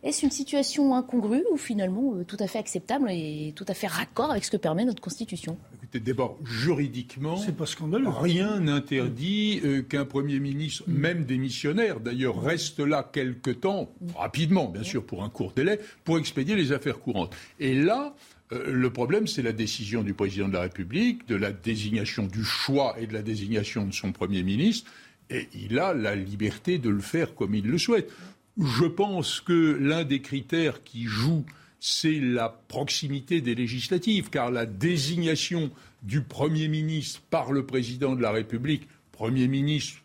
Est-ce 0.04 0.26
une 0.26 0.32
situation 0.32 0.96
incongrue 0.96 1.44
ou 1.52 1.58
finalement 1.58 2.14
euh, 2.16 2.24
tout 2.24 2.38
à 2.40 2.48
fait 2.48 2.60
acceptable 2.60 3.10
et 3.12 3.54
tout 3.56 3.66
à 3.68 3.74
fait 3.74 3.88
raccord 3.88 4.32
avec 4.32 4.46
ce 4.46 4.52
que 4.52 4.58
permet 4.58 4.86
notre 4.86 5.02
Constitution? 5.02 5.58
Écoutez, 5.76 6.00
d'abord, 6.00 6.38
juridiquement, 6.44 7.38
pas 7.58 7.66
scandaleux. 7.66 8.08
rien 8.10 8.60
n'interdit 8.60 9.62
qu'un 9.90 10.06
Premier 10.06 10.40
ministre, 10.40 10.84
mm. 10.88 10.94
même 10.94 11.26
démissionnaire 11.26 12.00
d'ailleurs, 12.00 12.42
reste 12.42 12.80
là 12.80 13.08
quelque 13.12 13.52
temps, 13.52 13.90
rapidement 14.16 14.66
bien 14.66 14.84
sûr 14.84 15.06
pour 15.06 15.24
un 15.24 15.30
court 15.30 15.54
délai, 15.56 15.80
pour 16.04 16.18
expédier 16.18 16.56
les 16.56 16.72
affaires 16.72 17.00
courantes. 17.00 17.36
Et 17.60 17.76
là, 17.76 18.16
euh, 18.54 18.72
le 18.72 18.90
problème, 18.90 19.28
c'est 19.28 19.42
la 19.42 19.52
décision 19.52 20.04
du 20.04 20.14
président 20.14 20.48
de 20.48 20.54
la 20.54 20.62
République, 20.62 21.28
de 21.28 21.36
la 21.36 21.52
désignation 21.52 22.28
du 22.28 22.44
choix 22.44 22.96
et 23.00 23.08
de 23.08 23.14
la 23.14 23.22
désignation 23.22 23.86
de 23.86 23.94
son 23.94 24.12
Premier 24.12 24.44
ministre, 24.44 24.92
et 25.30 25.48
il 25.54 25.80
a 25.80 25.94
la 25.94 26.16
liberté 26.16 26.78
de 26.78 26.90
le 26.90 27.02
faire 27.02 27.36
comme 27.36 27.56
il 27.56 27.66
le 27.66 27.78
souhaite. 27.78 28.12
Je 28.58 28.86
pense 28.86 29.42
que 29.42 29.78
l'un 29.80 30.04
des 30.04 30.22
critères 30.22 30.84
qui 30.84 31.06
joue, 31.06 31.44
c'est 31.80 32.20
la 32.20 32.50
proximité 32.50 33.42
des 33.42 33.56
législatives, 33.56 34.30
car 34.30 34.52
la 34.52 34.66
désignation 34.66 35.72
du 36.04 36.22
Premier 36.22 36.68
ministre 36.68 37.22
par 37.30 37.52
le 37.52 37.66
président 37.66 38.16
de 38.16 38.22
la 38.22 38.32
République, 38.32 38.88
Premier 39.12 39.48
ministre 39.48 40.04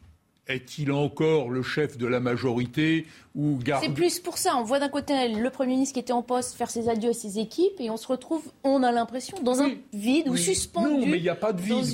est-il 0.49 0.93
encore 0.93 1.51
le 1.51 1.63
chef 1.63 1.99
de 1.99 2.07
la 2.07 2.21
majorité 2.21 3.07
ou 3.39 3.57
garde... 3.63 3.85
C'est 3.85 3.93
plus 3.93 4.19
pour 4.19 4.37
ça. 4.37 4.57
On 4.57 4.65
voit 4.65 4.81
d'un 4.81 4.89
côté 4.89 5.29
le 5.29 5.49
Premier 5.51 5.75
ministre 5.75 5.95
qui 5.95 6.01
était 6.01 6.13
en 6.13 6.23
poste 6.23 6.57
faire 6.57 6.71
ses 6.71 6.89
adieux 6.89 7.11
à 7.11 7.15
ses 7.15 7.39
équipes 7.39 7.79
et 7.79 7.89
on 7.89 7.97
se 7.97 8.09
retrouve, 8.09 8.43
on 8.65 8.83
a 8.83 8.91
l'impression, 8.91 9.39
dans 9.43 9.63
un 9.63 9.71
vide 9.93 10.29
ou 10.29 10.37
suspendu. 10.37 10.89
Non, 10.89 11.07
mais 11.07 11.19
il 11.19 11.23
n'y 11.23 11.29
a 11.29 11.37
pas 11.37 11.53
de 11.53 11.63
vide. 11.63 11.85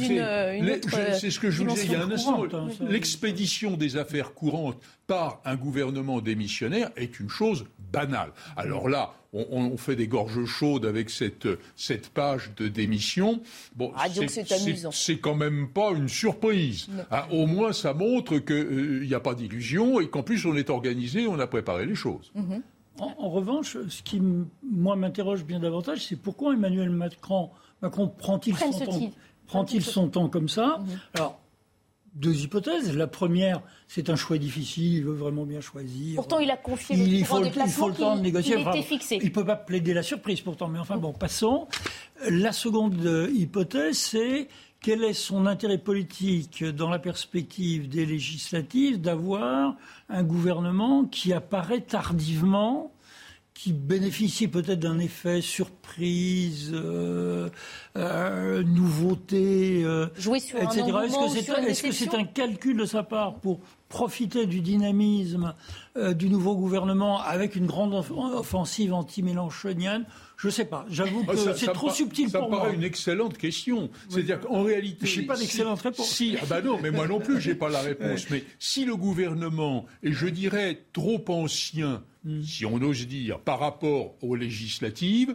C'est 1.21 1.31
ce 1.31 1.39
que 1.39 1.51
je 1.51 1.63
vous 1.63 1.69
disais 1.69 1.85
il 1.85 1.93
y 1.93 1.97
a 1.97 2.03
un 2.03 2.11
instant. 2.11 2.45
Hein, 2.53 2.69
L'expédition 2.81 3.77
des 3.77 3.99
affaires 3.99 4.33
courantes 4.33 4.79
par 5.07 5.41
un 5.45 5.57
gouvernement 5.57 6.21
démissionnaire 6.21 6.91
est 6.97 7.21
une 7.21 7.29
chose 7.29 7.67
banale. 7.93 8.33
Alors 8.57 8.89
là, 8.89 9.13
on, 9.35 9.77
fait 9.77 9.97
des 9.97 10.07
gorges 10.07 10.45
chaudes 10.45 10.87
avec 10.87 11.11
cette, 11.11 11.49
cette 11.77 12.09
page 12.09 12.53
de 12.57 12.69
démission. 12.69 13.41
Bon, 13.75 13.93
ah, 13.97 14.07
c'est 14.93 15.19
quand 15.19 15.35
même 15.35 15.69
pas 15.69 15.91
une 15.91 16.09
surprise. 16.09 16.87
Ah, 17.11 17.27
au 17.33 17.47
moins, 17.47 17.73
ça 17.73 17.95
montre 17.95 18.39
qu'il 18.39 19.03
n'y 19.07 19.15
a 19.15 19.21
pas 19.21 19.35
d'illusion 19.35 20.01
et 20.01 20.09
qu'en 20.09 20.23
plus, 20.23 20.47
on 20.47 20.57
est 20.57 20.71
organisé, 20.71 21.27
on 21.35 21.41
a 21.41 21.47
préparé 21.47 21.87
les 21.87 21.95
choses. 21.95 22.33
Mhm. 22.35 22.63
En, 23.01 23.29
revanche, 23.29 23.77
ce 23.89 24.03
qui, 24.03 24.23
moi, 24.63 24.95
m'interroge 24.95 25.45
bien 25.45 25.59
davantage, 25.59 26.07
c'est 26.07 26.17
pourquoi 26.17 26.55
Emmanuel 26.55 26.91
Macron, 26.91 27.51
Macron 27.83 28.07
prend-il 28.07 28.57
son, 28.57 28.71
temps, 28.71 29.11
prend 29.49 29.67
son 29.67 30.09
temps 30.09 30.29
comme 30.29 30.49
ça 30.49 30.79
mhm. 30.79 31.01
Alors, 31.15 31.41
deux 32.15 32.45
hypothèses. 32.45 32.97
La 32.97 33.07
première, 33.07 33.61
c'est 33.89 34.09
un 34.11 34.17
choix 34.17 34.39
difficile, 34.39 34.95
il 34.95 35.05
veut 35.05 35.15
vraiment 35.15 35.45
bien 35.45 35.61
choisir. 35.61 36.17
Pourtant, 36.17 36.39
il 36.39 36.51
a 36.51 36.57
confié 36.57 36.97
le 36.97 37.03
il 37.03 37.25
faut, 37.25 37.45
il 37.45 37.53
faut 37.69 37.89
le 37.89 37.95
temps 37.95 38.17
de 38.17 38.23
négocier. 38.23 38.57
Il 38.59 38.69
était 38.69 38.83
fixé. 38.83 39.19
Il 39.21 39.29
ne 39.29 39.35
peut 39.35 39.45
pas 39.45 39.57
plaider 39.57 39.93
la 39.93 40.03
surprise 40.03 40.41
pourtant, 40.41 40.69
mais 40.69 40.79
enfin 40.79 40.97
bon, 40.97 41.13
passons. 41.13 41.67
La 42.29 42.53
seconde 42.53 43.05
euh, 43.05 43.29
hypothèse, 43.33 43.99
c'est 43.99 44.49
quel 44.85 45.03
est 45.03 45.15
son 45.15 45.47
intérêt 45.47 45.79
politique 45.79 46.63
dans 46.63 46.91
la 46.91 46.99
perspective 46.99 47.89
des 47.89 48.05
législatives 48.05 49.01
d'avoir 49.01 49.77
un 50.11 50.23
gouvernement 50.23 51.07
qui 51.07 51.33
apparaît 51.33 51.81
tardivement 51.81 52.93
qui 53.55 53.73
bénéficie 53.73 54.47
peut-être 54.47 54.81
d'un 54.81 54.99
effet 54.99 55.41
surprise, 55.41 56.73
euh, 56.75 57.49
euh, 57.97 58.63
nouveauté, 58.63 59.83
euh, 59.85 60.09
etc. 60.19 60.83
Est-ce 61.67 61.83
que 61.83 61.93
c'est 61.93 62.15
un, 62.15 62.25
calcul 62.25 62.77
de 62.77 62.85
sa 62.85 63.05
part 63.05 63.37
pour 63.37 63.61
profiter 63.89 64.45
du 64.45 64.61
dynamisme 64.61 65.55
du 65.97 66.29
nouveau 66.29 66.57
gouvernement 66.57 67.23
avec 67.23 67.57
une 67.57 67.67
grande 67.67 67.95
offensive 67.95 68.93
anti-mélanchonienne 68.93 70.05
je 70.45 70.49
ne 70.49 70.53
sais 70.53 70.65
pas. 70.65 70.87
J'avoue 70.89 71.25
ah, 71.29 71.33
que 71.33 71.55
c'est 71.55 71.73
trop 71.73 71.91
subtil 71.91 72.31
pour 72.31 72.49
moi. 72.49 72.59
Ça 72.59 72.65
paraît 72.65 72.77
une 72.77 72.85
excellente 72.85 73.37
question. 73.37 73.91
C'est-à-dire 74.09 74.41
qu'en 74.41 74.63
réalité, 74.63 75.07
je 75.07 75.21
n'ai 75.21 75.27
pas 75.27 75.37
d'excellente 75.37 75.81
réponse. 75.81 76.09
Si, 76.09 76.37
ah 76.41 76.47
bah 76.49 76.63
non, 76.63 76.79
mais 76.81 76.91
moi 76.91 77.09
non 77.09 77.21
plus, 77.21 77.41
j'ai 77.41 77.55
pas 77.55 77.69
la 77.69 77.81
réponse. 77.83 78.31
Mais 78.31 78.45
si 78.59 78.85
le 78.85 78.97
gouvernement 78.97 79.87
est, 80.03 80.13
je 80.13 80.27
dirais, 80.27 80.85
trop 80.93 81.25
ancien 81.29 82.03
Mm. 82.25 82.43
si 82.43 82.65
on 82.65 82.77
ose 82.77 83.07
dire, 83.07 83.39
par 83.39 83.61
rapport 83.61 84.15
aux 84.23 84.35
législatives, 84.35 85.35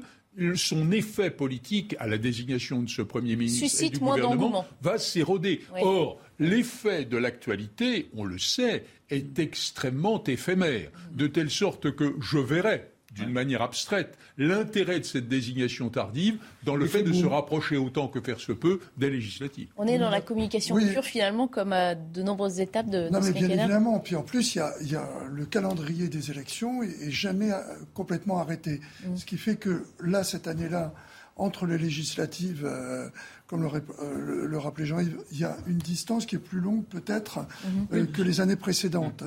son 0.56 0.92
effet 0.92 1.32
politique 1.32 1.96
à 2.00 2.08
la 2.08 2.18
désignation 2.18 2.82
de 2.82 2.90
ce 2.90 3.02
Premier 3.02 3.36
ministre 3.36 3.84
et 3.84 3.90
du 3.90 4.00
gouvernement 4.00 4.66
va 4.82 4.98
s'éroder. 4.98 5.62
Or, 5.82 6.20
l'effet 6.40 7.06
de 7.06 7.18
l'actualité, 7.18 8.10
on 8.16 8.24
le 8.24 8.38
sait, 8.38 8.86
est 9.10 9.38
extrêmement 9.40 10.24
éphémère, 10.24 10.92
de 11.12 11.28
telle 11.28 11.50
sorte 11.50 11.92
que 11.92 12.16
je 12.22 12.38
verrai 12.38 12.92
d'une 13.20 13.32
manière 13.32 13.62
abstraite, 13.62 14.18
l'intérêt 14.38 15.00
de 15.00 15.06
cette 15.06 15.28
désignation 15.28 15.90
tardive 15.90 16.38
dans 16.64 16.76
le 16.76 16.86
fait 16.88 17.04
de 17.04 17.14
se 17.14 17.26
rapprocher 17.26 17.78
autant 17.78 18.08
que 18.08 18.22
faire 18.22 18.40
se 18.40 18.52
peut 18.52 18.80
des 18.98 19.10
législatives. 19.10 19.68
On 19.78 19.88
est 19.88 19.98
dans 19.98 20.10
la 20.10 20.22
communication 20.22 20.76
pure 20.76 21.04
finalement, 21.04 21.48
comme 21.48 21.74
à 21.74 21.96
de 21.96 22.24
nombreuses 22.24 22.60
étapes 22.60 22.90
de, 22.90 23.10
non, 23.10 23.20
mais 23.22 23.32
bien 23.32 23.50
évidemment. 23.50 24.00
Puis 24.00 24.16
en 24.16 24.24
plus, 24.24 24.56
il 24.56 24.92
y, 24.92 24.96
a, 24.96 25.10
le 25.30 25.46
calendrier 25.46 26.08
des 26.08 26.32
élections 26.32 26.84
est, 26.84 27.12
jamais 27.12 27.52
euh, 27.52 27.58
complètement 27.94 28.40
arrêté. 28.40 28.82
Mm. 29.06 29.18
Ce 29.18 29.26
qui 29.26 29.38
fait 29.38 29.56
que 29.56 29.84
là, 30.02 30.24
cette 30.24 30.48
année-là, 30.48 30.94
entre 31.40 31.66
les 31.66 31.78
législatives, 31.78 32.66
euh, 32.66 33.10
comme 33.48 33.64
le, 33.64 34.46
le, 34.46 34.58
rappelait 34.58 34.86
Jean-Yves, 34.86 35.18
il 35.32 35.40
y 35.40 35.46
a 35.46 35.58
une 35.68 35.78
distance 35.78 36.26
qui 36.26 36.36
est 36.36 36.40
plus 36.40 36.60
longue 36.60 36.84
peut-être 36.86 37.40
mhm. 37.40 37.88
euh, 37.94 38.06
que 38.06 38.22
les 38.22 38.42
années 38.42 38.58
précédentes. 38.58 39.24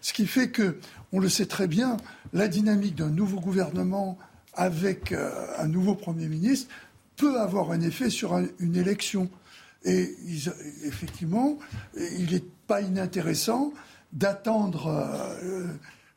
Ce 0.00 0.12
qui 0.12 0.26
fait 0.26 0.48
que, 0.50 0.78
on 1.12 1.18
le 1.18 1.28
sait 1.28 1.46
très 1.46 1.66
bien, 1.66 1.96
la 2.32 2.48
dynamique 2.48 2.94
d'un 2.94 3.10
nouveau 3.10 3.40
gouvernement 3.40 4.16
avec 4.54 5.12
euh, 5.12 5.30
un 5.58 5.66
nouveau 5.66 5.94
Premier 5.94 6.28
ministre 6.28 6.72
peut 7.16 7.40
avoir 7.40 7.72
un 7.72 7.80
effet 7.80 8.10
sur 8.10 8.38
une 8.58 8.76
élection. 8.76 9.28
Et 9.84 10.16
effectivement, 10.84 11.58
il 11.96 12.32
n'est 12.32 12.44
pas 12.66 12.80
inintéressant 12.80 13.72
d'attendre 14.12 14.90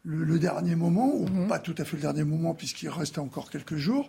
le, 0.04 0.40
dernier 0.40 0.76
moment, 0.76 1.14
ou 1.14 1.28
mhm. 1.28 1.48
pas 1.48 1.60
tout 1.60 1.76
à 1.78 1.86
fait 1.86 1.98
le 1.98 2.02
dernier 2.02 2.24
moment 2.24 2.54
puisqu'il 2.54 2.90
reste 2.90 3.18
encore 3.18 3.50
quelques 3.50 3.76
jours, 3.76 4.08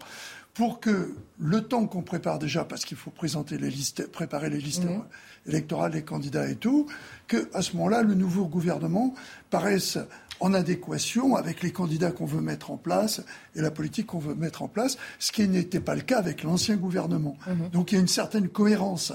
pour 0.55 0.81
que 0.81 1.15
le 1.39 1.63
temps 1.63 1.87
qu'on 1.87 2.03
prépare 2.03 2.39
déjà, 2.39 2.65
parce 2.65 2.85
qu'il 2.85 2.97
faut 2.97 3.11
présenter 3.11 3.57
les 3.57 3.71
listes, 3.71 4.07
préparer 4.09 4.51
les 4.51 4.59
listes 4.59 4.87
électorales, 5.47 5.93
les 5.93 6.03
candidats 6.03 6.49
et 6.49 6.57
tout, 6.57 6.87
que 7.29 7.49
à 7.55 7.63
ce 7.63 7.77
moment-là, 7.77 8.03
le 8.03 8.15
nouveau 8.15 8.47
gouvernement 8.47 9.15
paraisse 9.51 9.99
en 10.41 10.55
adéquation 10.55 11.37
avec 11.37 11.63
les 11.63 11.71
candidats 11.71 12.11
qu'on 12.11 12.27
veut 12.27 12.41
mettre 12.41 12.71
en 12.71 12.77
place 12.77 13.23
et 13.55 13.61
la 13.61 13.71
politique 13.71 14.07
qu'on 14.07 14.19
veut 14.19 14.35
mettre 14.35 14.63
en 14.63 14.69
place, 14.69 14.97
ce 15.19 15.33
qui 15.33 15.47
n'était 15.47 15.81
pas 15.81 15.95
le 15.95 16.01
cas 16.01 16.19
avec 16.19 16.43
l'ancien 16.43 16.77
gouvernement. 16.77 17.37
Mhm. 17.47 17.69
Donc 17.71 17.93
il 17.93 17.97
y 17.97 17.99
a 17.99 18.01
une 18.01 18.09
certaine 18.09 18.49
cohérence 18.49 19.13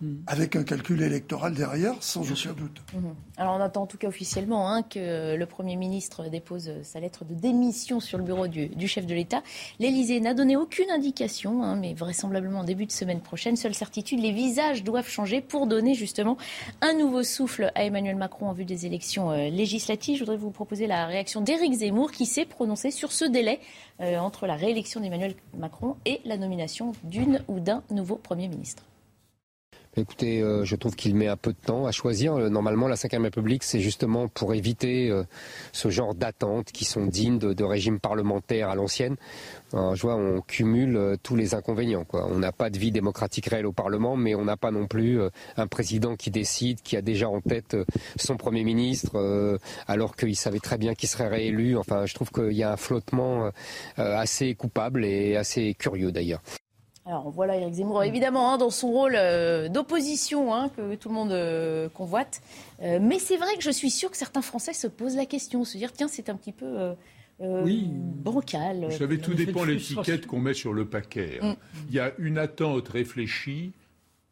mhm. 0.00 0.22
avec 0.26 0.54
un 0.56 0.62
calcul 0.62 1.02
électoral 1.02 1.54
derrière, 1.54 1.94
sans 2.00 2.22
aucun 2.22 2.52
doute. 2.52 2.80
Mhm. 2.94 3.14
Alors 3.36 3.56
on 3.56 3.60
attend 3.60 3.82
en 3.82 3.86
tout 3.86 3.98
cas 3.98 4.08
officiellement 4.08 4.70
hein, 4.70 4.82
que 4.82 5.34
le 5.36 5.46
Premier 5.46 5.76
ministre 5.76 6.28
dépose 6.28 6.70
sa 6.82 7.00
lettre 7.00 7.24
de 7.24 7.34
démission 7.34 8.00
sur 8.00 8.18
le 8.18 8.24
bureau 8.24 8.46
du, 8.46 8.88
chef 8.88 9.06
de 9.06 9.14
l'État. 9.14 9.42
L'Élysée 9.80 10.20
n'a 10.20 10.34
donné 10.34 10.56
aucune 10.56 10.90
indication, 10.90 11.62
hein, 11.62 11.76
mais 11.76 11.94
vraisemblablement 11.94 12.60
en 12.60 12.64
début 12.64 12.86
de 12.86 12.92
semaine 12.92 13.20
prochaine. 13.20 13.56
Seule 13.56 13.74
certitude, 13.74 14.20
les 14.20 14.32
visages 14.32 14.84
doivent 14.84 15.08
changer 15.08 15.40
pour 15.40 15.66
donner 15.66 15.94
justement 15.94 16.36
un 16.80 16.92
nouveau 16.94 17.22
souffle 17.22 17.72
à 17.74 17.84
Emmanuel 17.84 18.16
Macron 18.16 18.48
en 18.48 18.52
vue 18.52 18.64
des 18.64 18.86
élections 18.86 19.30
euh, 19.30 19.50
législatives. 19.50 20.14
Je 20.14 20.20
voudrais 20.20 20.36
vous 20.36 20.50
proposer 20.50 20.68
poser 20.68 20.86
la 20.86 21.06
réaction 21.06 21.40
d'Éric 21.40 21.72
Zemmour 21.72 22.12
qui 22.12 22.26
s'est 22.26 22.44
prononcé 22.44 22.90
sur 22.90 23.10
ce 23.10 23.24
délai 23.24 23.58
euh, 24.00 24.18
entre 24.18 24.46
la 24.46 24.54
réélection 24.54 25.00
d'Emmanuel 25.00 25.34
Macron 25.56 25.96
et 26.04 26.20
la 26.24 26.36
nomination 26.36 26.92
d'une 27.02 27.42
ou 27.48 27.58
d'un 27.58 27.82
nouveau 27.90 28.16
Premier 28.16 28.48
ministre. 28.48 28.84
Écoutez, 29.96 30.42
euh, 30.42 30.64
je 30.64 30.76
trouve 30.76 30.94
qu'il 30.94 31.14
met 31.16 31.26
un 31.26 31.36
peu 31.36 31.52
de 31.52 31.58
temps 31.58 31.86
à 31.86 31.92
choisir. 31.92 32.34
Euh, 32.34 32.48
normalement, 32.48 32.86
la 32.88 32.94
Ve 32.94 33.22
République, 33.22 33.64
c'est 33.64 33.80
justement 33.80 34.28
pour 34.28 34.54
éviter 34.54 35.10
euh, 35.10 35.24
ce 35.72 35.88
genre 35.88 36.14
d'attentes 36.14 36.70
qui 36.72 36.84
sont 36.84 37.06
dignes 37.06 37.38
de, 37.38 37.52
de 37.52 37.64
régimes 37.64 37.98
parlementaires 37.98 38.68
à 38.68 38.74
l'ancienne. 38.74 39.16
je 39.72 40.00
vois, 40.00 40.14
on 40.16 40.40
cumule 40.40 41.16
tous 41.22 41.36
les 41.36 41.54
inconvénients. 41.54 42.04
On 42.12 42.38
n'a 42.38 42.52
pas 42.52 42.70
de 42.70 42.78
vie 42.78 42.92
démocratique 42.92 43.46
réelle 43.46 43.66
au 43.66 43.72
Parlement, 43.72 44.16
mais 44.16 44.34
on 44.34 44.44
n'a 44.44 44.56
pas 44.56 44.70
non 44.70 44.86
plus 44.86 45.20
un 45.56 45.66
président 45.66 46.16
qui 46.16 46.30
décide, 46.30 46.80
qui 46.82 46.96
a 46.96 47.02
déjà 47.02 47.28
en 47.28 47.40
tête 47.40 47.76
son 48.16 48.36
Premier 48.36 48.64
ministre, 48.64 49.60
alors 49.86 50.16
qu'il 50.16 50.36
savait 50.36 50.60
très 50.60 50.78
bien 50.78 50.94
qu'il 50.94 51.08
serait 51.08 51.28
réélu. 51.28 51.76
Enfin, 51.76 52.06
je 52.06 52.14
trouve 52.14 52.30
qu'il 52.30 52.52
y 52.52 52.62
a 52.62 52.72
un 52.72 52.76
flottement 52.76 53.50
assez 53.96 54.54
coupable 54.54 55.04
et 55.04 55.36
assez 55.36 55.74
curieux 55.74 56.12
d'ailleurs. 56.12 56.40
Alors 57.08 57.30
voilà 57.30 57.56
Eric 57.56 57.72
Zemmour, 57.72 58.04
évidemment, 58.04 58.52
hein, 58.52 58.58
dans 58.58 58.68
son 58.68 58.88
rôle 58.88 59.14
euh, 59.16 59.70
d'opposition 59.70 60.54
hein, 60.54 60.68
que 60.68 60.94
tout 60.94 61.08
le 61.08 61.14
monde 61.14 61.32
euh, 61.32 61.88
convoite. 61.88 62.42
Euh, 62.82 62.98
mais 63.00 63.18
c'est 63.18 63.38
vrai 63.38 63.56
que 63.56 63.62
je 63.62 63.70
suis 63.70 63.88
sûr 63.88 64.10
que 64.10 64.16
certains 64.18 64.42
Français 64.42 64.74
se 64.74 64.86
posent 64.86 65.16
la 65.16 65.24
question, 65.24 65.64
se 65.64 65.78
dire 65.78 65.90
tiens, 65.94 66.06
c'est 66.06 66.28
un 66.28 66.34
petit 66.34 66.52
peu 66.52 66.94
bancal. 67.40 68.88
Vous 68.90 68.98
savez, 68.98 69.18
tout 69.18 69.32
dépend 69.32 69.64
de 69.64 69.70
l'étiquette 69.70 70.26
qu'on 70.26 70.40
met 70.40 70.52
sur 70.52 70.74
le 70.74 70.84
paquet. 70.84 71.38
Hein. 71.40 71.52
Mm. 71.52 71.78
Il 71.88 71.94
y 71.94 72.00
a 72.00 72.12
une 72.18 72.36
attente 72.36 72.88
réfléchie. 72.88 73.72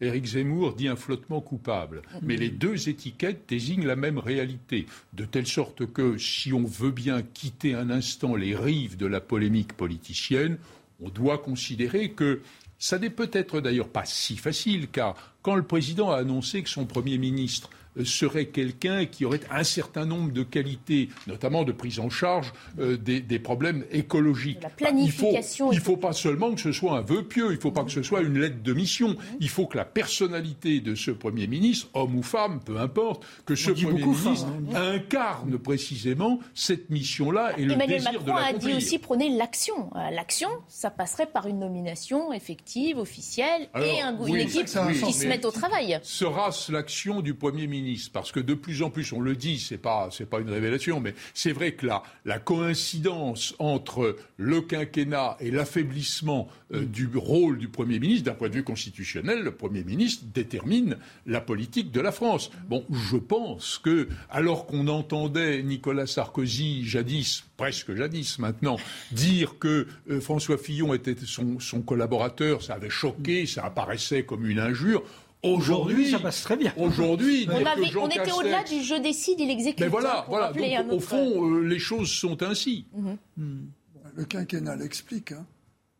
Éric 0.02 0.26
Zemmour 0.26 0.74
dit 0.74 0.88
un 0.88 0.96
flottement 0.96 1.40
coupable. 1.40 2.02
Mm. 2.12 2.18
Mais 2.24 2.36
les 2.36 2.50
deux 2.50 2.90
étiquettes 2.90 3.48
désignent 3.48 3.86
la 3.86 3.96
même 3.96 4.18
réalité. 4.18 4.84
De 5.14 5.24
telle 5.24 5.46
sorte 5.46 5.86
que 5.86 6.18
si 6.18 6.52
on 6.52 6.64
veut 6.64 6.90
bien 6.90 7.22
quitter 7.22 7.74
un 7.74 7.88
instant 7.88 8.36
les 8.36 8.54
rives 8.54 8.98
de 8.98 9.06
la 9.06 9.22
polémique 9.22 9.72
politicienne, 9.72 10.58
on 11.00 11.08
doit 11.08 11.38
considérer 11.38 12.10
que 12.10 12.40
ça 12.78 12.98
n'est 12.98 13.10
peut-être 13.10 13.60
d'ailleurs 13.60 13.88
pas 13.88 14.04
si 14.04 14.36
facile, 14.36 14.88
car 14.88 15.35
quand 15.46 15.54
le 15.54 15.62
président 15.62 16.10
a 16.10 16.16
annoncé 16.16 16.64
que 16.64 16.68
son 16.68 16.86
Premier 16.86 17.18
ministre 17.18 17.70
serait 18.04 18.46
quelqu'un 18.46 19.06
qui 19.06 19.24
aurait 19.24 19.40
un 19.50 19.64
certain 19.64 20.04
nombre 20.04 20.32
de 20.32 20.42
qualités, 20.42 21.08
notamment 21.26 21.64
de 21.64 21.72
prise 21.72 21.98
en 21.98 22.10
charge 22.10 22.52
euh, 22.78 22.96
des, 22.96 23.38
problèmes 23.38 23.84
écologiques. 23.92 24.62
La 24.62 24.70
planification. 24.70 25.72
il 25.72 25.78
ne 25.78 25.82
faut, 25.82 25.96
pas 25.96 26.12
seulement 26.12 26.52
que 26.54 26.60
ce 26.60 26.72
soit 26.72 26.98
un 26.98 27.00
vœu 27.00 27.22
pieux, 27.22 27.50
il 27.50 27.56
ne 27.56 27.60
faut 27.60 27.70
pas 27.70 27.84
que 27.84 27.90
ce 27.90 28.02
soit 28.02 28.22
une 28.22 28.38
lettre 28.38 28.62
de 28.62 28.72
mission. 28.72 29.16
Il 29.40 29.48
faut 29.48 29.66
que 29.66 29.76
la 29.76 29.84
personnalité 29.84 30.80
de 30.80 30.94
ce 30.94 31.10
Premier 31.10 31.46
ministre, 31.46 31.88
homme 31.94 32.16
ou 32.16 32.22
femme, 32.22 32.60
peu 32.64 32.78
importe, 32.78 33.24
que 33.44 33.54
ce 33.54 33.70
Premier 33.70 34.04
ministre 34.04 34.46
hein. 34.74 34.94
incarne 34.94 35.58
précisément 35.58 36.40
cette 36.54 36.90
mission-là 36.90 37.58
et 37.58 37.64
le 37.64 37.72
Emmanuel 37.72 37.98
désir 37.98 38.12
Macron 38.24 38.36
a 38.36 38.52
dit 38.52 38.74
aussi 38.74 38.98
prôner 38.98 39.30
l'action. 39.30 39.90
Euh, 39.94 40.10
l'action, 40.10 40.48
ça 40.68 40.90
passerait 40.90 41.26
par 41.26 41.46
une 41.46 41.60
nomination 41.60 42.32
effective, 42.32 42.98
officielle 42.98 43.68
et 43.76 44.00
un, 44.00 44.16
une 44.24 44.36
équipe 44.36 44.66
qui 44.66 45.12
se 45.12 45.26
au 45.44 45.50
travail. 45.50 45.98
Sera-ce 46.02 46.72
l'action 46.72 47.20
du 47.20 47.34
Premier 47.34 47.66
ministre 47.66 48.10
parce 48.12 48.32
que 48.32 48.40
de 48.40 48.54
plus 48.54 48.82
en 48.82 48.90
plus, 48.90 49.12
on 49.12 49.20
le 49.20 49.36
dit, 49.36 49.58
c'est 49.58 49.78
pas 49.78 50.08
c'est 50.10 50.28
pas 50.28 50.40
une 50.40 50.50
révélation, 50.50 51.00
mais 51.00 51.14
c'est 51.34 51.52
vrai 51.52 51.72
que 51.72 51.86
la, 51.86 52.02
la 52.24 52.38
coïncidence 52.38 53.54
entre 53.58 54.16
le 54.36 54.60
quinquennat 54.60 55.36
et 55.40 55.50
l'affaiblissement 55.50 56.48
euh, 56.72 56.84
du 56.84 57.08
rôle 57.14 57.58
du 57.58 57.68
Premier 57.68 57.98
ministre, 57.98 58.24
d'un 58.24 58.34
point 58.34 58.48
de 58.48 58.54
vue 58.54 58.64
constitutionnel, 58.64 59.42
le 59.42 59.52
Premier 59.52 59.84
ministre 59.84 60.24
détermine 60.34 60.96
la 61.26 61.40
politique 61.40 61.92
de 61.92 62.00
la 62.00 62.12
France. 62.12 62.50
Bon, 62.68 62.84
je 62.90 63.16
pense 63.16 63.78
que, 63.78 64.08
alors 64.30 64.66
qu'on 64.66 64.88
entendait 64.88 65.62
Nicolas 65.62 66.06
Sarkozy 66.06 66.84
jadis, 66.84 67.44
presque 67.56 67.94
jadis 67.94 68.38
maintenant, 68.38 68.78
dire 69.12 69.58
que 69.58 69.86
euh, 70.10 70.20
François 70.20 70.58
Fillon 70.58 70.94
était 70.94 71.16
son, 71.24 71.60
son 71.60 71.82
collaborateur, 71.82 72.62
ça 72.62 72.74
avait 72.74 72.90
choqué, 72.90 73.46
ça 73.46 73.64
apparaissait 73.64 74.24
comme 74.24 74.46
une 74.46 74.58
injure. 74.58 75.02
Aujourd'hui, 75.46 76.10
ça 76.10 76.18
passe 76.18 76.42
très 76.42 76.56
bien. 76.56 76.72
Aujourd'hui, 76.76 77.48
on, 77.50 78.08
était 78.08 78.32
au-delà 78.32 78.62
du 78.64 78.82
je 78.82 79.00
décide, 79.00 79.40
il 79.40 79.50
exécute. 79.50 79.80
Mais 79.80 79.88
voilà, 79.88 80.24
voilà. 80.28 80.52
au 80.90 81.00
fond, 81.00 81.44
euh, 81.44 81.60
les 81.60 81.78
choses 81.78 82.10
sont 82.10 82.42
ainsi. 82.42 82.86
Mhm. 82.94 83.16
Hmm. 83.36 83.66
Le 84.14 84.24
quinquennat 84.24 84.76
l'explique. 84.76 85.32
Hein. 85.32 85.44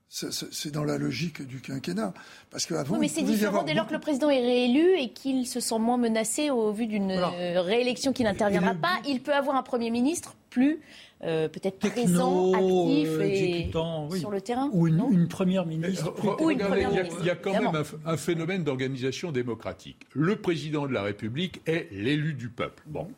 C'est 0.08 0.70
dans 0.70 0.84
la 0.84 0.96
logique 0.98 1.46
du 1.46 1.60
quinquennat. 1.60 2.14
Parce 2.50 2.64
qu'avant, 2.64 2.94
oui, 2.94 3.00
mais 3.00 3.08
c'est 3.08 3.22
différent 3.22 3.64
dès 3.64 3.74
lors 3.74 3.86
que 3.86 3.92
le 3.92 3.98
président 3.98 4.30
est 4.30 4.40
réélu 4.40 4.98
et 4.98 5.10
qu'il 5.10 5.46
se 5.46 5.60
sent 5.60 5.78
moins 5.78 5.98
menacé 5.98 6.48
au 6.50 6.72
vu 6.72 6.86
d'une 6.86 7.10
euh, 7.10 7.60
réélection 7.60 8.12
qui 8.12 8.22
n'interviendra 8.22 8.74
pas. 8.74 9.00
Il 9.06 9.20
peut 9.20 9.34
avoir 9.34 9.56
un 9.56 9.62
Premier 9.62 9.90
ministre 9.90 10.36
plus 10.48 10.80
euh, 11.24 11.48
peut-être 11.48 11.78
présent, 11.78 12.52
actif 12.52 13.08
euh, 13.08 13.22
et 13.22 13.70
sur 14.18 14.30
le 14.30 14.40
terrain 14.42 14.68
Ou 14.72 14.86
une, 14.86 15.28
première 15.28 15.64
ministre. 15.64 16.12
il, 16.50 17.26
y 17.26 17.30
a, 17.30 17.36
quand 17.36 17.52
même 17.52 17.82
un, 18.04 18.16
phénomène 18.18 18.64
d'organisation 18.64 19.32
démocratique. 19.32 20.06
Le 20.12 20.36
président 20.36 20.86
de 20.86 20.92
la 20.92 21.02
République 21.02 21.62
est 21.66 21.88
l'élu 21.90 22.34
du 22.34 22.50
peuple. 22.50 22.82
Bon. 22.86 23.08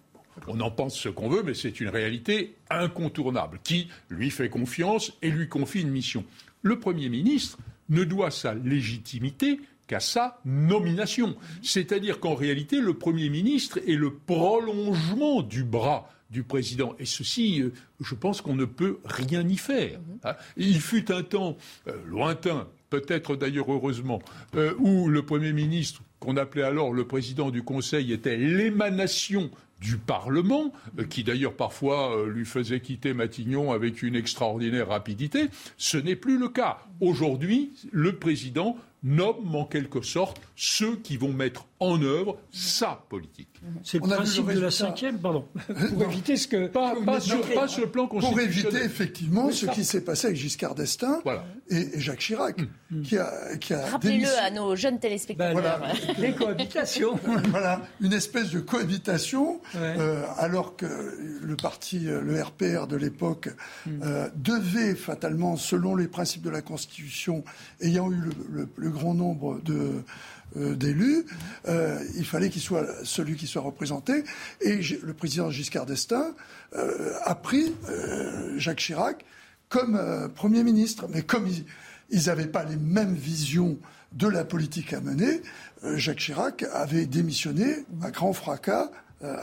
On 0.47 0.61
en 0.61 0.71
pense 0.71 0.97
ce 0.97 1.09
qu'on 1.09 1.29
veut, 1.29 1.43
mais 1.43 1.55
c'est 1.55 1.81
une 1.81 1.89
réalité 1.89 2.55
incontournable 2.71 3.59
qui 3.65 3.89
lui 4.09 4.31
fait 4.31 4.49
confiance 4.49 5.13
et 5.21 5.31
lui 5.31 5.49
confie 5.49 5.81
une 5.81 5.91
mission. 5.91 6.25
Le 6.63 6.79
Premier 6.79 7.09
ministre 7.09 7.59
ne 7.89 8.05
doit 8.05 8.31
sa 8.31 8.55
légitimité 8.55 9.59
qu'à 9.89 9.99
sa 9.99 10.39
nomination. 10.45 11.35
C'est-à-dire 11.63 12.21
qu'en 12.21 12.35
réalité, 12.35 12.81
le 12.81 12.95
Premier 12.95 13.29
ministre 13.29 13.79
est 13.89 13.97
le 13.97 14.15
prolongement 14.15 15.43
du 15.43 15.65
bras 15.65 16.09
du 16.31 16.43
président. 16.43 16.95
Et 16.99 17.07
ceci, 17.07 17.63
euh, 17.63 17.73
je 18.01 18.15
pense 18.15 18.41
qu'on 18.41 18.55
ne 18.55 18.65
peut 18.65 18.99
rien 19.05 19.47
y 19.49 19.57
faire. 19.57 19.99
Hein. 20.25 20.35
Il 20.57 20.81
fut 20.81 21.11
un 21.11 21.23
temps 21.23 21.57
euh, 21.87 21.93
lointain, 22.07 22.69
peut-être 22.91 23.37
d'ailleurs 23.37 23.73
heureusement, 23.73 24.21
euh, 24.55 24.75
où 24.79 25.09
le 25.09 25.23
Premier 25.23 25.53
ministre, 25.53 26.03
qu'on 26.21 26.37
appelait 26.37 26.63
alors 26.63 26.93
le 26.93 27.07
président 27.07 27.51
du 27.51 27.63
Conseil, 27.63 28.13
était 28.13 28.37
l'émanation 28.37 29.51
du 29.81 29.97
Parlement, 29.97 30.73
qui 31.09 31.23
d'ailleurs 31.23 31.55
parfois 31.55 32.27
lui 32.27 32.45
faisait 32.45 32.81
quitter 32.81 33.15
Matignon 33.15 33.71
avec 33.71 34.03
une 34.03 34.17
extraordinaire 34.17 34.89
rapidité. 34.89 35.51
Ce 35.77 35.97
n'est 35.97 36.17
plus 36.17 36.37
le 36.37 36.49
cas. 36.49 36.81
Aujourd'hui, 37.01 37.73
le 37.93 38.17
président 38.17 38.77
nomme 39.03 39.55
en 39.55 39.65
quelque 39.65 40.03
sorte 40.03 40.41
ceux 40.57 40.97
qui 40.97 41.17
vont 41.17 41.33
mettre 41.33 41.67
en 41.81 42.03
œuvre 42.03 42.37
sa 42.51 43.05
politique. 43.09 43.49
C'est 43.85 43.99
le 43.99 44.09
principe 44.09 44.47
de 44.47 44.61
la 44.61 44.71
cinquième, 44.71 45.19
pardon, 45.19 45.45
pour 45.91 46.03
éviter 46.05 46.37
ce 46.37 46.49
que... 46.49 46.67
Pas, 46.67 46.95
sur, 47.21 47.39
le 47.81 47.87
plan 47.87 48.07
Pour 48.07 48.41
éviter 48.41 48.79
effectivement 48.79 49.51
ce 49.51 49.67
qui 49.67 49.85
s'est 49.85 50.01
passé 50.03 50.29
avec 50.29 50.39
Giscard 50.39 50.75
d'Estaing 50.75 51.23
et, 51.71 52.01
Jacques 52.01 52.19
Chirac, 52.19 52.61
mm. 52.91 53.03
qui 53.03 53.19
a, 53.19 53.57
qui 53.61 53.75
a 53.75 53.87
Rappelez-le 53.87 54.29
à 54.43 54.51
nos 54.51 54.75
jeunes 54.75 54.99
téléspectateurs. 54.99 55.83
Les 56.19 56.33
cohabitations. 56.39 57.19
voilà, 57.51 57.83
une 58.01 58.13
espèce 58.13 58.51
de 58.51 58.61
cohabitation, 58.61 59.61
euh, 59.77 60.25
alors 60.37 60.77
que 60.77 60.87
le 61.43 61.57
parti, 61.57 62.09
euh, 62.09 62.21
le 62.21 62.41
RPR 62.43 62.87
de 62.89 62.97
l'époque, 62.97 63.49
mm. 63.87 64.03
euh, 64.03 64.29
devait 64.35 64.95
fatalement, 64.95 65.57
selon 65.57 65.95
les 65.95 66.09
principes 66.09 66.43
de 66.43 66.51
la 66.51 66.63
Constitution, 66.63 66.88
ayant 67.81 68.11
eu 68.11 68.17
le 68.77 68.91
grand 68.91 69.15
nombre 69.15 69.61
euh, 70.57 70.75
d'élus, 70.75 71.27
euh, 71.69 72.03
il 72.17 72.25
fallait 72.25 72.49
qu'il 72.49 72.63
soit 72.63 72.87
celui 73.05 73.37
qui 73.37 73.47
soit 73.47 73.61
représenté. 73.61 74.25
Et 74.63 74.81
le 75.03 75.13
président 75.13 75.51
Giscard 75.51 75.85
d'Estaing 75.85 76.35
euh, 76.75 77.13
a 77.25 77.35
pris 77.35 77.75
Jacques 78.57 78.79
Chirac 78.79 79.27
comme 79.69 80.31
Premier 80.35 80.65
ministre. 80.65 81.07
Mais 81.11 81.21
comme 81.21 81.47
ils 82.09 82.27
n'avaient 82.27 82.47
pas 82.47 82.65
les 82.65 82.77
mêmes 82.77 83.15
visions 83.15 83.79
de 84.13 84.27
la 84.27 84.45
politique 84.45 84.95
à 84.95 85.03
mener, 85.03 85.43
Jacques 85.97 86.21
Chirac 86.21 86.65
avait 86.73 87.05
démissionné 87.05 87.85
à 88.03 88.11
grand 88.11 88.33
fracas 88.33 88.91
euh, 89.25 89.35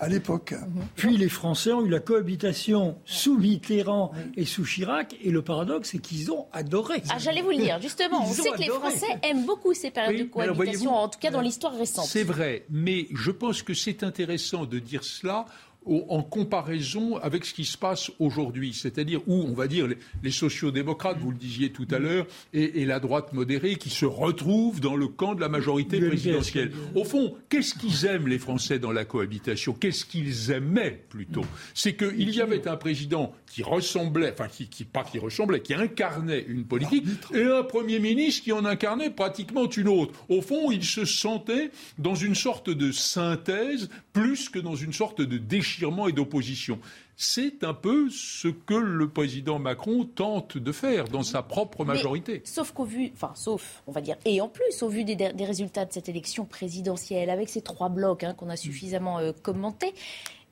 à, 0.00 0.08
l'époque. 0.08 0.52
Mhm. 0.52 0.84
Puis 0.94 1.16
les 1.16 1.28
Français 1.28 1.72
ont 1.72 1.84
eu 1.84 1.88
la 1.88 1.98
cohabitation 1.98 2.98
sous 3.04 3.36
Mitterrand 3.36 4.12
et 4.36 4.44
sous 4.44 4.64
Chirac, 4.64 5.16
et 5.22 5.30
le 5.30 5.42
paradoxe, 5.42 5.90
c'est 5.90 5.98
qu'ils 5.98 6.30
ont 6.30 6.46
adoré. 6.52 7.02
Ah, 7.10 7.18
j'allais 7.18 7.42
vous 7.42 7.50
le 7.50 7.56
dire, 7.56 7.80
justement. 7.80 8.24
on 8.24 8.32
sait 8.32 8.50
que 8.50 8.58
les 8.58 8.68
Français 8.68 9.18
aiment 9.22 9.44
beaucoup 9.44 9.74
ces 9.74 9.90
périodes 9.90 10.20
de 10.20 10.30
cohabitation, 10.30 10.94
en 10.94 11.08
tout 11.08 11.18
cas 11.18 11.30
dans 11.30 11.40
l'histoire 11.40 11.76
récente. 11.76 12.06
C'est 12.06 12.22
vrai, 12.22 12.64
mais 12.70 13.08
je 13.12 13.32
pense 13.32 13.62
que 13.62 13.74
c'est 13.74 14.04
intéressant 14.04 14.66
de 14.66 14.78
dire 14.78 15.02
cela 15.02 15.46
en 15.88 16.22
comparaison 16.22 17.16
avec 17.16 17.44
ce 17.44 17.54
qui 17.54 17.64
se 17.64 17.78
passe 17.78 18.10
aujourd'hui, 18.18 18.72
c'est-à-dire 18.74 19.20
où, 19.26 19.42
on 19.42 19.52
va 19.52 19.66
dire, 19.66 19.86
les, 19.86 19.98
les 20.22 20.30
sociodémocrates, 20.30 21.18
vous 21.18 21.30
le 21.30 21.36
disiez 21.36 21.70
tout 21.70 21.86
à 21.90 21.98
l'heure, 21.98 22.26
et, 22.52 22.84
la 22.84 23.00
droite 23.00 23.32
modérée 23.32 23.76
qui 23.76 23.90
se 23.90 24.06
retrouvent 24.06 24.80
dans 24.80 24.96
le 24.96 25.08
camp 25.08 25.34
de 25.34 25.40
la 25.40 25.48
majorité 25.48 26.00
présidentielle. 26.00 26.72
Au 26.94 27.04
fond, 27.04 27.34
qu'est-ce 27.48 27.74
qu'ils 27.74 28.06
aiment 28.06 28.28
les 28.28 28.38
Français 28.38 28.78
dans 28.78 28.92
la 28.92 29.04
cohabitation? 29.04 29.74
Qu'est-ce 29.74 30.04
qu'ils 30.04 30.50
aimaient 30.50 31.02
plutôt? 31.08 31.44
C'est 31.74 31.94
qu'il 31.94 32.30
y 32.30 32.40
avait 32.40 32.66
un 32.66 32.76
président 32.76 33.34
qui 33.46 33.62
ressemblait, 33.62 34.32
enfin 34.32 34.48
qui, 34.48 34.68
qui, 34.68 34.84
pas 34.84 35.04
qui 35.04 35.18
ressemblait, 35.18 35.60
qui 35.60 35.74
incarnait 35.74 36.44
une 36.48 36.64
politique, 36.64 37.04
et 37.34 37.44
un 37.44 37.62
Premier 37.62 37.98
ministre 37.98 38.44
qui 38.44 38.52
en 38.52 38.64
incarnait 38.64 39.10
pratiquement 39.10 39.68
une 39.68 39.88
autre. 39.88 40.14
Au 40.28 40.40
fond, 40.40 40.70
il 40.70 40.84
se 40.84 41.04
sentait 41.04 41.70
dans 41.98 42.14
une 42.14 42.34
sorte 42.34 42.70
de 42.70 42.92
synthèse 42.92 43.88
plus 44.12 44.48
que 44.48 44.58
dans 44.58 44.76
une 44.76 44.92
sorte 44.92 45.20
de 45.20 45.38
déchirure 45.38 45.77
déchirement 45.78 46.08
et 46.08 46.12
d'opposition. 46.12 46.78
C'est 47.16 47.64
un 47.64 47.74
peu 47.74 48.08
ce 48.10 48.48
que 48.48 48.74
le 48.74 49.08
président 49.08 49.58
Macron 49.58 50.04
tente 50.04 50.58
de 50.58 50.72
faire 50.72 51.08
dans 51.08 51.22
sa 51.22 51.42
propre 51.42 51.84
majorité. 51.84 52.42
sauf 52.44 52.72
qu'au 52.72 52.84
vu, 52.84 53.10
enfin, 53.14 53.32
sauf, 53.34 53.82
on 53.86 53.92
va 53.92 54.00
dire, 54.00 54.16
et 54.24 54.40
en 54.40 54.48
plus, 54.48 54.82
au 54.82 54.88
vu 54.88 55.04
des, 55.04 55.44
résultats 55.44 55.84
de 55.84 55.92
cette 55.92 56.08
élection 56.08 56.44
présidentielle, 56.44 57.30
avec 57.30 57.48
ces 57.48 57.60
trois 57.60 57.88
blocs 57.88 58.24
hein, 58.24 58.34
qu'on 58.34 58.48
a 58.48 58.56
suffisamment 58.56 59.18
euh, 59.18 59.32
commentés, 59.42 59.94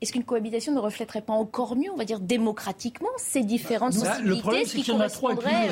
est-ce 0.01 0.11
qu'une 0.11 0.23
cohabitation 0.23 0.73
ne 0.73 0.79
reflèterait 0.79 1.21
pas 1.21 1.33
encore 1.33 1.75
mieux, 1.75 1.89
on 1.91 1.97
va 1.97 2.05
dire 2.05 2.19
démocratiquement, 2.19 3.09
ces 3.17 3.43
différentes 3.43 3.95
bah, 3.95 4.05
sensibilités, 4.05 4.35
le 4.35 4.41
problème, 4.41 4.65
qui 4.65 4.83
correspondrait 4.83 5.69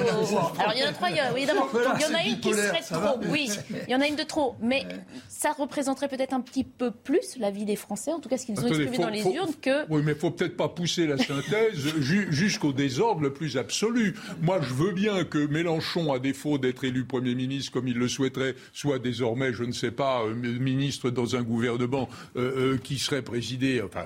Alors 0.57 0.73
il 0.75 0.81
y 0.81 0.83
en 0.83 0.89
a 0.89 0.93
trois, 0.93 1.09
évidemment. 1.37 1.67
il 1.73 2.01
y 2.01 2.05
en 2.05 2.17
a 2.17 2.23
une 2.23 2.39
qui 2.39 2.53
serait 2.53 2.81
trop. 2.81 3.19
Oui, 3.29 3.49
il 3.87 3.91
y 3.91 3.95
en 3.95 4.01
a 4.01 4.07
une 4.07 4.15
de 4.15 4.23
trop. 4.23 4.55
Mais 4.61 4.83
ça 5.27 5.51
représenterait 5.51 6.07
peut-être 6.07 6.33
un 6.33 6.41
petit 6.41 6.63
peu 6.63 6.89
plus 6.91 7.37
la 7.37 7.51
vie 7.51 7.65
des 7.65 7.75
Français, 7.75 8.11
en 8.11 8.19
tout 8.19 8.29
cas 8.29 8.37
ce 8.37 8.47
qu'ils 8.47 8.59
ont 8.59 8.67
exprimé 8.67 8.97
dans 8.97 9.09
les 9.09 9.23
urnes, 9.23 9.53
que. 9.61 9.85
Oui, 9.89 10.01
mais 10.03 10.13
il 10.13 10.17
faut 10.17 10.31
peut-être 10.31 10.57
pas 10.57 10.69
pousser 10.69 11.05
la 11.05 11.17
synthèse 11.17 11.77
jusqu'au 11.99 12.73
désordre 12.73 13.21
le 13.21 13.33
plus 13.33 13.57
absolu. 13.57 14.15
Moi, 14.41 14.59
je 14.61 14.73
veux 14.73 14.91
bien 14.91 15.23
que 15.23 15.45
Mélenchon, 15.45 16.11
à 16.11 16.19
défaut 16.19 16.57
d'être 16.57 16.83
élu 16.83 17.05
Premier 17.05 17.35
ministre 17.35 17.71
comme 17.71 17.87
il 17.87 17.97
le 17.97 18.07
souhaiterait, 18.07 18.55
soit 18.73 18.99
désormais, 18.99 19.53
je 19.53 19.63
ne 19.63 19.71
sais 19.71 19.91
pas, 19.91 20.23
euh, 20.23 20.33
ministre 20.33 21.09
dans 21.09 21.35
un 21.35 21.43
gouvernement 21.43 22.09
euh, 22.35 22.73
euh, 22.73 22.77
qui 22.77 22.97
serait 22.97 23.21
présidé, 23.21 23.81
enfin, 23.83 24.05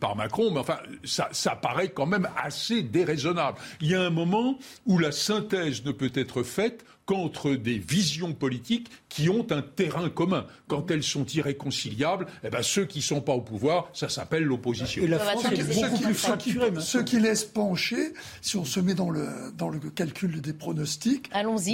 par 0.00 0.16
Macron, 0.16 0.50
mais 0.50 0.60
enfin, 0.60 0.78
ça, 1.04 1.28
ça 1.32 1.56
paraît 1.56 1.90
quand 1.90 2.06
même 2.06 2.28
assez 2.36 2.82
déraisonnable. 2.82 3.58
Il 3.80 3.90
y 3.90 3.94
a 3.94 4.02
un 4.02 4.10
moment 4.10 4.58
où 4.86 4.98
la 4.98 5.12
synthèse 5.12 5.84
ne 5.84 5.92
peut 5.92 6.12
être 6.14 6.42
faite 6.42 6.84
qu'entre 7.08 7.54
des 7.54 7.78
visions 7.78 8.34
politiques 8.34 8.90
qui 9.08 9.30
ont 9.30 9.46
un 9.50 9.62
terrain 9.62 10.10
commun. 10.10 10.44
Quand 10.66 10.90
elles 10.90 11.02
sont 11.02 11.24
irréconciliables, 11.24 12.26
eh 12.44 12.50
ben, 12.50 12.62
ceux 12.62 12.84
qui 12.84 12.98
ne 12.98 13.02
sont 13.02 13.22
pas 13.22 13.32
au 13.32 13.40
pouvoir, 13.40 13.88
ça 13.94 14.10
s'appelle 14.10 14.42
l'opposition. 14.44 15.02
Et 15.02 15.06
la 15.06 15.18
France 15.18 15.46
est 15.46 15.74
beaucoup 15.74 16.02
plus 16.02 16.14
fracturée. 16.14 16.70
Ce 16.80 16.98
qui 16.98 17.18
laisse 17.18 17.44
pencher, 17.44 18.12
si 18.42 18.58
on 18.58 18.66
se 18.66 18.78
met 18.78 18.92
dans 18.92 19.08
le, 19.08 19.26
dans 19.56 19.70
le 19.70 19.78
calcul 19.78 20.42
des 20.42 20.52
pronostics, 20.52 21.30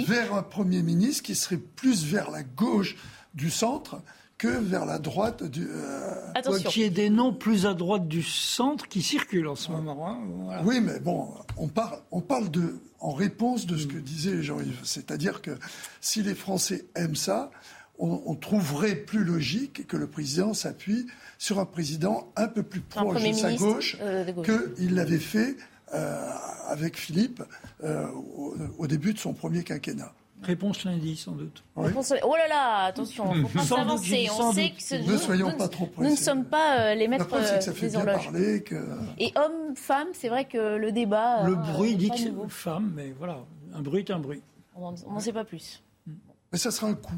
vers 0.07 0.33
un 0.33 0.43
Premier 0.43 0.81
ministre 0.81 1.23
qui 1.23 1.35
serait 1.35 1.57
plus 1.57 2.05
vers 2.05 2.31
la 2.31 2.43
gauche 2.43 2.95
du 3.33 3.49
centre 3.49 4.01
que 4.37 4.47
vers 4.47 4.85
la 4.85 4.99
droite 4.99 5.43
du. 5.43 5.67
Euh... 5.69 6.31
Attention. 6.35 6.69
Qu'il 6.69 6.81
y 6.81 6.85
ait 6.85 6.89
des 6.89 7.09
noms 7.09 7.33
plus 7.33 7.65
à 7.65 7.73
droite 7.73 8.07
du 8.07 8.23
centre 8.23 8.87
qui 8.87 9.01
circulent 9.01 9.47
en 9.47 9.55
ce 9.55 9.71
moment. 9.71 10.09
Hein, 10.09 10.61
oui, 10.65 10.81
mais 10.81 10.99
bon, 10.99 11.29
on 11.57 11.67
parle, 11.67 11.99
on 12.11 12.21
parle 12.21 12.51
de, 12.51 12.79
en 12.99 13.13
réponse 13.13 13.65
de 13.65 13.77
ce 13.77 13.87
que 13.87 13.97
disait 13.97 14.41
Jean-Yves. 14.41 14.81
C'est-à-dire 14.83 15.41
que 15.41 15.51
si 16.01 16.21
les 16.21 16.35
Français 16.35 16.85
aiment 16.95 17.15
ça, 17.15 17.51
on, 17.97 18.35
trouverait 18.35 18.95
plus 18.95 19.23
logique 19.23 19.87
que 19.87 19.95
le 19.95 20.07
président 20.07 20.53
s'appuie 20.53 21.07
sur 21.37 21.59
un 21.59 21.65
président 21.65 22.31
un 22.35 22.47
peu 22.47 22.61
plus 22.61 22.81
proche 22.81 23.23
de 23.23 23.31
sa 23.31 23.53
gauche, 23.53 23.95
euh, 24.01 24.33
qu'il 24.75 24.95
l'avait 24.95 25.17
fait 25.17 25.55
euh, 25.93 26.29
avec 26.67 26.97
Philippe 26.97 27.41
euh, 27.83 28.07
au 28.77 28.87
début 28.87 29.13
de 29.13 29.19
son 29.19 29.33
premier 29.33 29.63
quinquennat. 29.63 30.13
Réponse 30.45 30.83
lundi, 30.83 31.17
sans 31.17 31.31
doute. 31.31 31.63
Oh 31.75 31.81
là 31.83 32.47
là, 32.47 32.83
attention, 32.85 33.33
il 33.33 33.41
faut 33.41 33.57
pas 33.57 33.63
s'avancer. 33.63 34.27
On 34.39 34.51
sait 34.51 34.69
que 34.69 34.81
ce, 34.81 34.95
ne 34.95 35.17
soyons 35.17 35.51
pas 35.57 35.67
trop 35.67 35.89
Nous 35.97 36.11
ne 36.11 36.15
sommes 36.15 36.45
pas 36.45 36.79
euh, 36.79 36.95
les 36.95 37.07
maîtres 37.07 37.27
euh, 37.33 37.71
des 37.81 37.95
horloges. 37.95 38.29
Et 39.17 39.33
homme-femme, 39.35 40.09
c'est 40.13 40.29
vrai 40.29 40.45
que 40.45 40.75
le 40.75 40.91
débat. 40.91 41.43
Le 41.43 41.53
euh, 41.53 41.55
bruit 41.55 41.95
dit 41.95 42.11
que 42.11 42.17
c'est 42.17 42.31
femme, 42.49 42.93
mais 42.95 43.13
voilà, 43.17 43.39
un 43.73 43.81
bruit 43.81 44.01
est 44.07 44.11
un 44.11 44.19
bruit. 44.19 44.43
On 44.75 44.91
n'en 44.91 45.19
sait 45.19 45.33
pas 45.33 45.45
plus. 45.45 45.81
Mais 46.51 46.59
ça 46.59 46.69
sera 46.69 46.87
un 46.87 46.93
coup. 46.93 47.15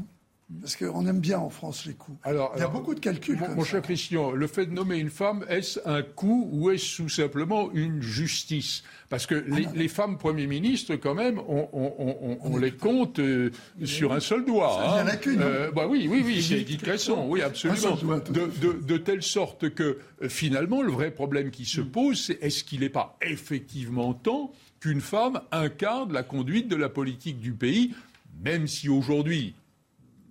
Parce 0.62 0.76
qu'on 0.76 1.06
aime 1.06 1.20
bien 1.20 1.38
en 1.38 1.50
France 1.50 1.84
les 1.84 1.92
coups. 1.92 2.18
Alors, 2.24 2.52
Il 2.56 2.60
y 2.60 2.62
a 2.62 2.68
beaucoup 2.68 2.94
de 2.94 3.00
calculs. 3.00 3.38
Mon, 3.54 3.64
cher 3.64 3.82
Christian, 3.82 4.32
le 4.32 4.46
fait 4.46 4.64
de 4.64 4.72
nommer 4.72 4.96
une 4.96 5.10
femme, 5.10 5.44
est-ce 5.46 5.78
un 5.84 6.00
coup 6.02 6.48
ou 6.50 6.70
est-ce 6.70 7.02
tout 7.02 7.10
simplement 7.10 7.70
une 7.74 8.00
justice? 8.00 8.82
Parce 9.10 9.26
que 9.26 9.34
les, 9.34 9.66
ah 9.66 9.88
femmes 9.88 10.16
Premier 10.16 10.46
ministre, 10.46 10.96
quand 10.96 11.14
même, 11.14 11.38
on, 11.46 12.56
les 12.56 12.72
compte 12.72 13.18
euh, 13.18 13.50
sur 13.84 14.14
un 14.14 14.20
seul 14.20 14.46
doigt. 14.46 14.80
Il 14.84 14.94
n'y 14.94 15.10
en 15.10 15.12
a 15.12 15.16
qu'une. 15.16 15.42
Euh, 15.42 15.70
bah 15.70 15.86
oui, 15.86 16.08
oui, 16.10 16.22
oui, 16.24 16.42
c'est 16.42 16.64
Cresson, 16.78 17.26
oui, 17.28 17.42
absolument. 17.42 17.96
De, 18.30 18.72
de, 18.72 18.96
telle 18.96 19.22
sorte 19.22 19.68
que, 19.74 19.98
euh, 20.22 20.28
finalement, 20.30 20.80
le 20.80 20.92
vrai 20.92 21.10
problème 21.10 21.50
qui 21.50 21.66
se 21.66 21.82
pose, 21.82 22.24
c'est 22.24 22.42
est-ce 22.42 22.64
qu'il 22.64 22.80
n'est 22.80 22.88
pas 22.88 23.18
effectivement 23.20 24.14
temps 24.14 24.52
qu'une 24.80 25.02
femme 25.02 25.40
incarne 25.52 26.12
la 26.12 26.22
conduite 26.22 26.68
de 26.68 26.76
la 26.76 26.88
politique 26.88 27.38
du 27.38 27.52
pays, 27.52 27.94
même 28.42 28.66
si 28.66 28.88
aujourd'hui, 28.88 29.54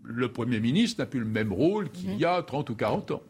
le 0.07 0.31
Premier 0.31 0.59
ministre 0.59 1.01
n'a 1.01 1.05
plus 1.05 1.19
le 1.19 1.25
même 1.25 1.51
rôle 1.51 1.89
qu'il 1.91 2.15
y 2.15 2.25
a 2.25 2.41
30 2.41 2.69
ou 2.69 2.75
40 2.75 3.11
ans. 3.11 3.21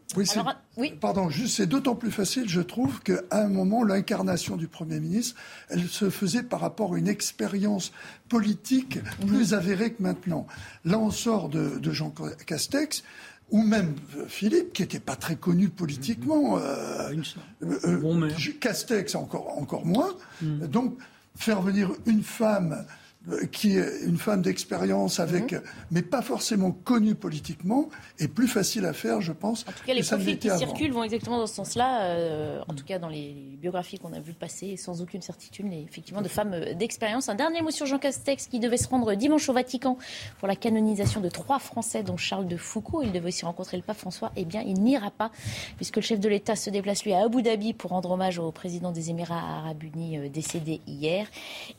Oui, 0.76 0.92
Pardon, 1.00 1.28
juste, 1.28 1.56
c'est 1.56 1.66
d'autant 1.66 1.96
plus 1.96 2.10
facile, 2.10 2.48
je 2.48 2.60
trouve, 2.60 3.00
qu'à 3.02 3.20
un 3.30 3.48
moment, 3.48 3.82
l'incarnation 3.82 4.56
du 4.56 4.68
Premier 4.68 5.00
ministre, 5.00 5.40
elle 5.68 5.88
se 5.88 6.08
faisait 6.08 6.42
par 6.42 6.60
rapport 6.60 6.94
à 6.94 6.98
une 6.98 7.08
expérience 7.08 7.92
politique 8.28 8.98
mhm. 9.20 9.26
plus 9.26 9.54
avérée 9.54 9.92
que 9.92 10.02
maintenant. 10.02 10.46
Là, 10.84 10.98
on 10.98 11.10
sort 11.10 11.48
de, 11.48 11.80
Jean 11.90 12.12
Castex, 12.46 13.02
ou 13.50 13.62
même 13.62 13.94
Philippe, 14.28 14.72
qui 14.72 14.82
n'était 14.82 15.00
pas 15.00 15.16
très 15.16 15.36
connu 15.36 15.68
politiquement. 15.68 16.56
Mhm. 16.56 17.22
Euh, 17.62 17.78
euh, 17.84 18.30
Castex, 18.60 19.14
encore, 19.14 19.58
encore 19.58 19.84
moins. 19.84 20.14
Mhm. 20.42 20.66
Donc, 20.68 20.98
faire 21.34 21.62
venir 21.62 21.90
une 22.06 22.22
femme 22.22 22.72
euh, 22.72 22.92
qui 23.52 23.76
est 23.76 24.04
une 24.04 24.18
femme 24.18 24.42
d'expérience 24.42 25.20
avec, 25.20 25.52
mhm. 25.52 25.62
mais 25.90 26.02
pas 26.02 26.22
forcément 26.22 26.72
connue 26.72 27.14
politiquement, 27.14 27.88
est 28.18 28.28
plus 28.28 28.48
facile 28.48 28.84
à 28.86 28.92
faire, 28.92 29.20
je 29.20 29.32
pense. 29.32 29.62
En 29.68 29.72
tout 29.72 29.84
cas, 29.86 29.94
les 29.94 30.02
profils 30.02 30.38
qui 30.38 30.50
circulent 30.50 30.92
vont 30.92 31.02
exactement 31.02 31.38
dans 31.38 31.46
ce 31.46 31.54
sens-là. 31.54 32.02
Euh, 32.02 32.60
en 32.68 32.74
tout 32.74 32.84
cas, 32.84 32.98
dans 32.98 33.08
les 33.08 33.56
biographies 33.60 33.98
qu'on 33.98 34.12
a 34.12 34.20
vues 34.20 34.32
passer, 34.32 34.76
sans 34.76 35.02
aucune 35.02 35.22
certitude, 35.22 35.66
effectivement, 35.72 36.22
de 36.22 36.28
femmes 36.28 36.54
euh, 36.54 36.74
d'expérience. 36.74 37.28
Un 37.28 37.34
dernier 37.34 37.62
mot 37.62 37.70
sur 37.70 37.86
Jean 37.86 37.98
Castex, 37.98 38.46
qui 38.46 38.60
devait 38.60 38.76
se 38.76 38.88
rendre 38.88 39.14
dimanche 39.14 39.48
au 39.48 39.52
Vatican 39.52 39.98
pour 40.38 40.48
la 40.48 40.56
canonisation 40.56 41.20
de 41.20 41.28
trois 41.28 41.58
Français, 41.58 42.02
dont 42.02 42.16
Charles 42.16 42.48
de 42.48 42.56
Foucault. 42.56 43.02
Il 43.02 43.12
devait 43.12 43.28
aussi 43.28 43.44
rencontrer 43.44 43.76
le 43.76 43.82
pape 43.82 43.98
François. 43.98 44.32
Eh 44.36 44.44
bien, 44.44 44.62
il 44.62 44.80
n'ira 44.82 45.10
pas, 45.10 45.30
puisque 45.76 45.96
le 45.96 46.02
chef 46.02 46.20
de 46.20 46.28
l'État 46.28 46.56
se 46.56 46.70
déplace 46.70 47.04
lui 47.04 47.12
à 47.12 47.24
Abu 47.24 47.42
Dhabi 47.42 47.72
pour 47.72 47.90
rendre 47.90 48.10
hommage 48.10 48.38
au 48.38 48.50
président 48.52 48.92
des 48.92 49.10
Émirats 49.10 49.58
arabes 49.58 49.82
unis 49.82 50.30
décédé 50.30 50.80
hier, 50.86 51.26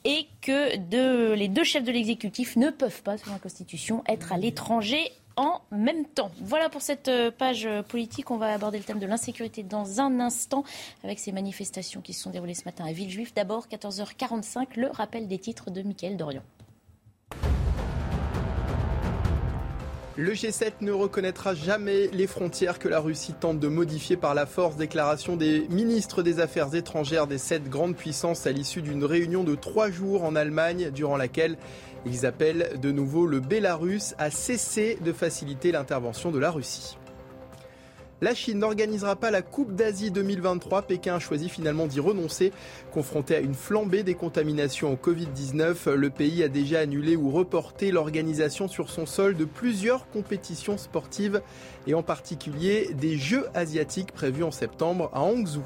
et 0.04 0.28
que 0.42 0.78
de 0.78 1.34
les 1.40 1.48
deux 1.48 1.64
chefs 1.64 1.86
de 1.86 1.92
l'exécutif 1.92 2.58
ne 2.58 2.70
peuvent 2.70 3.02
pas, 3.02 3.18
selon 3.18 3.34
la 3.34 3.40
Constitution, 3.40 4.04
être 4.08 4.34
à 4.34 4.38
l'étranger 4.38 5.10
en 5.38 5.62
même 5.72 6.06
temps. 6.06 6.32
Voilà 6.42 6.68
pour 6.68 6.82
cette 6.82 7.08
euh, 7.08 7.32
page 7.32 7.68
politique. 7.88 8.30
On 8.30 8.38
va 8.38 8.54
aborder 8.54 8.78
le 8.78 8.84
thème 8.84 9.00
de 9.00 9.08
l'insécurité 9.08 9.64
dans 9.64 10.02
un 10.02 10.20
instant 10.20 10.66
avec 11.02 11.18
ces 11.18 11.32
manifestations 11.32 12.02
qui 12.02 12.12
se 12.12 12.24
sont 12.24 12.30
déroulées 12.30 12.56
ce 12.56 12.66
matin 12.66 12.86
à 12.86 12.92
Villejuif. 12.92 13.34
D'abord, 13.34 13.68
14h45, 13.68 14.68
le 14.76 14.88
rappel 14.88 15.30
des 15.30 15.40
titres 15.40 15.72
de 15.72 15.82
Mickaël 15.82 16.18
Dorian. 16.18 16.44
Le 20.22 20.34
G7 20.34 20.74
ne 20.82 20.92
reconnaîtra 20.92 21.54
jamais 21.54 22.10
les 22.12 22.28
frontières 22.28 22.78
que 22.78 22.90
la 22.90 23.00
Russie 23.00 23.34
tente 23.40 23.58
de 23.58 23.70
modifier 23.70 24.18
par 24.18 24.36
la 24.36 24.46
force. 24.46 24.76
Déclaration 24.76 25.38
des 25.38 25.66
ministres 25.70 26.24
des 26.24 26.42
Affaires 26.42 26.76
étrangères 26.76 27.26
des 27.26 27.38
sept 27.38 27.70
grandes 27.70 27.96
puissances 27.96 28.46
à 28.46 28.52
l'issue 28.52 28.82
d'une 28.82 29.06
réunion 29.06 29.46
de 29.46 29.56
trois 29.56 29.90
jours 29.90 30.26
en 30.26 30.36
Allemagne, 30.36 30.92
durant 30.92 31.16
laquelle 31.16 31.56
ils 32.06 32.26
appellent 32.26 32.78
de 32.82 32.92
nouveau 32.92 33.28
le 33.28 33.40
Bélarus 33.40 34.14
à 34.18 34.30
cesser 34.30 34.98
de 35.06 35.14
faciliter 35.14 35.72
l'intervention 35.72 36.32
de 36.32 36.40
la 36.40 36.52
Russie. 36.52 36.98
La 38.22 38.36
Chine 38.36 38.60
n'organisera 38.60 39.16
pas 39.16 39.32
la 39.32 39.42
Coupe 39.42 39.76
d'Asie 39.76 40.12
2023. 40.12 40.82
Pékin 40.82 41.16
a 41.16 41.20
choisi 41.20 41.48
finalement 41.48 41.88
d'y 41.88 42.02
renoncer. 42.02 42.52
Confronté 42.92 43.34
à 43.34 43.40
une 43.40 43.54
flambée 43.54 44.04
des 44.04 44.14
contaminations 44.14 44.92
au 44.92 44.98
Covid-19, 44.98 45.92
le 45.92 46.10
pays 46.10 46.44
a 46.44 46.50
déjà 46.50 46.80
annulé 46.80 47.16
ou 47.16 47.30
reporté 47.32 47.92
l'organisation 47.92 48.68
sur 48.68 48.90
son 48.90 49.06
sol 49.06 49.38
de 49.38 49.46
plusieurs 49.46 50.10
compétitions 50.10 50.78
sportives 50.78 51.42
et 51.88 51.94
en 51.94 52.04
particulier 52.04 52.90
des 52.94 53.18
Jeux 53.18 53.48
asiatiques 53.54 54.12
prévus 54.12 54.44
en 54.44 54.52
septembre 54.52 55.10
à 55.14 55.22
Hangzhou. 55.22 55.64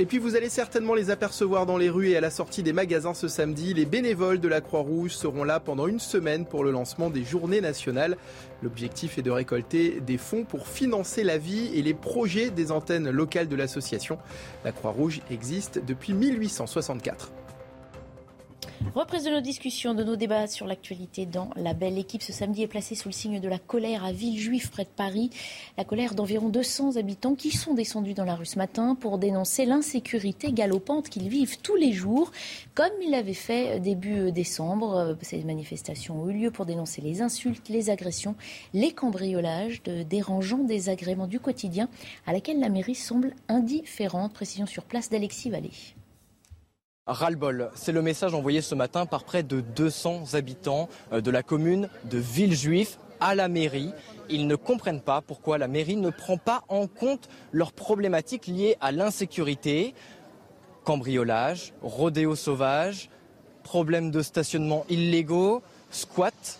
Et 0.00 0.06
puis 0.06 0.18
vous 0.18 0.36
allez 0.36 0.48
certainement 0.48 0.94
les 0.94 1.10
apercevoir 1.10 1.66
dans 1.66 1.76
les 1.76 1.90
rues 1.90 2.10
et 2.10 2.16
à 2.16 2.20
la 2.20 2.30
sortie 2.30 2.62
des 2.62 2.72
magasins 2.72 3.14
ce 3.14 3.26
samedi. 3.26 3.74
Les 3.74 3.84
bénévoles 3.84 4.38
de 4.38 4.46
la 4.46 4.60
Croix-Rouge 4.60 5.10
seront 5.10 5.42
là 5.42 5.58
pendant 5.58 5.88
une 5.88 5.98
semaine 5.98 6.46
pour 6.46 6.62
le 6.62 6.70
lancement 6.70 7.10
des 7.10 7.24
journées 7.24 7.60
nationales. 7.60 8.16
L'objectif 8.62 9.18
est 9.18 9.22
de 9.22 9.32
récolter 9.32 10.00
des 10.00 10.16
fonds 10.16 10.44
pour 10.44 10.68
financer 10.68 11.24
la 11.24 11.36
vie 11.36 11.72
et 11.74 11.82
les 11.82 11.94
projets 11.94 12.50
des 12.50 12.70
antennes 12.70 13.10
locales 13.10 13.48
de 13.48 13.56
l'association. 13.56 14.18
La 14.64 14.70
Croix-Rouge 14.70 15.20
existe 15.32 15.84
depuis 15.84 16.12
1864. 16.12 17.32
Reprise 18.94 19.24
de 19.24 19.30
nos 19.30 19.40
discussions, 19.40 19.94
de 19.94 20.02
nos 20.02 20.16
débats 20.16 20.46
sur 20.46 20.66
l'actualité 20.66 21.26
dans 21.26 21.50
la 21.56 21.74
belle 21.74 21.98
équipe. 21.98 22.22
Ce 22.22 22.32
samedi 22.32 22.62
est 22.62 22.68
placé 22.68 22.94
sous 22.94 23.08
le 23.08 23.12
signe 23.12 23.38
de 23.38 23.48
la 23.48 23.58
colère 23.58 24.04
à 24.04 24.12
Villejuif, 24.12 24.70
près 24.70 24.84
de 24.84 24.88
Paris. 24.88 25.30
La 25.76 25.84
colère 25.84 26.14
d'environ 26.14 26.48
200 26.48 26.96
habitants 26.96 27.34
qui 27.34 27.50
sont 27.50 27.74
descendus 27.74 28.14
dans 28.14 28.24
la 28.24 28.34
rue 28.34 28.46
ce 28.46 28.58
matin 28.58 28.94
pour 28.94 29.18
dénoncer 29.18 29.66
l'insécurité 29.66 30.52
galopante 30.52 31.10
qu'ils 31.10 31.28
vivent 31.28 31.58
tous 31.60 31.76
les 31.76 31.92
jours, 31.92 32.32
comme 32.74 32.90
ils 33.02 33.10
l'avaient 33.10 33.34
fait 33.34 33.78
début 33.78 34.32
décembre. 34.32 35.16
Ces 35.22 35.44
manifestations 35.44 36.22
ont 36.22 36.28
eu 36.28 36.32
lieu 36.32 36.50
pour 36.50 36.66
dénoncer 36.66 37.02
les 37.02 37.20
insultes, 37.20 37.68
les 37.68 37.90
agressions, 37.90 38.36
les 38.74 38.92
cambriolages 38.92 39.82
de 39.82 40.02
dérangeants 40.02 40.64
désagréments 40.64 41.26
du 41.26 41.40
quotidien 41.40 41.88
à 42.26 42.32
laquelle 42.32 42.58
la 42.58 42.68
mairie 42.68 42.94
semble 42.94 43.34
indifférente. 43.48 44.32
Précision 44.32 44.66
sur 44.66 44.84
place 44.84 45.10
d'Alexis 45.10 45.50
Vallée. 45.50 45.70
Ras-le-bol, 47.08 47.70
c'est 47.74 47.92
le 47.92 48.02
message 48.02 48.34
envoyé 48.34 48.60
ce 48.60 48.74
matin 48.74 49.06
par 49.06 49.24
près 49.24 49.42
de 49.42 49.62
200 49.62 50.34
habitants 50.34 50.90
euh, 51.10 51.22
de 51.22 51.30
la 51.30 51.42
commune 51.42 51.88
de 52.04 52.18
Villejuif 52.18 52.98
à 53.18 53.34
la 53.34 53.48
mairie. 53.48 53.94
Ils 54.28 54.46
ne 54.46 54.56
comprennent 54.56 55.00
pas 55.00 55.22
pourquoi 55.22 55.56
la 55.56 55.68
mairie 55.68 55.96
ne 55.96 56.10
prend 56.10 56.36
pas 56.36 56.64
en 56.68 56.86
compte 56.86 57.30
leurs 57.50 57.72
problématiques 57.72 58.46
liées 58.46 58.76
à 58.82 58.92
l'insécurité, 58.92 59.94
cambriolage, 60.84 61.72
rodéo 61.80 62.36
sauvage, 62.36 63.08
problèmes 63.62 64.10
de 64.10 64.20
stationnement 64.20 64.84
illégaux, 64.90 65.62
squat. 65.90 66.58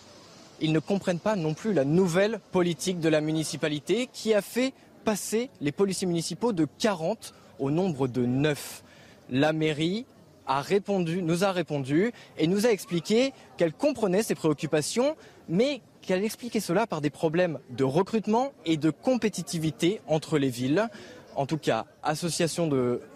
Ils 0.61 0.73
ne 0.73 0.79
comprennent 0.79 1.19
pas 1.19 1.35
non 1.35 1.53
plus 1.53 1.73
la 1.73 1.85
nouvelle 1.85 2.39
politique 2.51 2.99
de 2.99 3.09
la 3.09 3.21
municipalité 3.21 4.09
qui 4.11 4.33
a 4.33 4.41
fait 4.41 4.73
passer 5.05 5.51
les 5.61 5.71
policiers 5.71 6.07
municipaux 6.07 6.53
de 6.53 6.65
40 6.79 7.35
au 7.59 7.69
nombre 7.69 8.07
de 8.07 8.25
9. 8.25 8.83
La 9.29 9.53
mairie 9.53 10.07
a 10.49 10.61
répondu, 10.61 11.21
nous 11.21 11.45
a 11.45 11.51
répondu 11.51 12.11
et 12.37 12.47
nous 12.47 12.65
a 12.65 12.71
expliqué 12.71 13.33
qu'elle 13.55 13.71
comprenait 13.71 14.23
ces 14.23 14.35
préoccupations, 14.35 15.15
mais 15.47 15.81
qu'elle 16.01 16.23
expliquait 16.25 16.59
cela 16.59 16.87
par 16.87 17.01
des 17.01 17.11
problèmes 17.11 17.59
de 17.69 17.83
recrutement 17.83 18.51
et 18.65 18.75
de 18.75 18.89
compétitivité 18.89 20.01
entre 20.07 20.39
les 20.39 20.49
villes. 20.49 20.89
En 21.35 21.45
tout 21.45 21.59
cas, 21.59 21.85
associations 22.01 22.67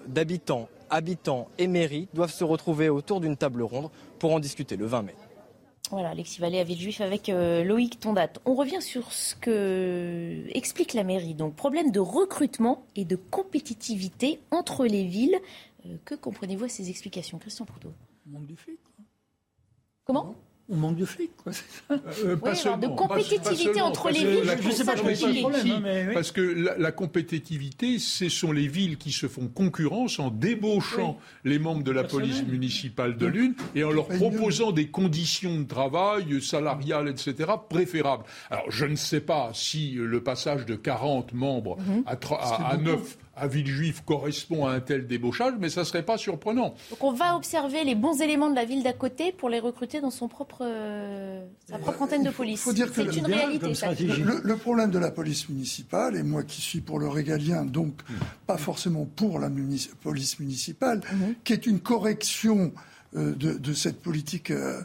d'habitants, 0.07 0.69
habitants 0.91 1.47
et 1.57 1.67
mairies 1.67 2.07
doivent 2.13 2.31
se 2.31 2.43
retrouver 2.43 2.89
autour 2.89 3.19
d'une 3.19 3.35
table 3.35 3.63
ronde 3.63 3.89
pour 4.19 4.31
en 4.31 4.39
discuter 4.39 4.77
le 4.77 4.85
20 4.85 5.01
mai. 5.01 5.15
Voilà, 5.89 6.09
Alexis 6.09 6.39
Vallée 6.39 6.59
à 6.59 6.63
Villejuif 6.63 7.01
avec 7.01 7.29
euh, 7.29 7.63
Loïc 7.63 7.99
Tondat. 7.99 8.29
On 8.45 8.55
revient 8.55 8.81
sur 8.81 9.11
ce 9.11 9.35
que 9.35 10.43
explique 10.49 10.93
la 10.93 11.03
mairie. 11.03 11.33
Donc, 11.33 11.55
problème 11.55 11.91
de 11.91 11.99
recrutement 11.99 12.85
et 12.95 13.05
de 13.05 13.15
compétitivité 13.15 14.39
entre 14.49 14.85
les 14.85 15.03
villes. 15.03 15.37
Euh, 15.85 15.97
que 16.05 16.15
comprenez-vous 16.15 16.65
à 16.65 16.69
ces 16.69 16.89
explications, 16.89 17.39
Christian 17.39 17.65
Proutot 17.65 17.93
manque 18.25 18.47
de 18.47 18.55
flics. 18.55 18.79
Comment? 20.05 20.35
On 20.69 20.77
manque 20.77 20.95
de 20.95 21.03
flics, 21.03 21.35
quoi. 21.35 21.51
Euh, 21.91 22.37
oui, 22.41 22.51
alors 22.63 22.77
de 22.77 22.87
compétitivité 22.87 23.81
entre 23.81 24.09
les 24.09 24.23
villes, 24.23 24.57
je 24.61 24.67
ne 24.67 24.71
sais 24.71 24.85
pas 24.85 24.95
problème, 24.95 26.13
Parce 26.13 26.31
que 26.31 26.41
la, 26.41 26.91
compétitivité, 26.93 27.99
ce 27.99 28.29
sont 28.29 28.53
les 28.53 28.67
villes 28.67 28.97
qui 28.97 29.11
se 29.11 29.27
font 29.27 29.49
concurrence 29.49 30.19
en 30.19 30.29
débauchant 30.31 31.19
les 31.43 31.59
membres 31.59 31.83
de 31.83 31.91
la 31.91 32.05
police 32.05 32.43
municipale 32.43 33.17
de 33.17 33.25
l'une 33.25 33.55
et 33.75 33.83
en 33.83 33.91
leur 33.91 34.07
proposant 34.07 34.71
des 34.71 34.87
conditions 34.87 35.59
de 35.59 35.65
travail 35.65 36.41
salariales, 36.41 37.09
etc., 37.09 37.51
préférables. 37.69 38.23
Alors, 38.49 38.71
je 38.71 38.85
ne 38.85 38.95
sais 38.95 39.21
pas 39.21 39.51
si 39.53 39.91
le 39.91 40.23
passage 40.23 40.65
de 40.65 40.75
40 40.75 41.33
membres 41.33 41.77
mhm. 41.81 42.03
à, 42.05 42.13
à, 42.35 42.69
à 42.71 42.77
9 42.77 43.17
à 43.35 43.47
Villejuif 43.47 44.01
correspond 44.05 44.67
à 44.67 44.73
un 44.73 44.79
tel 44.79 45.07
débauchage, 45.07 45.53
mais 45.59 45.69
ça 45.69 45.81
ne 45.81 45.85
serait 45.85 46.03
pas 46.03 46.17
surprenant. 46.17 46.75
Donc 46.91 47.03
on 47.03 47.13
va 47.13 47.35
observer 47.35 47.83
les 47.83 47.95
bons 47.95 48.21
éléments 48.21 48.49
de 48.49 48.55
la 48.55 48.65
ville 48.65 48.83
d'à 48.83 48.93
côté 48.93 49.31
pour 49.31 49.49
les 49.49 49.59
recruter 49.59 50.01
dans 50.01 50.11
son 50.11 50.27
propre, 50.27 50.59
euh, 50.61 51.43
sa 51.67 51.79
propre 51.79 52.03
antenne 52.03 52.23
de 52.23 52.29
police. 52.29 52.61
Faut 52.61 52.73
dire 52.73 52.89
C'est 52.93 53.15
une 53.15 53.25
réalité. 53.25 53.73
Ça. 53.73 53.91
Le, 53.91 54.55
problème 54.55 54.91
de 54.91 54.99
la 54.99 55.09
police 55.09 55.49
municipale, 55.49 56.15
et 56.15 56.23
moi 56.23 56.43
qui 56.43 56.61
suis 56.61 56.81
pour 56.81 56.99
le 56.99 57.07
régalien, 57.07 57.65
donc 57.65 58.01
pas 58.45 58.57
forcément 58.57 59.05
pour 59.05 59.39
la 59.39 59.49
police 60.01 60.39
municipale, 60.39 61.01
mhm. 61.11 61.35
qui 61.43 61.53
est 61.53 61.65
une 61.65 61.79
correction 61.79 62.71
euh, 63.15 63.33
de, 63.33 63.73
cette 63.73 63.99
politique 63.99 64.51
euh, 64.51 64.83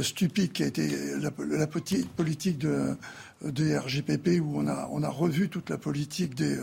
stupide 0.00 0.52
qui 0.52 0.62
a 0.62 0.66
été 0.66 0.88
la, 1.20 1.66
politique 1.66 2.58
de, 2.58 2.96
des 3.44 3.76
RGPP, 3.76 4.40
où 4.40 4.60
on 4.60 4.66
a, 4.66 4.88
on 4.90 5.02
a 5.02 5.10
revu 5.10 5.50
toute 5.50 5.68
la 5.68 5.76
politique 5.76 6.34
des 6.34 6.56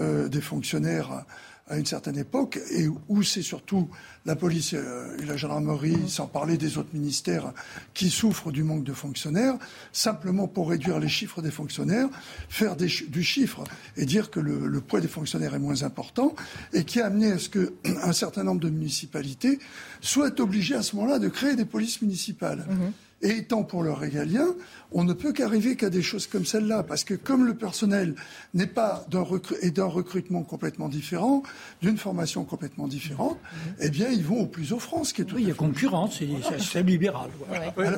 euh, 0.00 0.28
des 0.28 0.40
fonctionnaires 0.40 1.24
à 1.68 1.76
une 1.76 1.86
certaine 1.86 2.16
époque, 2.16 2.58
et 2.70 2.88
où 3.08 3.22
c'est 3.22 3.42
surtout 3.42 3.88
la 4.24 4.36
police 4.36 4.74
euh, 4.74 5.16
et 5.18 5.26
la 5.26 5.36
gendarmerie, 5.36 6.08
sans 6.08 6.26
parler 6.26 6.56
des 6.56 6.78
autres 6.78 6.94
ministères, 6.94 7.52
qui 7.94 8.10
souffrent 8.10 8.50
du 8.50 8.62
manque 8.62 8.84
de 8.84 8.92
fonctionnaires, 8.92 9.54
simplement 9.92 10.48
pour 10.48 10.70
réduire 10.70 10.98
les 10.98 11.08
chiffres 11.08 11.42
des 11.42 11.50
fonctionnaires, 11.50 12.08
faire 12.48 12.76
du 12.76 13.22
chiffre 13.22 13.64
et 13.96 14.06
dire 14.06 14.30
que 14.30 14.40
le, 14.40 14.80
poids 14.80 15.00
des 15.00 15.08
fonctionnaires 15.08 15.54
est 15.54 15.58
moins 15.58 15.82
important, 15.82 16.34
et 16.72 16.84
qui 16.84 17.00
a 17.00 17.06
amené 17.06 17.32
à 17.32 17.38
ce 17.38 17.48
qu'un 17.50 18.12
certain 18.12 18.44
nombre 18.44 18.60
de 18.60 18.70
municipalités 18.70 19.58
soient 20.00 20.40
obligées 20.40 20.74
à 20.74 20.82
ce 20.82 20.96
moment-là 20.96 21.18
de 21.18 21.28
créer 21.28 21.54
des 21.54 21.66
polices 21.66 22.00
municipales. 22.00 22.66
Mmh. 22.68 23.26
Et 23.26 23.38
étant 23.38 23.64
pour 23.64 23.82
le 23.82 23.92
régalien, 23.92 24.46
on 24.92 25.04
ne 25.04 25.12
peut 25.12 25.32
qu'arriver 25.32 25.76
qu'à 25.76 25.90
des 25.90 26.02
choses 26.02 26.26
comme 26.26 26.44
celle-là, 26.44 26.82
parce 26.82 27.04
que 27.04 27.14
comme 27.14 27.46
le 27.46 27.54
personnel 27.54 28.14
n'est 28.54 28.66
pas 28.66 29.06
d'un 29.10 29.24
d'un 29.62 29.84
recrutement 29.84 30.42
complètement 30.42 30.88
différent, 30.88 31.42
d'une 31.82 31.98
formation 31.98 32.44
complètement 32.44 32.88
différente, 32.88 33.38
mhm. 33.38 33.74
eh 33.80 33.90
bien, 33.90 34.08
ils 34.10 34.24
vont 34.24 34.40
au 34.40 34.46
plus 34.46 34.72
offrant, 34.72 35.04
ce 35.04 35.12
qui 35.12 35.22
est 35.22 35.24
tout 35.24 35.36
Oui, 35.36 35.42
il 35.42 35.48
y 35.48 35.50
a 35.50 35.54
concurrence, 35.54 36.18
c'est 36.18 36.54
un 36.54 36.58
système 36.58 36.86
libéral. 36.86 37.30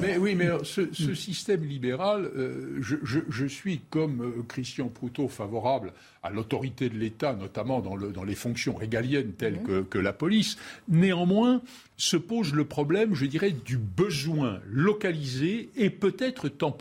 mais, 0.00 0.16
oui, 0.18 0.34
mais 0.34 0.48
ce, 0.64 0.82
mm. 0.82 1.14
système 1.14 1.64
libéral, 1.64 2.30
euh, 2.36 2.78
je, 2.80 3.46
suis, 3.46 3.80
comme 3.90 4.22
euh, 4.22 4.42
Christian 4.48 4.88
Proutot, 4.88 5.28
favorable 5.28 5.92
à 6.22 6.30
l'autorité 6.30 6.88
de 6.88 6.98
l'État, 6.98 7.34
notamment 7.34 7.80
dans, 7.80 7.96
le, 7.96 8.12
dans, 8.12 8.24
les 8.24 8.34
fonctions 8.34 8.74
régaliennes 8.74 9.32
telles 9.32 9.62
que, 9.62 9.82
que 9.82 9.98
la 9.98 10.12
police. 10.12 10.56
Néanmoins, 10.88 11.62
se 12.00 12.16
pose 12.16 12.54
le 12.54 12.64
problème, 12.64 13.14
je 13.14 13.26
dirais, 13.26 13.50
du 13.50 13.76
besoin 13.76 14.60
localisé 14.66 15.70
et 15.76 15.90
peut-être 15.90 16.48
temporaire. 16.48 16.79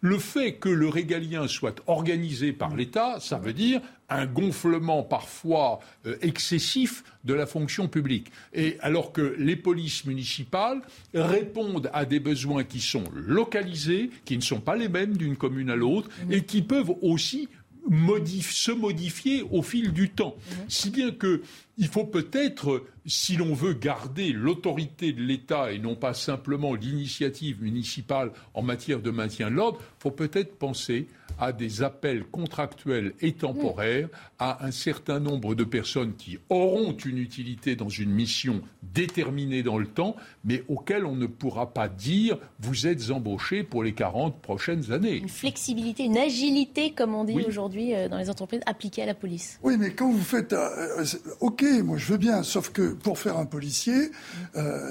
Le 0.00 0.18
fait 0.18 0.54
que 0.54 0.68
le 0.68 0.88
régalien 0.88 1.48
soit 1.48 1.82
organisé 1.86 2.52
par 2.52 2.74
l'État, 2.74 3.18
ça 3.20 3.38
veut 3.38 3.52
dire 3.52 3.80
un 4.08 4.26
gonflement 4.26 5.02
parfois 5.02 5.80
euh, 6.06 6.16
excessif 6.22 7.02
de 7.24 7.34
la 7.34 7.46
fonction 7.46 7.88
publique. 7.88 8.30
Et 8.52 8.76
alors 8.80 9.12
que 9.12 9.34
les 9.38 9.56
polices 9.56 10.04
municipales 10.04 10.80
répondent 11.12 11.90
à 11.92 12.04
des 12.04 12.20
besoins 12.20 12.64
qui 12.64 12.80
sont 12.80 13.04
localisés, 13.12 14.10
qui 14.24 14.36
ne 14.36 14.42
sont 14.42 14.60
pas 14.60 14.76
les 14.76 14.88
mêmes 14.88 15.16
d'une 15.16 15.36
commune 15.36 15.70
à 15.70 15.76
l'autre, 15.76 16.08
et 16.30 16.44
qui 16.44 16.62
peuvent 16.62 16.94
aussi 17.02 17.48
se 17.88 18.72
modifier 18.72 19.44
au 19.50 19.62
fil 19.62 19.92
du 19.92 20.10
temps. 20.10 20.36
Mhm. 20.36 20.56
Si 20.68 20.90
bien 20.90 21.10
que 21.10 21.42
il 21.78 21.88
faut 21.88 22.04
peut-être, 22.04 22.84
si 23.04 23.36
l'on 23.36 23.52
veut 23.52 23.74
garder 23.74 24.32
l'autorité 24.32 25.12
de 25.12 25.22
l'État 25.22 25.72
et 25.72 25.78
non 25.78 25.94
pas 25.94 26.14
simplement 26.14 26.74
l'initiative 26.74 27.62
municipale 27.62 28.32
en 28.54 28.62
matière 28.62 29.00
de 29.00 29.10
maintien 29.10 29.50
de 29.50 29.56
l'ordre, 29.56 29.78
il 29.80 30.02
faut 30.02 30.10
peut-être 30.10 30.58
penser 30.58 31.06
à 31.38 31.52
des 31.52 31.82
appels 31.82 32.24
contractuels 32.24 33.14
et 33.20 33.32
temporaires 33.32 34.08
à 34.38 34.64
un 34.64 34.70
certain 34.70 35.20
nombre 35.20 35.54
de 35.54 35.64
personnes 35.64 36.14
qui 36.14 36.38
auront 36.48 36.92
une 36.92 37.18
utilité 37.18 37.76
dans 37.76 37.88
une 37.88 38.10
mission 38.10 38.62
déterminée 38.94 39.62
dans 39.62 39.78
le 39.78 39.86
temps, 39.86 40.16
mais 40.44 40.64
auxquelles 40.68 41.04
on 41.04 41.16
ne 41.16 41.26
pourra 41.26 41.72
pas 41.72 41.88
dire 41.88 42.38
vous 42.60 42.86
êtes 42.86 43.10
embauché 43.10 43.62
pour 43.62 43.82
les 43.82 43.92
40 43.92 44.40
prochaines 44.40 44.92
années. 44.92 45.16
Une 45.16 45.28
flexibilité, 45.28 46.04
une 46.04 46.18
agilité, 46.18 46.92
comme 46.92 47.14
on 47.14 47.24
dit 47.24 47.42
aujourd'hui 47.46 47.94
euh, 47.94 48.08
dans 48.08 48.18
les 48.18 48.30
entreprises, 48.30 48.60
appliquée 48.66 49.02
à 49.02 49.06
la 49.06 49.14
police. 49.14 49.58
Oui, 49.62 49.76
mais 49.78 49.90
quand 49.90 50.10
vous 50.10 50.22
faites... 50.22 50.52
Euh, 50.52 51.00
euh, 51.00 51.04
ok, 51.40 51.64
moi 51.82 51.98
je 51.98 52.06
veux 52.06 52.18
bien, 52.18 52.42
sauf 52.42 52.70
que 52.70 52.92
pour 52.92 53.18
faire 53.18 53.36
un 53.38 53.46
policier, 53.46 54.10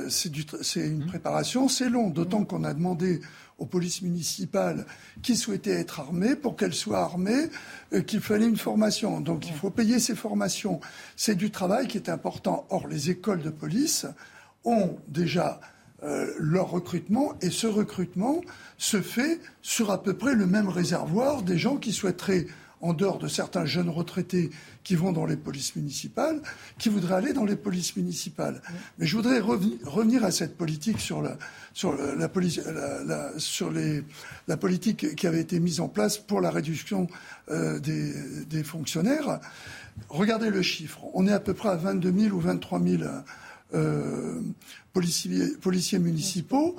c'est 0.10 0.88
une 0.88 1.06
préparation, 1.06 1.68
c'est 1.68 1.90
long, 1.90 2.10
d'autant 2.10 2.46
qu'on 2.46 2.64
a 2.64 2.74
demandé 2.74 3.22
aux 3.58 3.66
polices 3.66 4.02
municipales 4.02 4.86
qui 5.22 5.36
souhaitaient 5.36 5.80
être 5.80 6.00
armées, 6.00 6.36
pour 6.36 6.56
qu'elles 6.56 6.74
soient 6.74 7.00
armées, 7.00 7.50
euh, 7.94 8.02
qu'il 8.02 8.20
fallait 8.20 8.48
une 8.48 8.58
formation. 8.58 9.22
Donc 9.22 9.48
il 9.48 9.54
faut 9.54 9.70
payer 9.70 10.00
ces 10.00 10.16
formations. 10.16 10.80
C'est 11.16 11.36
du 11.36 11.52
travail 11.52 11.88
qui 11.88 11.98
est 11.98 12.10
important. 12.10 12.66
Or, 12.70 12.88
les 12.88 13.10
écoles 13.10 13.42
de 13.42 13.50
police 13.50 14.06
ont 14.66 14.98
déjà 15.08 15.62
euh, 16.04 16.34
leur 16.38 16.70
recrutement 16.70 17.34
et 17.42 17.50
ce 17.50 17.68
recrutement 17.68 18.42
se 18.78 19.02
fait 19.02 19.40
sur 19.62 19.92
à 19.92 20.04
peu 20.04 20.14
près 20.14 20.36
le 20.36 20.46
même 20.46 20.68
réservoir 20.68 21.42
des 21.42 21.58
gens 21.58 21.78
qui 21.78 21.94
souhaiteraient 21.94 22.48
en 22.86 22.94
dehors 22.94 23.18
de 23.18 23.28
certains 23.28 23.66
jeunes 23.66 23.90
retraités 23.90 24.52
qui 24.84 24.96
vont 24.96 25.12
dans 25.12 25.26
les 25.26 25.38
polices 25.38 25.76
municipales, 25.76 26.40
qui 26.78 26.90
voudraient 26.90 27.16
aller 27.16 27.34
dans 27.34 27.44
les 27.44 27.56
polices 27.56 27.96
municipales. 27.96 28.62
Mais 29.00 29.08
je 29.08 29.16
voudrais 29.16 29.40
revenir 29.40 30.24
à 30.24 30.30
cette 30.30 30.56
politique 30.56 31.00
sur 31.00 31.24
la, 31.24 31.38
sur 31.74 31.96
la, 31.96 32.30
police, 32.30 32.62
sur 33.38 33.72
les, 33.72 34.04
la 34.48 34.58
politique 34.58 35.16
qui 35.16 35.26
avait 35.26 35.42
été 35.42 35.60
mise 35.60 35.80
en 35.80 35.88
place 35.88 36.20
pour 36.20 36.42
la 36.42 36.52
réduction 36.52 37.08
euh, 37.50 37.80
des, 37.80 38.14
des, 38.46 38.64
fonctionnaires. 38.64 39.40
Regardez 40.10 40.52
le 40.52 40.62
chiffre. 40.62 41.00
On 41.16 41.26
est 41.26 41.34
à 41.34 41.40
peu 41.40 41.56
près 41.56 41.70
à 41.70 41.76
22 41.76 42.14
000 42.30 42.36
ou 42.36 42.40
23 42.40 42.80
000 42.84 43.04
policiers, 44.94 46.00
municipaux. 46.00 46.76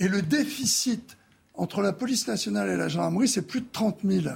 Et 0.00 0.08
le 0.08 0.20
déficit 0.20 1.16
entre 1.54 1.80
la 1.80 1.94
police 1.94 2.28
nationale 2.28 2.68
et 2.68 2.76
la 2.76 2.88
gendarmerie, 2.88 3.28
c'est 3.28 3.40
plus 3.40 3.62
de 3.62 3.68
30 3.72 4.00
000. 4.04 4.26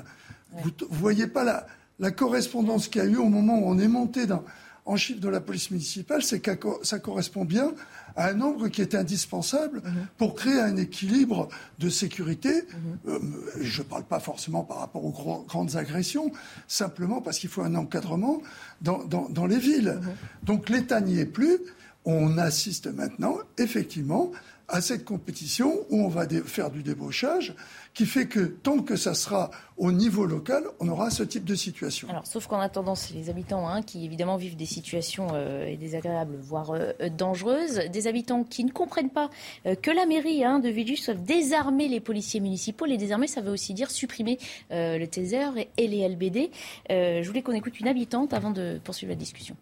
Vous 0.63 0.71
ne 0.71 0.97
voyez 0.97 1.27
pas 1.27 1.45
la, 1.45 1.67
la 1.99 2.11
correspondance 2.11 2.89
qu'il 2.89 3.03
y 3.03 3.05
a 3.05 3.09
eu 3.09 3.17
au 3.17 3.29
moment 3.29 3.59
où 3.59 3.65
on 3.67 3.79
est 3.79 3.89
monté 3.89 4.27
dans, 4.27 4.43
en 4.87 4.97
chiffre 4.97 5.21
de 5.21 5.29
la 5.29 5.41
police 5.41 5.71
municipale, 5.71 6.23
c'est 6.23 6.41
que 6.41 6.51
ça 6.83 6.99
correspond 6.99 7.45
bien 7.45 7.73
à 8.17 8.29
un 8.29 8.33
nombre 8.33 8.69
qui 8.69 8.83
est 8.83 8.95
indispensable 8.95 9.83
mhm. 9.85 10.07
pour 10.19 10.35
créer 10.35 10.61
un 10.61 10.77
équilibre 10.77 11.49
de 11.79 11.89
sécurité. 11.89 12.51
Mhm. 12.51 12.99
Euh, 13.09 13.19
je 13.61 13.83
ne 13.83 13.87
parle 13.87 14.05
pas 14.05 14.19
forcément 14.19 14.65
par 14.65 14.79
rapport 14.79 15.05
aux 15.05 15.45
grandes 15.47 15.77
agressions, 15.77 16.33
simplement 16.67 17.21
parce 17.21 17.39
qu'il 17.39 17.51
faut 17.51 17.63
un 17.63 17.75
encadrement 17.77 18.43
dans, 18.81 19.05
dans 19.05 19.47
les 19.47 19.59
villes. 19.59 20.01
Mhm. 20.03 20.11
Donc 20.43 20.69
l'État 20.69 21.01
n'y 21.01 21.19
est 21.21 21.27
plus. 21.27 21.59
On 22.05 22.39
assiste 22.39 22.87
maintenant, 22.87 23.37
effectivement, 23.59 24.33
à 24.71 24.81
cette 24.81 25.05
compétition 25.05 25.85
où 25.91 26.05
on 26.05 26.09
va 26.09 26.27
faire 26.45 26.71
du 26.71 26.83
débauchage, 26.83 27.55
qui 27.93 28.07
fait 28.07 28.27
que 28.27 28.41
tant 28.41 28.79
que 28.79 28.97
ça 28.97 29.15
sera 29.15 29.51
au 29.77 29.93
niveau 29.93 30.27
local, 30.27 30.65
on 30.79 30.89
aura 30.89 31.11
ce 31.11 31.23
type 31.23 31.45
de 31.45 31.55
situation. 31.55 32.09
Alors, 32.09 32.27
sauf 32.27 32.47
qu'en 32.47 32.61
attendant, 32.61 32.95
c'est 32.95 33.15
les 33.15 33.31
habitants 33.31 33.69
hein, 33.69 33.83
qui 33.83 34.05
évidemment 34.05 34.37
vivent 34.37 34.57
des 34.57 34.67
situations 34.67 35.29
euh, 35.33 35.77
désagréables, 35.77 36.37
voire 36.41 36.71
euh, 36.71 36.93
dangereuses, 37.17 37.83
des 37.91 38.07
habitants 38.07 38.45
qui 38.45 38.65
ne 38.65 38.71
comprennent 38.71 39.11
pas 39.11 39.31
euh, 39.67 39.75
que 39.75 39.91
la 39.91 40.07
mairie 40.07 40.45
hein, 40.45 40.61
de 40.61 40.69
Villjuif 40.69 41.01
soit 41.01 41.15
désarmer 41.15 41.89
les 41.89 42.01
policiers 42.01 42.41
municipaux. 42.41 42.85
Les 42.85 42.97
désarmer, 42.97 43.27
ça 43.27 43.41
veut 43.41 43.53
aussi 43.53 43.75
dire 43.75 43.91
supprimer 43.91 44.39
le 44.71 45.05
taser 45.07 45.69
et, 45.77 45.89
les 45.89 46.09
LBD. 46.09 46.51
je 46.89 47.27
voulais 47.27 47.43
qu'on 47.43 47.53
écoute 47.53 47.81
une 47.81 47.89
habitante 47.89 48.33
avant 48.33 48.51
de 48.51 48.81
poursuivre 48.85 49.11
la 49.11 49.17
discussion. 49.17 49.57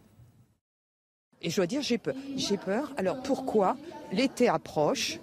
Et 1.42 1.50
je 1.50 1.56
dois 1.56 1.66
dire, 1.66 1.82
j'ai 1.82 1.98
peur. 1.98 2.14
J'ai 2.36 2.56
peur. 2.56 2.92
Alors 2.96 3.22
pourquoi 3.22 3.76
L'été 4.12 4.48
approche? 4.48 5.20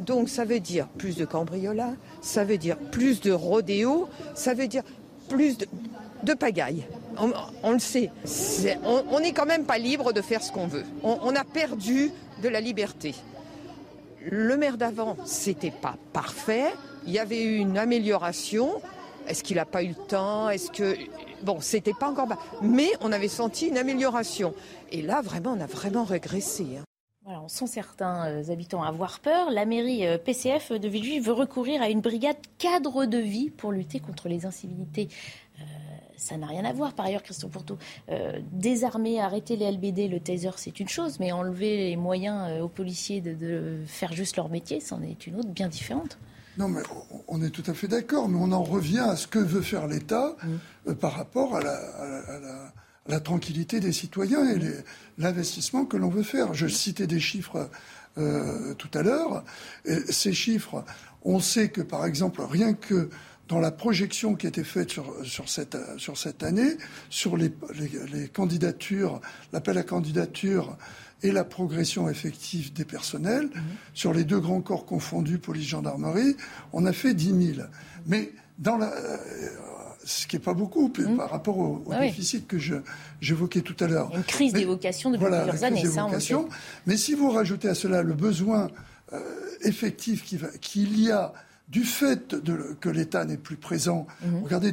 Donc 0.00 0.28
ça 0.28 0.44
veut 0.44 0.60
dire 0.60 0.88
plus 0.88 1.16
de 1.16 1.24
cambriolats, 1.24 1.94
ça 2.20 2.44
veut 2.44 2.58
dire 2.58 2.76
plus 2.76 3.20
de 3.20 3.32
rodéo, 3.32 4.08
ça 4.34 4.52
veut 4.52 4.68
dire 4.68 4.82
plus 5.28 5.56
de, 5.56 5.66
de 6.22 6.34
pagaille. 6.34 6.84
On, 7.62 7.72
le 7.72 7.78
sait. 7.78 8.10
on 8.84 9.20
n'est 9.20 9.32
quand 9.32 9.46
même 9.46 9.64
pas 9.64 9.78
libre 9.78 10.12
de 10.12 10.20
faire 10.20 10.42
ce 10.42 10.52
qu'on 10.52 10.66
veut. 10.66 10.84
On, 11.02 11.18
on, 11.22 11.34
a 11.34 11.44
perdu 11.44 12.12
de 12.42 12.48
la 12.48 12.60
liberté. 12.60 13.14
Le 14.28 14.56
maire 14.58 14.76
d'avant, 14.76 15.16
c'était 15.24 15.70
pas 15.70 15.96
parfait. 16.12 16.74
Il 17.06 17.12
y 17.12 17.18
avait 17.18 17.42
eu 17.42 17.56
une 17.56 17.78
amélioration. 17.78 18.82
Est-ce 19.28 19.42
qu'il 19.42 19.56
n'a 19.56 19.64
pas 19.64 19.82
eu 19.82 19.88
le 19.88 19.94
temps? 19.94 20.50
Est-ce 20.50 20.70
que 20.70 20.94
bon, 21.42 21.60
c'était 21.60 21.92
pas 21.92 22.10
encore 22.10 22.26
bas, 22.26 22.38
mais 22.62 22.90
on 23.00 23.12
avait 23.12 23.28
senti 23.28 23.68
une 23.68 23.78
amélioration. 23.78 24.54
Et 24.90 25.02
là, 25.02 25.20
vraiment, 25.22 25.52
on 25.52 25.60
a 25.60 25.66
vraiment 25.66 26.04
régressé. 26.04 26.78
Hein. 26.78 26.84
Voilà, 27.26 27.42
on 27.42 27.48
sent 27.48 27.66
certains 27.66 28.28
euh, 28.28 28.52
habitants 28.52 28.84
avoir 28.84 29.18
peur. 29.18 29.50
La 29.50 29.64
mairie 29.64 30.06
euh, 30.06 30.16
PCF 30.16 30.70
de 30.70 30.86
Villejuif 30.86 31.24
veut 31.24 31.32
recourir 31.32 31.82
à 31.82 31.90
une 31.90 32.00
brigade 32.00 32.36
cadre 32.56 33.04
de 33.04 33.18
vie 33.18 33.50
pour 33.50 33.72
lutter 33.72 33.98
contre 33.98 34.28
les 34.28 34.46
incivilités. 34.46 35.08
Euh, 35.58 35.62
ça 36.16 36.36
n'a 36.36 36.46
rien 36.46 36.64
à 36.64 36.72
voir. 36.72 36.92
Par 36.92 37.06
ailleurs, 37.06 37.24
Christophe 37.24 37.50
Pourteau, 37.50 37.78
désarmer, 38.52 39.20
arrêter 39.20 39.56
les 39.56 39.72
LBD, 39.72 40.06
le 40.06 40.20
taser, 40.20 40.50
c'est 40.56 40.78
une 40.78 40.88
chose, 40.88 41.18
mais 41.18 41.32
enlever 41.32 41.88
les 41.88 41.96
moyens 41.96 42.62
aux 42.62 42.68
policiers 42.68 43.20
de, 43.20 43.80
faire 43.86 44.12
juste 44.12 44.36
leur 44.36 44.48
métier, 44.48 44.80
c'en 44.80 45.02
est 45.02 45.26
une 45.26 45.36
autre 45.36 45.50
bien 45.50 45.68
différente. 45.68 46.18
Non, 46.58 46.68
mais 46.68 46.82
on 47.28 47.42
est 47.42 47.50
tout 47.50 47.64
à 47.66 47.74
fait 47.74 47.88
d'accord, 47.88 48.28
mais 48.28 48.38
on 48.40 48.52
en 48.52 48.62
revient 48.62 49.00
à 49.00 49.16
ce 49.16 49.26
que 49.26 49.38
veut 49.38 49.60
faire 49.60 49.86
l'État 49.86 50.36
mmh. 50.86 50.94
par 50.94 51.12
rapport 51.12 51.56
à 51.56 51.60
la 51.60 52.72
la 53.08 53.20
tranquillité 53.20 53.80
des 53.80 53.92
citoyens 53.92 54.48
et 54.48 54.58
l'investissement 55.18 55.84
que 55.84 55.96
l'on 55.96 56.08
veut 56.08 56.22
faire. 56.22 56.54
Je 56.54 56.66
citais 56.66 57.06
des 57.06 57.20
chiffres 57.20 57.70
euh, 58.18 58.74
tout 58.74 58.90
à 58.94 59.02
l'heure. 59.02 59.44
Ces 60.08 60.32
chiffres, 60.32 60.84
on 61.22 61.40
sait 61.40 61.68
que, 61.68 61.82
par 61.82 62.06
exemple, 62.06 62.42
rien 62.42 62.74
que 62.74 63.08
dans 63.48 63.60
la 63.60 63.70
projection 63.70 64.34
qui 64.34 64.46
a 64.46 64.48
été 64.48 64.64
faite 64.64 64.90
sur, 64.90 65.14
sur, 65.24 65.48
cette, 65.48 65.76
sur 65.98 66.18
cette 66.18 66.42
année, 66.42 66.78
sur 67.10 67.36
les, 67.36 67.52
les, 68.12 68.28
candidatures, 68.28 69.20
l'appel 69.52 69.78
à 69.78 69.84
candidature 69.84 70.76
et 71.22 71.32
la 71.32 71.44
progression 71.44 72.08
effective 72.08 72.72
des 72.72 72.84
personnels, 72.84 73.46
mmh. 73.46 73.60
sur 73.94 74.12
les 74.12 74.24
deux 74.24 74.40
grands 74.40 74.60
corps 74.60 74.86
confondus, 74.86 75.38
police-gendarmerie, 75.38 76.36
on 76.72 76.84
a 76.84 76.92
fait 76.92 77.14
10 77.14 77.54
000. 77.54 77.66
Mais 78.06 78.32
dans 78.58 78.76
la, 78.76 78.92
ce 80.06 80.26
qui 80.26 80.36
n'est 80.36 80.42
pas 80.42 80.54
beaucoup 80.54 80.88
mmh. 80.88 81.16
par 81.16 81.30
rapport 81.30 81.58
au, 81.58 81.84
ah 81.90 82.00
déficit 82.00 82.46
que 82.46 82.56
j'évoquais 83.20 83.60
tout 83.60 83.76
à 83.80 83.88
l'heure. 83.88 84.10
Une 84.14 84.22
crise 84.22 84.52
d'évocation 84.52 85.10
depuis 85.10 85.26
plusieurs 85.26 85.64
années, 85.64 85.84
ça, 85.84 86.06
on 86.06 86.48
Mais 86.86 86.96
si 86.96 87.14
vous 87.14 87.30
rajoutez 87.30 87.68
à 87.68 87.74
cela 87.74 88.02
le 88.02 88.14
besoin 88.14 88.68
euh, 89.12 89.18
effectif 89.62 90.24
qu'il 90.60 91.00
y 91.00 91.10
a 91.10 91.32
du 91.68 91.82
fait 91.82 92.36
de, 92.36 92.76
que 92.80 92.88
l'État 92.88 93.24
n'est 93.24 93.36
plus 93.36 93.56
présent, 93.56 94.06
mmh. 94.22 94.44
regardez 94.44 94.72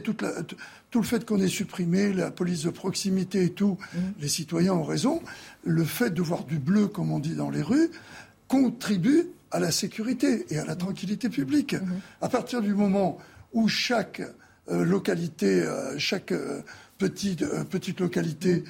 tout 0.93 1.01
le 1.01 1.07
fait 1.07 1.25
qu'on 1.25 1.41
ait 1.41 1.47
supprimé 1.47 2.13
la 2.13 2.29
police 2.29 2.61
de 2.61 2.69
proximité 2.69 3.45
et 3.45 3.49
tout, 3.49 3.79
mmh. 3.81 3.97
les 4.19 4.27
citoyens 4.27 4.73
ont 4.73 4.83
raison, 4.83 5.23
le 5.63 5.83
fait 5.85 6.11
de 6.11 6.21
voir 6.21 6.43
du 6.43 6.59
bleu, 6.59 6.85
comme 6.85 7.11
on 7.11 7.17
dit 7.17 7.33
dans 7.33 7.49
les 7.49 7.63
rues, 7.63 7.89
contribue 8.47 9.29
à 9.49 9.59
la 9.59 9.71
sécurité 9.71 10.45
et 10.51 10.59
à 10.59 10.65
la 10.65 10.75
tranquillité 10.75 11.29
publique. 11.29 11.75
À 12.21 12.29
partir 12.29 12.61
du 12.61 12.75
moment 12.75 13.17
où 13.53 13.67
chaque 13.67 14.21
euh, 14.69 14.85
localité, 14.85 15.63
euh, 15.63 15.97
chaque 15.97 16.31
euh, 16.31 16.61
petite, 16.99 17.43
petite 17.71 17.99
localité 17.99 18.63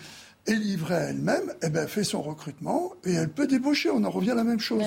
est 0.45 0.55
livrée 0.55 0.95
à 0.95 1.09
elle-même, 1.09 1.53
eh 1.61 1.69
ben, 1.69 1.87
fait 1.87 2.03
son 2.03 2.21
recrutement 2.21 2.93
et 3.05 3.13
elle 3.13 3.29
peut 3.29 3.47
débaucher. 3.47 3.89
On 3.89 4.03
en 4.03 4.09
revient 4.09 4.31
à 4.31 4.35
la 4.35 4.43
même 4.43 4.59
chose. 4.59 4.83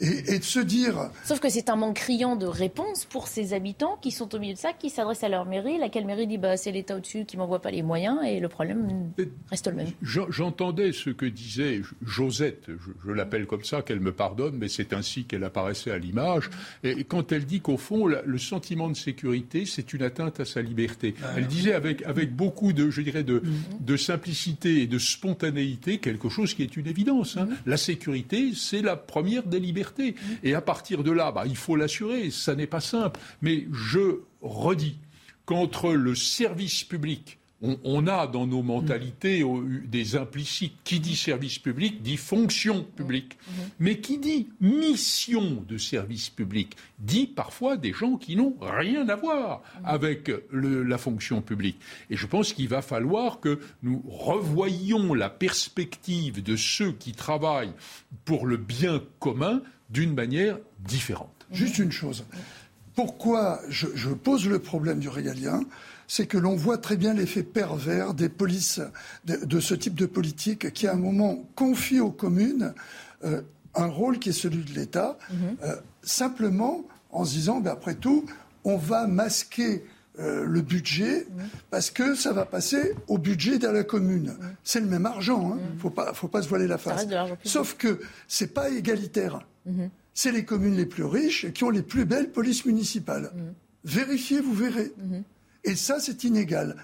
Et, 0.00 0.38
de 0.38 0.44
se 0.44 0.58
dire. 0.58 1.10
Sauf 1.24 1.38
que 1.40 1.48
c'est 1.48 1.70
un 1.70 1.76
manque 1.76 1.96
criant 1.96 2.36
de 2.36 2.46
réponse 2.46 3.04
pour 3.04 3.28
ces 3.28 3.52
habitants 3.52 3.98
qui 4.02 4.10
sont 4.10 4.34
au 4.34 4.38
milieu 4.38 4.54
de 4.54 4.58
ça, 4.58 4.72
qui 4.72 4.90
s'adressent 4.90 5.22
à 5.22 5.28
leur 5.28 5.46
mairie. 5.46 5.78
Laquelle 5.78 6.06
mairie 6.06 6.26
dit 6.26 6.38
bah, 6.38 6.56
c'est 6.56 6.72
l'État 6.72 6.96
au-dessus 6.96 7.24
qui 7.24 7.36
m'envoie 7.36 7.60
pas 7.60 7.70
les 7.70 7.82
moyens 7.82 8.18
et 8.26 8.40
le 8.40 8.48
problème 8.48 9.12
reste 9.50 9.68
le 9.68 9.74
même. 9.74 9.88
J'entendais 10.02 10.92
ce 10.92 11.10
que 11.10 11.26
disait 11.26 11.82
Josette, 12.04 12.66
je, 13.04 13.12
l'appelle 13.12 13.46
comme 13.46 13.64
ça, 13.64 13.82
qu'elle 13.82 14.00
me 14.00 14.12
pardonne, 14.12 14.56
mais 14.56 14.68
c'est 14.68 14.92
ainsi 14.92 15.24
qu'elle 15.24 15.44
apparaissait 15.44 15.92
à 15.92 15.98
l'image. 15.98 16.50
Et 16.82 17.04
quand 17.04 17.30
elle 17.30 17.46
dit 17.46 17.60
qu'au 17.60 17.76
fond, 17.76 18.06
le 18.06 18.38
sentiment 18.38 18.88
de 18.88 18.96
sécurité, 18.96 19.66
c'est 19.66 19.92
une 19.92 20.02
atteinte 20.02 20.40
à 20.40 20.44
sa 20.44 20.62
liberté. 20.62 21.14
Ah, 21.22 21.34
elle 21.36 21.46
disait 21.46 21.74
avec, 21.74 22.02
avec 22.02 22.34
beaucoup 22.34 22.72
de, 22.72 22.90
je 22.90 23.02
dirais, 23.02 23.22
de, 23.22 23.38
mm-hmm. 23.38 23.84
de 23.84 23.96
simplicité 23.96 24.82
et 24.82 24.86
de 24.86 24.95
de 24.96 24.98
spontanéité 24.98 25.98
quelque 25.98 26.30
chose 26.30 26.54
qui 26.54 26.62
est 26.62 26.74
une 26.74 26.86
évidence. 26.86 27.36
Hein. 27.36 27.48
La 27.66 27.76
sécurité, 27.76 28.52
c'est 28.54 28.80
la 28.80 28.96
première 28.96 29.42
des 29.42 29.60
libertés. 29.60 30.14
Et 30.42 30.54
à 30.54 30.62
partir 30.62 31.04
de 31.04 31.10
là, 31.10 31.32
bah, 31.32 31.44
il 31.46 31.56
faut 31.56 31.76
l'assurer. 31.76 32.30
Ça 32.30 32.54
n'est 32.54 32.66
pas 32.66 32.80
simple. 32.80 33.20
Mais 33.42 33.66
je 33.72 34.20
redis 34.40 34.96
qu'entre 35.44 35.92
le 35.92 36.14
service 36.14 36.82
public 36.82 37.38
on, 37.62 38.06
a 38.06 38.26
dans 38.26 38.46
nos 38.46 38.62
mentalités 38.62 39.42
des 39.86 40.16
implicites. 40.16 40.74
Qui 40.84 41.00
dit 41.00 41.16
service 41.16 41.58
public 41.58 42.02
dit 42.02 42.16
fonction 42.16 42.84
publique. 42.84 43.36
Mmh. 43.36 43.50
Mmh. 43.50 43.64
Mais 43.80 43.98
qui 43.98 44.18
dit 44.18 44.48
mission 44.60 45.64
de 45.66 45.78
service 45.78 46.28
public 46.28 46.76
dit 46.98 47.26
parfois 47.26 47.76
des 47.76 47.92
gens 47.92 48.16
qui 48.16 48.36
n'ont 48.36 48.56
rien 48.60 49.08
à 49.08 49.16
voir 49.16 49.60
mmh. 49.60 49.86
avec 49.86 50.30
la 50.52 50.98
fonction 50.98 51.40
publique. 51.40 51.78
Et 52.10 52.16
je 52.16 52.26
pense 52.26 52.52
qu'il 52.52 52.68
va 52.68 52.82
falloir 52.82 53.40
que 53.40 53.58
nous 53.82 54.02
revoyions 54.06 55.14
la 55.14 55.30
perspective 55.30 56.42
de 56.42 56.56
ceux 56.56 56.92
qui 56.92 57.12
travaillent 57.12 57.72
pour 58.24 58.46
le 58.46 58.56
bien 58.56 59.02
commun 59.18 59.62
d'une 59.90 60.14
manière 60.14 60.58
différente. 60.80 61.46
Juste 61.52 61.78
une 61.78 61.92
chose. 61.92 62.24
Pourquoi 62.94 63.60
je 63.68 64.08
pose 64.08 64.46
le 64.48 64.58
problème 64.58 65.00
du 65.00 65.08
régalien? 65.08 65.60
C'est 66.08 66.26
que 66.26 66.38
l'on 66.38 66.56
voit 66.56 66.78
très 66.78 66.96
bien 66.96 67.14
l'effet 67.14 67.42
pervers 67.42 68.14
des 68.14 68.28
polices 68.28 68.80
de, 69.24 69.60
ce 69.60 69.74
type 69.74 69.94
de 69.94 70.06
politique 70.06 70.72
qui, 70.72 70.86
à 70.86 70.92
un 70.92 70.96
moment, 70.96 71.44
confie 71.54 72.00
aux 72.00 72.10
communes 72.10 72.74
euh, 73.24 73.42
un 73.74 73.86
rôle 73.86 74.18
qui 74.18 74.30
est 74.30 74.32
celui 74.32 74.64
de 74.64 74.72
l'État, 74.72 75.18
mhm. 75.30 75.56
euh, 75.62 75.76
simplement 76.02 76.84
en 77.10 77.24
se 77.24 77.32
disant, 77.32 77.60
ben, 77.60 77.72
après 77.72 77.94
tout, 77.94 78.24
on 78.64 78.76
va 78.76 79.06
masquer 79.06 79.84
euh, 80.18 80.46
le 80.46 80.62
budget 80.62 81.26
mhm. 81.30 81.48
parce 81.70 81.90
que 81.90 82.14
ça 82.14 82.32
va 82.32 82.46
passer 82.46 82.94
au 83.06 83.18
budget 83.18 83.58
de 83.58 83.68
la 83.68 83.84
commune. 83.84 84.36
Mhm. 84.40 84.54
C'est 84.64 84.80
le 84.80 84.86
même 84.86 85.06
argent, 85.06 85.56
il 85.56 85.62
hein. 85.62 85.70
ne 85.74 85.78
faut 85.78 85.90
pas, 85.90 86.14
faut 86.14 86.28
pas 86.28 86.42
se 86.42 86.48
voiler 86.48 86.66
la 86.66 86.78
face. 86.78 87.06
Sauf 87.44 87.76
que 87.76 88.00
c'est 88.28 88.54
pas 88.54 88.70
égalitaire. 88.70 89.40
C'est 90.14 90.32
les 90.32 90.44
communes 90.44 90.76
les 90.76 90.86
plus 90.86 91.04
riches 91.04 91.52
qui 91.52 91.64
ont 91.64 91.70
les 91.70 91.82
plus 91.82 92.06
belles 92.06 92.30
polices 92.30 92.64
municipales. 92.64 93.32
Vérifiez, 93.84 94.40
vous 94.40 94.54
verrez. 94.54 94.92
Et 95.66 95.74
ça, 95.74 96.00
c'est 96.00 96.24
inégal. 96.24 96.76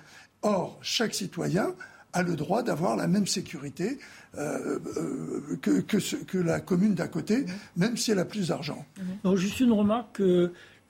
Or, 0.42 0.78
chaque 0.82 1.14
citoyen 1.14 1.74
a 2.12 2.22
le 2.22 2.36
droit 2.36 2.62
d'avoir 2.62 2.96
la 2.96 3.06
même 3.06 3.26
sécurité 3.26 3.98
euh, 4.36 4.78
euh, 4.98 5.56
que, 5.62 5.80
que, 5.80 6.38
la 6.38 6.60
commune 6.60 6.94
d'à 6.94 7.08
côté, 7.08 7.46
même 7.76 7.96
si 7.96 8.10
elle 8.10 8.18
a 8.18 8.26
plus 8.26 8.48
d'argent. 8.48 8.84
Mhm. 9.24 9.36
Juste 9.36 9.60
une 9.60 9.72
remarque, 9.72 10.20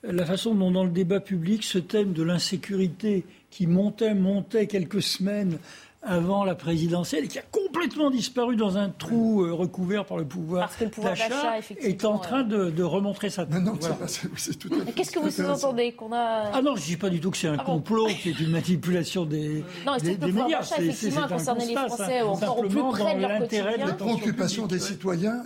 la 0.03 0.25
façon 0.25 0.53
dont 0.53 0.71
dans 0.71 0.83
le 0.83 0.89
débat 0.91 1.21
public, 1.21 1.63
ce 1.63 1.77
thème 1.77 2.11
de 2.11 2.23
l'insécurité 2.23 3.25
qui 3.49 3.67
montait, 3.67 4.15
montait 4.15 4.67
quelques 4.67 5.01
semaines 5.01 5.59
avant 6.05 6.43
la 6.43 6.55
présidentielle 6.55 7.25
et 7.25 7.27
qui 7.27 7.39
a 7.39 7.43
complètement 7.51 8.09
disparu 8.09 8.55
dans 8.55 8.77
un 8.77 8.89
trou 8.89 9.43
euh, 9.43 9.53
recouvert 9.53 10.05
par 10.05 10.17
le 10.17 10.25
pouvoir, 10.25 10.69
d'achat, 11.03 11.59
est 11.79 12.05
en 12.05 12.17
train 12.17 12.43
de, 12.43 12.83
remontrer 12.83 13.29
sa 13.29 13.45
tête. 13.45 13.61
Non, 13.61 13.73
non, 13.73 13.79
c'est 14.07 14.59
tout 14.59 14.69
à 14.73 14.85
fait. 14.85 14.91
Qu'est-ce 14.91 15.11
que 15.11 15.19
vous 15.19 15.29
sous-entendez 15.29 15.93
qu'on 15.93 16.11
a 16.11 16.51
Ah 16.53 16.61
non, 16.61 16.75
je 16.75 16.83
dis 16.83 16.97
pas 16.97 17.09
du 17.09 17.19
tout 17.19 17.31
que 17.31 17.37
c'est 17.37 17.47
un 17.47 17.57
ah 17.59 17.63
complot, 17.63 18.07
qui 18.07 18.29
est 18.29 18.39
une 18.39 18.51
manipulation 18.51 19.25
des, 19.25 19.63
non, 19.85 19.97
des, 19.97 20.17
des 20.17 20.31
médias. 20.31 20.61
C'est 20.63 20.83
effectivement 20.83 21.27
concerné 21.27 21.67
les 21.67 21.75
Français 21.75 22.21
encore 22.21 22.59
au 22.59 22.67
plus 22.67 22.81
près 22.91 23.15
de 23.15 23.21
leur 23.21 23.39
quotidien. 23.39 23.87
Les 23.87 23.93
préoccupations 23.93 24.67
des 24.67 24.79
citoyens 24.79 25.43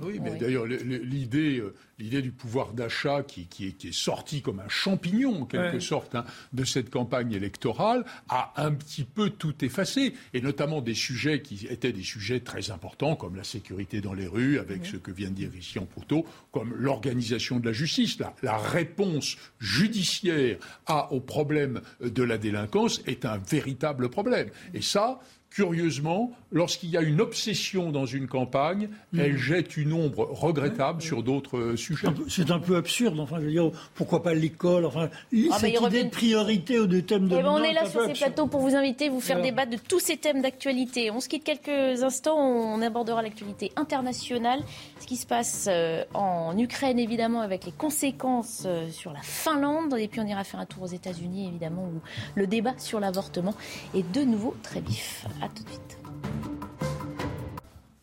Oui, 0.00 0.18
mais 0.20 0.36
d'ailleurs, 0.36 0.66
l'idée, 0.66 1.58
euh, 1.58 1.74
l'idée 1.98 2.20
du 2.20 2.32
pouvoir 2.32 2.72
d'achat 2.72 3.22
qui, 3.22 3.46
qui, 3.46 3.68
est, 3.68 3.72
qui, 3.72 3.88
est, 3.88 3.94
sorti 3.94 4.42
comme 4.42 4.60
un 4.60 4.68
champignon, 4.68 5.42
en 5.42 5.44
quelque 5.46 5.78
sorte, 5.78 6.14
hein, 6.14 6.24
de 6.52 6.64
cette 6.64 6.90
campagne 6.90 7.32
électorale, 7.32 8.04
a 8.28 8.52
un 8.56 8.72
petit 8.72 9.04
peu 9.04 9.30
tout 9.30 9.64
effacé. 9.64 10.14
Et 10.34 10.40
notamment 10.40 10.80
des 10.80 10.94
sujets 10.94 11.42
qui 11.42 11.66
étaient 11.68 11.92
des 11.92 12.02
sujets 12.02 12.40
très 12.40 12.70
importants, 12.70 13.14
comme 13.14 13.36
la 13.36 13.44
sécurité 13.44 14.00
dans 14.00 14.14
les 14.14 14.26
rues, 14.26 14.58
avec 14.58 14.84
ce 14.84 14.96
que 14.96 15.12
vient 15.12 15.30
de 15.30 15.34
dire 15.34 15.54
ici 15.54 15.78
en 15.78 15.86
poteau, 15.86 16.26
comme 16.50 16.74
l'organisation 16.74 17.60
de 17.60 17.66
la 17.66 17.72
justice. 17.72 18.18
La, 18.18 18.34
la 18.42 18.56
réponse 18.58 19.36
judiciaire 19.60 20.58
à, 20.86 21.12
au 21.12 21.20
problème 21.20 21.80
de 22.00 22.22
la 22.22 22.36
délinquance 22.38 23.00
est 23.06 23.24
un 23.24 23.38
véritable 23.38 24.08
problème. 24.08 24.50
Et 24.74 24.82
ça, 24.82 25.20
curieusement, 25.50 26.32
lorsqu'il 26.56 26.88
y 26.88 26.96
a 26.96 27.02
une 27.02 27.20
obsession 27.20 27.92
dans 27.92 28.06
une 28.06 28.26
campagne, 28.26 28.88
mm. 29.12 29.20
elle 29.20 29.36
jette 29.36 29.76
une 29.76 29.92
ombre 29.92 30.26
regrettable 30.32 31.02
sur 31.02 31.22
d'autres 31.22 31.58
euh, 31.58 31.76
sujets. 31.76 32.08
C'est 32.28 32.50
un 32.50 32.58
peu 32.58 32.76
absurde. 32.76 33.20
Enfin, 33.20 33.36
je 33.40 33.44
veux 33.44 33.50
dire, 33.50 33.70
pourquoi 33.94 34.22
pas 34.22 34.32
l'école 34.32 34.86
Enfin, 34.86 35.10
ah, 35.52 35.58
cette 35.58 35.80
idée 35.80 36.04
de 36.04 36.10
priorité 36.10 36.80
ou 36.80 36.86
de 36.86 37.00
thème 37.00 37.28
de. 37.28 37.36
Eh 37.36 37.42
ben, 37.42 37.50
on 37.50 37.62
est 37.62 37.74
là 37.74 37.84
sur 37.86 38.04
ces 38.06 38.14
plateaux 38.14 38.46
pour 38.46 38.60
vous 38.60 38.74
inviter, 38.74 39.10
vous 39.10 39.20
faire 39.20 39.42
débattre 39.42 39.72
de 39.72 39.76
tous 39.76 40.00
ces 40.00 40.16
thèmes 40.16 40.40
d'actualité. 40.40 41.10
On 41.10 41.20
se 41.20 41.28
quitte 41.28 41.44
quelques 41.44 42.02
instants. 42.02 42.38
On 42.38 42.80
abordera 42.80 43.22
l'actualité 43.22 43.70
internationale, 43.76 44.60
ce 45.00 45.06
qui 45.06 45.16
se 45.16 45.26
passe 45.26 45.66
euh, 45.70 46.04
en 46.14 46.56
Ukraine 46.58 46.98
évidemment, 46.98 47.42
avec 47.42 47.66
les 47.66 47.72
conséquences 47.72 48.62
euh, 48.64 48.88
sur 48.90 49.12
la 49.12 49.20
Finlande, 49.20 49.94
et 49.98 50.08
puis 50.08 50.20
on 50.20 50.26
ira 50.26 50.42
faire 50.44 50.60
un 50.60 50.66
tour 50.66 50.84
aux 50.84 50.86
États-Unis 50.86 51.48
évidemment, 51.48 51.82
où 51.82 52.00
le 52.34 52.46
débat 52.46 52.74
sur 52.78 52.98
l'avortement 52.98 53.54
est 53.94 54.10
de 54.10 54.22
nouveau 54.22 54.54
très 54.62 54.80
vif 54.80 55.26
tout 55.54 55.62
de 55.64 55.68
suite. 55.68 56.05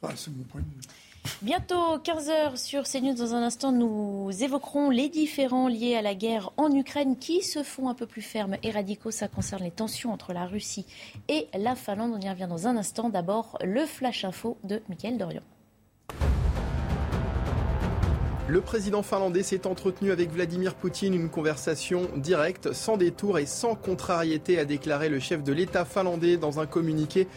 Ah, 0.04 0.10
mon. 0.28 0.62
Bientôt 1.42 1.98
15h 1.98 2.58
sur 2.58 2.84
CNews. 2.84 3.14
Dans 3.14 3.34
un 3.34 3.44
instant, 3.44 3.72
nous 3.72 4.30
évoquerons 4.42 4.90
les 4.90 5.08
différends 5.08 5.70
liés 5.70 5.96
à 5.96 6.02
la 6.02 6.14
guerre 6.16 6.52
en 6.58 6.70
Ukraine 6.74 7.16
qui 7.18 7.42
se 7.42 7.64
font 7.64 7.88
un 7.88 7.94
peu 7.94 8.06
plus 8.06 8.22
fermes 8.22 8.58
et 8.64 8.72
radicaux. 8.72 9.12
Ça 9.12 9.30
concerne 9.30 9.64
les 9.64 9.72
tensions 9.72 10.12
entre 10.12 10.34
la 10.34 10.46
Russie 10.46 10.86
et 11.30 11.48
la 11.58 11.76
Finlande. 11.76 12.12
On 12.14 12.20
y 12.20 12.30
revient 12.30 12.48
dans 12.50 12.68
un 12.68 12.76
instant. 12.76 13.10
D'abord, 13.10 13.58
le 13.64 13.86
flash 13.86 14.26
info 14.26 14.58
de 14.66 14.82
Mickaël 14.90 15.18
Dorian. 15.18 15.42
Le 18.50 18.60
président 18.60 19.04
finlandais 19.04 19.42
s'est 19.42 19.66
entretenu 19.66 20.12
avec 20.12 20.30
Vladimir 20.30 20.76
Poutine 20.76 21.14
une 21.14 21.30
conversation 21.30 22.10
directe, 22.18 22.74
sans 22.74 22.98
détour 22.98 23.40
et 23.40 23.46
sans 23.46 23.74
contrariété, 23.74 24.60
a 24.60 24.66
déclaré 24.66 25.08
le 25.08 25.22
chef 25.22 25.44
de 25.44 25.54
l'État 25.54 25.86
finlandais 25.86 26.36
dans 26.36 26.60
un 26.60 26.66
communiqué. 26.66 27.30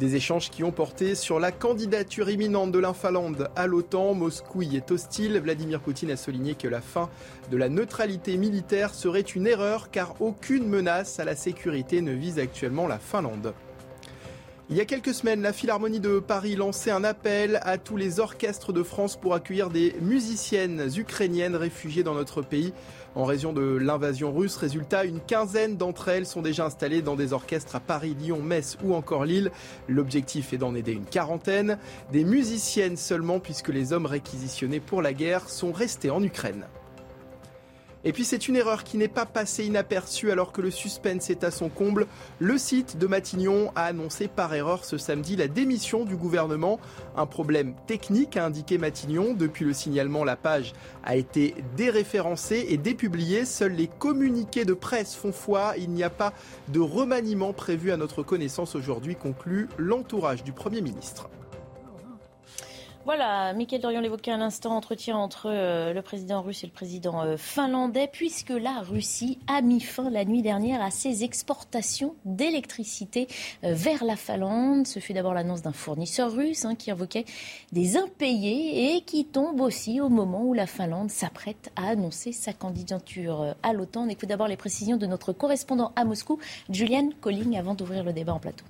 Des 0.00 0.16
échanges 0.16 0.48
qui 0.48 0.64
ont 0.64 0.72
porté 0.72 1.14
sur 1.16 1.38
la 1.38 1.52
candidature 1.52 2.30
imminente 2.30 2.72
de 2.72 2.78
la 2.78 2.94
Finlande 2.94 3.50
à 3.56 3.66
l'OTAN. 3.66 4.14
Moscou 4.14 4.62
y 4.62 4.76
est 4.76 4.90
hostile. 4.90 5.38
Vladimir 5.38 5.80
Poutine 5.80 6.10
a 6.10 6.16
souligné 6.16 6.54
que 6.54 6.66
la 6.66 6.80
fin 6.80 7.10
de 7.50 7.58
la 7.58 7.68
neutralité 7.68 8.38
militaire 8.38 8.94
serait 8.94 9.20
une 9.20 9.46
erreur 9.46 9.90
car 9.90 10.14
aucune 10.20 10.66
menace 10.66 11.20
à 11.20 11.26
la 11.26 11.36
sécurité 11.36 12.00
ne 12.00 12.12
vise 12.12 12.38
actuellement 12.38 12.86
la 12.86 12.98
Finlande. 12.98 13.52
Il 14.70 14.76
y 14.76 14.80
a 14.80 14.86
quelques 14.86 15.12
semaines, 15.12 15.42
la 15.42 15.52
Philharmonie 15.52 16.00
de 16.00 16.20
Paris 16.20 16.56
lançait 16.56 16.90
un 16.90 17.04
appel 17.04 17.60
à 17.64 17.76
tous 17.76 17.98
les 17.98 18.18
orchestres 18.18 18.72
de 18.72 18.82
France 18.82 19.14
pour 19.14 19.34
accueillir 19.34 19.68
des 19.68 19.94
musiciennes 20.00 20.88
ukrainiennes 20.96 21.54
réfugiées 21.54 22.02
dans 22.02 22.14
notre 22.14 22.40
pays 22.40 22.72
en 23.14 23.24
raison 23.24 23.52
de 23.52 23.60
l'invasion 23.60 24.32
russe. 24.32 24.56
Résultat, 24.56 25.04
une 25.04 25.20
quinzaine 25.20 25.76
d'entre 25.76 26.08
elles 26.08 26.24
sont 26.24 26.40
déjà 26.40 26.64
installées 26.64 27.02
dans 27.02 27.14
des 27.14 27.34
orchestres 27.34 27.76
à 27.76 27.80
Paris, 27.80 28.16
Lyon, 28.18 28.40
Metz 28.42 28.78
ou 28.82 28.94
encore 28.94 29.26
Lille. 29.26 29.50
L'objectif 29.86 30.54
est 30.54 30.58
d'en 30.58 30.74
aider 30.74 30.92
une 30.92 31.04
quarantaine. 31.04 31.76
Des 32.10 32.24
musiciennes 32.24 32.96
seulement 32.96 33.40
puisque 33.40 33.68
les 33.68 33.92
hommes 33.92 34.06
réquisitionnés 34.06 34.80
pour 34.80 35.02
la 35.02 35.12
guerre 35.12 35.50
sont 35.50 35.72
restés 35.72 36.08
en 36.08 36.22
Ukraine. 36.22 36.64
Et 38.04 38.12
puis 38.12 38.24
c'est 38.24 38.48
une 38.48 38.56
erreur 38.56 38.84
qui 38.84 38.98
n'est 38.98 39.08
pas 39.08 39.24
passée 39.24 39.64
inaperçue 39.64 40.30
alors 40.30 40.52
que 40.52 40.60
le 40.60 40.70
suspense 40.70 41.30
est 41.30 41.42
à 41.42 41.50
son 41.50 41.70
comble. 41.70 42.06
Le 42.38 42.58
site 42.58 42.98
de 42.98 43.06
Matignon 43.06 43.72
a 43.74 43.84
annoncé 43.84 44.28
par 44.28 44.52
erreur 44.54 44.84
ce 44.84 44.98
samedi 44.98 45.36
la 45.36 45.48
démission 45.48 46.04
du 46.04 46.16
gouvernement. 46.16 46.78
Un 47.16 47.26
problème 47.26 47.74
technique 47.86 48.36
a 48.36 48.44
indiqué 48.44 48.76
Matignon. 48.76 49.32
Depuis 49.32 49.64
le 49.64 49.72
signalement, 49.72 50.22
la 50.22 50.36
page 50.36 50.74
a 51.02 51.16
été 51.16 51.54
déréférencée 51.76 52.66
et 52.68 52.76
dépubliée. 52.76 53.46
Seuls 53.46 53.72
les 53.72 53.88
communiqués 53.88 54.66
de 54.66 54.74
presse 54.74 55.14
font 55.14 55.32
foi. 55.32 55.74
Il 55.78 55.90
n'y 55.90 56.04
a 56.04 56.10
pas 56.10 56.34
de 56.68 56.80
remaniement 56.80 57.52
prévu 57.54 57.90
à 57.90 57.96
notre 57.96 58.22
connaissance 58.22 58.74
aujourd'hui, 58.74 59.16
conclut 59.16 59.68
l'entourage 59.78 60.44
du 60.44 60.52
Premier 60.52 60.82
ministre. 60.82 61.30
Voilà, 63.06 63.52
Michael 63.52 63.82
Dorian 63.82 64.00
l'évoquait 64.00 64.30
à 64.30 64.38
l'instant, 64.38 64.74
entretien 64.74 65.18
entre 65.18 65.50
euh, 65.50 65.92
le 65.92 66.00
président 66.00 66.40
russe 66.40 66.64
et 66.64 66.66
le 66.66 66.72
président 66.72 67.22
euh, 67.22 67.36
finlandais, 67.36 68.08
puisque 68.10 68.48
la 68.48 68.80
Russie 68.80 69.38
a 69.46 69.60
mis 69.60 69.80
fin 69.80 70.08
la 70.08 70.24
nuit 70.24 70.40
dernière 70.40 70.80
à 70.80 70.90
ses 70.90 71.22
exportations 71.22 72.14
d'électricité 72.24 73.28
euh, 73.62 73.74
vers 73.74 74.04
la 74.04 74.16
Finlande. 74.16 74.86
Ce 74.86 75.00
fut 75.00 75.12
d'abord 75.12 75.34
l'annonce 75.34 75.60
d'un 75.60 75.74
fournisseur 75.74 76.32
russe 76.32 76.64
hein, 76.64 76.76
qui 76.76 76.90
invoquait 76.90 77.26
des 77.72 77.98
impayés 77.98 78.96
et 78.96 79.02
qui 79.02 79.26
tombe 79.26 79.60
aussi 79.60 80.00
au 80.00 80.08
moment 80.08 80.42
où 80.42 80.54
la 80.54 80.66
Finlande 80.66 81.10
s'apprête 81.10 81.70
à 81.76 81.88
annoncer 81.88 82.32
sa 82.32 82.54
candidature 82.54 83.54
à 83.62 83.74
l'OTAN. 83.74 84.04
On 84.04 84.08
écoute 84.08 84.30
d'abord 84.30 84.48
les 84.48 84.56
précisions 84.56 84.96
de 84.96 85.04
notre 85.04 85.34
correspondant 85.34 85.92
à 85.94 86.06
Moscou, 86.06 86.38
Julian 86.70 87.10
Colling, 87.20 87.58
avant 87.58 87.74
d'ouvrir 87.74 88.02
le 88.02 88.14
débat 88.14 88.32
en 88.32 88.40
plateau. 88.40 88.64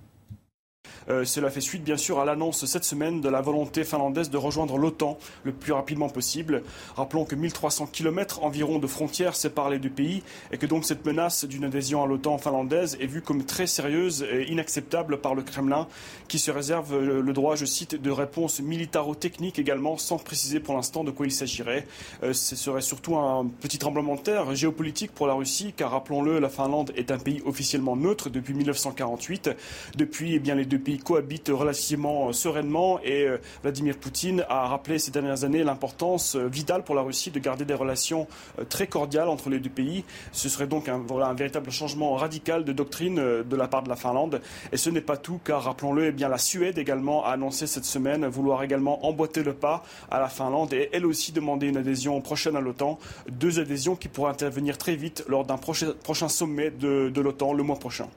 Euh, 1.08 1.24
cela 1.24 1.50
fait 1.50 1.60
suite 1.60 1.84
bien 1.84 1.96
sûr 1.96 2.20
à 2.20 2.24
l'annonce 2.24 2.64
cette 2.64 2.84
semaine 2.84 3.20
de 3.20 3.28
la 3.28 3.40
volonté 3.40 3.84
finlandaise 3.84 4.30
de 4.30 4.36
rejoindre 4.36 4.78
l'OTAN 4.78 5.18
le 5.44 5.52
plus 5.52 5.72
rapidement 5.72 6.08
possible. 6.08 6.62
Rappelons 6.96 7.24
que 7.24 7.34
1300 7.34 7.88
km 7.92 8.42
environ 8.42 8.78
de 8.78 8.86
frontières 8.86 9.36
séparent 9.36 9.70
les 9.70 9.78
deux 9.78 9.90
pays 9.90 10.22
et 10.52 10.58
que 10.58 10.66
donc 10.66 10.84
cette 10.84 11.04
menace 11.04 11.44
d'une 11.44 11.64
adhésion 11.64 12.02
à 12.02 12.06
l'OTAN 12.06 12.38
finlandaise 12.38 12.96
est 13.00 13.06
vue 13.06 13.22
comme 13.22 13.44
très 13.44 13.66
sérieuse 13.66 14.26
et 14.30 14.50
inacceptable 14.50 15.18
par 15.18 15.34
le 15.34 15.42
Kremlin 15.42 15.86
qui 16.28 16.38
se 16.38 16.50
réserve 16.50 16.98
le 16.98 17.32
droit, 17.32 17.56
je 17.56 17.64
cite, 17.64 18.00
de 18.00 18.10
réponse 18.10 18.60
militaro-technique 18.60 19.58
également 19.58 19.98
sans 19.98 20.18
préciser 20.18 20.60
pour 20.60 20.74
l'instant 20.74 21.04
de 21.04 21.10
quoi 21.10 21.26
il 21.26 21.32
s'agirait. 21.32 21.86
Euh, 22.22 22.32
ce 22.32 22.56
serait 22.56 22.80
surtout 22.80 23.16
un 23.16 23.46
petit 23.46 23.78
tremblement 23.78 24.14
de 24.16 24.20
terre 24.20 24.54
géopolitique 24.54 25.12
pour 25.12 25.26
la 25.26 25.34
Russie 25.34 25.72
car 25.76 25.90
rappelons-le, 25.90 26.38
la 26.38 26.48
Finlande 26.48 26.92
est 26.96 27.10
un 27.10 27.18
pays 27.18 27.42
officiellement 27.44 27.96
neutre 27.96 28.30
depuis 28.30 28.54
1948. 28.54 29.50
Depuis, 29.96 30.34
eh 30.34 30.38
bien, 30.38 30.54
les 30.54 30.64
deux 30.64 30.78
pays 30.84 30.98
cohabitent 30.98 31.50
relativement 31.52 32.28
euh, 32.28 32.32
sereinement 32.32 33.00
et 33.02 33.26
euh, 33.26 33.38
Vladimir 33.62 33.96
Poutine 33.96 34.44
a 34.48 34.68
rappelé 34.68 34.98
ces 34.98 35.10
dernières 35.10 35.44
années 35.44 35.64
l'importance 35.64 36.36
euh, 36.36 36.46
vitale 36.46 36.84
pour 36.84 36.94
la 36.94 37.02
Russie 37.02 37.30
de 37.30 37.38
garder 37.40 37.64
des 37.64 37.74
relations 37.74 38.28
très 38.68 38.86
cordiales 38.86 39.28
entre 39.28 39.50
les 39.50 39.58
deux 39.58 39.70
pays. 39.70 40.04
Ce 40.32 40.48
serait 40.48 40.66
donc 40.66 40.88
un, 40.88 41.02
véritable 41.34 41.70
changement 41.70 42.14
radical 42.14 42.64
de 42.64 42.72
doctrine 42.72 43.16
de 43.16 43.56
la 43.56 43.66
part 43.66 43.82
de 43.82 43.88
la 43.88 43.96
Finlande. 43.96 44.40
Et 44.72 44.76
ce 44.76 44.90
n'est 44.90 45.00
pas 45.00 45.16
tout, 45.16 45.40
car 45.42 45.62
rappelons-le, 45.62 46.06
eh 46.06 46.12
bien 46.12 46.28
la 46.28 46.38
Suède 46.38 46.78
également 46.78 47.24
a 47.24 47.30
annoncé 47.30 47.66
cette 47.66 47.84
semaine 47.84 48.26
vouloir 48.26 48.62
également 48.62 49.06
emboîter 49.06 49.42
le 49.42 49.54
pas 49.54 49.82
à 50.10 50.20
la 50.20 50.28
Finlande 50.28 50.72
et 50.74 50.90
elle 50.92 51.06
aussi 51.06 51.32
demander 51.32 51.68
une 51.68 51.78
adhésion 51.78 52.20
prochaine 52.20 52.56
à 52.56 52.60
l'OTAN. 52.60 52.98
Deux 53.30 53.58
adhésions 53.58 53.96
qui 53.96 54.08
pourraient 54.08 54.32
intervenir 54.32 54.76
très 54.76 54.96
vite 54.96 55.24
lors 55.28 55.44
d'un 55.44 55.56
prochain, 55.56 56.28
sommet 56.28 56.70
de 56.70 57.20
l'OTAN 57.20 57.54
le 57.54 57.62
mois 57.62 57.78
prochain. 57.78 58.08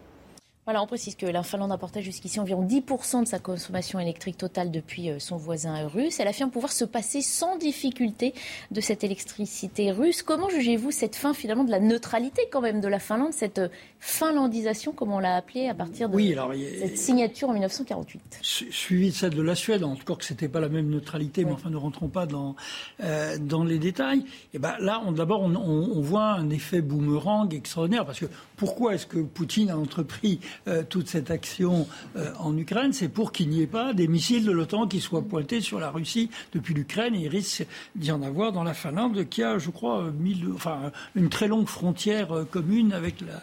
Voilà, 0.67 0.83
on 0.83 0.85
précise 0.85 1.15
que 1.15 1.25
la 1.25 1.43
Finlande 1.43 1.71
apportait 1.71 2.01
jusqu'ici 2.01 2.41
environ 2.41 2.61
10% 2.61 3.23
de 3.23 3.25
sa 3.25 3.39
consommation 3.39 4.01
électrique 4.01 4.35
totale 4.35 4.69
depuis 4.69 5.09
euh, 5.09 5.17
son 5.17 5.37
voisin 5.37 5.87
russe. 5.87 6.19
Elle 6.19 6.27
affirme 6.27 6.51
pouvoir 6.51 6.73
se 6.73 6.83
passer 6.83 7.21
sans 7.21 7.57
difficulté 7.57 8.33
de 8.71 8.81
cette 8.81 9.05
électricité 9.05 9.93
russe. 9.93 10.23
Comment 10.23 10.49
jugez-vous 10.49 10.91
cette 10.91 11.15
fin 11.15 11.33
finalement 11.33 11.63
de 11.63 11.71
la 11.71 11.79
neutralité 11.79 12.49
quand 12.51 12.59
même 12.59 12.81
de 12.81 12.89
la 12.89 12.99
Finlande, 12.99 13.31
cette 13.31 13.59
euh, 13.59 13.69
finlandisation 14.01 14.91
comme 14.91 15.13
on 15.13 15.19
l'a 15.19 15.37
appelée 15.37 15.69
à 15.69 15.73
partir 15.73 16.09
de 16.09 16.19
cette 16.19 16.97
signature 16.97 17.47
en 17.47 17.53
1948 17.53 18.39
suivi 18.41 19.09
de 19.09 19.15
celle 19.15 19.35
de 19.35 19.41
la 19.41 19.55
Suède, 19.55 19.85
encore 19.85 20.17
que 20.17 20.25
ce 20.25 20.33
n'était 20.33 20.49
pas 20.49 20.59
la 20.59 20.69
même 20.69 20.89
neutralité, 20.89 21.45
mais 21.45 21.51
enfin 21.51 21.69
ne 21.69 21.77
rentrons 21.77 22.09
pas 22.09 22.25
dans, 22.25 22.55
euh, 23.03 23.37
dans 23.39 23.63
les 23.63 23.79
détails. 23.79 24.25
Et 24.53 24.59
ben 24.59 24.75
là, 24.79 25.01
d'abord, 25.11 25.41
on, 25.41 25.55
on, 25.55 26.01
voit 26.01 26.31
un 26.31 26.49
effet 26.49 26.81
boomerang 26.81 27.53
extraordinaire, 27.53 28.05
parce 28.05 28.19
que 28.19 28.25
pourquoi 28.55 28.95
est-ce 28.95 29.05
que 29.05 29.19
Poutine 29.19 29.69
a 29.69 29.77
entrepris 29.77 30.39
euh, 30.67 30.83
toute 30.87 31.07
cette 31.07 31.31
action 31.31 31.87
euh, 32.15 32.33
en 32.39 32.57
Ukraine 32.57 32.93
C'est 32.93 33.09
pour 33.09 33.31
qu'il 33.31 33.49
n'y 33.49 33.61
ait 33.61 33.67
pas 33.67 33.93
des 33.93 34.07
missiles 34.07 34.45
de 34.45 34.51
l'OTAN 34.51 34.87
qui 34.87 34.99
soient 34.99 35.21
pointés 35.21 35.61
sur 35.61 35.79
la 35.79 35.89
Russie 35.89 36.29
depuis 36.53 36.73
l'Ukraine, 36.73 37.15
et 37.15 37.21
il 37.21 37.27
risque 37.27 37.65
d'y 37.95 38.11
en 38.11 38.21
avoir 38.21 38.51
dans 38.51 38.63
la 38.63 38.73
Finlande, 38.73 39.27
qui 39.29 39.43
a, 39.43 39.57
je 39.57 39.69
crois, 39.69 40.05
enfin, 40.53 40.91
une 41.15 41.29
très 41.29 41.47
longue 41.47 41.67
frontière 41.67 42.45
commune 42.51 42.93
avec 42.93 43.21
la, 43.21 43.41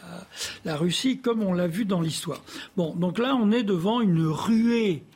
la 0.65 0.77
Russie, 0.77 1.19
comme 1.19 1.43
on 1.43 1.53
l'a 1.53 1.67
vu 1.67 1.85
dans 1.85 2.01
l'histoire. 2.01 2.43
Bon, 2.77 2.95
donc 2.95 3.19
là, 3.19 3.37
on 3.41 3.51
est 3.51 3.63
devant 3.63 4.01
une 4.01 4.27
ruée 4.27 4.75
euh, 4.85 5.14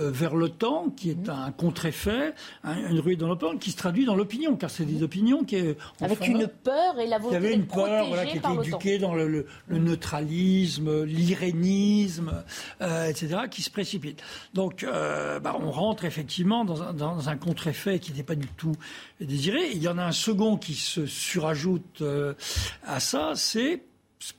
vers 0.00 0.34
l'OTAN, 0.34 0.90
qui 0.96 1.10
est 1.10 1.28
un 1.28 1.52
contre-effet, 1.52 2.34
une 2.64 3.00
ruée 3.00 3.16
dans 3.16 3.28
l'OTAN, 3.28 3.58
qui 3.58 3.70
se 3.70 3.76
traduit 3.76 4.04
dans 4.04 4.14
l'opinion, 4.14 4.56
car 4.56 4.70
c'est 4.70 4.84
des 4.84 5.02
opinions 5.02 5.44
qui... 5.44 5.56
Avec 6.00 6.26
une 6.26 6.46
peur 6.46 6.98
et 6.98 7.06
la 7.06 7.18
volonté 7.18 7.36
Il 7.36 7.42
y 7.42 7.46
avait 7.46 7.54
une 7.54 7.66
peur 7.66 8.06
qui 8.26 8.38
était 8.38 8.54
éduquée 8.54 8.98
dans 8.98 9.14
le, 9.14 9.46
neutralisme, 9.68 11.04
l'irénisme, 11.04 12.44
euh, 12.80 13.08
etc., 13.08 13.42
qui 13.50 13.62
se 13.62 13.70
précipite. 13.70 14.22
Donc, 14.54 14.82
euh, 14.82 15.40
bah, 15.40 15.56
on 15.60 15.70
rentre 15.70 16.04
effectivement 16.04 16.64
dans 16.64 16.82
un, 16.82 16.92
dans 16.92 17.28
un 17.28 17.36
contre-effet 17.36 17.98
qui 17.98 18.12
n'est 18.12 18.22
pas 18.22 18.34
du 18.34 18.48
tout 18.48 18.74
désiré. 19.20 19.70
Il 19.72 19.82
y 19.82 19.88
en 19.88 19.98
a 19.98 20.04
un 20.04 20.12
second 20.12 20.56
qui 20.56 20.74
se 20.74 21.06
surajoute 21.06 22.02
à 22.86 23.00
ça, 23.00 23.32
c'est, 23.34 23.82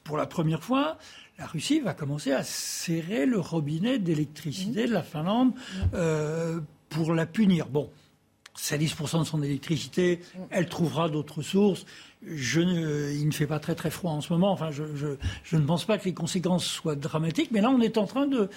pour 0.04 0.18
la 0.18 0.26
première 0.26 0.64
fois, 0.64 0.98
la 1.42 1.48
Russie 1.48 1.80
va 1.80 1.96
commencer 1.96 2.32
à 2.34 2.44
serrer 2.44 3.26
le 3.26 3.40
robinet 3.40 3.98
d'électricité 3.98 4.86
de 4.86 4.94
la 4.94 5.02
Finlande 5.02 5.54
euh, 5.96 6.60
pour 6.90 7.16
la 7.16 7.26
punir. 7.26 7.68
Bon, 7.68 7.90
c'est 8.54 8.78
10% 8.78 9.22
de 9.22 9.24
son 9.24 9.42
électricité, 9.42 10.20
elle 10.52 10.70
trouvera 10.70 11.10
d'autres 11.10 11.42
sources. 11.42 11.88
Je 12.24 12.62
ne, 12.62 13.12
il 13.14 13.26
ne 13.28 13.34
fait 13.34 13.48
pas 13.48 13.58
très 13.58 13.74
très 13.74 13.90
froid 13.90 14.12
en 14.12 14.22
ce 14.22 14.32
moment. 14.32 14.52
Enfin, 14.52 14.70
je, 14.70 14.84
je, 15.44 15.58
ne 15.58 15.66
pense 15.66 15.86
pas 15.86 15.98
que 15.98 16.06
les 16.06 16.14
conséquences 16.14 16.66
soient 16.66 16.96
dramatiques, 16.96 17.50
mais 17.52 17.62
là, 17.62 17.72
on 17.72 17.82
est 17.82 17.98
en 17.98 18.06
train 18.06 18.28
de, 18.28 18.48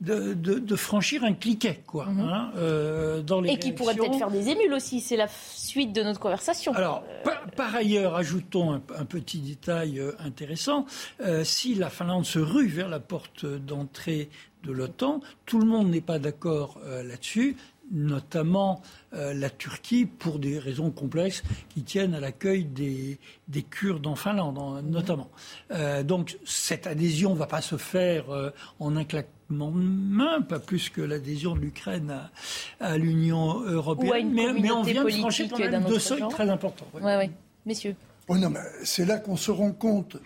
de, 0.00 0.76
franchir 0.76 1.24
un 1.24 1.32
cliquet, 1.32 1.82
quoi, 1.86 2.06
mhm. 2.06 2.20
hein, 2.20 2.52
euh, 2.56 3.22
dans 3.22 3.40
les 3.40 3.52
Et 3.52 3.58
qui 3.58 3.72
pourrait 3.72 3.94
peut-être 3.94 4.18
faire 4.18 4.30
des 4.30 4.48
émules 4.48 4.72
aussi. 4.72 5.00
C'est 5.00 5.16
la 5.16 5.28
suite 5.28 5.92
de 5.92 6.02
notre 6.02 6.20
conversation. 6.20 6.72
Alors, 6.74 7.04
par, 7.56 7.74
ailleurs, 7.74 8.14
ajoutons 8.14 8.72
un, 8.72 9.04
petit 9.04 9.38
détail 9.38 10.00
euh, 10.00 10.12
intéressant. 10.18 10.86
Euh, 11.20 11.44
si 11.44 11.74
la 11.74 11.90
Finlande 11.90 12.24
se 12.24 12.38
rue 12.38 12.68
vers 12.68 12.88
la 12.88 13.00
porte 13.00 13.46
d'entrée 13.46 14.28
de 14.64 14.72
l'OTAN, 14.72 15.20
tout 15.46 15.58
le 15.58 15.66
monde 15.66 15.90
n'est 15.90 16.00
pas 16.00 16.18
d'accord 16.18 16.78
là-dessus 16.84 17.56
notamment 17.90 18.82
euh, 19.14 19.34
la 19.34 19.50
Turquie, 19.50 20.06
pour 20.06 20.38
des 20.38 20.58
raisons 20.58 20.90
complexes 20.90 21.42
qui 21.68 21.82
tiennent 21.82 22.14
à 22.14 22.20
l'accueil 22.20 22.64
des, 22.64 23.18
des 23.48 23.62
Kurdes 23.62 24.06
en 24.06 24.16
Finlande, 24.16 24.84
notamment. 24.84 25.30
Euh, 25.70 26.02
donc 26.02 26.38
cette 26.44 26.86
adhésion 26.86 27.34
ne 27.34 27.38
va 27.38 27.46
pas 27.46 27.60
se 27.60 27.76
faire 27.76 28.30
euh, 28.30 28.50
en 28.80 28.96
un 28.96 29.04
claquement 29.04 29.30
main, 29.50 30.40
pas 30.42 30.58
plus 30.58 30.90
que 30.90 31.00
l'adhésion 31.00 31.54
de 31.54 31.60
l'Ukraine 31.60 32.20
à, 32.80 32.96
l'Union 32.96 33.60
européenne, 33.60 34.30
mais, 34.32 34.70
on 34.70 34.82
vient 34.82 35.04
de 35.04 35.10
franchir 35.10 35.48
quand 35.50 35.58
même 35.58 35.84
deux 35.84 35.98
seuils 35.98 36.28
très 36.30 36.48
importants. 36.48 36.86
Oui, 36.94 37.12
oui. 37.18 37.30
Messieurs. 37.66 37.96
Oh 38.28 38.38
non, 38.38 38.50
mais 38.50 38.60
c'est 38.84 39.04
là 39.04 39.18
qu'on 39.18 39.36
se 39.36 39.50
rend 39.50 39.72
compte 39.72 40.16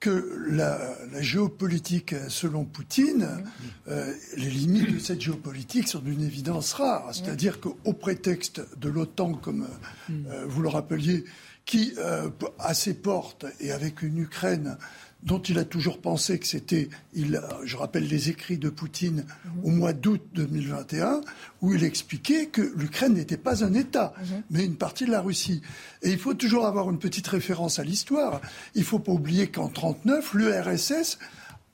que 0.00 0.46
la, 0.50 0.94
géopolitique, 1.20 2.14
selon 2.28 2.64
Poutine, 2.64 3.44
euh, 3.88 4.12
les 4.36 4.50
limites 4.50 4.94
de 4.94 4.98
cette 4.98 5.20
géopolitique 5.20 5.88
sont 5.88 6.00
d'une 6.00 6.22
évidence 6.22 6.74
rare. 6.74 7.14
C'est-à-dire 7.14 7.60
qu'au 7.60 7.92
prétexte 7.92 8.62
de 8.78 8.88
l'OTAN, 8.88 9.32
comme 9.34 9.66
euh, 10.10 10.44
vous 10.46 10.62
le 10.62 10.68
rappeliez, 10.68 11.24
qui, 11.64 11.94
euh, 11.98 12.28
à 12.58 12.74
ses 12.74 12.94
portes 12.94 13.46
et 13.60 13.72
avec 13.72 14.02
une 14.02 14.18
Ukraine 14.18 14.78
dont 15.22 15.40
il 15.40 15.58
a 15.58 15.64
toujours 15.64 16.00
pensé 16.00 16.38
que 16.38 16.46
c'était, 16.46 16.88
je 17.14 17.76
rappelle 17.76 18.06
les 18.06 18.30
écrits 18.30 18.58
de 18.58 18.68
Poutine 18.68 19.24
au 19.64 19.70
mois 19.70 19.92
d'août 19.92 20.22
2021, 20.34 21.20
où 21.62 21.74
il 21.74 21.82
expliquait 21.84 22.46
que 22.46 22.62
l'Ukraine 22.76 23.14
n'était 23.14 23.36
pas 23.36 23.64
un 23.64 23.74
État, 23.74 24.14
mais 24.50 24.64
une 24.64 24.76
partie 24.76 25.04
de 25.04 25.10
la 25.10 25.20
Russie. 25.20 25.62
Et 26.02 26.10
il 26.10 26.18
faut 26.18 26.34
toujours 26.34 26.66
avoir 26.66 26.90
une 26.90 26.98
petite 26.98 27.26
référence 27.26 27.78
à 27.78 27.84
l'histoire. 27.84 28.40
Il 28.74 28.82
ne 28.82 28.86
faut 28.86 29.00
pas 29.00 29.12
oublier 29.12 29.48
qu'en 29.48 29.68
1939, 29.68 30.34
l'URSS 30.34 31.18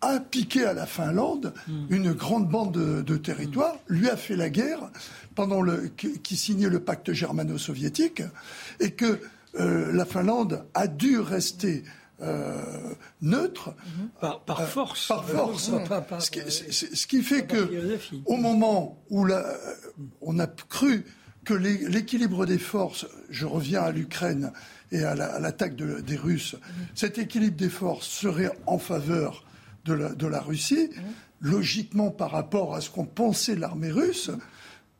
a 0.01 0.19
piqué 0.19 0.65
à 0.65 0.73
la 0.73 0.87
Finlande 0.87 1.55
une 1.91 2.13
grande 2.13 2.49
bande 2.49 2.73
de, 2.73 3.17
territoire, 3.17 3.77
lui 3.87 4.09
a 4.09 4.17
fait 4.17 4.37
la 4.37 4.51
guerre 4.51 4.91
pendant 5.35 5.63
le, 5.63 5.89
qui 5.89 6.37
signait 6.37 6.69
le 6.69 6.81
pacte 6.81 7.13
germano-soviétique, 7.13 8.23
et 8.81 8.91
que 8.93 9.21
euh, 9.61 9.93
la 9.93 10.05
Finlande 10.05 10.65
a 10.75 10.87
dû 10.87 11.19
rester 11.19 11.85
euh, 12.21 12.95
neutre. 13.21 13.75
Par, 14.21 14.43
euh, 14.49 14.67
force. 14.67 15.09
Par 15.09 15.25
force. 15.25 15.71
ce, 16.21 17.07
qui, 17.07 17.23
fait 17.23 17.47
que, 17.47 17.99
au 18.27 18.37
moment 18.37 19.03
où 19.11 19.27
on 20.21 20.39
a 20.39 20.47
cru 20.47 21.05
que 21.45 21.55
l'équilibre 21.55 22.47
des 22.47 22.59
forces, 22.59 23.07
je 23.31 23.47
reviens 23.47 23.83
à 23.83 23.91
l'Ukraine 23.91 24.53
et 24.93 25.03
à 25.03 25.15
l'attaque 25.15 25.75
des 25.77 26.17
Russes, 26.17 26.57
cet 26.95 27.19
équilibre 27.19 27.57
des 27.57 27.71
forces 27.71 28.07
serait 28.07 28.53
en 28.67 28.79
faveur 28.79 29.45
de 29.85 30.27
la, 30.27 30.41
Russie, 30.41 30.91
logiquement 31.41 32.11
par 32.11 32.31
rapport 32.31 32.75
à 32.75 32.81
ce 32.81 32.91
qu'on 32.91 33.07
pensait 33.07 33.57
de 33.57 33.61
l'armée 33.61 33.91
russe, 33.91 34.31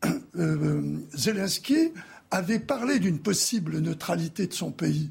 euh, 0.35 0.99
Zelensky 1.13 1.93
avait 2.31 2.59
parlé 2.59 2.99
d'une 2.99 3.19
possible 3.19 3.77
neutralité 3.79 4.47
de 4.47 4.53
son 4.53 4.71
pays 4.71 5.09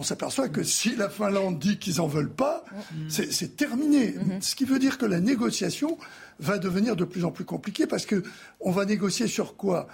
on 0.00 0.02
s'aperçoit 0.02 0.48
que 0.48 0.62
si 0.62 0.96
la 0.96 1.10
Finlande 1.10 1.58
dit 1.58 1.78
qu'ils 1.78 1.96
n'en 1.96 2.06
veulent 2.06 2.32
pas, 2.32 2.64
c'est 3.10 3.54
terminé. 3.54 4.12
Mm-hmm. 4.12 4.40
Ce 4.40 4.54
qui 4.54 4.64
veut 4.64 4.78
dire 4.78 4.96
que 4.96 5.04
la 5.04 5.20
négociation 5.20 5.98
va 6.38 6.56
devenir 6.56 6.96
de 6.96 7.04
plus 7.04 7.26
en 7.26 7.30
plus 7.30 7.44
compliquée 7.44 7.86
parce 7.86 8.06
que 8.06 8.22
on 8.60 8.70
va 8.70 8.86
négocier 8.86 9.26
sur 9.26 9.56
quoi? 9.56 9.88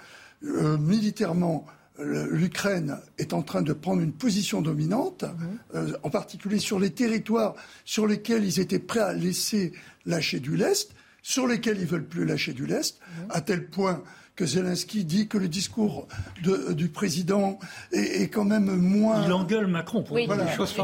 Euh, 0.45 0.77
Militairement, 0.77 1.65
l'Ukraine 1.99 2.99
est 3.17 3.33
en 3.33 3.41
train 3.41 3.61
de 3.61 3.73
prendre 3.73 4.01
une 4.01 4.13
position 4.13 4.61
dominante, 4.61 5.25
mm-hmm. 5.25 5.75
euh, 5.75 5.97
en 6.03 6.09
particulier 6.09 6.59
sur 6.59 6.79
les 6.79 6.91
territoires 6.91 7.55
sur 7.83 8.07
lesquels 8.07 8.45
ils 8.45 8.61
étaient 8.61 8.79
prêts 8.79 9.01
à 9.01 9.11
laisser 9.11 9.73
lâcher 10.05 10.39
du 10.39 10.55
lest, 10.55 10.91
sur 11.21 11.47
lesquels 11.47 11.79
ils 11.81 11.85
veulent 11.85 12.07
plus 12.07 12.23
lâcher 12.23 12.53
du 12.53 12.65
lest, 12.65 12.99
mm-hmm. 12.99 13.31
à 13.31 13.41
tel 13.41 13.67
point 13.67 14.01
que 14.37 14.45
Zelensky 14.45 15.03
dit 15.03 15.27
que 15.27 15.39
le 15.39 15.49
discours 15.49 16.07
du 16.43 16.89
président 16.89 17.57
est, 17.91 18.31
quand 18.31 18.45
même 18.45 18.73
moins. 18.75 19.25
Il 19.25 19.33
engueule 19.33 19.65
Macron 19.65 20.03
pour 20.03 20.15
oui, 20.15 20.27
voilà. 20.27 20.55
choses 20.55 20.75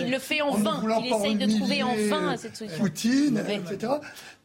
Il, 0.00 0.10
le 0.10 0.18
fait 0.18 0.40
en 0.40 0.56
vain. 0.56 0.82
Il 0.82 1.14
essaye 1.14 1.36
de 1.36 1.58
trouver 1.58 1.82
en 1.82 1.94
vain 2.08 2.36
cette 2.38 2.56
solution. 2.56 2.78
Poutine, 2.78 3.44
etc. 3.46 3.92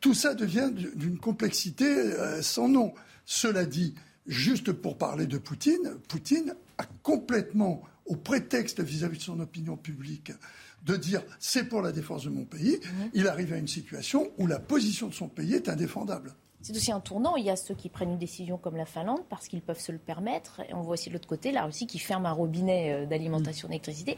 Tout 0.02 0.14
ça 0.14 0.36
devient 0.36 0.70
d'une 0.96 1.18
complexité 1.18 1.86
euh, 1.86 2.42
sans 2.42 2.68
nom. 2.68 2.94
Cela 3.26 3.64
dit, 3.64 3.96
juste 4.28 4.74
pour 4.74 4.98
parler 4.98 5.28
de 5.28 5.38
Poutine, 5.38 5.96
Poutine 6.10 6.54
a 6.78 6.84
complètement, 7.04 7.82
au 8.06 8.18
prétexte 8.18 8.82
vis-à-vis 8.82 9.20
de 9.20 9.24
son 9.24 9.40
opinion 9.40 9.78
publique, 9.78 10.34
de 10.86 10.98
dire 10.98 11.22
c'est 11.40 11.70
pour 11.70 11.82
la 11.82 11.94
défense 11.94 12.26
de 12.26 12.30
mon 12.30 12.44
pays, 12.44 12.80
mhm. 12.84 13.12
il 13.14 13.28
arrive 13.30 13.54
à 13.54 13.58
une 13.58 13.70
situation 13.70 14.30
où 14.38 14.46
la 14.46 14.60
position 14.60 15.08
de 15.08 15.14
son 15.14 15.30
pays 15.30 15.54
est 15.54 15.70
indéfendable. 15.70 16.34
C'est 16.62 16.76
aussi 16.76 16.92
un 16.92 17.00
tournant. 17.00 17.36
Il 17.36 17.46
y 17.46 17.50
a 17.50 17.56
ceux 17.56 17.74
qui 17.74 17.90
prennent 17.90 18.12
une 18.12 18.18
décision 18.18 18.58
comme 18.58 18.76
la 18.76 18.86
Finlande 18.86 19.22
parce 19.30 19.48
qu'ils 19.48 19.62
peuvent 19.62 19.80
se 19.80 19.92
le 19.92 19.98
permettre. 19.98 20.62
Et 20.70 20.74
on 20.74 20.82
voit 20.82 20.94
aussi 20.94 21.10
de 21.10 21.14
l'autre 21.14 21.28
côté 21.28 21.52
la 21.52 21.66
Russie 21.66 21.88
qui 21.88 22.00
ferme 22.00 22.26
un 22.26 22.32
robinet 22.32 22.94
euh, 22.94 23.06
d'alimentation 23.06 23.68
d'électricité. 23.68 24.16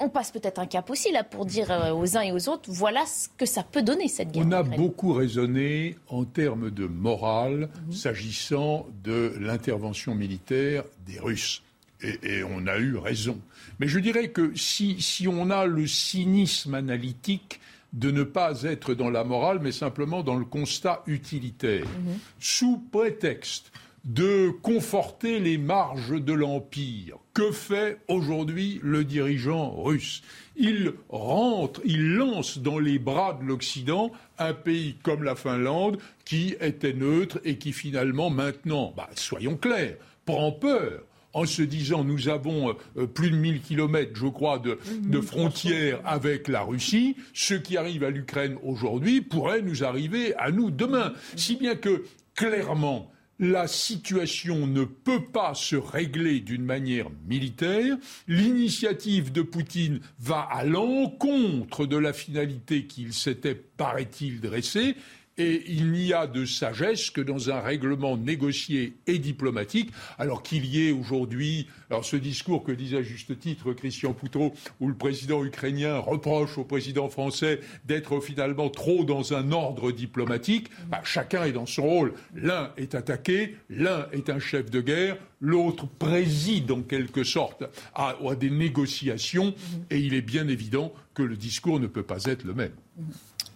On 0.00 0.08
passe 0.08 0.30
peut-être 0.30 0.60
un 0.60 0.66
cap 0.66 0.88
aussi 0.90 1.10
là 1.10 1.24
pour 1.24 1.44
dire 1.44 1.70
euh, 1.70 1.92
aux 1.92 2.16
uns 2.16 2.22
et 2.22 2.32
aux 2.32 2.48
autres 2.48 2.70
voilà 2.70 3.04
ce 3.04 3.28
que 3.36 3.46
ça 3.46 3.62
peut 3.64 3.82
donner 3.82 4.08
cette 4.08 4.30
guerre. 4.30 4.44
On 4.46 4.52
a 4.52 4.62
beaucoup 4.62 5.12
raisonné 5.12 5.96
en 6.08 6.24
termes 6.24 6.70
de 6.70 6.86
morale 6.86 7.68
mhm. 7.86 7.92
s'agissant 7.92 8.86
de 9.02 9.34
l'intervention 9.40 10.14
militaire 10.14 10.84
des 11.06 11.18
Russes. 11.18 11.62
Et, 12.00 12.44
on 12.44 12.68
a 12.68 12.78
eu 12.78 12.96
raison. 12.96 13.40
Mais 13.80 13.88
je 13.88 13.98
dirais 13.98 14.28
que 14.28 14.56
si, 14.56 15.02
si 15.02 15.26
on 15.26 15.50
a 15.50 15.66
le 15.66 15.84
cynisme 15.88 16.74
analytique 16.74 17.60
de 17.92 18.10
ne 18.10 18.22
pas 18.22 18.62
être 18.62 18.94
dans 18.94 19.10
la 19.10 19.24
morale, 19.24 19.60
mais 19.62 19.72
simplement 19.72 20.22
dans 20.22 20.36
le 20.36 20.44
constat 20.44 21.02
utilitaire, 21.06 21.86
mhm. 21.86 22.18
sous 22.38 22.78
prétexte 22.92 23.72
de 24.04 24.50
conforter 24.62 25.38
les 25.38 25.58
marges 25.58 26.20
de 26.22 26.32
l'Empire. 26.32 27.16
Que 27.34 27.50
fait 27.50 27.98
aujourd'hui 28.08 28.80
le 28.82 29.04
dirigeant 29.04 29.82
russe? 29.82 30.22
Il 30.56 30.94
rentre, 31.08 31.80
il 31.84 32.14
lance 32.14 32.58
dans 32.58 32.78
les 32.78 32.98
bras 32.98 33.38
de 33.40 33.44
l'Occident 33.44 34.10
un 34.38 34.54
pays 34.54 34.96
comme 35.02 35.22
la 35.22 35.34
Finlande 35.34 35.98
qui 36.24 36.56
était 36.60 36.94
neutre 36.94 37.38
et 37.44 37.58
qui 37.58 37.72
finalement 37.72 38.30
maintenant, 38.30 38.92
bah, 38.96 39.08
soyons 39.14 39.56
clairs, 39.56 39.96
prend 40.24 40.52
peur 40.52 41.02
en 41.38 41.46
se 41.46 41.62
disant 41.62 42.04
nous 42.04 42.28
avons 42.28 42.76
euh, 42.96 43.06
plus 43.06 43.30
de 43.30 43.36
1000 43.36 43.60
kilomètres, 43.60 44.12
je 44.14 44.26
crois, 44.26 44.58
de, 44.58 44.78
de 45.02 45.20
frontières 45.20 46.00
avec 46.04 46.48
la 46.48 46.62
Russie, 46.62 47.16
ce 47.32 47.54
qui 47.54 47.76
arrive 47.76 48.04
à 48.04 48.10
l'Ukraine 48.10 48.56
aujourd'hui 48.62 49.20
pourrait 49.20 49.62
nous 49.62 49.84
arriver 49.84 50.34
à 50.36 50.50
nous 50.50 50.70
demain. 50.70 51.12
Si 51.36 51.56
bien 51.56 51.76
que, 51.76 52.04
clairement, 52.34 53.10
la 53.38 53.68
situation 53.68 54.66
ne 54.66 54.82
peut 54.84 55.24
pas 55.24 55.54
se 55.54 55.76
régler 55.76 56.40
d'une 56.40 56.64
manière 56.64 57.06
militaire. 57.28 57.96
L'initiative 58.26 59.30
de 59.30 59.42
Poutine 59.42 60.00
va 60.18 60.40
à 60.40 60.64
l'encontre 60.64 61.86
de 61.86 61.96
la 61.96 62.12
finalité 62.12 62.86
qu'il 62.86 63.12
s'était, 63.12 63.54
paraît-il, 63.54 64.40
dressée. 64.40 64.96
Et 65.38 65.62
il 65.68 65.92
n'y 65.92 66.12
a 66.12 66.26
de 66.26 66.44
sagesse 66.44 67.10
que 67.10 67.20
dans 67.20 67.48
un 67.48 67.60
règlement 67.60 68.16
négocié 68.16 68.94
et 69.06 69.18
diplomatique, 69.18 69.90
alors 70.18 70.42
qu'il 70.42 70.66
y 70.66 70.88
ait 70.88 70.92
aujourd'hui, 70.92 71.68
ce 72.02 72.16
discours 72.16 72.64
que 72.64 72.72
disait 72.72 72.98
à 72.98 73.02
juste 73.02 73.38
titre 73.38 73.72
Christian 73.72 74.12
Poutot, 74.12 74.52
où 74.80 74.88
le 74.88 74.94
président 74.94 75.44
ukrainien 75.44 75.98
reproche 75.98 76.58
au 76.58 76.64
président 76.64 77.08
français 77.08 77.60
d'être 77.86 78.20
finalement 78.20 78.68
trop 78.68 79.04
dans 79.04 79.32
un 79.32 79.52
ordre 79.52 79.92
diplomatique, 79.92 80.70
bah, 80.88 81.00
chacun 81.04 81.44
est 81.44 81.52
dans 81.52 81.66
son 81.66 81.82
rôle. 81.82 82.14
L'un 82.34 82.72
est 82.76 82.96
attaqué, 82.96 83.56
l'un 83.70 84.06
est 84.12 84.30
un 84.30 84.40
chef 84.40 84.70
de 84.70 84.80
guerre, 84.80 85.16
l'autre 85.40 85.86
préside 85.86 86.72
en 86.72 86.82
quelque 86.82 87.22
sorte 87.22 87.62
à 87.94 88.16
des 88.38 88.50
négociations, 88.50 89.54
et 89.90 89.98
il 89.98 90.14
est 90.14 90.22
bien 90.22 90.48
évident 90.48 90.92
que 91.14 91.22
le 91.22 91.36
discours 91.36 91.78
ne 91.78 91.86
peut 91.86 92.02
pas 92.02 92.24
être 92.24 92.44
le 92.44 92.54
même. 92.54 92.72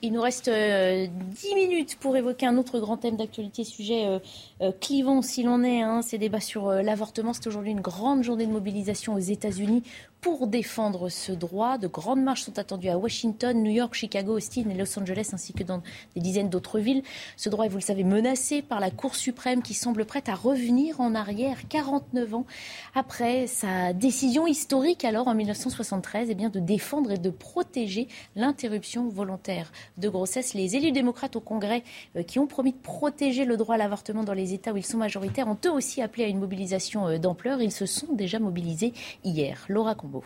Il 0.01 0.13
nous 0.13 0.21
reste 0.21 0.49
euh, 0.49 1.07
dix 1.31 1.55
minutes 1.55 1.97
pour 2.01 2.17
évoquer 2.17 2.47
un 2.47 2.57
autre 2.57 2.81
grand 2.81 2.97
thème 2.97 3.17
d'actualité, 3.17 3.65
sujet 3.65 4.07
euh, 4.07 4.19
euh, 4.61 4.73
clivant 4.81 5.23
s'il 5.23 5.49
en 5.49 5.63
est. 5.63 5.83
Hein, 5.83 6.03
ces 6.03 6.19
débats 6.19 6.41
sur 6.41 6.71
l'avortement. 6.71 7.33
C'est 7.33 7.47
aujourd'hui 7.47 7.73
une 7.73 7.81
grande 7.81 8.23
journée 8.23 8.47
de 8.47 8.53
mobilisation 8.53 9.15
aux 9.15 9.19
États-Unis 9.19 9.83
pour 10.23 10.47
défendre 10.47 11.09
ce 11.09 11.33
droit. 11.33 11.79
De 11.79 11.89
grandes 11.89 12.23
marches 12.23 12.43
sont 12.43 12.59
attendues 12.59 12.89
à 12.89 12.97
Washington, 12.97 13.61
New 13.61 13.73
York, 13.73 13.93
Chicago, 13.93 14.37
Austin 14.37 14.71
et 14.71 14.75
Los 14.75 14.97
Angeles, 14.99 15.31
ainsi 15.33 15.53
que 15.53 15.65
dans 15.65 15.83
des 16.15 16.21
dizaines 16.21 16.49
d'autres 16.49 16.79
villes. 16.79 17.03
Ce 17.37 17.49
droit 17.49 17.67
est, 17.67 17.69
vous 17.69 17.79
le 17.79 17.83
savez, 17.83 18.05
menacé 18.05 18.63
par 18.63 18.79
la 18.79 18.93
Cour 18.93 19.17
suprême 19.17 19.63
qui 19.63 19.75
semble 19.75 20.05
prête 20.05 20.29
à 20.29 20.37
revenir 20.37 21.01
en 21.01 21.17
arrière 21.17 21.59
49 21.69 22.35
ans 22.35 22.47
après 22.95 23.49
sa 23.49 23.93
décision 23.93 24.47
historique, 24.47 25.05
alors 25.05 25.27
en 25.27 25.35
1973, 25.35 26.29
eh 26.31 26.35
bien, 26.37 26.51
de 26.51 26.61
défendre 26.61 27.11
et 27.11 27.19
de 27.19 27.31
protéger 27.31 28.07
l'interruption 28.37 29.09
volontaire 29.09 29.73
de 29.97 30.09
grossesse. 30.09 30.55
Les 30.55 30.77
élus 30.77 30.93
démocrates 30.93 31.37
au 31.37 31.41
Congrès 31.41 31.83
euh, 32.17 32.23
qui 32.23 32.39
ont 32.39 32.47
promis 32.47 32.73
de 32.73 32.79
protéger 32.79 33.45
le 33.45 33.57
droit 33.57 33.75
à 33.77 33.79
l'avortement 33.79 34.25
dans 34.25 34.33
les 34.33 34.55
États 34.55 34.73
où 34.73 34.77
ils 34.77 34.87
sont 34.87 34.99
majoritaires 34.99 35.49
ont 35.49 35.59
eux 35.67 35.73
aussi 35.73 36.03
appelé 36.03 36.25
à 36.25 36.29
une 36.29 36.39
mobilisation 36.39 37.09
euh, 37.09 37.19
d'ampleur. 37.19 37.63
Ils 37.63 37.73
se 37.73 37.87
sont 37.87 38.13
déjà 38.13 38.39
mobilisés 38.39 38.93
hier. 39.25 39.65
Laura 39.69 39.95
Combo. 39.95 40.25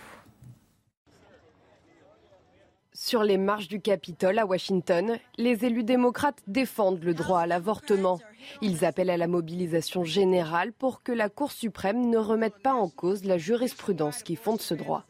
Sur 2.98 3.24
les 3.24 3.36
marches 3.36 3.68
du 3.68 3.80
Capitole 3.80 4.38
à 4.38 4.46
Washington, 4.46 5.18
les 5.36 5.66
élus 5.66 5.84
démocrates 5.84 6.42
défendent 6.46 7.04
le 7.04 7.12
droit 7.12 7.40
à 7.40 7.46
l'avortement. 7.46 8.18
Ils 8.62 8.86
appellent 8.86 9.10
à 9.10 9.18
la 9.18 9.26
mobilisation 9.26 10.02
générale 10.02 10.72
pour 10.72 11.02
que 11.02 11.12
la 11.12 11.28
Cour 11.28 11.52
suprême 11.52 12.08
ne 12.08 12.16
remette 12.16 12.58
pas 12.62 12.72
en 12.72 12.88
cause 12.88 13.24
la 13.24 13.36
jurisprudence 13.36 14.22
qui 14.22 14.34
fonde 14.34 14.62
ce 14.62 14.72
droit. 14.72 15.04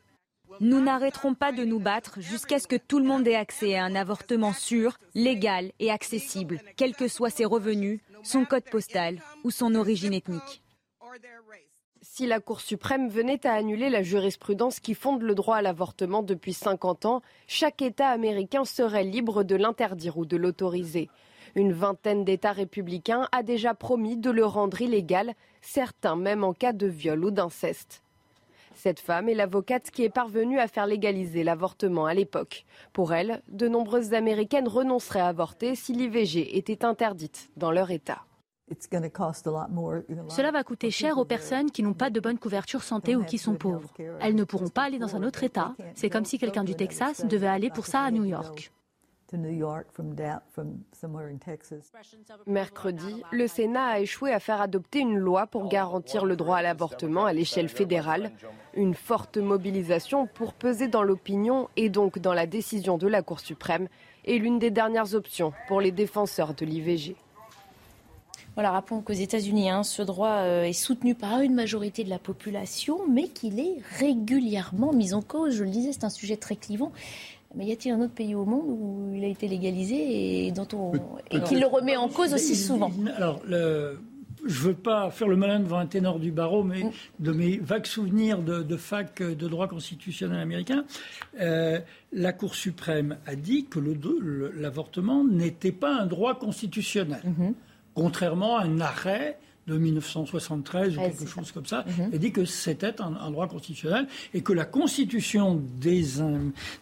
Nous 0.60 0.80
n'arrêterons 0.80 1.34
pas 1.34 1.52
de 1.52 1.64
nous 1.64 1.80
battre 1.80 2.20
jusqu'à 2.20 2.58
ce 2.58 2.66
que 2.66 2.76
tout 2.76 2.98
le 2.98 3.04
monde 3.04 3.26
ait 3.28 3.34
accès 3.34 3.76
à 3.76 3.84
un 3.84 3.94
avortement 3.94 4.52
sûr, 4.52 4.98
légal 5.14 5.72
et 5.78 5.90
accessible, 5.90 6.60
quels 6.76 6.94
que 6.94 7.08
soient 7.08 7.30
ses 7.30 7.44
revenus, 7.44 8.00
son 8.22 8.44
code 8.44 8.64
postal 8.64 9.20
ou 9.44 9.50
son 9.50 9.74
origine 9.74 10.14
ethnique. 10.14 10.62
Si 12.00 12.26
la 12.26 12.40
Cour 12.40 12.60
suprême 12.60 13.08
venait 13.08 13.46
à 13.46 13.52
annuler 13.52 13.90
la 13.90 14.02
jurisprudence 14.02 14.80
qui 14.80 14.94
fonde 14.94 15.22
le 15.22 15.34
droit 15.34 15.56
à 15.56 15.62
l'avortement 15.62 16.22
depuis 16.22 16.54
50 16.54 17.04
ans, 17.04 17.22
chaque 17.46 17.82
État 17.82 18.08
américain 18.08 18.64
serait 18.64 19.04
libre 19.04 19.42
de 19.42 19.56
l'interdire 19.56 20.16
ou 20.16 20.24
de 20.24 20.36
l'autoriser. 20.36 21.10
Une 21.54 21.72
vingtaine 21.72 22.24
d'États 22.24 22.52
républicains 22.52 23.28
a 23.32 23.42
déjà 23.42 23.74
promis 23.74 24.16
de 24.16 24.30
le 24.30 24.46
rendre 24.46 24.80
illégal, 24.80 25.34
certains 25.60 26.16
même 26.16 26.44
en 26.44 26.54
cas 26.54 26.72
de 26.72 26.86
viol 26.86 27.24
ou 27.24 27.30
d'inceste. 27.30 28.02
Cette 28.76 29.00
femme 29.00 29.30
est 29.30 29.34
l'avocate 29.34 29.90
qui 29.90 30.04
est 30.04 30.10
parvenue 30.10 30.58
à 30.58 30.68
faire 30.68 30.86
légaliser 30.86 31.42
l'avortement 31.44 32.04
à 32.04 32.12
l'époque. 32.12 32.66
Pour 32.92 33.14
elle, 33.14 33.42
de 33.48 33.68
nombreuses 33.68 34.12
Américaines 34.12 34.68
renonceraient 34.68 35.20
à 35.20 35.28
avorter 35.28 35.74
si 35.74 35.94
l'IVG 35.94 36.58
était 36.58 36.84
interdite 36.84 37.48
dans 37.56 37.70
leur 37.70 37.90
État. 37.90 38.26
Cela 40.28 40.50
va 40.50 40.62
coûter 40.62 40.90
cher 40.90 41.16
aux 41.16 41.24
personnes 41.24 41.70
qui 41.70 41.82
n'ont 41.82 41.94
pas 41.94 42.10
de 42.10 42.20
bonne 42.20 42.38
couverture 42.38 42.82
santé 42.82 43.16
ou 43.16 43.24
qui 43.24 43.38
sont 43.38 43.54
pauvres. 43.54 43.90
Elles 44.20 44.34
ne 44.34 44.44
pourront 44.44 44.68
pas 44.68 44.82
aller 44.82 44.98
dans 44.98 45.16
un 45.16 45.22
autre 45.22 45.42
État. 45.42 45.74
C'est 45.94 46.10
comme 46.10 46.26
si 46.26 46.38
quelqu'un 46.38 46.64
du 46.64 46.74
Texas 46.74 47.24
devait 47.24 47.46
aller 47.46 47.70
pour 47.70 47.86
ça 47.86 48.02
à 48.02 48.10
New 48.10 48.24
York. 48.24 48.72
Mercredi, 52.46 53.22
le 53.32 53.48
Sénat 53.48 53.86
a 53.86 54.00
échoué 54.00 54.32
à 54.32 54.38
faire 54.38 54.60
adopter 54.60 55.00
une 55.00 55.18
loi 55.18 55.46
pour 55.46 55.68
garantir 55.68 56.24
le 56.24 56.36
droit 56.36 56.58
à 56.58 56.62
l'avortement 56.62 57.26
à 57.26 57.32
l'échelle 57.32 57.68
fédérale. 57.68 58.30
Une 58.74 58.94
forte 58.94 59.36
mobilisation 59.36 60.26
pour 60.26 60.52
peser 60.54 60.86
dans 60.86 61.02
l'opinion 61.02 61.68
et 61.76 61.88
donc 61.88 62.18
dans 62.18 62.34
la 62.34 62.46
décision 62.46 62.98
de 62.98 63.08
la 63.08 63.22
Cour 63.22 63.40
suprême 63.40 63.88
est 64.26 64.38
l'une 64.38 64.58
des 64.58 64.70
dernières 64.70 65.14
options 65.14 65.52
pour 65.66 65.80
les 65.80 65.92
défenseurs 65.92 66.54
de 66.54 66.64
l'IVG. 66.64 67.16
Voilà, 68.56 68.70
rappelons 68.70 69.02
qu'aux 69.02 69.12
États-Unis, 69.12 69.68
hein, 69.68 69.82
ce 69.82 70.00
droit 70.00 70.38
euh, 70.38 70.62
est 70.62 70.72
soutenu 70.72 71.14
par 71.14 71.42
une 71.42 71.52
majorité 71.52 72.04
de 72.04 72.08
la 72.08 72.18
population, 72.18 73.00
mais 73.06 73.28
qu'il 73.28 73.60
est 73.60 73.82
régulièrement 73.98 74.94
mis 74.94 75.12
en 75.12 75.20
cause. 75.20 75.56
Je 75.56 75.64
le 75.64 75.68
disais, 75.68 75.92
c'est 75.92 76.04
un 76.04 76.10
sujet 76.10 76.38
très 76.38 76.56
clivant. 76.56 76.90
Mais 77.54 77.66
y 77.66 77.72
a-t-il 77.72 77.92
un 77.92 78.00
autre 78.00 78.14
pays 78.14 78.34
au 78.34 78.44
monde 78.44 78.66
où 78.66 79.14
il 79.14 79.24
a 79.24 79.28
été 79.28 79.48
légalisé 79.48 80.46
et, 80.46 80.52
dont 80.52 80.68
on, 80.74 80.92
et 81.30 81.40
qui 81.40 81.58
le 81.58 81.66
remet 81.66 81.96
en 81.96 82.08
cause 82.08 82.34
aussi 82.34 82.54
souvent? 82.54 82.90
Alors, 83.16 83.40
le, 83.46 83.98
je 84.44 84.62
ne 84.62 84.68
veux 84.68 84.74
pas 84.74 85.10
faire 85.10 85.28
le 85.28 85.36
malin 85.36 85.60
devant 85.60 85.78
un 85.78 85.86
ténor 85.86 86.18
du 86.18 86.32
barreau, 86.32 86.62
mais 86.62 86.84
mm. 86.84 86.90
de 87.20 87.32
mes 87.32 87.56
vagues 87.58 87.86
souvenirs 87.86 88.42
de, 88.42 88.76
fac 88.76 89.22
de 89.22 89.48
droit 89.48 89.68
constitutionnel 89.68 90.40
américain, 90.40 90.84
euh, 91.40 91.78
la 92.12 92.32
Cour 92.32 92.54
suprême 92.54 93.16
a 93.26 93.36
dit 93.36 93.66
que 93.66 93.78
l'avortement 94.54 95.24
n'était 95.24 95.72
pas 95.72 95.94
un 95.94 96.06
droit 96.06 96.38
constitutionnel. 96.38 97.22
Mm-hmm 97.24 97.54
contrairement 97.96 98.58
à 98.58 98.64
un 98.64 98.80
arrêt 98.80 99.38
de 99.66 99.76
1973 99.76 100.96
ou 100.96 101.00
quelque 101.00 101.26
chose 101.26 101.52
comme 101.52 101.66
ça, 101.66 101.84
mm 101.86 102.16
dit 102.16 102.32
que 102.32 102.46
c'était 102.46 103.00
un, 103.02 103.30
droit 103.30 103.46
constitutionnel 103.46 104.06
et 104.32 104.40
que 104.40 104.54
la 104.54 104.64
constitution 104.64 105.60
des, 105.78 106.04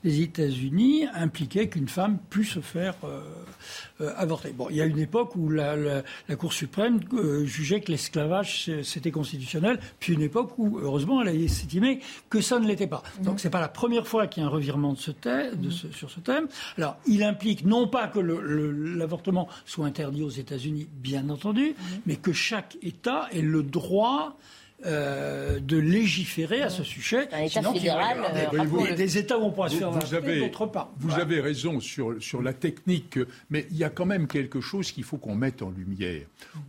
des 0.05 0.21
États-Unis 0.21 1.07
impliquait 1.13 1.69
qu'une 1.69 1.89
femme 1.89 2.19
puisse 2.31 2.51
se 2.51 2.61
faire 2.61 2.95
euh, 3.03 3.21
euh, 4.01 4.13
avorter. 4.17 4.51
Bon, 4.51 4.69
il 4.71 4.77
y 4.77 4.81
a 4.81 4.85
une 4.85 4.99
époque 4.99 5.35
où 5.35 5.51
la, 5.51 5.77
la, 5.77 6.37
Cour 6.37 6.53
suprême 6.53 7.01
euh, 7.15 7.45
jugeait 7.45 7.81
que 7.81 7.91
l'esclavage 7.91 8.71
c'était 8.83 9.11
constitutionnel, 9.11 9.81
puis 9.99 10.13
une 10.13 10.23
époque 10.23 10.53
où, 10.59 10.79
heureusement, 10.79 11.23
elle 11.23 11.29
a 11.29 11.35
estimé 11.35 12.01
que 12.31 12.41
ça 12.41 12.59
ne 12.59 12.67
l'était 12.67 12.87
pas. 12.87 13.03
Donc, 13.17 13.27
Donc 13.27 13.41
c'est 13.41 13.51
pas 13.51 13.61
la 13.61 13.69
première 13.69 14.07
fois 14.07 14.27
qu'il 14.27 14.43
y 14.43 14.47
a 14.47 14.49
un 14.49 14.53
revirement 14.53 14.93
de 14.93 14.99
ce 14.99 15.11
thème, 15.11 15.57
de 15.57 15.71
ce, 15.71 15.91
sur 15.91 16.11
ce 16.11 16.21
thème. 16.21 16.47
Alors, 16.79 16.97
il 17.07 17.23
implique 17.23 17.65
non 17.65 17.89
pas 17.89 18.09
que 18.09 18.21
l'avortement 18.21 19.49
soit 19.65 19.87
interdit 19.87 20.23
aux 20.23 20.31
États-Unis, 20.31 20.89
bien 20.93 21.29
entendu, 21.31 21.75
mais 22.07 22.17
que 22.17 22.33
chaque 22.33 22.74
État 22.83 23.29
ait 23.33 23.41
le 23.41 23.63
droit 23.63 24.37
euh, 24.87 25.61
de 25.61 25.79
légiférer 25.79 26.63
à 26.63 26.71
ce 26.71 26.85
sujet. 26.85 27.29
Un 27.33 27.45
État 27.45 27.63
fédéral. 27.63 28.19
Euh, 28.55 28.95
des 28.95 29.19
États 29.19 29.39
où 29.39 29.45
on 29.45 29.51
pourra 29.51 29.69
se 29.69 29.77
faire 29.77 29.91
vous 29.91 30.15
avez, 30.15 30.41
d'autre 30.41 30.67
part. 30.67 30.91
Vous 30.99 31.15
avez 31.15 31.41
raison 31.41 31.81
sur, 31.81 32.23
sur 32.23 32.43
la 32.43 32.53
technique, 32.53 33.19
mais 33.51 33.67
il 33.71 33.77
y 33.77 33.85
a 33.85 33.91
quand 33.91 34.05
même 34.05 34.27
quelque 34.27 34.61
chose 34.61 34.93
qu'il 34.93 35.05
faut 35.05 35.17
qu'on 35.17 35.35
mette 35.35 35.63
en 35.63 35.71
lumière. 35.71 36.27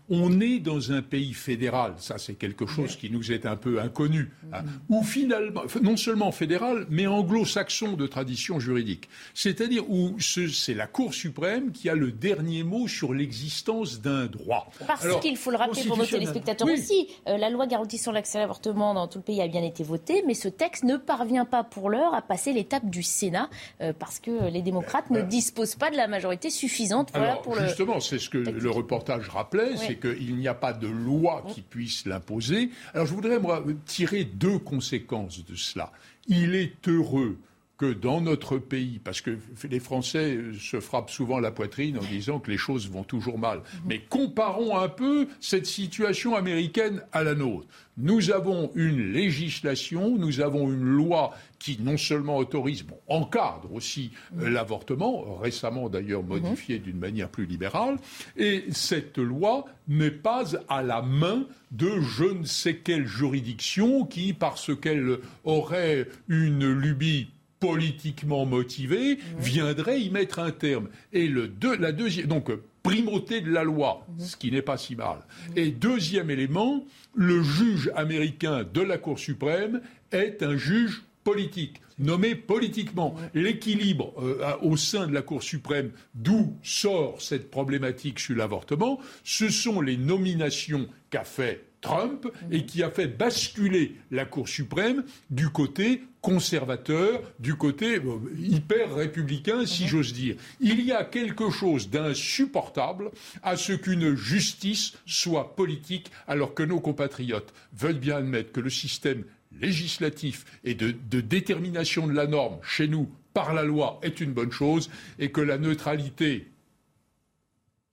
On 0.09 0.39
est 0.39 0.59
dans 0.59 0.91
un 0.91 1.01
pays 1.01 1.33
fédéral, 1.33 1.95
ça 1.97 2.17
c'est 2.17 2.35
quelque 2.35 2.65
chose 2.65 2.95
qui 2.95 3.09
nous 3.09 3.31
est 3.31 3.45
un 3.45 3.55
peu 3.55 3.81
inconnu, 3.81 4.31
hein, 4.53 4.63
où 4.89 5.03
finalement, 5.03 5.63
non 5.81 5.97
seulement 5.97 6.31
fédéral, 6.31 6.85
mais 6.89 7.07
anglo-saxon 7.07 7.93
de 7.93 8.07
tradition 8.07 8.59
juridique. 8.59 9.09
C'est-à-dire 9.33 9.89
où 9.89 10.15
c'est 10.19 10.73
la 10.73 10.87
Cour 10.87 11.13
suprême 11.13 11.71
qui 11.71 11.89
a 11.89 11.95
le 11.95 12.11
dernier 12.11 12.63
mot 12.63 12.87
sur 12.87 13.13
l'existence 13.13 13.99
d'un 13.99 14.27
droit. 14.27 14.71
Parce 14.87 15.19
qu'il 15.19 15.37
faut 15.37 15.51
le 15.51 15.57
rappeler 15.57 15.83
pour 15.83 15.97
nos 15.97 16.05
téléspectateurs 16.05 16.69
aussi, 16.69 17.09
euh, 17.27 17.37
la 17.37 17.49
loi 17.49 17.67
garantit 17.67 17.97
sur 18.05 18.11
l'accès 18.11 18.37
à 18.37 18.41
l'avortement 18.41 18.93
dans 18.93 19.07
tout 19.07 19.17
le 19.17 19.23
pays 19.23 19.41
a 19.41 19.47
bien 19.47 19.63
été 19.63 19.83
voté, 19.83 20.23
mais 20.27 20.35
ce 20.35 20.47
texte 20.47 20.83
ne 20.83 20.95
parvient 20.95 21.43
pas 21.43 21.63
pour 21.63 21.89
l'heure 21.89 22.13
à 22.13 22.21
passer 22.21 22.53
l'étape 22.53 22.87
du 22.87 23.01
Sénat 23.01 23.49
euh, 23.81 23.93
parce 23.97 24.19
que 24.19 24.47
les 24.51 24.61
démocrates 24.61 25.09
ne 25.09 25.21
disposent 25.21 25.73
pas 25.73 25.89
de 25.89 25.97
la 25.97 26.07
majorité 26.07 26.51
suffisante. 26.51 27.09
Alors, 27.15 27.43
justement, 27.61 27.99
c'est 27.99 28.19
ce 28.19 28.29
que 28.29 28.37
le 28.37 28.69
reportage 28.69 29.27
rappelait, 29.29 29.75
c'est 29.75 29.99
qu'il 29.99 30.35
n'y 30.35 30.47
a 30.47 30.53
pas 30.53 30.71
de 30.71 30.87
loi 30.87 31.43
qui 31.47 31.61
puisse 31.61 32.05
l'imposer. 32.05 32.69
Alors 32.93 33.07
je 33.07 33.13
voudrais 33.15 33.39
moi, 33.39 33.63
tirer 33.87 34.23
deux 34.23 34.59
conséquences 34.59 35.43
de 35.43 35.55
cela. 35.55 35.91
Il 36.27 36.53
est 36.53 36.87
heureux 36.87 37.39
que 37.77 37.91
dans 37.91 38.21
notre 38.21 38.57
pays, 38.57 38.99
parce 39.03 39.21
que 39.21 39.37
les 39.69 39.79
Français 39.79 40.39
se 40.57 40.79
frappent 40.79 41.09
souvent 41.09 41.39
la 41.39 41.51
poitrine 41.51 41.97
en 41.97 42.03
disant 42.03 42.39
que 42.39 42.49
les 42.49 42.57
choses 42.57 42.89
vont 42.89 43.03
toujours 43.03 43.37
mal, 43.37 43.57
mhm. 43.57 43.81
mais 43.87 43.99
comparons 43.99 44.77
un 44.77 44.87
peu 44.87 45.27
cette 45.41 45.65
situation 45.65 46.35
américaine 46.35 47.01
à 47.11 47.23
la 47.23 47.35
nôtre. 47.35 47.67
Nous 47.97 48.31
avons 48.31 48.71
une 48.75 49.13
législation, 49.13 50.17
nous 50.17 50.41
avons 50.41 50.69
une 50.69 50.83
loi 50.83 51.33
qui 51.59 51.77
non 51.81 51.97
seulement 51.97 52.37
autorise, 52.37 52.83
bon, 52.83 52.97
encadre 53.07 53.73
aussi 53.73 54.11
euh, 54.37 54.45
mhm. 54.45 54.53
l'avortement, 54.53 55.35
récemment 55.35 55.89
d'ailleurs 55.89 56.23
mhm. 56.23 56.29
modifiée 56.29 56.79
d'une 56.79 56.99
manière 56.99 57.29
plus 57.29 57.45
libérale, 57.45 57.97
et 58.37 58.63
cette 58.71 59.17
loi 59.17 59.65
n'est 59.89 60.11
pas 60.11 60.45
à 60.69 60.81
la 60.81 61.01
main 61.01 61.45
de 61.71 61.99
je 61.99 62.23
ne 62.23 62.45
sais 62.45 62.77
quelle 62.77 63.05
juridiction 63.05 64.05
qui, 64.05 64.33
parce 64.33 64.73
qu'elle 64.75 65.19
aurait 65.43 66.07
une 66.29 66.71
lubie 66.71 67.27
politiquement 67.59 68.45
motivé, 68.45 69.19
viendrait 69.37 70.01
y 70.01 70.09
mettre 70.09 70.39
un 70.39 70.51
terme. 70.51 70.89
Et 71.13 71.27
le 71.27 71.51
la 71.79 71.91
deuxième, 71.91 72.27
donc 72.27 72.51
primauté 72.83 73.41
de 73.41 73.51
la 73.51 73.63
loi, 73.63 74.05
mhm. 74.07 74.25
ce 74.25 74.35
qui 74.37 74.51
n'est 74.51 74.61
pas 74.61 74.77
si 74.77 74.95
mal. 74.95 75.17
Et 75.55 75.71
deuxième 75.71 76.29
élément, 76.29 76.85
le 77.15 77.41
juge 77.41 77.91
américain 77.95 78.63
de 78.71 78.81
la 78.81 78.97
Cour 78.97 79.17
suprême 79.17 79.81
est 80.11 80.43
un 80.43 80.55
juge 80.55 81.03
politique, 81.23 81.81
nommé 81.97 82.35
politiquement. 82.35 83.15
L'équilibre 83.33 84.13
euh, 84.21 84.55
au 84.61 84.77
sein 84.77 85.07
de 85.07 85.13
la 85.13 85.23
Cour 85.23 85.41
suprême, 85.41 85.91
d'où 86.13 86.55
sort 86.61 87.21
cette 87.21 87.49
problématique 87.49 88.19
sur 88.19 88.35
l'avortement, 88.35 88.99
ce 89.23 89.49
sont 89.49 89.81
les 89.81 89.97
nominations 89.97 90.87
qu'a 91.09 91.23
fait 91.23 91.65
Trump 91.85 92.27
et 92.49 92.65
qui 92.65 92.81
a 92.81 92.89
fait 92.89 93.07
basculer 93.07 93.95
la 94.09 94.25
Cour 94.25 94.49
suprême 94.49 95.03
du 95.29 95.49
côté 95.49 96.01
conservateur, 96.19 97.21
du 97.39 97.53
côté 97.53 97.97
euh, 97.97 98.17
hyper 98.39 98.95
républicain, 98.95 99.67
si 99.67 99.83
mhm. 99.83 99.89
j'ose 99.89 100.13
dire. 100.13 100.35
Il 100.59 100.81
y 100.81 100.91
a 100.91 101.03
quelque 101.03 101.51
chose 101.51 101.91
d'insupportable 101.91 103.11
à 103.43 103.55
ce 103.55 103.73
qu'une 103.73 104.15
justice 104.15 104.93
soit 105.05 105.55
politique 105.55 106.09
alors 106.27 106.55
que 106.55 106.63
nos 106.63 106.79
compatriotes 106.79 107.53
veulent 107.77 107.99
bien 107.99 108.17
admettre 108.17 108.51
que 108.51 108.61
le 108.61 108.71
système 108.71 109.23
législatif 109.61 110.43
et 110.63 110.73
de, 110.73 110.95
de 111.11 111.21
détermination 111.21 112.07
de 112.07 112.13
la 112.13 112.25
norme 112.25 112.57
chez 112.63 112.87
nous 112.87 113.07
par 113.35 113.53
la 113.53 113.63
loi 113.63 113.99
est 114.01 114.19
une 114.19 114.33
bonne 114.33 114.51
chose 114.51 114.89
et 115.19 115.29
que 115.29 115.41
la 115.41 115.59
neutralité 115.59 116.47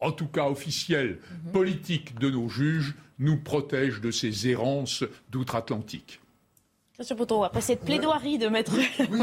en 0.00 0.10
tout 0.10 0.26
cas 0.26 0.46
officielle, 0.46 1.18
mhm. 1.44 1.52
politique 1.52 2.18
de 2.18 2.30
nos 2.30 2.48
juges, 2.48 2.94
nous 3.18 3.36
protège 3.36 4.00
de 4.00 4.10
ces 4.10 4.48
errances 4.48 5.04
d'outre-Atlantique. 5.30 6.20
Monsieur 6.98 7.16
Poteau, 7.16 7.42
après 7.42 7.62
cette 7.62 7.80
plaidoirie 7.80 8.38
de 8.38 8.48
Maître 8.48 8.74
Oui, 9.10 9.20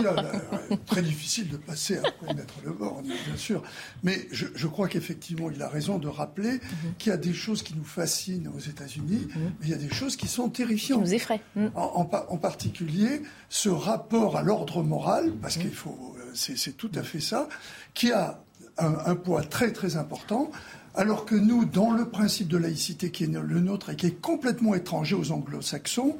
très 0.87 1.01
difficile 1.01 1.47
de 1.49 1.55
passer 1.55 1.97
après 1.97 2.33
Maître 2.33 2.55
Leborgne, 2.65 3.13
bien 3.25 3.37
sûr. 3.37 3.61
Mais 4.03 4.27
je, 4.31 4.67
crois 4.67 4.87
qu'effectivement, 4.89 5.51
il 5.51 5.61
a 5.61 5.69
raison 5.69 5.97
de 5.99 6.09
rappeler 6.09 6.53
mhm. 6.53 6.59
qu'il 6.97 7.11
y 7.11 7.13
a 7.13 7.17
des 7.17 7.31
choses 7.31 7.63
qui 7.63 7.75
nous 7.75 7.85
fascinent 7.85 8.51
aux 8.53 8.59
États-Unis, 8.59 9.27
mhm. 9.33 9.51
mais 9.59 9.67
il 9.67 9.69
y 9.69 9.73
a 9.73 9.77
des 9.77 9.93
choses 9.93 10.17
qui 10.17 10.27
sont 10.27 10.49
terrifiantes. 10.49 11.03
Qui 11.03 11.09
nous 11.09 11.13
effraient. 11.13 11.41
Mhm. 11.55 11.71
En, 11.75 12.37
particulier, 12.37 13.21
ce 13.49 13.69
rapport 13.69 14.35
à 14.35 14.41
l'ordre 14.41 14.83
moral, 14.83 15.31
parce 15.41 15.55
qu'il 15.55 15.73
faut. 15.73 16.15
Euh, 16.19 16.31
c'est 16.33 16.75
tout 16.75 16.91
à 16.95 17.03
fait 17.03 17.21
ça, 17.21 17.47
qui 17.93 18.11
a 18.11 18.43
un, 18.77 18.97
un 19.05 19.15
poids 19.15 19.43
très 19.43 19.71
très 19.71 19.95
important 19.95 20.51
alors 20.99 21.23
que 21.25 21.35
nous, 21.35 21.63
dans 21.63 21.91
le 21.91 22.09
principe 22.09 22.49
de 22.49 22.57
laïcité 22.57 23.09
qui 23.09 23.23
est 23.23 23.27
le 23.27 23.59
nôtre 23.61 23.89
et 23.89 23.95
qui 23.95 24.07
est 24.07 24.19
complètement 24.19 24.75
étranger 24.75 25.15
aux 25.15 25.31
anglo-saxons, 25.31 26.17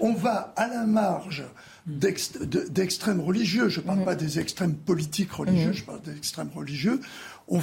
on 0.00 0.14
va 0.14 0.54
à 0.56 0.68
la 0.68 0.86
marge 0.86 1.44
d'extrêmes 1.84 3.20
religieux. 3.20 3.68
Je 3.68 3.80
ne 3.80 3.84
parle 3.84 3.98
mm-hmm. 3.98 4.04
pas 4.04 4.14
des 4.14 4.38
extrêmes 4.38 4.74
politiques 4.74 5.32
religieux, 5.32 5.72
mm-hmm. 5.72 5.74
je 5.74 5.84
parle 5.84 6.00
des 6.00 6.16
extrêmes 6.16 6.48
religieux. 6.54 6.98
On, 7.48 7.60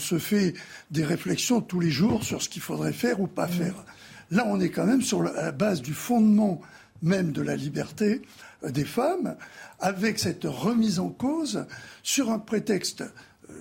se 0.00 0.18
fait 0.18 0.54
des 0.90 1.04
réflexions 1.04 1.60
tous 1.60 1.78
les 1.78 1.92
jours 1.92 2.24
sur 2.24 2.42
ce 2.42 2.48
qu'il 2.48 2.60
faudrait 2.60 2.92
faire 2.92 3.20
ou 3.20 3.28
pas 3.28 3.46
mm-hmm. 3.46 3.50
faire. 3.50 3.84
Là, 4.32 4.44
on 4.48 4.58
est 4.58 4.70
quand 4.70 4.86
même 4.86 5.02
sur 5.02 5.22
la 5.22 5.52
base 5.52 5.82
du 5.82 5.94
fondement 5.94 6.62
même 7.00 7.30
de 7.30 7.42
la 7.42 7.54
liberté 7.54 8.22
euh, 8.64 8.70
des 8.70 8.84
femmes, 8.84 9.36
avec 9.78 10.18
cette 10.18 10.44
remise 10.44 10.98
en 10.98 11.10
cause 11.10 11.66
sur 12.02 12.32
un 12.32 12.38
prétexte 12.38 13.04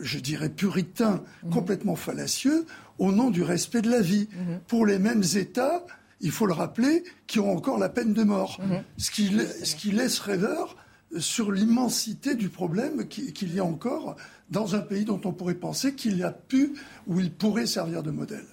je 0.01 0.19
dirais, 0.19 0.49
puritain, 0.49 1.23
mhm. 1.43 1.51
complètement 1.51 1.95
fallacieux, 1.95 2.65
au 2.99 3.11
nom 3.11 3.29
du 3.29 3.43
respect 3.43 3.81
de 3.81 3.89
la 3.89 4.01
vie. 4.01 4.27
Mhm. 4.31 4.59
Pour 4.67 4.85
les 4.85 4.99
mêmes 4.99 5.23
États, 5.35 5.85
il 6.21 6.31
faut 6.31 6.45
le 6.45 6.53
rappeler, 6.53 7.03
qui 7.27 7.39
ont 7.39 7.51
encore 7.51 7.77
la 7.77 7.89
peine 7.89 8.13
de 8.13 8.23
mort. 8.23 8.59
Mhm. 8.61 8.83
ce, 8.97 9.11
qui, 9.11 9.31
ce, 9.63 9.75
qui, 9.75 9.91
laisse 9.91 10.19
rêveur 10.19 10.75
sur 11.17 11.51
l'immensité 11.51 12.35
du 12.35 12.49
problème 12.49 13.07
qu'il 13.07 13.53
y 13.53 13.59
a 13.59 13.65
encore 13.65 14.15
dans 14.49 14.75
un 14.75 14.79
pays 14.79 15.05
dont 15.05 15.21
on 15.25 15.31
pourrait 15.31 15.53
penser 15.53 15.93
qu'il 15.93 16.23
a 16.23 16.31
pu 16.31 16.73
ou 17.07 17.19
il 17.19 17.31
pourrait 17.31 17.67
servir 17.67 18.01
de 18.03 18.11
modèle. 18.11 18.45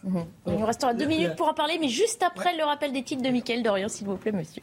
Il 0.47 0.53
nous 0.53 0.67
restera 0.67 0.93
deux 0.93 1.07
minutes 1.07 1.37
pour 1.37 1.49
en 1.49 1.55
parler, 1.55 1.79
mais 1.81 1.89
juste 1.89 2.23
après 2.23 2.57
le 2.57 2.65
rappel 2.65 2.93
des 2.93 3.03
titres 3.03 3.23
de 3.23 3.31
Mickaël 3.31 3.63
Dorian, 3.63 3.89
s'il 3.89 4.07
vous 4.07 4.17
plaît, 4.17 4.33
monsieur. 4.33 4.63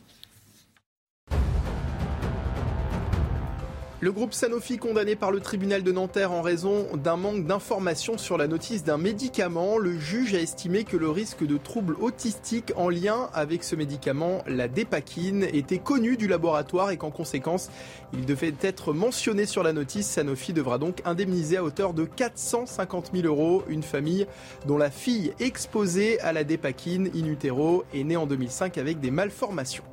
Le 4.08 4.14
groupe 4.14 4.34
Sanofi 4.34 4.78
condamné 4.78 5.18
par 5.18 5.32
le 5.32 5.42
tribunal 5.42 5.84
de 5.84 5.92
Nanterre 5.92 6.32
en 6.32 6.42
raison 6.42 6.88
d'un 6.96 7.18
manque 7.18 7.46
d'informations 7.46 8.18
sur 8.18 8.38
la 8.38 8.48
notice 8.48 8.86
d'un 8.86 8.98
médicament. 8.98 9.78
Le 9.78 10.00
juge 10.00 10.34
a 10.34 10.40
estimé 10.40 10.86
que 10.86 10.96
le 10.96 11.10
risque 11.10 11.46
de 11.46 11.58
troubles 11.58 11.98
autistiques 12.00 12.72
en 12.78 12.88
lien 12.88 13.30
avec 13.34 13.66
ce 13.66 13.76
médicament, 13.76 14.46
la 14.48 14.70
dépakine, 14.70 15.44
était 15.44 15.80
connu 15.80 16.16
du 16.16 16.30
laboratoire 16.30 16.90
et 16.92 16.96
qu'en 16.96 17.12
conséquence, 17.12 17.70
il 18.14 18.26
devait 18.26 18.54
être 18.62 18.94
mentionné 18.94 19.46
sur 19.46 19.62
la 19.62 19.74
notice. 19.74 20.08
Sanofi 20.08 20.54
devra 20.54 20.78
donc 20.78 21.02
indemniser 21.04 21.58
à 21.58 21.64
hauteur 21.66 21.94
de 21.94 22.06
450 22.06 23.12
000 23.14 23.28
euros 23.28 23.66
une 23.68 23.84
famille 23.84 24.26
dont 24.66 24.78
la 24.78 24.90
fille 24.90 25.34
exposée 25.42 26.18
à 26.22 26.32
la 26.32 26.46
dépakine 26.46 27.12
in 27.14 27.26
utero 27.26 27.84
est 27.94 28.06
née 28.06 28.16
en 28.16 28.26
2005 28.26 28.78
avec 28.78 29.02
des 29.02 29.12
malformations. 29.12 29.84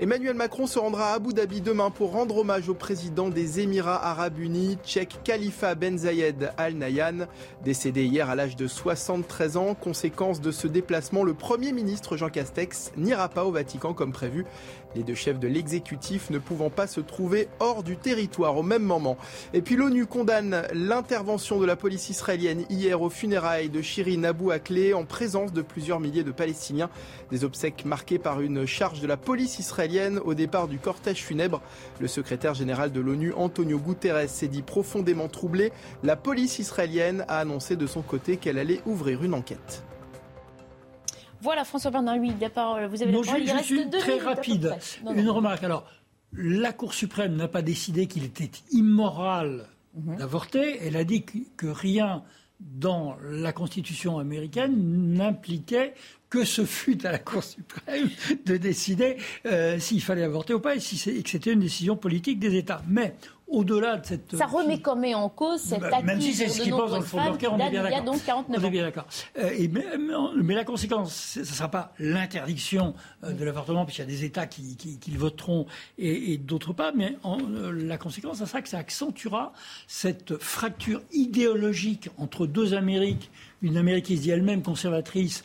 Emmanuel 0.00 0.34
Macron 0.34 0.68
se 0.68 0.78
rendra 0.78 1.10
à 1.10 1.14
Abu 1.14 1.34
Dhabi 1.34 1.60
demain 1.60 1.90
pour 1.90 2.12
rendre 2.12 2.36
hommage 2.36 2.68
au 2.68 2.74
président 2.74 3.30
des 3.30 3.58
Émirats 3.58 4.06
arabes 4.06 4.38
unis, 4.38 4.78
tchèque 4.84 5.18
Khalifa 5.24 5.74
Ben 5.74 5.98
Zayed 5.98 6.52
Al 6.56 6.74
Nahyan, 6.74 7.26
décédé 7.64 8.04
hier 8.04 8.30
à 8.30 8.36
l'âge 8.36 8.54
de 8.54 8.68
73 8.68 9.56
ans. 9.56 9.74
Conséquence 9.74 10.40
de 10.40 10.52
ce 10.52 10.68
déplacement, 10.68 11.24
le 11.24 11.34
Premier 11.34 11.72
ministre 11.72 12.16
Jean 12.16 12.28
Castex 12.28 12.92
n'ira 12.96 13.28
pas 13.28 13.44
au 13.44 13.50
Vatican 13.50 13.92
comme 13.92 14.12
prévu 14.12 14.46
les 14.94 15.02
deux 15.02 15.14
chefs 15.14 15.38
de 15.38 15.48
l'exécutif 15.48 16.30
ne 16.30 16.38
pouvant 16.38 16.70
pas 16.70 16.86
se 16.86 17.00
trouver 17.00 17.48
hors 17.60 17.82
du 17.82 17.96
territoire 17.96 18.56
au 18.56 18.62
même 18.62 18.82
moment. 18.82 19.16
Et 19.52 19.60
puis 19.60 19.76
l'ONU 19.76 20.06
condamne 20.06 20.62
l'intervention 20.72 21.60
de 21.60 21.66
la 21.66 21.76
police 21.76 22.08
israélienne 22.08 22.64
hier 22.70 23.00
aux 23.00 23.10
funérailles 23.10 23.68
de 23.68 23.82
Shirin 23.82 24.24
Abu 24.24 24.50
Akleh 24.50 24.94
en 24.94 25.04
présence 25.04 25.52
de 25.52 25.62
plusieurs 25.62 26.00
milliers 26.00 26.24
de 26.24 26.32
Palestiniens. 26.32 26.90
Des 27.30 27.44
obsèques 27.44 27.84
marquées 27.84 28.18
par 28.18 28.40
une 28.40 28.66
charge 28.66 29.00
de 29.00 29.06
la 29.06 29.16
police 29.16 29.58
israélienne 29.58 30.20
au 30.24 30.34
départ 30.34 30.68
du 30.68 30.78
cortège 30.78 31.22
funèbre. 31.22 31.60
Le 32.00 32.08
secrétaire 32.08 32.54
général 32.54 32.92
de 32.92 33.00
l'ONU, 33.00 33.32
Antonio 33.34 33.78
Guterres, 33.78 34.28
s'est 34.28 34.48
dit 34.48 34.62
profondément 34.62 35.28
troublé. 35.28 35.72
La 36.02 36.16
police 36.16 36.58
israélienne 36.58 37.24
a 37.28 37.38
annoncé 37.38 37.76
de 37.76 37.86
son 37.86 38.02
côté 38.02 38.36
qu'elle 38.36 38.58
allait 38.58 38.80
ouvrir 38.86 39.22
une 39.22 39.34
enquête. 39.34 39.82
Voilà, 41.40 41.64
François 41.64 41.90
Bernard, 41.90 42.16
oui, 42.18 42.32
la 42.40 42.50
parole. 42.50 42.86
Vous 42.86 43.02
avez 43.02 43.12
non, 43.12 43.22
la 43.22 43.26
parole. 43.26 43.46
Je, 43.46 43.74
Il 43.74 43.90
très 43.90 44.18
rapide. 44.18 44.76
Une 45.14 45.30
remarque. 45.30 45.62
Alors, 45.64 45.86
la 46.32 46.72
Cour 46.72 46.94
suprême 46.94 47.36
n'a 47.36 47.48
pas 47.48 47.62
décidé 47.62 48.06
qu'il 48.06 48.24
était 48.24 48.50
immoral 48.72 49.66
mhm. 49.94 50.16
d'avorter. 50.16 50.78
Elle 50.82 50.96
a 50.96 51.04
dit 51.04 51.24
que, 51.24 51.66
rien 51.66 52.22
dans 52.60 53.16
la 53.22 53.52
Constitution 53.52 54.18
américaine 54.18 55.14
n'impliquait 55.14 55.94
que 56.28 56.44
ce 56.44 56.64
fût 56.64 57.06
à 57.06 57.12
la 57.12 57.20
Cour 57.20 57.44
suprême 57.44 58.10
de 58.46 58.56
décider 58.56 59.16
euh, 59.46 59.78
s'il 59.78 60.02
fallait 60.02 60.24
avorter 60.24 60.54
ou 60.54 60.60
pas 60.60 60.74
et, 60.74 60.80
si 60.80 61.08
et 61.08 61.22
que 61.22 61.30
c'était 61.30 61.52
une 61.52 61.60
décision 61.60 61.96
politique 61.96 62.40
des 62.40 62.56
États. 62.56 62.82
Mais 62.88 63.14
au-delà 63.48 63.96
de 63.96 64.06
cette... 64.06 64.36
Ça 64.36 64.46
remet 64.46 64.80
quand 64.80 64.96
même 64.96 65.16
en 65.16 65.28
cause 65.28 65.60
cette 65.60 65.80
bah, 65.80 66.02
Même 66.02 66.20
si 66.20 66.34
c'est 66.34 66.48
ce 66.48 66.62
qui 66.62 66.70
pense 66.70 66.90
dans 66.90 66.98
le 66.98 67.04
fond 67.04 67.18
de 67.18 67.46
on 67.46 67.58
est 67.58 67.70
bien 67.70 67.82
d'accord. 67.82 67.88
Il 67.88 67.92
y 67.92 67.94
a 67.94 68.00
donc 68.00 68.24
49 68.24 68.62
on 68.62 68.66
est 68.66 68.70
bien 68.70 68.82
d'accord. 68.82 69.06
Euh, 69.38 69.68
mais, 70.42 70.54
la 70.54 70.64
conséquence, 70.64 71.14
ce 71.14 71.40
ne 71.40 71.44
sera 71.44 71.68
pas 71.68 71.92
l'interdiction 71.98 72.94
euh, 73.24 73.32
de 73.32 73.44
l'avortement, 73.44 73.84
puisqu'il 73.84 74.02
y 74.02 74.04
a 74.04 74.08
des 74.08 74.24
États 74.24 74.46
qui, 74.46 74.76
qui, 74.76 75.10
le 75.10 75.18
voteront 75.18 75.66
et, 75.98 76.36
d'autres 76.38 76.72
pas, 76.72 76.92
mais 76.92 77.16
euh, 77.24 77.72
la 77.72 77.98
conséquence, 77.98 78.38
ça 78.38 78.46
sera 78.46 78.62
que 78.62 78.68
ça 78.68 78.78
accentuera 78.78 79.52
cette 79.86 80.36
fracture 80.38 81.00
idéologique 81.12 82.10
entre 82.18 82.46
deux 82.46 82.74
Amériques, 82.74 83.30
une 83.62 83.76
Amérique 83.76 84.06
qui 84.06 84.16
se 84.16 84.22
dit 84.22 84.30
elle-même 84.30 84.62
conservatrice 84.62 85.44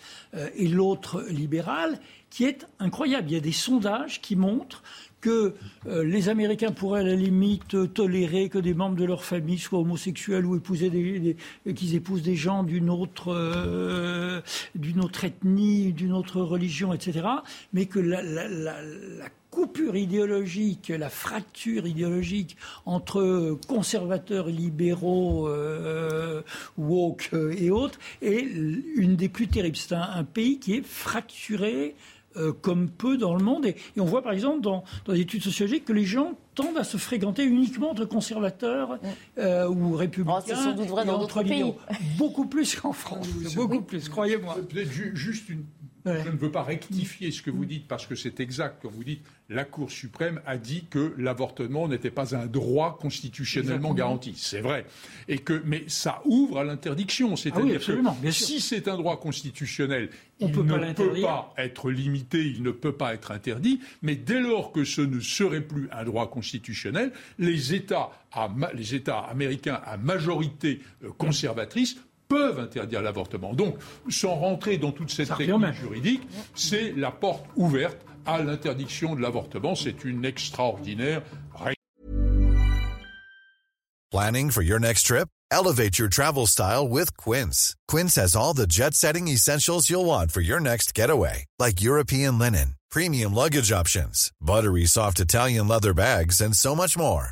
et 0.55 0.67
l'autre 0.67 1.23
libérale, 1.29 1.99
qui 2.29 2.45
est 2.45 2.67
incroyable. 2.79 3.29
Il 3.29 3.33
y 3.33 3.37
a 3.37 3.41
des 3.41 3.51
sondages 3.51 4.21
qui 4.21 4.35
montrent 4.35 4.83
que 5.23 5.53
euh, 5.87 6.03
les 6.03 6.27
Américains 6.27 6.71
pourraient 6.71 6.99
à 6.99 7.03
la 7.03 7.15
limite 7.15 7.93
tolérer 7.93 8.49
que 8.49 8.59
des 8.59 8.73
membres 8.73 8.97
de 8.97 9.05
leur 9.05 9.23
famille 9.23 9.57
soient 9.57 9.79
homosexuels 9.79 10.45
ou 10.45 10.59
des, 10.59 11.37
qu'ils 11.73 11.95
épousent 11.95 12.23
des 12.23 12.35
gens 12.35 12.63
d'une 12.63 12.89
autre, 12.89 13.29
euh, 13.33 14.41
autre 15.01 15.23
ethnie, 15.23 15.93
d'une 15.93 16.11
autre 16.11 16.41
religion, 16.41 16.93
etc. 16.93 17.25
Mais 17.71 17.85
que 17.85 17.99
la, 17.99 18.21
coupure 19.49 19.95
idéologique, 19.95 20.89
la 20.89 21.09
fracture 21.09 21.85
idéologique 21.85 22.57
entre 22.87 23.55
conservateurs, 23.67 24.47
libéraux, 24.47 25.47
euh, 25.47 26.41
woke 26.77 27.29
euh, 27.33 27.53
et 27.55 27.69
autres 27.69 27.99
est 28.23 28.47
une 28.95 29.15
des 29.15 29.29
plus 29.29 29.47
terribles. 29.47 29.77
C'est 29.77 29.93
un, 29.93 30.23
pays 30.23 30.57
qui 30.57 30.73
est 30.73 30.85
fracturé 30.85 31.95
euh, 32.37 32.53
comme 32.53 32.89
peu 32.89 33.17
dans 33.17 33.35
le 33.35 33.43
monde. 33.43 33.65
Et, 33.65 33.75
on 33.97 34.05
voit 34.05 34.21
par 34.21 34.33
exemple 34.33 34.61
dans, 34.61 34.83
dans 35.05 35.13
les 35.13 35.21
études 35.21 35.43
sociologiques 35.43 35.85
que 35.85 35.93
les 35.93 36.05
gens 36.05 36.33
tendent 36.55 36.77
à 36.77 36.83
se 36.83 36.97
fréquenter 36.97 37.43
uniquement 37.43 37.91
entre 37.91 38.05
conservateurs 38.05 38.99
euh, 39.37 39.67
ou 39.67 39.95
républicains. 39.95 40.39
Oh, 40.39 40.43
c'est 40.45 40.55
sans 40.55 40.73
doute 40.73 40.87
vrai 40.87 41.05
dans 41.05 41.19
d'autres 41.19 41.43
pays. 41.43 41.73
Beaucoup 42.17 42.45
plus 42.45 42.75
qu'en 42.75 42.93
France. 42.93 43.27
beaucoup 43.55 43.81
plus, 43.81 44.09
croyez-moi. 44.09 44.57
Peut-être 44.69 44.91
juste 44.91 45.49
une 45.49 45.63
je 46.05 46.29
ne 46.29 46.37
veux 46.37 46.51
pas 46.51 46.63
rectifier 46.63 47.31
ce 47.31 47.41
que 47.41 47.51
vous 47.51 47.65
dites 47.65 47.87
parce 47.87 48.05
que 48.05 48.15
c'est 48.15 48.39
exact 48.39 48.79
quand 48.81 48.89
vous 48.89 49.03
dites 49.03 49.21
la 49.49 49.65
Cour 49.65 49.91
suprême 49.91 50.41
a 50.45 50.57
dit 50.57 50.85
que 50.89 51.13
l'avortement 51.17 51.87
n'était 51.87 52.11
pas 52.11 52.35
un 52.35 52.47
droit 52.47 52.97
constitutionnellement 52.99 53.93
garanti. 53.93 54.33
C'est 54.35 54.61
vrai. 54.61 54.85
Et 55.27 55.37
que, 55.39 55.61
mais 55.65 55.83
ça 55.87 56.21
ouvre 56.25 56.59
à 56.59 56.63
l'interdiction. 56.63 57.35
C'est-à-dire 57.35 57.79
ah 58.05 58.15
que 58.21 58.31
si 58.31 58.59
c'est 58.59 58.87
un 58.87 58.97
droit 58.97 59.19
constitutionnel, 59.19 60.09
il 60.39 60.47
ne 60.47 60.93
peut 60.93 61.21
pas 61.21 61.53
être 61.57 61.91
limité, 61.91 62.45
il 62.45 62.63
ne 62.63 62.71
peut 62.71 62.93
pas 62.93 63.13
être 63.13 63.31
interdit. 63.31 63.79
Mais 64.01 64.15
dès 64.15 64.39
lors 64.39 64.71
que 64.71 64.83
ce 64.83 65.01
ne 65.01 65.19
serait 65.19 65.61
plus 65.61 65.89
un 65.91 66.03
droit 66.03 66.29
constitutionnel, 66.29 67.11
les 67.37 67.73
États, 67.73 68.09
les 68.73 68.95
États 68.95 69.19
américains 69.19 69.81
à 69.85 69.97
majorité 69.97 70.79
euh, 71.03 71.09
conservatrice 71.17 71.97
peuvent 72.33 72.59
interdire 72.59 73.01
l'avortement. 73.01 73.53
Donc, 73.53 73.75
sans 74.09 74.35
rentrer 74.35 74.77
dans 74.77 74.91
toute 74.91 75.11
cette 75.11 75.35
technique 75.35 75.73
juridique, 75.79 76.21
c'est 76.55 76.93
la 76.95 77.11
porte 77.11 77.45
ouverte 77.55 77.97
à 78.25 78.41
l'interdiction 78.41 79.15
de 79.15 79.21
l'avortement. 79.21 79.75
C'est 79.75 80.03
une 80.03 80.25
extraordinaire 80.25 81.21
Planning 84.11 84.51
for 84.51 84.61
your 84.61 84.79
next 84.79 85.07
trip? 85.07 85.27
Elevate 85.49 85.97
your 85.97 86.07
travel 86.07 86.45
style 86.45 86.87
with 86.87 87.17
Quince. 87.17 87.75
Quince 87.87 88.13
has 88.13 88.35
all 88.35 88.53
the 88.53 88.67
jet-setting 88.67 89.27
essentials 89.27 89.89
you'll 89.89 90.05
want 90.05 90.31
for 90.31 90.39
your 90.39 90.59
next 90.59 90.93
getaway, 90.93 91.45
like 91.57 91.81
European 91.81 92.37
linen, 92.37 92.75
premium 92.91 93.33
luggage 93.33 93.71
options, 93.71 94.31
buttery 94.39 94.85
soft 94.85 95.19
Italian 95.19 95.67
leather 95.67 95.95
bags, 95.95 96.41
and 96.41 96.55
so 96.55 96.75
much 96.75 96.95
more. 96.95 97.31